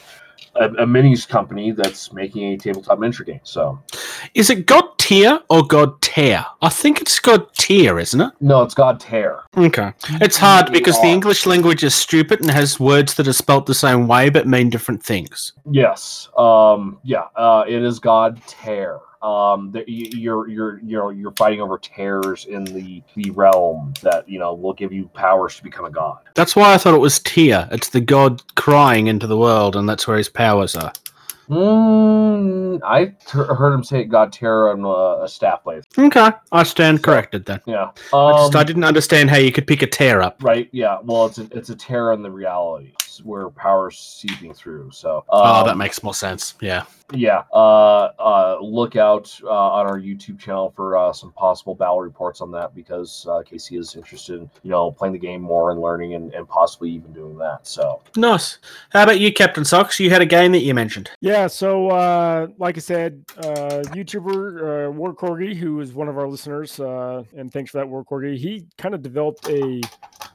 a, 0.55 0.65
a 0.65 0.85
minis 0.85 1.27
company 1.27 1.71
that's 1.71 2.11
making 2.13 2.53
a 2.53 2.57
tabletop 2.57 2.99
miniature 2.99 3.25
game. 3.25 3.39
So 3.43 3.79
Is 4.33 4.49
it 4.49 4.65
God 4.65 4.97
tier 4.97 5.39
or 5.49 5.65
God 5.65 6.01
tear? 6.01 6.45
I 6.61 6.69
think 6.69 7.01
it's 7.01 7.19
God 7.19 7.53
tier, 7.53 7.99
isn't 7.99 8.19
it? 8.21 8.31
no, 8.41 8.61
it's 8.61 8.73
God 8.73 8.99
Tear. 8.99 9.43
Okay. 9.57 9.91
It's 10.21 10.37
hard 10.37 10.71
because 10.71 10.99
the 11.01 11.07
English 11.07 11.45
language 11.45 11.83
is 11.83 11.95
stupid 11.95 12.41
and 12.41 12.49
has 12.51 12.79
words 12.79 13.13
that 13.15 13.27
are 13.27 13.33
spelt 13.33 13.65
the 13.65 13.73
same 13.73 14.07
way 14.07 14.29
but 14.29 14.47
mean 14.47 14.69
different 14.69 15.01
things. 15.03 15.53
Yes. 15.69 16.29
Um. 16.37 16.99
Yeah. 17.03 17.25
Uh. 17.35 17.63
It 17.67 17.81
is 17.83 17.99
God 17.99 18.41
Tear. 18.47 18.99
Um. 19.23 19.71
The, 19.71 19.83
you're 19.87 20.47
you're 20.49 20.79
you're 20.83 21.11
you're 21.13 21.31
fighting 21.31 21.61
over 21.61 21.77
tears 21.77 22.45
in 22.45 22.65
the 22.65 23.01
the 23.15 23.31
realm 23.31 23.93
that 24.01 24.27
you 24.27 24.37
know 24.39 24.53
will 24.53 24.73
give 24.73 24.91
you 24.91 25.07
powers 25.13 25.55
to 25.57 25.63
become 25.63 25.85
a 25.85 25.89
god. 25.89 26.19
That's 26.35 26.55
why 26.55 26.73
I 26.73 26.77
thought 26.77 26.93
it 26.93 26.99
was 26.99 27.19
tier. 27.19 27.67
It's 27.71 27.89
the 27.89 28.01
god 28.01 28.41
crying 28.55 29.07
into 29.07 29.25
the 29.27 29.37
world, 29.37 29.75
and 29.75 29.87
that's 29.87 30.07
where 30.07 30.17
his 30.17 30.29
powers 30.29 30.75
are. 30.75 30.91
Mm, 31.49 32.79
I 32.85 33.05
t- 33.07 33.37
heard 33.37 33.73
him 33.73 33.83
say 33.83 34.05
God 34.05 34.31
Tear 34.31 34.69
on 34.69 34.85
uh, 34.85 35.23
a 35.23 35.27
staff 35.27 35.63
blade. 35.63 35.83
Okay, 35.97 36.31
I 36.51 36.63
stand 36.63 37.03
corrected 37.03 37.45
then. 37.45 37.59
Yeah. 37.65 37.91
I, 38.13 38.31
just, 38.31 38.55
I 38.55 38.61
Um, 38.61 38.65
didn't 38.65 38.83
understand 38.85 39.29
how 39.29 39.37
you 39.37 39.51
could 39.51 39.67
pick 39.67 39.81
a 39.81 39.87
tear 39.87 40.21
up. 40.21 40.37
Right. 40.41 40.69
Yeah. 40.71 40.99
Well, 41.03 41.25
it's 41.25 41.39
a, 41.39 41.47
it's 41.51 41.69
a 41.69 41.75
tear 41.75 42.13
in 42.13 42.21
the 42.21 42.31
reality 42.31 42.93
where 43.23 43.49
power's 43.49 43.99
seeping 43.99 44.53
through. 44.53 44.91
So. 44.91 45.25
oh, 45.29 45.59
um, 45.61 45.67
that 45.67 45.77
makes 45.77 46.01
more 46.01 46.13
sense. 46.13 46.55
Yeah. 46.61 46.83
Yeah. 47.11 47.43
Uh, 47.51 48.11
uh, 48.19 48.57
look 48.61 48.95
out 48.95 49.37
uh, 49.43 49.49
on 49.49 49.85
our 49.87 49.99
YouTube 49.99 50.39
channel 50.39 50.71
for 50.75 50.97
uh, 50.97 51.13
some 51.13 51.31
possible 51.33 51.75
battle 51.75 52.01
reports 52.01 52.41
on 52.41 52.51
that 52.51 52.73
because 52.73 53.27
uh, 53.29 53.41
Casey 53.43 53.77
is 53.77 53.95
interested 53.95 54.39
in 54.39 54.49
you 54.63 54.71
know 54.71 54.91
playing 54.91 55.13
the 55.13 55.19
game 55.19 55.41
more 55.41 55.71
and 55.71 55.81
learning 55.81 56.13
and, 56.15 56.33
and 56.33 56.47
possibly 56.47 56.89
even 56.91 57.11
doing 57.13 57.37
that. 57.37 57.67
So 57.67 58.01
Nice. 58.15 58.59
How 58.91 59.03
about 59.03 59.19
you, 59.19 59.33
Captain 59.33 59.65
Socks? 59.65 59.99
You 59.99 60.09
had 60.09 60.21
a 60.21 60.25
game 60.25 60.51
that 60.53 60.59
you 60.59 60.73
mentioned. 60.73 61.09
Yeah, 61.19 61.47
so 61.47 61.89
uh, 61.89 62.47
like 62.57 62.77
I 62.77 62.81
said, 62.81 63.23
uh, 63.37 63.83
YouTuber 63.93 64.87
uh, 64.87 64.91
War 64.91 65.13
Corgi, 65.13 65.55
who 65.55 65.81
is 65.81 65.93
one 65.93 66.07
of 66.07 66.17
our 66.17 66.27
listeners, 66.27 66.79
uh, 66.79 67.23
and 67.35 67.51
thanks 67.51 67.71
for 67.71 67.77
that, 67.77 67.87
War 67.87 68.03
Corgi. 68.05 68.37
He 68.37 68.65
kind 68.77 68.95
of 68.95 69.01
developed 69.01 69.47
a 69.49 69.81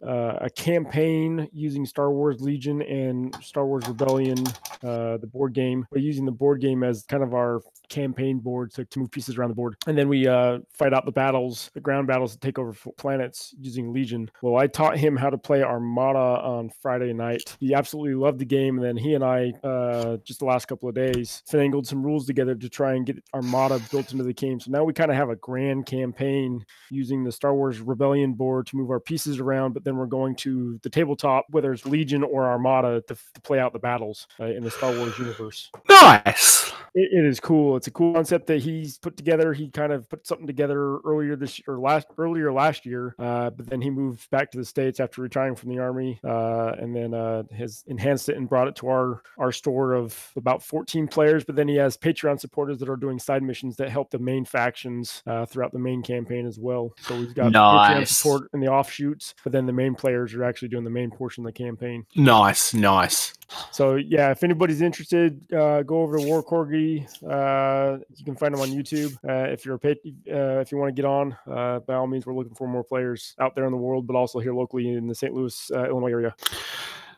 uh, 0.03 0.39
a 0.43 0.51
campaign 0.51 1.49
using 1.53 1.85
Star 1.85 2.11
Wars 2.13 2.41
Legion 2.41 2.83
and 2.83 3.35
Star 3.43 3.67
Wars 3.67 3.87
Rebellion, 3.89 4.39
uh, 4.85 5.17
the 5.17 5.27
board 5.27 5.53
game, 5.53 5.87
but 5.91 6.01
using 6.03 6.25
the 6.25 6.33
board 6.33 6.58
game 6.59 6.83
as 6.83 7.05
kind 7.05 7.23
of 7.23 7.35
our 7.35 7.61
campaign 7.89 8.39
board 8.39 8.73
to, 8.75 8.85
to 8.85 8.99
move 8.99 9.11
pieces 9.11 9.37
around 9.37 9.51
the 9.51 9.55
board, 9.55 9.77
and 9.87 9.97
then 9.97 10.09
we 10.09 10.27
uh, 10.27 10.59
fight 10.73 10.93
out 10.93 11.05
the 11.05 11.13
battles, 11.13 11.71
the 11.75 11.81
ground 11.81 12.07
battles 12.07 12.33
to 12.33 12.39
take 12.39 12.59
over 12.59 12.75
planets 12.97 13.55
using 13.59 13.93
Legion. 13.93 14.31
Well, 14.43 14.57
I 14.57 14.67
taught 14.67 14.97
him 14.97 15.17
how 15.17 15.31
to 15.31 15.39
play 15.39 15.63
Armada 15.63 16.19
on 16.19 16.71
Friday 16.83 17.13
night. 17.13 17.57
He 17.61 17.75
absolutely 17.75 18.15
loved 18.15 18.39
the 18.39 18.45
game, 18.45 18.77
and 18.77 18.85
then 18.85 18.97
he 18.97 19.15
and 19.15 19.25
I, 19.25 19.53
uh, 19.65 20.19
just 20.19 20.41
the 20.41 20.47
last 20.47 20.67
couple 20.67 20.89
of 20.89 20.95
days, 20.95 21.43
finagled 21.51 21.87
some 21.87 22.03
rules 22.03 22.27
together 22.27 22.55
to 22.55 22.69
try 22.69 22.95
and 22.95 23.07
get 23.07 23.23
Armada 23.35 23.81
built 23.91 24.13
into 24.13 24.25
the 24.25 24.33
game. 24.33 24.61
So 24.61 24.71
now 24.71 24.85
we 24.85 24.93
kind 24.93 25.11
of 25.11 25.17
have 25.17 25.31
a 25.31 25.37
grand 25.37 25.87
campaign 25.87 26.65
using 26.91 27.25
the 27.25 27.33
Star 27.33 27.55
Wars 27.55 27.81
Rebellion 27.81 28.35
board 28.35 28.67
to 28.69 28.77
move 28.77 28.91
our 28.91 29.01
pieces 29.01 29.41
around, 29.41 29.73
but 29.73 29.85
then 29.85 29.97
we're 29.97 30.07
going 30.07 30.37
to 30.37 30.79
the 30.83 30.91
tabletop, 30.91 31.47
whether 31.51 31.73
it's 31.73 31.87
Legion 31.87 32.23
or 32.23 32.45
Armada, 32.45 33.03
to, 33.09 33.15
to 33.15 33.41
play 33.41 33.59
out 33.59 33.73
the 33.73 33.79
battles 33.79 34.27
uh, 34.39 34.45
in 34.45 34.63
the 34.63 34.71
Star 34.71 34.95
Wars 34.97 35.19
universe. 35.19 35.71
Nice. 35.89 36.73
It, 36.95 37.11
it 37.13 37.25
is 37.25 37.41
cool. 37.41 37.77
It's 37.79 37.87
a 37.87 37.93
cool 37.93 38.13
concept 38.13 38.49
that 38.49 38.61
he's 38.61 38.99
put 38.99 39.17
together. 39.17 39.53
He 39.53 39.71
kind 39.71 39.93
of 39.93 40.09
put 40.09 40.27
something 40.27 40.47
together 40.47 40.99
earlier 40.99 41.37
this 41.37 41.59
year 41.59 41.77
or 41.77 41.79
last 41.79 42.09
earlier 42.19 42.53
last 42.53 42.85
year, 42.85 43.15
uh, 43.19 43.51
but 43.51 43.71
then 43.71 43.81
he 43.81 43.89
moved 43.89 44.29
back 44.31 44.51
to 44.51 44.59
the 44.59 44.65
states 44.65 45.01
after 45.01 45.23
retiring 45.23 45.55
from 45.55 45.71
the 45.71 45.79
army, 45.79 46.19
uh, 46.25 46.73
and 46.79 46.95
then 46.95 47.15
uh, 47.15 47.45
has 47.57 47.85
enhanced 47.87 48.29
it 48.29 48.37
and 48.37 48.49
brought 48.49 48.69
it 48.69 48.77
to 48.77 48.89
our 48.89 49.23
our 49.39 49.53
store 49.53 49.95
of 49.95 50.33
about 50.37 50.63
14 50.63 51.07
players. 51.07 51.45
But 51.45 51.57
then 51.57 51.69
he 51.69 51.77
has 51.77 51.97
Patreon 51.97 52.41
supporters 52.41 52.79
that 52.79 52.89
are 52.89 52.97
doing 52.97 53.19
side 53.19 53.43
missions 53.43 53.77
that 53.77 53.91
help 53.91 54.11
the 54.11 54.19
main 54.19 54.45
factions 54.45 55.23
uh, 55.27 55.47
throughout 55.47 55.73
the 55.73 55.79
main 55.79 56.03
campaign 56.03 56.47
as 56.47 56.59
well. 56.59 56.93
So 57.01 57.17
we've 57.17 57.35
got 57.35 57.53
Patreon 57.53 58.07
support 58.09 58.51
in 58.53 58.61
the 58.61 58.69
offshoots, 58.69 59.35
but 59.45 59.53
then 59.53 59.67
the 59.67 59.73
main 59.73 59.95
players 59.95 60.35
are 60.35 60.43
actually 60.43 60.69
doing 60.69 60.85
the 60.85 60.91
main 60.91 61.11
portion 61.11 61.47
of 61.47 61.55
the 61.55 61.59
campaign. 61.65 62.05
Nice. 62.17 62.75
Nice. 62.75 63.35
So 63.71 63.95
yeah, 63.97 64.31
if 64.31 64.43
anybody's 64.43 64.83
interested, 64.83 65.41
uh, 65.53 65.83
go 65.83 66.03
over 66.03 66.19
to 66.19 66.27
War 66.27 66.43
Corgi. 66.43 67.07
Uh, 67.23 67.68
you 68.15 68.25
can 68.25 68.37
find 68.37 68.55
him 68.55 68.61
on 68.61 68.69
YouTube. 68.69 69.15
Uh, 69.29 69.51
if 69.53 69.65
you're 69.65 69.77
a 69.83 69.89
uh, 69.89 70.61
if 70.61 70.71
you 70.73 70.79
want 70.79 70.95
to 70.95 71.03
get 71.03 71.05
on, 71.09 71.37
uh, 71.51 71.81
by 71.81 71.95
all 71.95 72.07
means, 72.07 72.27
we're 72.27 72.35
looking 72.35 72.55
for 72.55 72.69
more 72.69 72.85
players 72.85 73.35
out 73.41 73.55
there 73.55 73.65
in 73.67 73.73
the 73.73 73.79
world, 73.79 74.07
but 74.07 74.17
also 74.17 74.39
here 74.39 74.55
locally 74.55 74.89
in 74.89 75.07
the 75.07 75.15
St. 75.15 75.33
Louis, 75.35 75.71
uh, 75.75 75.85
Illinois 75.89 76.11
area. 76.13 76.35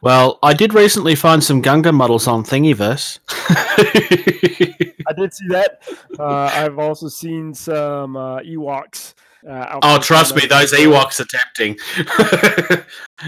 Well, 0.02 0.38
I 0.42 0.54
did 0.54 0.72
recently 0.72 1.14
find 1.14 1.44
some 1.44 1.60
Gungan 1.62 1.94
models 1.94 2.26
on 2.26 2.42
Thingiverse. 2.42 3.18
I 3.30 5.12
did 5.16 5.34
see 5.34 5.48
that. 5.48 5.82
Uh, 6.18 6.50
I've 6.54 6.78
also 6.78 7.08
seen 7.08 7.52
some 7.52 8.16
uh, 8.16 8.38
Ewoks. 8.40 9.14
Uh, 9.48 9.78
oh, 9.82 9.98
trust 9.98 10.34
me, 10.36 10.46
those 10.46 10.72
Ewoks 10.72 11.20
are 11.20 11.26
tempting. 11.26 11.76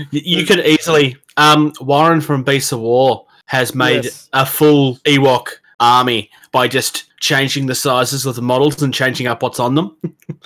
you, 0.11 0.39
you 0.39 0.47
could 0.47 0.61
easily. 0.61 1.17
Um, 1.37 1.73
Warren 1.81 2.21
from 2.21 2.43
Beasts 2.43 2.73
of 2.73 2.81
War 2.81 3.27
has 3.47 3.75
made 3.75 4.05
Yes. 4.05 4.29
a 4.33 4.47
full 4.47 4.97
Ewok 4.99 5.49
army 5.83 6.31
by 6.53 6.69
just 6.69 7.05
changing 7.21 7.67
the 7.67 7.75
sizes 7.75 8.25
of 8.25 8.37
the 8.37 8.43
models 8.43 8.83
and 8.83 8.95
changing 8.95 9.27
up 9.27 9.43
what's 9.43 9.61
on 9.61 9.75
them. 9.75 9.97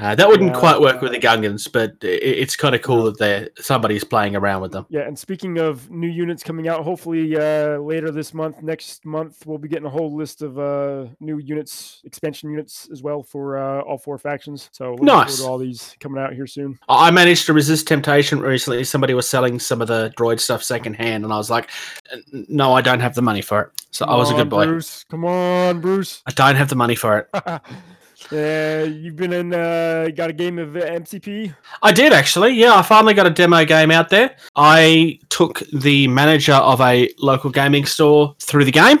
uh, 0.00 0.14
that 0.14 0.26
wouldn't 0.28 0.52
Yeah, 0.54 0.58
quite 0.58 0.80
work 0.80 1.00
with 1.02 1.12
the 1.12 1.18
Gungans, 1.18 1.70
but 1.70 1.92
i 2.02 2.06
it's 2.06 2.56
kind 2.56 2.74
of 2.74 2.82
cool 2.82 3.04
that 3.04 3.18
they're 3.18 3.48
somebody's 3.60 4.02
playing 4.04 4.34
around 4.34 4.62
with 4.62 4.72
them. 4.72 4.86
Yeah, 4.88 5.02
and 5.02 5.18
speaking 5.18 5.58
of 5.58 5.90
new 5.90 6.08
units 6.08 6.42
coming 6.42 6.68
out, 6.68 6.82
hopefully 6.84 7.36
uh, 7.36 7.78
later 7.78 8.10
this 8.10 8.32
month, 8.34 8.62
next 8.62 9.04
month, 9.04 9.44
we'll 9.46 9.58
be 9.58 9.68
getting 9.68 9.86
a 9.86 9.90
whole 9.90 10.14
list 10.16 10.42
of 10.42 10.58
uh, 10.58 11.06
new 11.20 11.38
units, 11.38 12.00
expansion 12.04 12.50
units 12.50 12.88
as 12.90 13.02
well 13.02 13.22
for 13.22 13.58
uh, 13.58 13.80
all 13.82 13.98
four 13.98 14.18
factions. 14.18 14.68
So 14.72 14.96
forward 14.96 15.04
Nice. 15.04 15.38
to 15.40 15.44
all 15.46 15.58
these 15.58 15.94
coming 16.00 16.22
out 16.22 16.32
here 16.32 16.46
soon. 16.46 16.78
I 16.88 17.10
managed 17.10 17.46
to 17.46 17.52
resist 17.52 17.86
temptation 17.86 18.40
recently. 18.40 18.82
Somebody 18.84 19.14
was 19.14 19.28
selling 19.28 19.58
some 19.58 19.80
of 19.82 19.88
the 19.88 20.12
droid 20.16 20.40
stuff 20.40 20.62
secondhand, 20.62 21.24
and 21.24 21.32
I 21.32 21.36
was 21.36 21.50
like, 21.50 21.70
"No, 22.32 22.72
I 22.72 22.80
don't 22.80 23.00
have 23.00 23.14
the 23.14 23.22
money 23.22 23.42
for 23.42 23.60
it." 23.62 23.70
So 23.90 24.06
I 24.06 24.16
was 24.16 24.28
a 24.30 24.32
Come 24.32 24.38
good 24.38 24.42
on, 24.44 24.48
boy. 24.48 24.66
Bruce. 24.66 25.04
Come 25.10 25.24
on, 25.24 25.80
Bruce. 25.80 26.22
I 26.26 26.30
don't 26.30 26.56
have 26.56 26.68
the 26.68 26.76
money 26.76 26.94
for 26.94 27.18
it. 27.18 27.28
yeah, 28.30 28.84
you've 28.84 29.16
been 29.16 29.32
in. 29.32 29.52
Uh, 29.52 30.08
got 30.14 30.30
a 30.30 30.32
game 30.32 30.58
of 30.58 30.76
uh, 30.76 30.80
MCP. 30.80 31.54
I 31.82 31.92
did 31.92 32.12
actually. 32.12 32.52
Yeah, 32.52 32.74
I 32.74 32.82
finally 32.82 33.14
got 33.14 33.26
a 33.26 33.30
demo 33.30 33.64
game 33.64 33.90
out 33.90 34.08
there. 34.08 34.36
I 34.56 35.18
took 35.28 35.60
the 35.72 36.08
manager 36.08 36.54
of 36.54 36.80
a 36.80 37.10
local 37.18 37.50
gaming 37.50 37.86
store 37.86 38.34
through 38.38 38.64
the 38.64 38.72
game. 38.72 39.00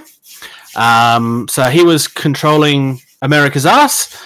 Um, 0.76 1.46
so 1.48 1.64
he 1.64 1.82
was 1.82 2.08
controlling 2.08 3.00
America's 3.22 3.66
ass 3.66 4.16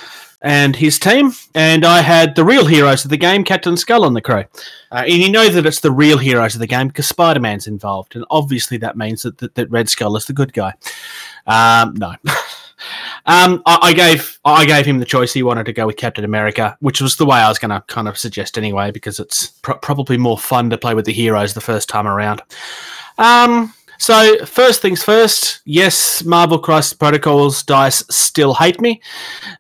and 0.43 0.77
his 0.77 0.99
team, 0.99 1.33
and 1.55 1.87
I 1.87 2.03
had 2.03 2.35
the 2.35 2.45
real 2.45 2.67
heroes 2.67 3.05
of 3.05 3.11
the 3.11 3.17
game, 3.17 3.45
Captain 3.45 3.79
Skull, 3.79 4.05
on 4.05 4.13
the 4.13 4.21
crew. 4.21 4.45
Uh, 4.93 5.05
and 5.07 5.13
you 5.13 5.31
know 5.31 5.49
that 5.49 5.65
it's 5.65 5.81
the 5.81 5.91
real 5.91 6.19
heroes 6.19 6.55
of 6.55 6.61
the 6.61 6.67
game 6.67 6.89
because 6.89 7.07
Spider 7.07 7.41
Man's 7.41 7.67
involved, 7.67 8.15
and 8.15 8.27
obviously 8.31 8.77
that 8.79 8.97
means 8.97 9.23
that, 9.23 9.39
that, 9.39 9.55
that 9.55 9.71
Red 9.71 9.89
Skull 9.89 10.17
is 10.17 10.27
the 10.27 10.35
good 10.35 10.53
guy. 10.53 10.75
Um, 11.47 11.95
no. 11.95 12.15
Um, 13.27 13.63
I, 13.67 13.79
I 13.83 13.93
gave 13.93 14.39
I 14.45 14.65
gave 14.67 14.87
him 14.87 14.99
the 14.99 15.05
choice. 15.05 15.33
He 15.33 15.43
wanted 15.43 15.67
to 15.67 15.73
go 15.73 15.87
with 15.87 15.97
Captain 15.97 16.25
America, 16.25 16.77
which 16.81 17.01
was 17.01 17.17
the 17.17 17.27
way 17.27 17.39
I 17.39 17.49
was 17.49 17.59
going 17.59 17.71
to 17.71 17.83
kind 17.87 18.09
of 18.09 18.19
suggest 18.19 18.59
anyway, 18.59 18.91
because 18.91 19.19
it's 19.19 19.49
pro- 19.63 19.79
probably 19.79 20.19
more 20.19 20.39
fun 20.39 20.71
to 20.71 20.79
play 20.79 20.95
with 20.95 21.05
the 21.05 21.13
heroes 21.13 21.55
the 21.55 21.61
first 21.61 21.89
time 21.89 22.07
around. 22.07 22.43
Um, 23.19 23.73
so 23.99 24.45
first 24.45 24.83
things 24.83 25.03
first. 25.03 25.61
Yes, 25.65 26.25
Marvel 26.25 26.59
Crisis 26.59 26.93
Protocols 26.93 27.63
dice 27.63 28.05
still 28.11 28.55
hate 28.55 28.81
me. 28.81 29.01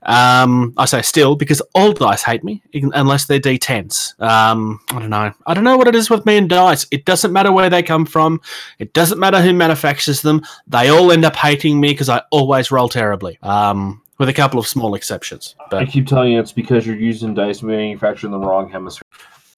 Um, 0.03 0.74
I 0.76 0.85
say 0.85 1.03
still 1.03 1.37
because 1.37 1.61
all 1.74 1.93
dice 1.93 2.22
hate 2.22 2.45
me 2.45 2.62
unless 2.72 3.26
they're 3.26 3.41
D10s. 3.41 4.20
Um, 4.20 4.80
I 4.91 4.99
don't 4.99 5.11
know. 5.11 5.32
I 5.47 5.55
don't 5.55 5.64
know 5.64 5.76
what 5.76 5.89
it 5.89 5.95
is 5.95 6.11
with 6.11 6.26
me 6.26 6.37
and 6.37 6.49
dice. 6.49 6.87
It 6.91 7.05
doesn't 7.05 7.32
matter 7.32 7.53
where 7.53 7.70
they 7.70 7.82
come 7.82 8.07
from. 8.07 8.41
It 8.78 8.93
doesn't 8.93 9.18
matter 9.18 9.41
who 9.41 9.53
manufactures 9.53 10.22
them. 10.22 10.43
They 10.66 10.89
all 10.89 11.12
end 11.12 11.24
up 11.24 11.37
hating 11.37 11.80
me 11.80 11.93
because 11.93 12.09
I 12.09 12.22
always 12.30 12.70
roll 12.70 12.89
terribly. 12.89 13.39
Um, 13.43 14.03
with 14.18 14.28
a 14.28 14.32
couple 14.32 14.61
of 14.61 14.66
small 14.66 14.95
exceptions. 14.95 15.57
But 15.70 15.82
I 15.82 15.87
keep 15.87 16.07
telling 16.07 16.32
you 16.32 16.41
it's 16.41 16.53
because 16.53 16.87
you're 16.87 16.97
using 16.97 17.35
dice 17.35 17.62
manufactured 17.62 18.26
in 18.26 18.32
the 18.32 18.39
wrong 18.39 18.70
hemisphere. 18.70 19.03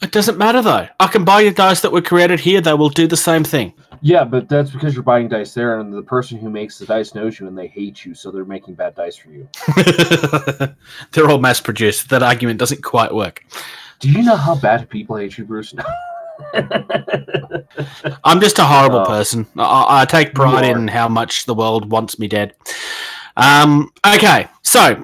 it 0.03 0.13
doesn't 0.13 0.39
matter 0.39 0.63
though. 0.63 0.89
I 0.99 1.07
can 1.09 1.25
buy 1.25 1.43
you 1.43 1.51
dice 1.51 1.81
that 1.83 1.93
were 1.93 2.03
created 2.03 2.41
here. 2.41 2.61
They 2.61 2.75
will 2.75 2.89
do 2.89 3.07
the 3.07 3.17
same 3.17 3.45
thing. 3.45 3.75
Yeah, 4.07 4.23
but 4.23 4.49
that's 4.49 4.71
because 4.71 4.95
you're 4.95 5.03
buying 5.03 5.27
dice 5.29 5.53
there, 5.53 5.81
and 5.81 5.93
the 5.93 6.01
person 6.01 6.39
who 6.39 6.49
makes 6.49 6.79
the 6.79 6.87
dice 6.87 7.13
knows 7.13 7.41
you, 7.41 7.49
and 7.49 7.59
they 7.59 7.67
hate 7.67 8.05
you, 8.05 8.15
so 8.15 8.31
they're 8.31 8.45
making 8.45 8.75
bad 8.75 8.95
dice 8.95 9.17
for 9.17 9.31
you. 9.31 9.49
They're 11.13 11.29
all 11.29 11.41
mass 11.41 11.61
produced. 11.61 12.09
That 12.11 12.23
argument 12.23 12.61
doesn't 12.61 12.85
quite 12.85 13.13
work. 13.13 13.43
Do 13.99 14.09
you 14.09 14.23
know 14.23 14.37
how 14.37 14.55
bad 14.55 14.89
people 14.89 15.17
hate 15.17 15.37
you, 15.37 15.45
Bruce? 15.45 15.75
I'm 18.23 18.41
just 18.41 18.61
a 18.61 18.65
horrible 18.65 19.01
Oh. 19.01 19.07
person. 19.07 19.45
I, 19.57 20.03
I 20.03 20.05
take 20.05 20.35
pride 20.35 20.65
in 20.65 20.87
how 20.87 21.09
much 21.09 21.47
the 21.47 21.55
world 21.55 21.91
wants 21.91 22.17
me 22.17 22.29
dead. 22.29 22.55
Um, 23.37 23.91
okay, 24.07 24.47
so 24.63 25.03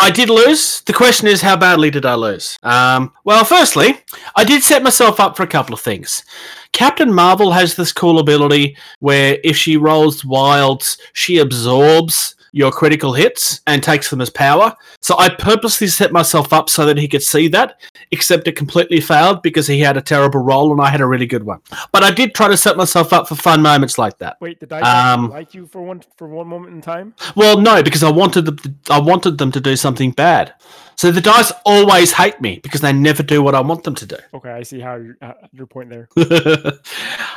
I 0.00 0.10
did 0.10 0.30
lose. 0.30 0.80
The 0.82 0.92
question 0.92 1.28
is, 1.28 1.42
how 1.42 1.56
badly 1.56 1.90
did 1.90 2.06
I 2.06 2.14
lose? 2.14 2.58
Um, 2.62 3.12
well, 3.24 3.44
firstly, 3.44 3.98
I 4.34 4.44
did 4.44 4.62
set 4.62 4.82
myself 4.82 5.20
up 5.20 5.36
for 5.36 5.42
a 5.42 5.48
couple 5.48 5.74
of 5.74 5.80
things. 5.80 6.24
Captain 6.72 7.12
Marvel 7.12 7.52
has 7.52 7.76
this 7.76 7.92
cool 7.92 8.18
ability 8.18 8.76
where 9.00 9.38
if 9.44 9.56
she 9.56 9.76
rolls 9.76 10.24
wilds, 10.24 10.96
she 11.12 11.38
absorbs 11.38 12.34
your 12.52 12.70
critical 12.70 13.12
hits 13.12 13.60
and 13.66 13.82
takes 13.82 14.10
them 14.10 14.20
as 14.20 14.30
power. 14.30 14.74
So 15.00 15.18
I 15.18 15.28
purposely 15.28 15.86
set 15.86 16.12
myself 16.12 16.52
up 16.52 16.68
so 16.68 16.86
that 16.86 16.96
he 16.96 17.08
could 17.08 17.22
see 17.22 17.48
that, 17.48 17.80
except 18.10 18.48
it 18.48 18.56
completely 18.56 19.00
failed 19.00 19.42
because 19.42 19.66
he 19.66 19.80
had 19.80 19.96
a 19.96 20.02
terrible 20.02 20.40
roll 20.40 20.72
and 20.72 20.80
I 20.80 20.88
had 20.88 21.00
a 21.00 21.06
really 21.06 21.26
good 21.26 21.44
one. 21.44 21.60
But 21.92 22.02
I 22.02 22.10
did 22.10 22.34
try 22.34 22.48
to 22.48 22.56
set 22.56 22.76
myself 22.76 23.12
up 23.12 23.28
for 23.28 23.34
fun 23.34 23.62
moments 23.62 23.98
like 23.98 24.18
that. 24.18 24.36
Wait, 24.40 24.60
the 24.60 24.66
dice 24.66 24.84
Um, 24.84 25.30
like 25.30 25.54
you 25.54 25.66
for 25.66 25.82
one 25.82 26.02
for 26.16 26.28
one 26.28 26.48
moment 26.48 26.74
in 26.74 26.80
time? 26.80 27.14
Well, 27.36 27.60
no, 27.60 27.82
because 27.82 28.02
I 28.02 28.10
wanted 28.10 28.46
them 28.46 28.56
to, 28.58 28.74
I 28.90 28.98
wanted 28.98 29.38
them 29.38 29.52
to 29.52 29.60
do 29.60 29.76
something 29.76 30.10
bad. 30.10 30.54
So 31.00 31.10
the 31.10 31.22
dice 31.22 31.50
always 31.64 32.12
hate 32.12 32.42
me 32.42 32.60
because 32.62 32.82
they 32.82 32.92
never 32.92 33.22
do 33.22 33.42
what 33.42 33.54
I 33.54 33.60
want 33.62 33.84
them 33.84 33.94
to 33.94 34.04
do. 34.04 34.16
Okay, 34.34 34.50
I 34.50 34.62
see 34.62 34.80
how 34.80 34.96
your 34.96 35.16
uh, 35.22 35.32
your 35.50 35.66
point 35.66 35.88
there. 35.88 36.08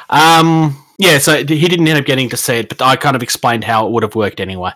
um, 0.09 0.83
yeah, 0.97 1.17
so 1.17 1.37
he 1.37 1.45
didn't 1.69 1.87
end 1.87 1.97
up 1.97 2.03
getting 2.03 2.27
to 2.31 2.35
see 2.35 2.55
it, 2.55 2.67
but 2.67 2.81
I 2.81 2.97
kind 2.97 3.15
of 3.15 3.23
explained 3.23 3.63
how 3.63 3.87
it 3.87 3.93
would 3.93 4.03
have 4.03 4.15
worked 4.15 4.41
anyway. 4.41 4.71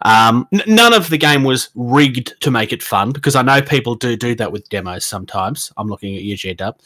Um, 0.00 0.48
n- 0.54 0.62
none 0.66 0.94
of 0.94 1.10
the 1.10 1.18
game 1.18 1.44
was 1.44 1.68
rigged 1.74 2.40
to 2.40 2.50
make 2.50 2.72
it 2.72 2.82
fun 2.82 3.12
because 3.12 3.36
I 3.36 3.42
know 3.42 3.60
people 3.60 3.94
do 3.94 4.16
do 4.16 4.34
that 4.36 4.50
with 4.50 4.70
demos 4.70 5.04
sometimes. 5.04 5.70
I'm 5.76 5.88
looking 5.88 6.16
at 6.16 6.22
you, 6.22 6.34
G 6.34 6.54
Dub. 6.54 6.78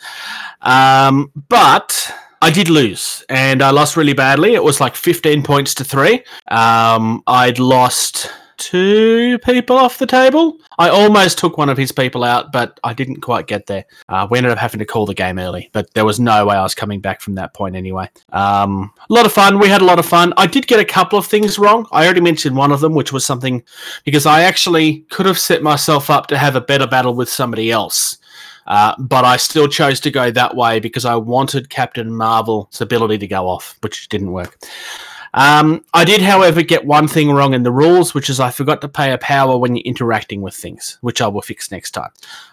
Um, 0.62 1.30
but 1.48 2.12
I 2.42 2.50
did 2.50 2.68
lose, 2.68 3.24
and 3.28 3.62
I 3.62 3.70
lost 3.70 3.96
really 3.96 4.12
badly. 4.12 4.54
It 4.54 4.64
was 4.64 4.80
like 4.80 4.96
15 4.96 5.44
points 5.44 5.72
to 5.76 5.84
three. 5.84 6.24
Um, 6.48 7.22
I'd 7.28 7.60
lost 7.60 8.28
two 8.58 9.38
people 9.40 9.76
off 9.76 9.98
the 9.98 10.06
table. 10.06 10.58
I 10.78 10.90
almost 10.90 11.38
took 11.38 11.56
one 11.56 11.68
of 11.68 11.78
his 11.78 11.92
people 11.92 12.22
out, 12.22 12.52
but 12.52 12.78
I 12.84 12.92
didn't 12.92 13.20
quite 13.20 13.46
get 13.46 13.66
there. 13.66 13.84
Uh, 14.08 14.26
we 14.30 14.38
ended 14.38 14.52
up 14.52 14.58
having 14.58 14.78
to 14.78 14.84
call 14.84 15.06
the 15.06 15.14
game 15.14 15.38
early, 15.38 15.70
but 15.72 15.92
there 15.94 16.04
was 16.04 16.20
no 16.20 16.46
way 16.46 16.56
I 16.56 16.62
was 16.62 16.74
coming 16.74 17.00
back 17.00 17.20
from 17.20 17.34
that 17.36 17.54
point 17.54 17.76
anyway. 17.76 18.08
Um, 18.32 18.92
a 19.08 19.12
lot 19.12 19.26
of 19.26 19.32
fun. 19.32 19.58
We 19.58 19.68
had 19.68 19.80
a 19.80 19.86
lot 19.86 19.98
of 19.98 20.06
fun. 20.06 20.34
I 20.36 20.46
did 20.46 20.66
get 20.66 20.80
a 20.80 20.84
couple 20.84 21.18
of 21.18 21.26
things 21.26 21.58
wrong. 21.58 21.86
I 21.92 22.04
already 22.04 22.20
mentioned 22.20 22.56
one 22.56 22.72
of 22.72 22.80
them, 22.80 22.94
which 22.94 23.12
was 23.12 23.24
something 23.24 23.62
because 24.04 24.26
I 24.26 24.42
actually 24.42 25.00
could 25.10 25.26
have 25.26 25.38
set 25.38 25.62
myself 25.62 26.10
up 26.10 26.26
to 26.28 26.38
have 26.38 26.56
a 26.56 26.60
better 26.60 26.86
battle 26.86 27.14
with 27.14 27.28
somebody 27.28 27.70
else. 27.70 28.18
Uh, 28.66 28.94
but 28.98 29.24
I 29.24 29.38
still 29.38 29.66
chose 29.66 29.98
to 30.00 30.10
go 30.10 30.30
that 30.30 30.54
way 30.54 30.78
because 30.78 31.06
I 31.06 31.16
wanted 31.16 31.70
Captain 31.70 32.14
Marvel's 32.14 32.80
ability 32.82 33.16
to 33.18 33.26
go 33.26 33.48
off, 33.48 33.78
which 33.80 34.10
didn't 34.10 34.30
work. 34.30 34.58
Um, 35.38 35.84
I 35.94 36.04
did, 36.04 36.20
however, 36.20 36.62
get 36.62 36.84
one 36.84 37.06
thing 37.06 37.30
wrong 37.30 37.54
in 37.54 37.62
the 37.62 37.70
rules, 37.70 38.12
which 38.12 38.28
is 38.28 38.40
I 38.40 38.50
forgot 38.50 38.80
to 38.80 38.88
pay 38.88 39.12
a 39.12 39.18
power 39.18 39.56
when 39.56 39.76
you're 39.76 39.84
interacting 39.84 40.42
with 40.42 40.52
things, 40.52 40.98
which 41.00 41.20
I 41.20 41.28
will 41.28 41.42
fix 41.42 41.70
next 41.70 41.92
time. 41.92 42.10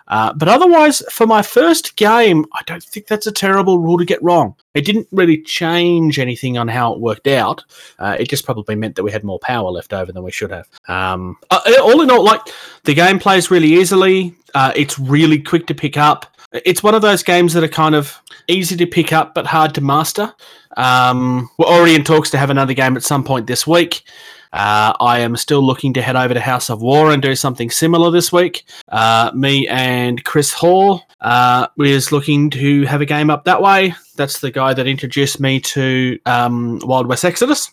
Uh, 0.08 0.34
but 0.34 0.48
otherwise, 0.48 1.02
for 1.10 1.26
my 1.26 1.42
first 1.42 1.96
game, 1.96 2.46
I 2.54 2.62
don't 2.68 2.84
think 2.84 3.08
that's 3.08 3.26
a 3.26 3.32
terrible 3.32 3.80
rule 3.80 3.98
to 3.98 4.06
get 4.06 4.22
wrong. 4.22 4.54
It 4.76 4.86
didn't 4.86 5.08
really 5.12 5.42
change 5.42 6.20
anything 6.20 6.60
on 6.60 6.68
how 6.68 6.94
it 6.94 7.00
worked 7.00 7.26
out. 7.26 7.64
Uh, 7.98 8.18
it 8.20 8.30
just 8.30 8.46
probably 8.46 8.76
meant 8.76 8.98
that 8.98 9.04
we 9.04 9.12
had 9.12 9.24
more 9.24 9.40
power 9.40 9.72
left 9.72 9.92
over 9.92 10.12
than 10.12 10.22
we 10.22 10.32
should 10.32 10.52
have. 10.52 10.70
Um, 10.88 11.38
uh, 11.50 11.62
all 11.82 12.02
in 12.02 12.12
all, 12.12 12.24
like 12.24 12.42
the 12.84 12.94
game 12.94 13.18
plays 13.18 13.50
really 13.50 13.74
easily. 13.74 14.36
Uh, 14.54 14.74
it's 14.76 15.00
really 15.00 15.40
quick 15.40 15.66
to 15.68 15.74
pick 15.74 15.98
up. 15.98 16.28
It's 16.54 16.84
one 16.84 16.94
of 16.94 17.02
those 17.02 17.24
games 17.24 17.54
that 17.54 17.64
are 17.64 17.68
kind 17.68 17.96
of 17.96 18.22
easy 18.48 18.76
to 18.78 18.86
pick 18.86 19.12
up 19.12 19.34
but 19.34 19.48
hard 19.48 19.74
to 19.76 19.82
master. 19.82 20.34
Um, 20.76 21.50
we're 21.58 21.66
already 21.66 21.96
in 21.96 22.04
talks 22.04 22.30
to 22.32 22.38
have 22.38 22.50
another 22.50 22.74
game 22.74 22.96
at 22.96 23.04
some 23.04 23.24
point 23.24 23.48
this 23.48 23.66
week. 23.66 24.04
Uh, 24.54 24.94
I 25.02 25.20
am 25.20 25.36
still 25.36 25.62
looking 25.62 25.94
to 25.94 26.02
head 26.02 26.16
over 26.16 26.34
to 26.34 26.40
House 26.40 26.70
of 26.70 26.82
War 26.82 27.12
and 27.12 27.22
do 27.22 27.36
something 27.36 27.70
similar 27.70 28.10
this 28.10 28.32
week. 28.32 28.64
Uh, 28.88 29.32
me 29.34 29.68
and 29.68 30.24
Chris 30.24 30.54
Hall 30.54 31.04
uh, 31.20 31.68
is 31.78 32.14
looking 32.14 32.50
to 32.52 32.84
have 32.84 33.02
a 33.02 33.06
game 33.06 33.30
up 33.30 33.44
that 33.44 33.62
way. 33.62 33.94
That's 34.16 34.40
the 34.40 34.52
guy 34.52 34.74
that 34.74 34.88
introduced 34.88 35.42
me 35.42 35.60
to 35.60 36.18
um, 36.26 36.80
Wild 36.84 37.08
West 37.08 37.26
Exodus. 37.26 37.70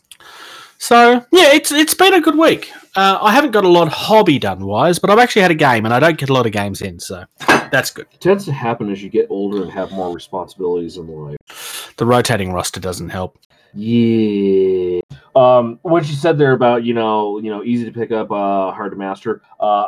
So 0.79 1.24
yeah, 1.31 1.53
it's 1.53 1.70
it's 1.70 1.95
been 1.95 2.15
a 2.15 2.20
good 2.20 2.37
week. 2.37 2.73
Uh, 2.97 3.16
I 3.23 3.31
haven't 3.31 3.53
got 3.53 3.65
a 3.65 3.69
lot 3.69 3.87
of 3.87 3.93
hobby 3.93 4.41
done 4.41 4.66
wise, 4.66 4.99
but 4.99 5.11
I've 5.11 5.20
actually 5.20 5.43
had 5.43 5.53
a 5.53 5.55
game, 5.55 5.85
and 5.85 5.95
I 5.95 6.01
don't 6.01 6.19
get 6.19 6.29
a 6.29 6.33
lot 6.33 6.45
of 6.45 6.51
games 6.51 6.83
in, 6.83 6.99
so 6.99 7.24
that's 7.70 7.93
good. 7.93 8.07
It 8.12 8.20
tends 8.20 8.45
to 8.47 8.53
happen 8.53 8.91
as 8.91 9.01
you 9.01 9.09
get 9.09 9.29
older 9.31 9.62
and 9.62 9.70
have 9.70 9.93
more 9.93 10.12
responsibilities 10.12 10.97
in 10.97 11.07
life. 11.07 11.82
The 11.97 12.06
rotating 12.06 12.52
roster 12.52 12.81
doesn't 12.81 13.10
help. 13.10 13.39
Yeah. 13.74 15.01
Um, 15.35 15.78
what 15.82 16.06
you 16.09 16.14
said 16.14 16.36
there 16.39 16.52
about 16.52 16.85
you 16.85 16.94
know 16.94 17.39
you 17.39 17.51
know 17.51 17.62
easy 17.64 17.85
to 17.85 17.93
pick 17.93 18.10
up, 18.12 18.31
uh, 18.31 18.70
hard 18.73 18.93
to 18.93 18.97
master. 18.98 19.43
Uh, 19.60 19.86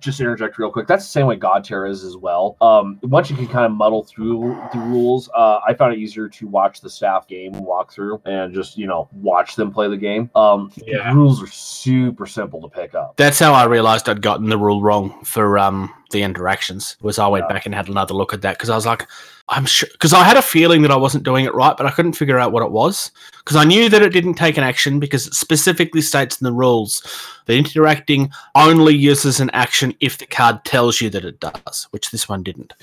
just 0.00 0.18
interject 0.18 0.58
real 0.58 0.72
quick. 0.72 0.86
That's 0.88 1.04
the 1.04 1.10
same 1.10 1.26
way 1.26 1.36
Godtear 1.36 1.88
is 1.88 2.02
as 2.02 2.16
well. 2.16 2.56
Um, 2.60 2.98
once 3.02 3.30
you 3.30 3.36
can 3.36 3.46
kind 3.46 3.64
of 3.64 3.70
muddle 3.72 4.02
through 4.02 4.60
the 4.72 4.78
rules, 4.80 5.28
uh, 5.36 5.60
I 5.66 5.74
found 5.74 5.92
it 5.92 6.00
easier 6.00 6.28
to 6.28 6.48
watch 6.48 6.80
the 6.80 6.90
staff 6.90 7.28
game 7.28 7.52
walkthrough 7.52 8.20
and 8.24 8.52
just 8.54 8.76
you 8.78 8.86
know 8.86 9.08
watch 9.12 9.56
them 9.56 9.70
play 9.72 9.88
the 9.88 9.96
game. 9.96 10.30
Um, 10.34 10.72
Yeah. 10.86 11.10
the 11.10 11.14
rules 11.16 11.42
are 11.42 11.46
super 11.48 12.26
simple 12.26 12.60
to 12.62 12.68
pick 12.68 12.94
up. 12.94 13.16
That's 13.16 13.38
how 13.38 13.52
I 13.52 13.64
realized 13.66 14.08
I'd 14.08 14.22
gotten 14.22 14.48
the 14.48 14.58
rule 14.58 14.80
wrong 14.82 15.22
for 15.24 15.58
um 15.58 15.92
the 16.10 16.22
interactions. 16.22 16.96
Was 17.00 17.18
I 17.18 17.26
went 17.28 17.44
Yeah. 17.48 17.54
back 17.54 17.66
and 17.66 17.74
had 17.74 17.88
another 17.88 18.14
look 18.14 18.32
at 18.32 18.42
that 18.42 18.56
because 18.56 18.70
I 18.70 18.74
was 18.74 18.86
like, 18.86 19.06
I'm 19.50 19.64
sure 19.66 19.88
because 19.92 20.12
I 20.12 20.24
had 20.24 20.36
a 20.36 20.42
feeling 20.42 20.82
that 20.82 20.90
I 20.90 20.96
wasn't 20.96 21.24
doing 21.24 21.44
it 21.44 21.54
right, 21.54 21.76
but 21.76 21.86
I 21.86 21.90
couldn't 21.90 22.12
figure 22.12 22.38
out 22.38 22.52
what 22.52 22.62
it 22.62 22.70
was 22.70 23.10
because 23.38 23.56
I 23.56 23.64
knew 23.64 23.88
that 23.88 24.02
it 24.02 24.10
didn't 24.12 24.34
take 24.34 24.56
an 24.58 24.64
action 24.64 25.00
because 25.00 25.26
it 25.26 25.34
specifically 25.34 26.02
states 26.02 26.40
in 26.40 26.44
the 26.44 26.52
rules 26.52 27.02
that 27.46 27.56
interacting 27.56 28.30
only 28.54 28.94
uses 28.94 29.40
an 29.40 29.50
action 29.50 29.94
if 30.00 30.18
the 30.18 30.26
card 30.26 30.64
tells 30.64 31.00
you 31.00 31.08
that 31.10 31.24
it 31.24 31.40
does, 31.40 31.88
which 31.92 32.10
this 32.10 32.28
one 32.28 32.42
didn't. 32.42 32.74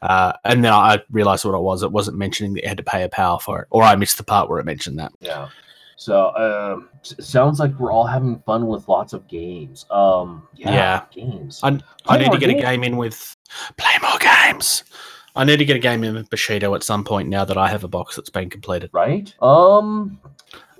Uh, 0.00 0.32
and 0.44 0.64
then 0.64 0.72
I 0.72 1.02
realized 1.10 1.44
what 1.44 1.54
it 1.56 1.62
was. 1.62 1.82
It 1.82 1.92
wasn't 1.92 2.18
mentioning 2.18 2.54
that 2.54 2.62
you 2.62 2.68
had 2.68 2.76
to 2.78 2.82
pay 2.82 3.02
a 3.02 3.08
power 3.08 3.38
for 3.38 3.60
it, 3.62 3.68
or 3.70 3.82
I 3.82 3.94
missed 3.96 4.16
the 4.18 4.22
part 4.24 4.48
where 4.48 4.60
it 4.60 4.66
mentioned 4.66 4.98
that. 4.98 5.12
Yeah. 5.20 5.48
So 5.96 6.34
um, 6.36 6.88
sounds 7.02 7.60
like 7.60 7.78
we're 7.78 7.92
all 7.92 8.06
having 8.06 8.40
fun 8.40 8.66
with 8.66 8.88
lots 8.88 9.12
of 9.12 9.26
games. 9.28 9.86
Um, 9.90 10.46
yeah, 10.54 10.72
Yeah. 10.72 11.04
games. 11.12 11.60
I, 11.62 11.78
I 12.06 12.18
need 12.18 12.32
to 12.32 12.38
get 12.38 12.50
a 12.50 12.54
game 12.54 12.82
in 12.84 12.96
with 12.96 13.36
play 13.76 13.92
more 14.02 14.18
games. 14.18 14.84
I 15.36 15.44
need 15.44 15.56
to 15.56 15.64
get 15.64 15.76
a 15.76 15.80
game 15.80 16.04
in 16.04 16.14
with 16.14 16.30
Bushido 16.30 16.74
at 16.74 16.82
some 16.84 17.02
point 17.04 17.28
now 17.28 17.44
that 17.44 17.56
I 17.56 17.68
have 17.68 17.82
a 17.84 17.88
box 17.88 18.16
that's 18.16 18.30
been 18.30 18.50
completed. 18.50 18.90
right? 18.92 19.34
Um, 19.42 20.20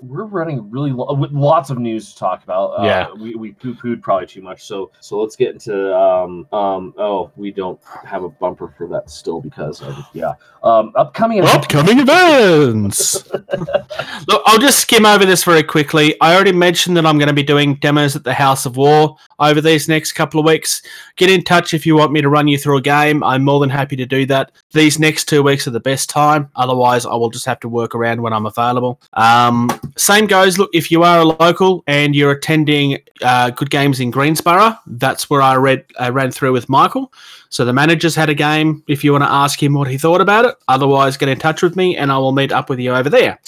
we're 0.01 0.25
running 0.25 0.69
really 0.69 0.91
lo- 0.91 1.13
with 1.13 1.31
lots 1.31 1.69
of 1.69 1.77
news 1.77 2.11
to 2.13 2.19
talk 2.19 2.43
about. 2.43 2.71
Uh, 2.79 2.83
Yeah. 2.85 3.11
we 3.13 3.35
we 3.35 3.51
poo 3.53 3.73
pooed 3.73 4.01
probably 4.01 4.27
too 4.27 4.41
much. 4.41 4.63
So 4.65 4.91
so 4.99 5.19
let's 5.19 5.35
get 5.35 5.51
into 5.53 5.95
um 5.95 6.47
um 6.51 6.93
oh 6.97 7.31
we 7.35 7.51
don't 7.51 7.79
have 8.05 8.23
a 8.23 8.29
bumper 8.29 8.73
for 8.77 8.87
that 8.87 9.09
still 9.09 9.41
because 9.41 9.81
of, 9.81 9.95
yeah 10.13 10.33
um 10.63 10.91
upcoming 10.95 11.43
Upcoming 11.43 11.99
events. 11.99 13.29
Look, 14.27 14.41
I'll 14.45 14.57
just 14.59 14.79
skim 14.79 15.05
over 15.05 15.25
this 15.25 15.43
very 15.43 15.63
quickly. 15.63 16.15
I 16.21 16.33
already 16.33 16.51
mentioned 16.51 16.97
that 16.97 17.05
I'm 17.05 17.17
going 17.17 17.27
to 17.27 17.33
be 17.33 17.43
doing 17.43 17.75
demos 17.75 18.15
at 18.15 18.23
the 18.23 18.33
House 18.33 18.65
of 18.65 18.75
War 18.77 19.15
over 19.39 19.61
these 19.61 19.87
next 19.87 20.13
couple 20.13 20.39
of 20.39 20.45
weeks. 20.45 20.81
Get 21.17 21.29
in 21.29 21.43
touch 21.43 21.73
if 21.73 21.85
you 21.85 21.95
want 21.95 22.11
me 22.11 22.21
to 22.21 22.29
run 22.29 22.47
you 22.47 22.57
through 22.57 22.77
a 22.77 22.81
game. 22.81 23.23
I'm 23.23 23.43
more 23.43 23.59
than 23.59 23.69
happy 23.69 23.95
to 23.97 24.05
do 24.05 24.25
that. 24.27 24.51
These 24.71 24.97
next 24.97 25.25
two 25.25 25.43
weeks 25.43 25.67
are 25.67 25.71
the 25.71 25.79
best 25.79 26.09
time. 26.09 26.49
Otherwise, 26.55 27.05
I 27.05 27.13
will 27.15 27.29
just 27.29 27.45
have 27.45 27.59
to 27.61 27.69
work 27.69 27.93
around 27.93 28.21
when 28.21 28.33
I'm 28.33 28.45
available. 28.47 28.99
Um, 29.13 29.69
same 29.97 30.27
goes. 30.27 30.57
Look, 30.57 30.69
if 30.73 30.91
you 30.91 31.03
are 31.03 31.19
a 31.19 31.25
local 31.25 31.83
and 31.87 32.15
you're 32.15 32.31
attending 32.31 32.99
uh, 33.21 33.49
Good 33.49 33.69
Games 33.69 33.99
in 33.99 34.11
Greensborough, 34.11 34.77
that's 34.87 35.29
where 35.29 35.41
I 35.41 35.55
read 35.55 35.85
I 35.99 36.09
ran 36.09 36.31
through 36.31 36.53
with 36.53 36.69
Michael. 36.69 37.11
So 37.49 37.65
the 37.65 37.73
manager's 37.73 38.15
had 38.15 38.29
a 38.29 38.33
game. 38.33 38.83
If 38.87 39.03
you 39.03 39.11
want 39.11 39.23
to 39.23 39.31
ask 39.31 39.61
him 39.61 39.73
what 39.73 39.89
he 39.89 39.97
thought 39.97 40.21
about 40.21 40.45
it, 40.45 40.55
otherwise 40.67 41.17
get 41.17 41.29
in 41.29 41.39
touch 41.39 41.61
with 41.61 41.75
me 41.75 41.95
and 41.97 42.11
I 42.11 42.17
will 42.17 42.31
meet 42.31 42.51
up 42.51 42.69
with 42.69 42.79
you 42.79 42.93
over 42.93 43.09
there. 43.09 43.39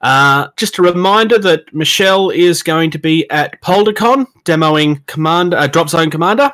Uh, 0.00 0.48
just 0.56 0.78
a 0.78 0.82
reminder 0.82 1.38
that 1.38 1.72
Michelle 1.74 2.30
is 2.30 2.62
going 2.62 2.90
to 2.90 2.98
be 2.98 3.28
at 3.30 3.60
PolderCon 3.62 4.26
demoing 4.44 5.04
Commander, 5.06 5.56
uh, 5.56 5.66
Drop 5.66 5.88
Zone 5.88 6.10
Commander. 6.10 6.52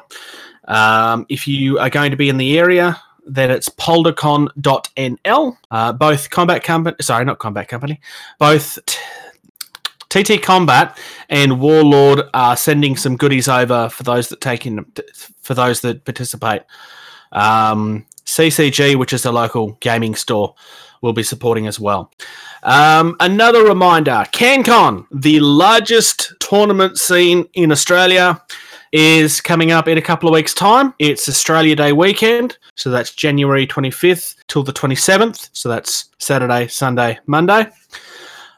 Um, 0.68 1.26
if 1.28 1.46
you 1.48 1.78
are 1.78 1.90
going 1.90 2.10
to 2.12 2.16
be 2.16 2.28
in 2.28 2.36
the 2.36 2.58
area, 2.58 3.00
then 3.26 3.50
it's 3.50 3.68
poldercon.nl. 3.68 5.56
Uh, 5.70 5.92
both 5.92 6.30
Combat 6.30 6.62
Company, 6.62 6.96
sorry, 7.00 7.24
not 7.24 7.38
Combat 7.38 7.68
Company, 7.68 8.00
both 8.38 8.78
t- 8.86 8.98
TT 10.08 10.42
Combat 10.42 10.98
and 11.28 11.60
Warlord 11.60 12.22
are 12.34 12.56
sending 12.56 12.96
some 12.96 13.16
goodies 13.16 13.48
over 13.48 13.88
for 13.88 14.02
those 14.02 14.28
that 14.28 14.40
take 14.40 14.66
in, 14.66 14.84
for 15.40 15.54
those 15.54 15.80
that 15.80 16.04
participate. 16.04 16.62
Um, 17.32 18.04
CCG, 18.26 18.96
which 18.96 19.12
is 19.12 19.24
a 19.24 19.32
local 19.32 19.72
gaming 19.80 20.14
store, 20.14 20.54
will 21.00 21.12
be 21.12 21.22
supporting 21.22 21.66
as 21.66 21.80
well. 21.80 22.12
Um, 22.62 23.16
another 23.20 23.64
reminder 23.64 24.24
CanCon, 24.32 25.06
the 25.10 25.40
largest 25.40 26.34
tournament 26.38 26.98
scene 26.98 27.48
in 27.54 27.72
Australia, 27.72 28.40
is 28.92 29.40
coming 29.40 29.72
up 29.72 29.88
in 29.88 29.98
a 29.98 30.02
couple 30.02 30.28
of 30.28 30.34
weeks' 30.34 30.54
time. 30.54 30.94
It's 30.98 31.28
Australia 31.28 31.74
Day 31.74 31.92
weekend, 31.92 32.58
so 32.76 32.90
that's 32.90 33.14
January 33.14 33.66
25th 33.66 34.36
till 34.48 34.62
the 34.62 34.72
27th. 34.72 35.48
So 35.52 35.68
that's 35.68 36.10
Saturday, 36.18 36.68
Sunday, 36.68 37.18
Monday. 37.26 37.66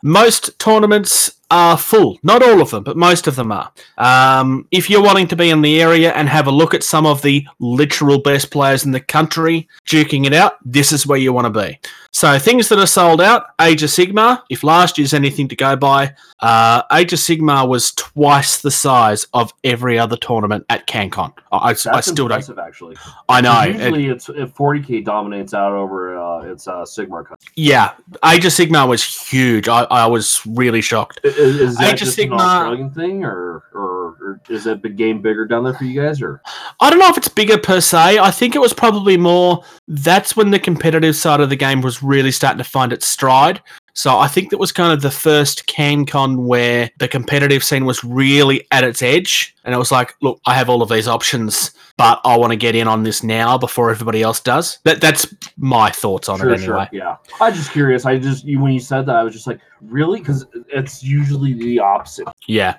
Most 0.02 0.59
tournaments 0.59 1.39
are 1.51 1.78
full. 1.78 2.19
Not 2.23 2.43
all 2.43 2.61
of 2.61 2.70
them, 2.70 2.82
but 2.82 2.97
most 2.97 3.27
of 3.27 3.36
them 3.36 3.52
are. 3.52 3.73
Um, 3.97 4.66
if 4.70 4.90
you're 4.90 5.02
wanting 5.02 5.28
to 5.28 5.36
be 5.36 5.51
in 5.51 5.62
the 5.62 5.81
area 5.81 6.12
and 6.12 6.28
have 6.28 6.47
a 6.47 6.51
look 6.51 6.74
at 6.74 6.82
some 6.82 7.06
of 7.06 7.23
the 7.23 7.47
literal 7.61 8.20
best 8.20 8.51
players 8.51 8.85
in 8.85 8.90
the 8.90 9.01
country 9.01 9.69
duking 9.86 10.27
it 10.27 10.35
out, 10.35 10.55
this 10.65 10.93
is 10.93 11.06
where 11.06 11.19
you 11.19 11.32
want 11.32 11.52
to 11.52 11.61
be. 11.62 11.78
So 12.14 12.38
things 12.38 12.68
that 12.68 12.78
are 12.78 12.86
sold 12.86 13.20
out, 13.20 13.46
Age 13.60 13.82
of 13.82 13.90
Sigmar, 13.90 14.40
If 14.48 14.62
last 14.62 14.96
year's 14.98 15.12
anything 15.12 15.48
to 15.48 15.56
go 15.56 15.74
by, 15.74 16.14
uh, 16.38 16.82
Age 16.92 17.12
of 17.12 17.18
Sigmar 17.18 17.66
was 17.68 17.90
twice 17.94 18.62
the 18.62 18.70
size 18.70 19.26
of 19.34 19.52
every 19.64 19.98
other 19.98 20.16
tournament 20.16 20.64
at 20.70 20.86
CanCon. 20.86 21.32
I, 21.50 21.70
That's 21.72 21.86
I 21.88 22.00
still 22.02 22.28
don't. 22.28 22.36
impressive, 22.38 22.60
actually. 22.60 22.96
I 23.28 23.40
know. 23.40 23.60
it- 23.62 23.74
Usually, 23.74 24.06
it's 24.06 24.28
if 24.28 24.54
40k 24.54 25.04
dominates 25.04 25.54
out 25.54 25.72
over 25.72 26.16
uh, 26.16 26.42
it's 26.52 26.68
uh, 26.68 26.84
Sigmar. 26.84 27.26
Cup. 27.26 27.40
yeah, 27.56 27.94
Age 28.24 28.44
of 28.44 28.52
Sigmar 28.52 28.88
was 28.88 29.02
huge. 29.28 29.66
I, 29.68 29.82
I 29.90 30.06
was 30.06 30.40
really 30.46 30.82
shocked. 30.82 31.18
Is, 31.24 31.36
is 31.36 31.76
that 31.78 31.94
Age 31.94 32.02
of 32.02 32.06
just 32.06 32.18
an 32.20 32.30
Sigmar- 32.30 32.38
Australian 32.40 32.90
thing, 32.90 33.24
or, 33.24 33.64
or 33.74 33.93
or 34.20 34.40
is 34.48 34.64
that 34.64 34.82
the 34.82 34.88
game 34.88 35.20
bigger 35.20 35.44
down 35.46 35.64
there 35.64 35.74
for 35.74 35.84
you 35.84 36.00
guys, 36.00 36.20
or 36.20 36.42
I 36.80 36.90
don't 36.90 36.98
know 36.98 37.08
if 37.08 37.16
it's 37.16 37.28
bigger 37.28 37.58
per 37.58 37.80
se. 37.80 38.18
I 38.18 38.30
think 38.30 38.54
it 38.54 38.60
was 38.60 38.72
probably 38.72 39.16
more. 39.16 39.62
That's 39.88 40.36
when 40.36 40.50
the 40.50 40.58
competitive 40.58 41.16
side 41.16 41.40
of 41.40 41.50
the 41.50 41.56
game 41.56 41.80
was 41.80 42.02
really 42.02 42.32
starting 42.32 42.58
to 42.58 42.64
find 42.64 42.92
its 42.92 43.06
stride. 43.06 43.60
So 43.96 44.18
I 44.18 44.26
think 44.26 44.50
that 44.50 44.58
was 44.58 44.72
kind 44.72 44.92
of 44.92 45.02
the 45.02 45.10
first 45.10 45.68
CanCon 45.68 46.44
where 46.46 46.90
the 46.98 47.06
competitive 47.06 47.62
scene 47.62 47.84
was 47.84 48.02
really 48.02 48.66
at 48.72 48.82
its 48.82 49.02
edge, 49.02 49.54
and 49.64 49.72
it 49.72 49.78
was 49.78 49.92
like, 49.92 50.14
look, 50.20 50.40
I 50.46 50.54
have 50.54 50.68
all 50.68 50.82
of 50.82 50.88
these 50.88 51.06
options, 51.06 51.70
but 51.96 52.20
I 52.24 52.36
want 52.36 52.50
to 52.50 52.56
get 52.56 52.74
in 52.74 52.88
on 52.88 53.04
this 53.04 53.22
now 53.22 53.56
before 53.56 53.92
everybody 53.92 54.20
else 54.20 54.40
does. 54.40 54.78
That 54.82 55.00
that's 55.00 55.32
my 55.56 55.90
thoughts 55.90 56.28
on 56.28 56.40
sure, 56.40 56.50
it 56.50 56.60
anyway. 56.60 56.66
sure, 56.66 56.88
yeah. 56.90 57.16
I 57.40 57.50
was 57.50 57.58
just 57.58 57.70
curious. 57.70 58.04
I 58.04 58.18
just 58.18 58.44
you 58.44 58.60
when 58.60 58.72
you 58.72 58.80
said 58.80 59.06
that, 59.06 59.14
I 59.14 59.22
was 59.22 59.32
just 59.32 59.46
like, 59.46 59.60
really, 59.86 60.20
because 60.20 60.47
it's 60.69 61.02
usually 61.02 61.55
the 61.55 61.78
opposite. 61.78 62.28
Yeah. 62.47 62.78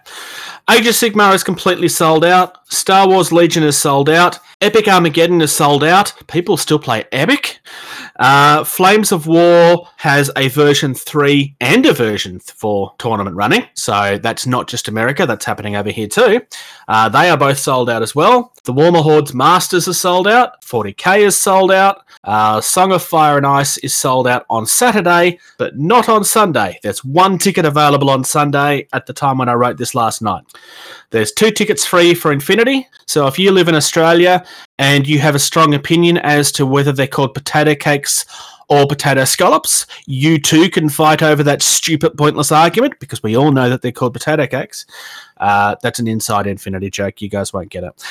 Age 0.69 0.87
of 0.87 0.93
Sigmar 0.93 1.33
is 1.33 1.43
completely 1.43 1.87
sold 1.87 2.23
out. 2.23 2.67
Star 2.71 3.07
Wars 3.07 3.31
Legion 3.31 3.63
is 3.63 3.77
sold 3.77 4.09
out. 4.09 4.39
Epic 4.61 4.87
Armageddon 4.87 5.41
is 5.41 5.51
sold 5.51 5.83
out. 5.83 6.13
People 6.27 6.57
still 6.57 6.79
play 6.79 7.03
Epic. 7.11 7.59
Uh, 8.17 8.63
Flames 8.63 9.11
of 9.11 9.27
War 9.27 9.87
has 9.97 10.31
a 10.37 10.47
version 10.47 10.93
3 10.93 11.55
and 11.59 11.85
a 11.85 11.93
version 11.93 12.39
4 12.39 12.93
tournament 12.97 13.35
running. 13.35 13.67
So 13.73 14.17
that's 14.21 14.47
not 14.47 14.67
just 14.67 14.87
America, 14.87 15.25
that's 15.25 15.45
happening 15.45 15.75
over 15.75 15.91
here 15.91 16.07
too. 16.07 16.41
Uh, 16.87 17.09
they 17.09 17.29
are 17.29 17.37
both 17.37 17.59
sold 17.59 17.89
out 17.89 18.01
as 18.01 18.15
well. 18.15 18.53
The 18.63 18.73
Warmahordes 18.73 19.33
Masters 19.33 19.87
are 19.87 19.93
sold 19.93 20.27
out. 20.27 20.61
40k 20.63 21.19
is 21.19 21.39
sold 21.39 21.71
out. 21.71 22.04
Uh, 22.25 22.59
Song 22.59 22.91
of 22.91 23.03
Fire 23.03 23.37
and 23.37 23.45
Ice 23.45 23.77
is 23.77 23.95
sold 23.95 24.27
out 24.27 24.45
on 24.49 24.65
Saturday, 24.65 25.39
but 25.57 25.77
not 25.77 26.09
on 26.09 26.23
Sunday. 26.23 26.79
There's 26.81 27.05
one 27.05 27.37
ticket 27.37 27.65
available 27.65 28.09
on 28.09 28.23
Sunday 28.23 28.87
at 28.93 29.05
the 29.05 29.13
time 29.13 29.37
when 29.37 29.47
I 29.47 29.53
wrote 29.53 29.77
this 29.77 29.93
last 29.93 30.21
night. 30.21 30.43
There's 31.11 31.31
two 31.31 31.51
tickets 31.51 31.85
free 31.85 32.15
for 32.15 32.31
Infinity. 32.31 32.87
So 33.05 33.27
if 33.27 33.37
you 33.37 33.51
live 33.51 33.67
in 33.67 33.75
Australia 33.75 34.43
and 34.79 35.07
you 35.07 35.19
have 35.19 35.35
a 35.35 35.39
strong 35.39 35.75
opinion 35.75 36.17
as 36.17 36.51
to 36.53 36.65
whether 36.65 36.91
they're 36.91 37.07
called 37.07 37.35
potato 37.35 37.75
cakes 37.75 38.25
or 38.67 38.87
potato 38.87 39.23
scallops, 39.23 39.85
you 40.07 40.39
too 40.39 40.69
can 40.69 40.89
fight 40.89 41.21
over 41.21 41.43
that 41.43 41.61
stupid, 41.61 42.17
pointless 42.17 42.51
argument 42.51 42.99
because 42.99 43.21
we 43.21 43.37
all 43.37 43.51
know 43.51 43.69
that 43.69 43.83
they're 43.83 43.91
called 43.91 44.13
potato 44.13 44.47
cakes. 44.47 44.87
Uh, 45.37 45.75
that's 45.83 45.99
an 45.99 46.07
inside 46.07 46.47
Infinity 46.47 46.89
joke. 46.89 47.21
You 47.21 47.29
guys 47.29 47.53
won't 47.53 47.69
get 47.69 47.83
it. 47.83 48.03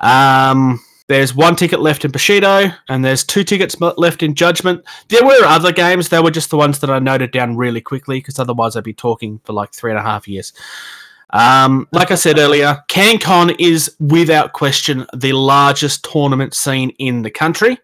Um, 0.00 0.80
there's 1.12 1.34
one 1.34 1.56
ticket 1.56 1.80
left 1.80 2.04
in 2.04 2.10
Bushido, 2.10 2.70
and 2.88 3.04
there's 3.04 3.22
two 3.22 3.44
tickets 3.44 3.78
left 3.80 4.22
in 4.22 4.34
Judgment. 4.34 4.82
There 5.08 5.24
were 5.24 5.44
other 5.44 5.70
games; 5.70 6.08
they 6.08 6.20
were 6.20 6.30
just 6.30 6.50
the 6.50 6.56
ones 6.56 6.78
that 6.78 6.90
I 6.90 6.98
noted 6.98 7.32
down 7.32 7.56
really 7.56 7.82
quickly 7.82 8.18
because 8.18 8.38
otherwise 8.38 8.76
I'd 8.76 8.84
be 8.84 8.94
talking 8.94 9.38
for 9.44 9.52
like 9.52 9.72
three 9.72 9.90
and 9.90 10.00
a 10.00 10.02
half 10.02 10.26
years. 10.26 10.54
Um, 11.30 11.86
like 11.92 12.10
I 12.10 12.14
said 12.14 12.38
earlier, 12.38 12.82
CanCon 12.88 13.56
is 13.58 13.94
without 14.00 14.54
question 14.54 15.06
the 15.14 15.32
largest 15.32 16.04
tournament 16.10 16.54
scene 16.54 16.90
in 16.98 17.22
the 17.22 17.30
country. 17.30 17.78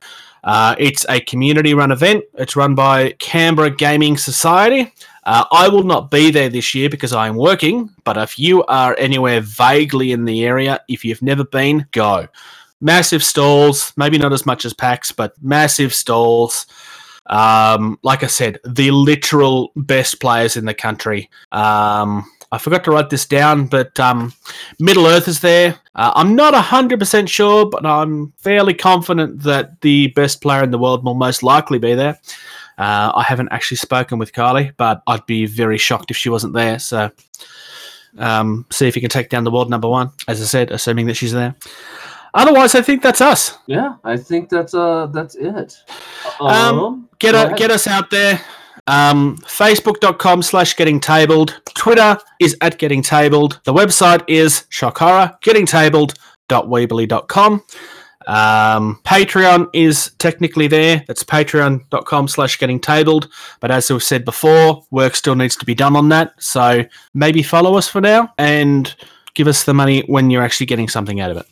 Uh, 0.44 0.74
it's 0.78 1.04
a 1.10 1.20
community 1.20 1.74
run 1.74 1.92
event. 1.92 2.24
It's 2.34 2.56
run 2.56 2.74
by 2.74 3.12
Canberra 3.18 3.70
Gaming 3.70 4.16
Society. 4.16 4.92
Uh, 5.24 5.44
I 5.52 5.68
will 5.68 5.82
not 5.82 6.10
be 6.10 6.30
there 6.30 6.48
this 6.48 6.74
year 6.74 6.88
because 6.88 7.12
I 7.12 7.28
am 7.28 7.36
working, 7.36 7.90
but 8.04 8.16
if 8.16 8.38
you 8.38 8.64
are 8.64 8.96
anywhere 8.98 9.42
vaguely 9.42 10.12
in 10.12 10.24
the 10.24 10.46
area, 10.46 10.80
if 10.88 11.04
you've 11.04 11.20
never 11.20 11.44
been, 11.44 11.86
go. 11.90 12.28
Massive 12.80 13.24
stalls, 13.24 13.92
maybe 13.96 14.18
not 14.18 14.32
as 14.32 14.46
much 14.46 14.64
as 14.64 14.72
PAX, 14.72 15.12
but 15.12 15.34
massive 15.42 15.94
stalls. 15.94 16.66
Um, 17.26 17.98
like 18.02 18.22
I 18.22 18.28
said, 18.28 18.58
the 18.64 18.90
literal 18.90 19.72
best 19.76 20.20
players 20.20 20.56
in 20.56 20.64
the 20.64 20.74
country. 20.74 21.28
Um, 21.52 22.24
I 22.50 22.56
forgot 22.56 22.84
to 22.84 22.90
write 22.90 23.10
this 23.10 23.26
down, 23.26 23.66
but 23.66 23.98
um, 24.00 24.32
Middle 24.78 25.06
Earth 25.06 25.28
is 25.28 25.40
there. 25.40 25.78
Uh, 25.94 26.12
I'm 26.14 26.34
not 26.34 26.54
100% 26.54 27.28
sure, 27.28 27.66
but 27.66 27.84
I'm 27.84 28.32
fairly 28.38 28.72
confident 28.72 29.42
that 29.42 29.80
the 29.82 30.08
best 30.08 30.40
player 30.40 30.62
in 30.62 30.70
the 30.70 30.78
world 30.78 31.04
will 31.04 31.14
most 31.14 31.42
likely 31.42 31.78
be 31.78 31.94
there. 31.94 32.18
Uh, 32.78 33.12
I 33.14 33.24
haven't 33.24 33.50
actually 33.50 33.76
spoken 33.78 34.18
with 34.18 34.32
Carly, 34.32 34.72
but 34.76 35.02
I'd 35.06 35.26
be 35.26 35.44
very 35.44 35.76
shocked 35.76 36.10
if 36.10 36.16
she 36.16 36.30
wasn't 36.30 36.54
there. 36.54 36.78
So, 36.78 37.10
um, 38.16 38.64
see 38.70 38.88
if 38.88 38.96
you 38.96 39.02
can 39.02 39.10
take 39.10 39.28
down 39.28 39.44
the 39.44 39.50
world 39.50 39.68
number 39.68 39.88
one, 39.88 40.12
as 40.26 40.40
I 40.40 40.44
said, 40.44 40.70
assuming 40.70 41.06
that 41.06 41.14
she's 41.14 41.32
there. 41.32 41.54
Otherwise, 42.34 42.74
I 42.74 42.82
think 42.82 43.02
that's 43.02 43.20
us. 43.20 43.58
Yeah, 43.66 43.96
I 44.04 44.16
think 44.16 44.48
that's 44.48 44.74
uh 44.74 45.06
that's 45.06 45.34
it. 45.34 45.76
Um, 46.40 47.08
Get, 47.18 47.32
go 47.32 47.54
a, 47.54 47.54
get 47.54 47.70
us 47.70 47.86
out 47.86 48.10
there. 48.10 48.40
Um, 48.86 49.36
Facebook.com 49.38 50.42
slash 50.42 50.74
getting 50.76 50.98
tabled. 50.98 51.60
Twitter 51.74 52.16
is 52.40 52.56
at 52.62 52.78
getting 52.78 53.02
tabled. 53.02 53.60
The 53.64 53.72
website 53.74 54.24
is 54.28 54.64
horror, 54.80 55.36
getting 55.42 55.66
tabled.weebly.com. 55.66 57.64
Um, 58.26 59.00
Patreon 59.04 59.68
is 59.72 60.12
technically 60.18 60.68
there. 60.68 61.02
That's 61.06 61.24
patreon.com 61.24 62.28
slash 62.28 62.58
getting 62.58 62.80
tabled. 62.80 63.28
But 63.60 63.70
as 63.70 63.90
we've 63.90 64.02
said 64.02 64.24
before, 64.24 64.84
work 64.90 65.16
still 65.16 65.34
needs 65.34 65.56
to 65.56 65.64
be 65.64 65.74
done 65.74 65.96
on 65.96 66.08
that. 66.10 66.34
So 66.38 66.84
maybe 67.14 67.42
follow 67.42 67.76
us 67.76 67.88
for 67.88 68.00
now 68.00 68.32
and 68.38 68.94
give 69.34 69.48
us 69.48 69.64
the 69.64 69.74
money 69.74 70.00
when 70.06 70.30
you're 70.30 70.42
actually 70.42 70.66
getting 70.66 70.88
something 70.88 71.20
out 71.20 71.30
of 71.30 71.36
it. 71.38 71.46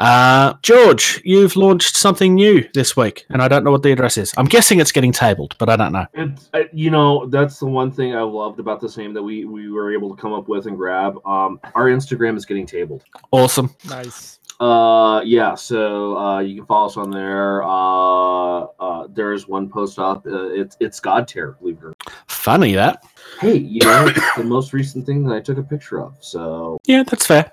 Uh, 0.00 0.54
George, 0.62 1.20
you've 1.26 1.56
launched 1.56 1.94
something 1.94 2.34
new 2.34 2.66
this 2.72 2.96
week, 2.96 3.26
and 3.28 3.42
I 3.42 3.48
don't 3.48 3.64
know 3.64 3.70
what 3.70 3.82
the 3.82 3.92
address 3.92 4.16
is. 4.16 4.32
I'm 4.38 4.46
guessing 4.46 4.80
it's 4.80 4.92
getting 4.92 5.12
tabled, 5.12 5.54
but 5.58 5.68
I 5.68 5.76
don't 5.76 5.92
know. 5.92 6.06
It's 6.14 6.48
uh, 6.54 6.62
you 6.72 6.90
know 6.90 7.26
that's 7.26 7.58
the 7.58 7.66
one 7.66 7.92
thing 7.92 8.16
I 8.16 8.22
loved 8.22 8.60
about 8.60 8.80
this 8.80 8.96
name 8.96 9.12
that 9.12 9.22
we 9.22 9.44
we 9.44 9.70
were 9.70 9.92
able 9.92 10.14
to 10.14 10.20
come 10.20 10.32
up 10.32 10.48
with 10.48 10.66
and 10.66 10.76
grab. 10.76 11.16
Um, 11.26 11.60
our 11.74 11.88
Instagram 11.88 12.38
is 12.38 12.46
getting 12.46 12.64
tabled. 12.64 13.04
Awesome. 13.30 13.76
Nice. 13.90 14.40
Uh, 14.58 15.20
yeah. 15.22 15.54
So 15.54 16.16
uh, 16.16 16.40
you 16.40 16.56
can 16.56 16.66
follow 16.66 16.86
us 16.86 16.96
on 16.96 17.10
there. 17.10 17.62
Uh, 17.62 18.60
uh, 18.80 19.06
there's 19.10 19.48
one 19.48 19.68
post 19.68 19.98
up. 19.98 20.26
Uh, 20.26 20.48
it's 20.48 20.78
it's 20.80 20.98
Godtear. 20.98 21.58
Believe 21.58 21.76
it 21.76 21.84
or 21.84 21.88
not. 21.88 22.14
Funny 22.26 22.74
that. 22.74 23.04
Hey, 23.38 23.58
you 23.58 23.80
know 23.82 24.06
it's 24.06 24.34
the 24.36 24.44
most 24.44 24.72
recent 24.72 25.04
thing 25.04 25.24
that 25.24 25.34
I 25.34 25.40
took 25.40 25.58
a 25.58 25.62
picture 25.62 26.00
of. 26.00 26.16
So 26.20 26.78
Yeah, 26.86 27.02
that's 27.02 27.26
fair. 27.26 27.52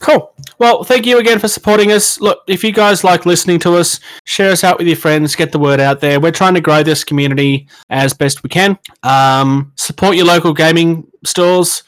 Cool. 0.00 0.32
Well, 0.58 0.84
thank 0.84 1.06
you 1.06 1.18
again 1.18 1.38
for 1.38 1.48
supporting 1.48 1.92
us. 1.92 2.20
Look, 2.20 2.42
if 2.46 2.62
you 2.62 2.72
guys 2.72 3.04
like 3.04 3.26
listening 3.26 3.58
to 3.60 3.74
us, 3.76 4.00
share 4.24 4.50
us 4.50 4.64
out 4.64 4.78
with 4.78 4.86
your 4.86 4.96
friends, 4.96 5.34
get 5.34 5.52
the 5.52 5.58
word 5.58 5.80
out 5.80 6.00
there. 6.00 6.20
We're 6.20 6.32
trying 6.32 6.54
to 6.54 6.60
grow 6.60 6.82
this 6.82 7.04
community 7.04 7.68
as 7.90 8.14
best 8.14 8.42
we 8.42 8.48
can. 8.48 8.78
Um, 9.02 9.72
support 9.76 10.16
your 10.16 10.26
local 10.26 10.52
gaming 10.52 11.06
stores. 11.24 11.82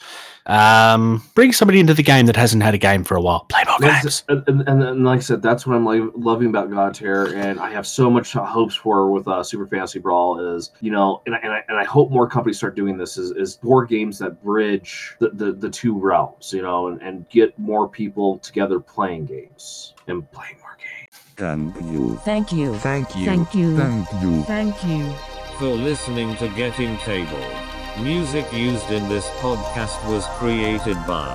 Um, 0.47 1.23
bring 1.35 1.51
somebody 1.51 1.79
into 1.79 1.93
the 1.93 2.03
game 2.03 2.25
that 2.25 2.35
hasn't 2.35 2.63
had 2.63 2.73
a 2.73 2.77
game 2.77 3.03
for 3.03 3.15
a 3.15 3.21
while. 3.21 3.45
Play 3.49 3.63
more 3.67 3.77
games. 3.79 4.23
That's- 4.23 4.23
and, 4.27 4.43
and, 4.47 4.69
and, 4.69 4.83
and 4.83 5.05
like 5.05 5.17
I 5.17 5.21
said, 5.21 5.41
that's 5.41 5.67
what 5.67 5.75
I'm 5.75 5.85
like, 5.85 6.01
loving 6.15 6.47
about 6.47 6.69
Godtear, 6.69 7.33
and 7.35 7.59
I 7.59 7.69
have 7.71 7.85
so 7.85 8.09
much 8.09 8.33
hopes 8.33 8.75
for 8.75 9.11
with 9.11 9.27
uh, 9.27 9.43
Super 9.43 9.67
Fantasy 9.67 9.99
Brawl 9.99 10.39
is 10.55 10.71
you 10.81 10.91
know, 10.91 11.21
and 11.25 11.35
I, 11.35 11.39
and 11.39 11.51
I, 11.53 11.63
and 11.67 11.77
I 11.77 11.83
hope 11.83 12.11
more 12.11 12.27
companies 12.27 12.57
start 12.57 12.75
doing 12.75 12.97
this 12.97 13.17
is, 13.17 13.31
is 13.31 13.57
board 13.57 13.89
games 13.89 14.17
that 14.19 14.41
bridge 14.43 15.15
the, 15.19 15.29
the, 15.29 15.51
the 15.51 15.69
two 15.69 15.97
realms, 15.97 16.53
you 16.53 16.61
know, 16.61 16.87
and, 16.87 17.01
and 17.01 17.29
get 17.29 17.57
more 17.59 17.87
people 17.87 18.39
together 18.39 18.79
playing 18.79 19.25
games 19.25 19.93
and 20.07 20.29
playing 20.31 20.57
more 20.59 20.77
games. 20.77 21.23
Thank 21.37 21.75
you. 21.83 22.17
Thank 22.17 22.51
you. 22.51 22.77
Thank 22.77 23.15
you. 23.15 23.25
Thank 23.25 23.53
you. 23.55 23.77
Thank 23.77 24.11
you. 24.21 24.43
Thank 24.43 24.83
you. 24.85 25.11
For 25.57 25.65
listening 25.67 26.35
to 26.37 26.47
Getting 26.49 26.97
Table. 26.97 27.70
Music 27.99 28.51
used 28.53 28.89
in 28.89 29.07
this 29.09 29.27
podcast 29.41 30.01
was 30.09 30.25
created 30.37 30.95
by 31.05 31.27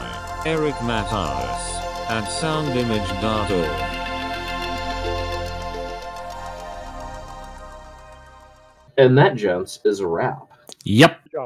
Eric 0.47 0.75
Matheson 0.83 1.83
at 2.09 2.25
soundimage.org. 2.25 4.07
And 8.97 9.17
that, 9.19 9.37
gents, 9.37 9.81
is 9.85 10.01
a 10.01 10.07
wrap. 10.07 10.49
Yep. 10.85 11.25
Good 11.25 11.33
job. 11.33 11.45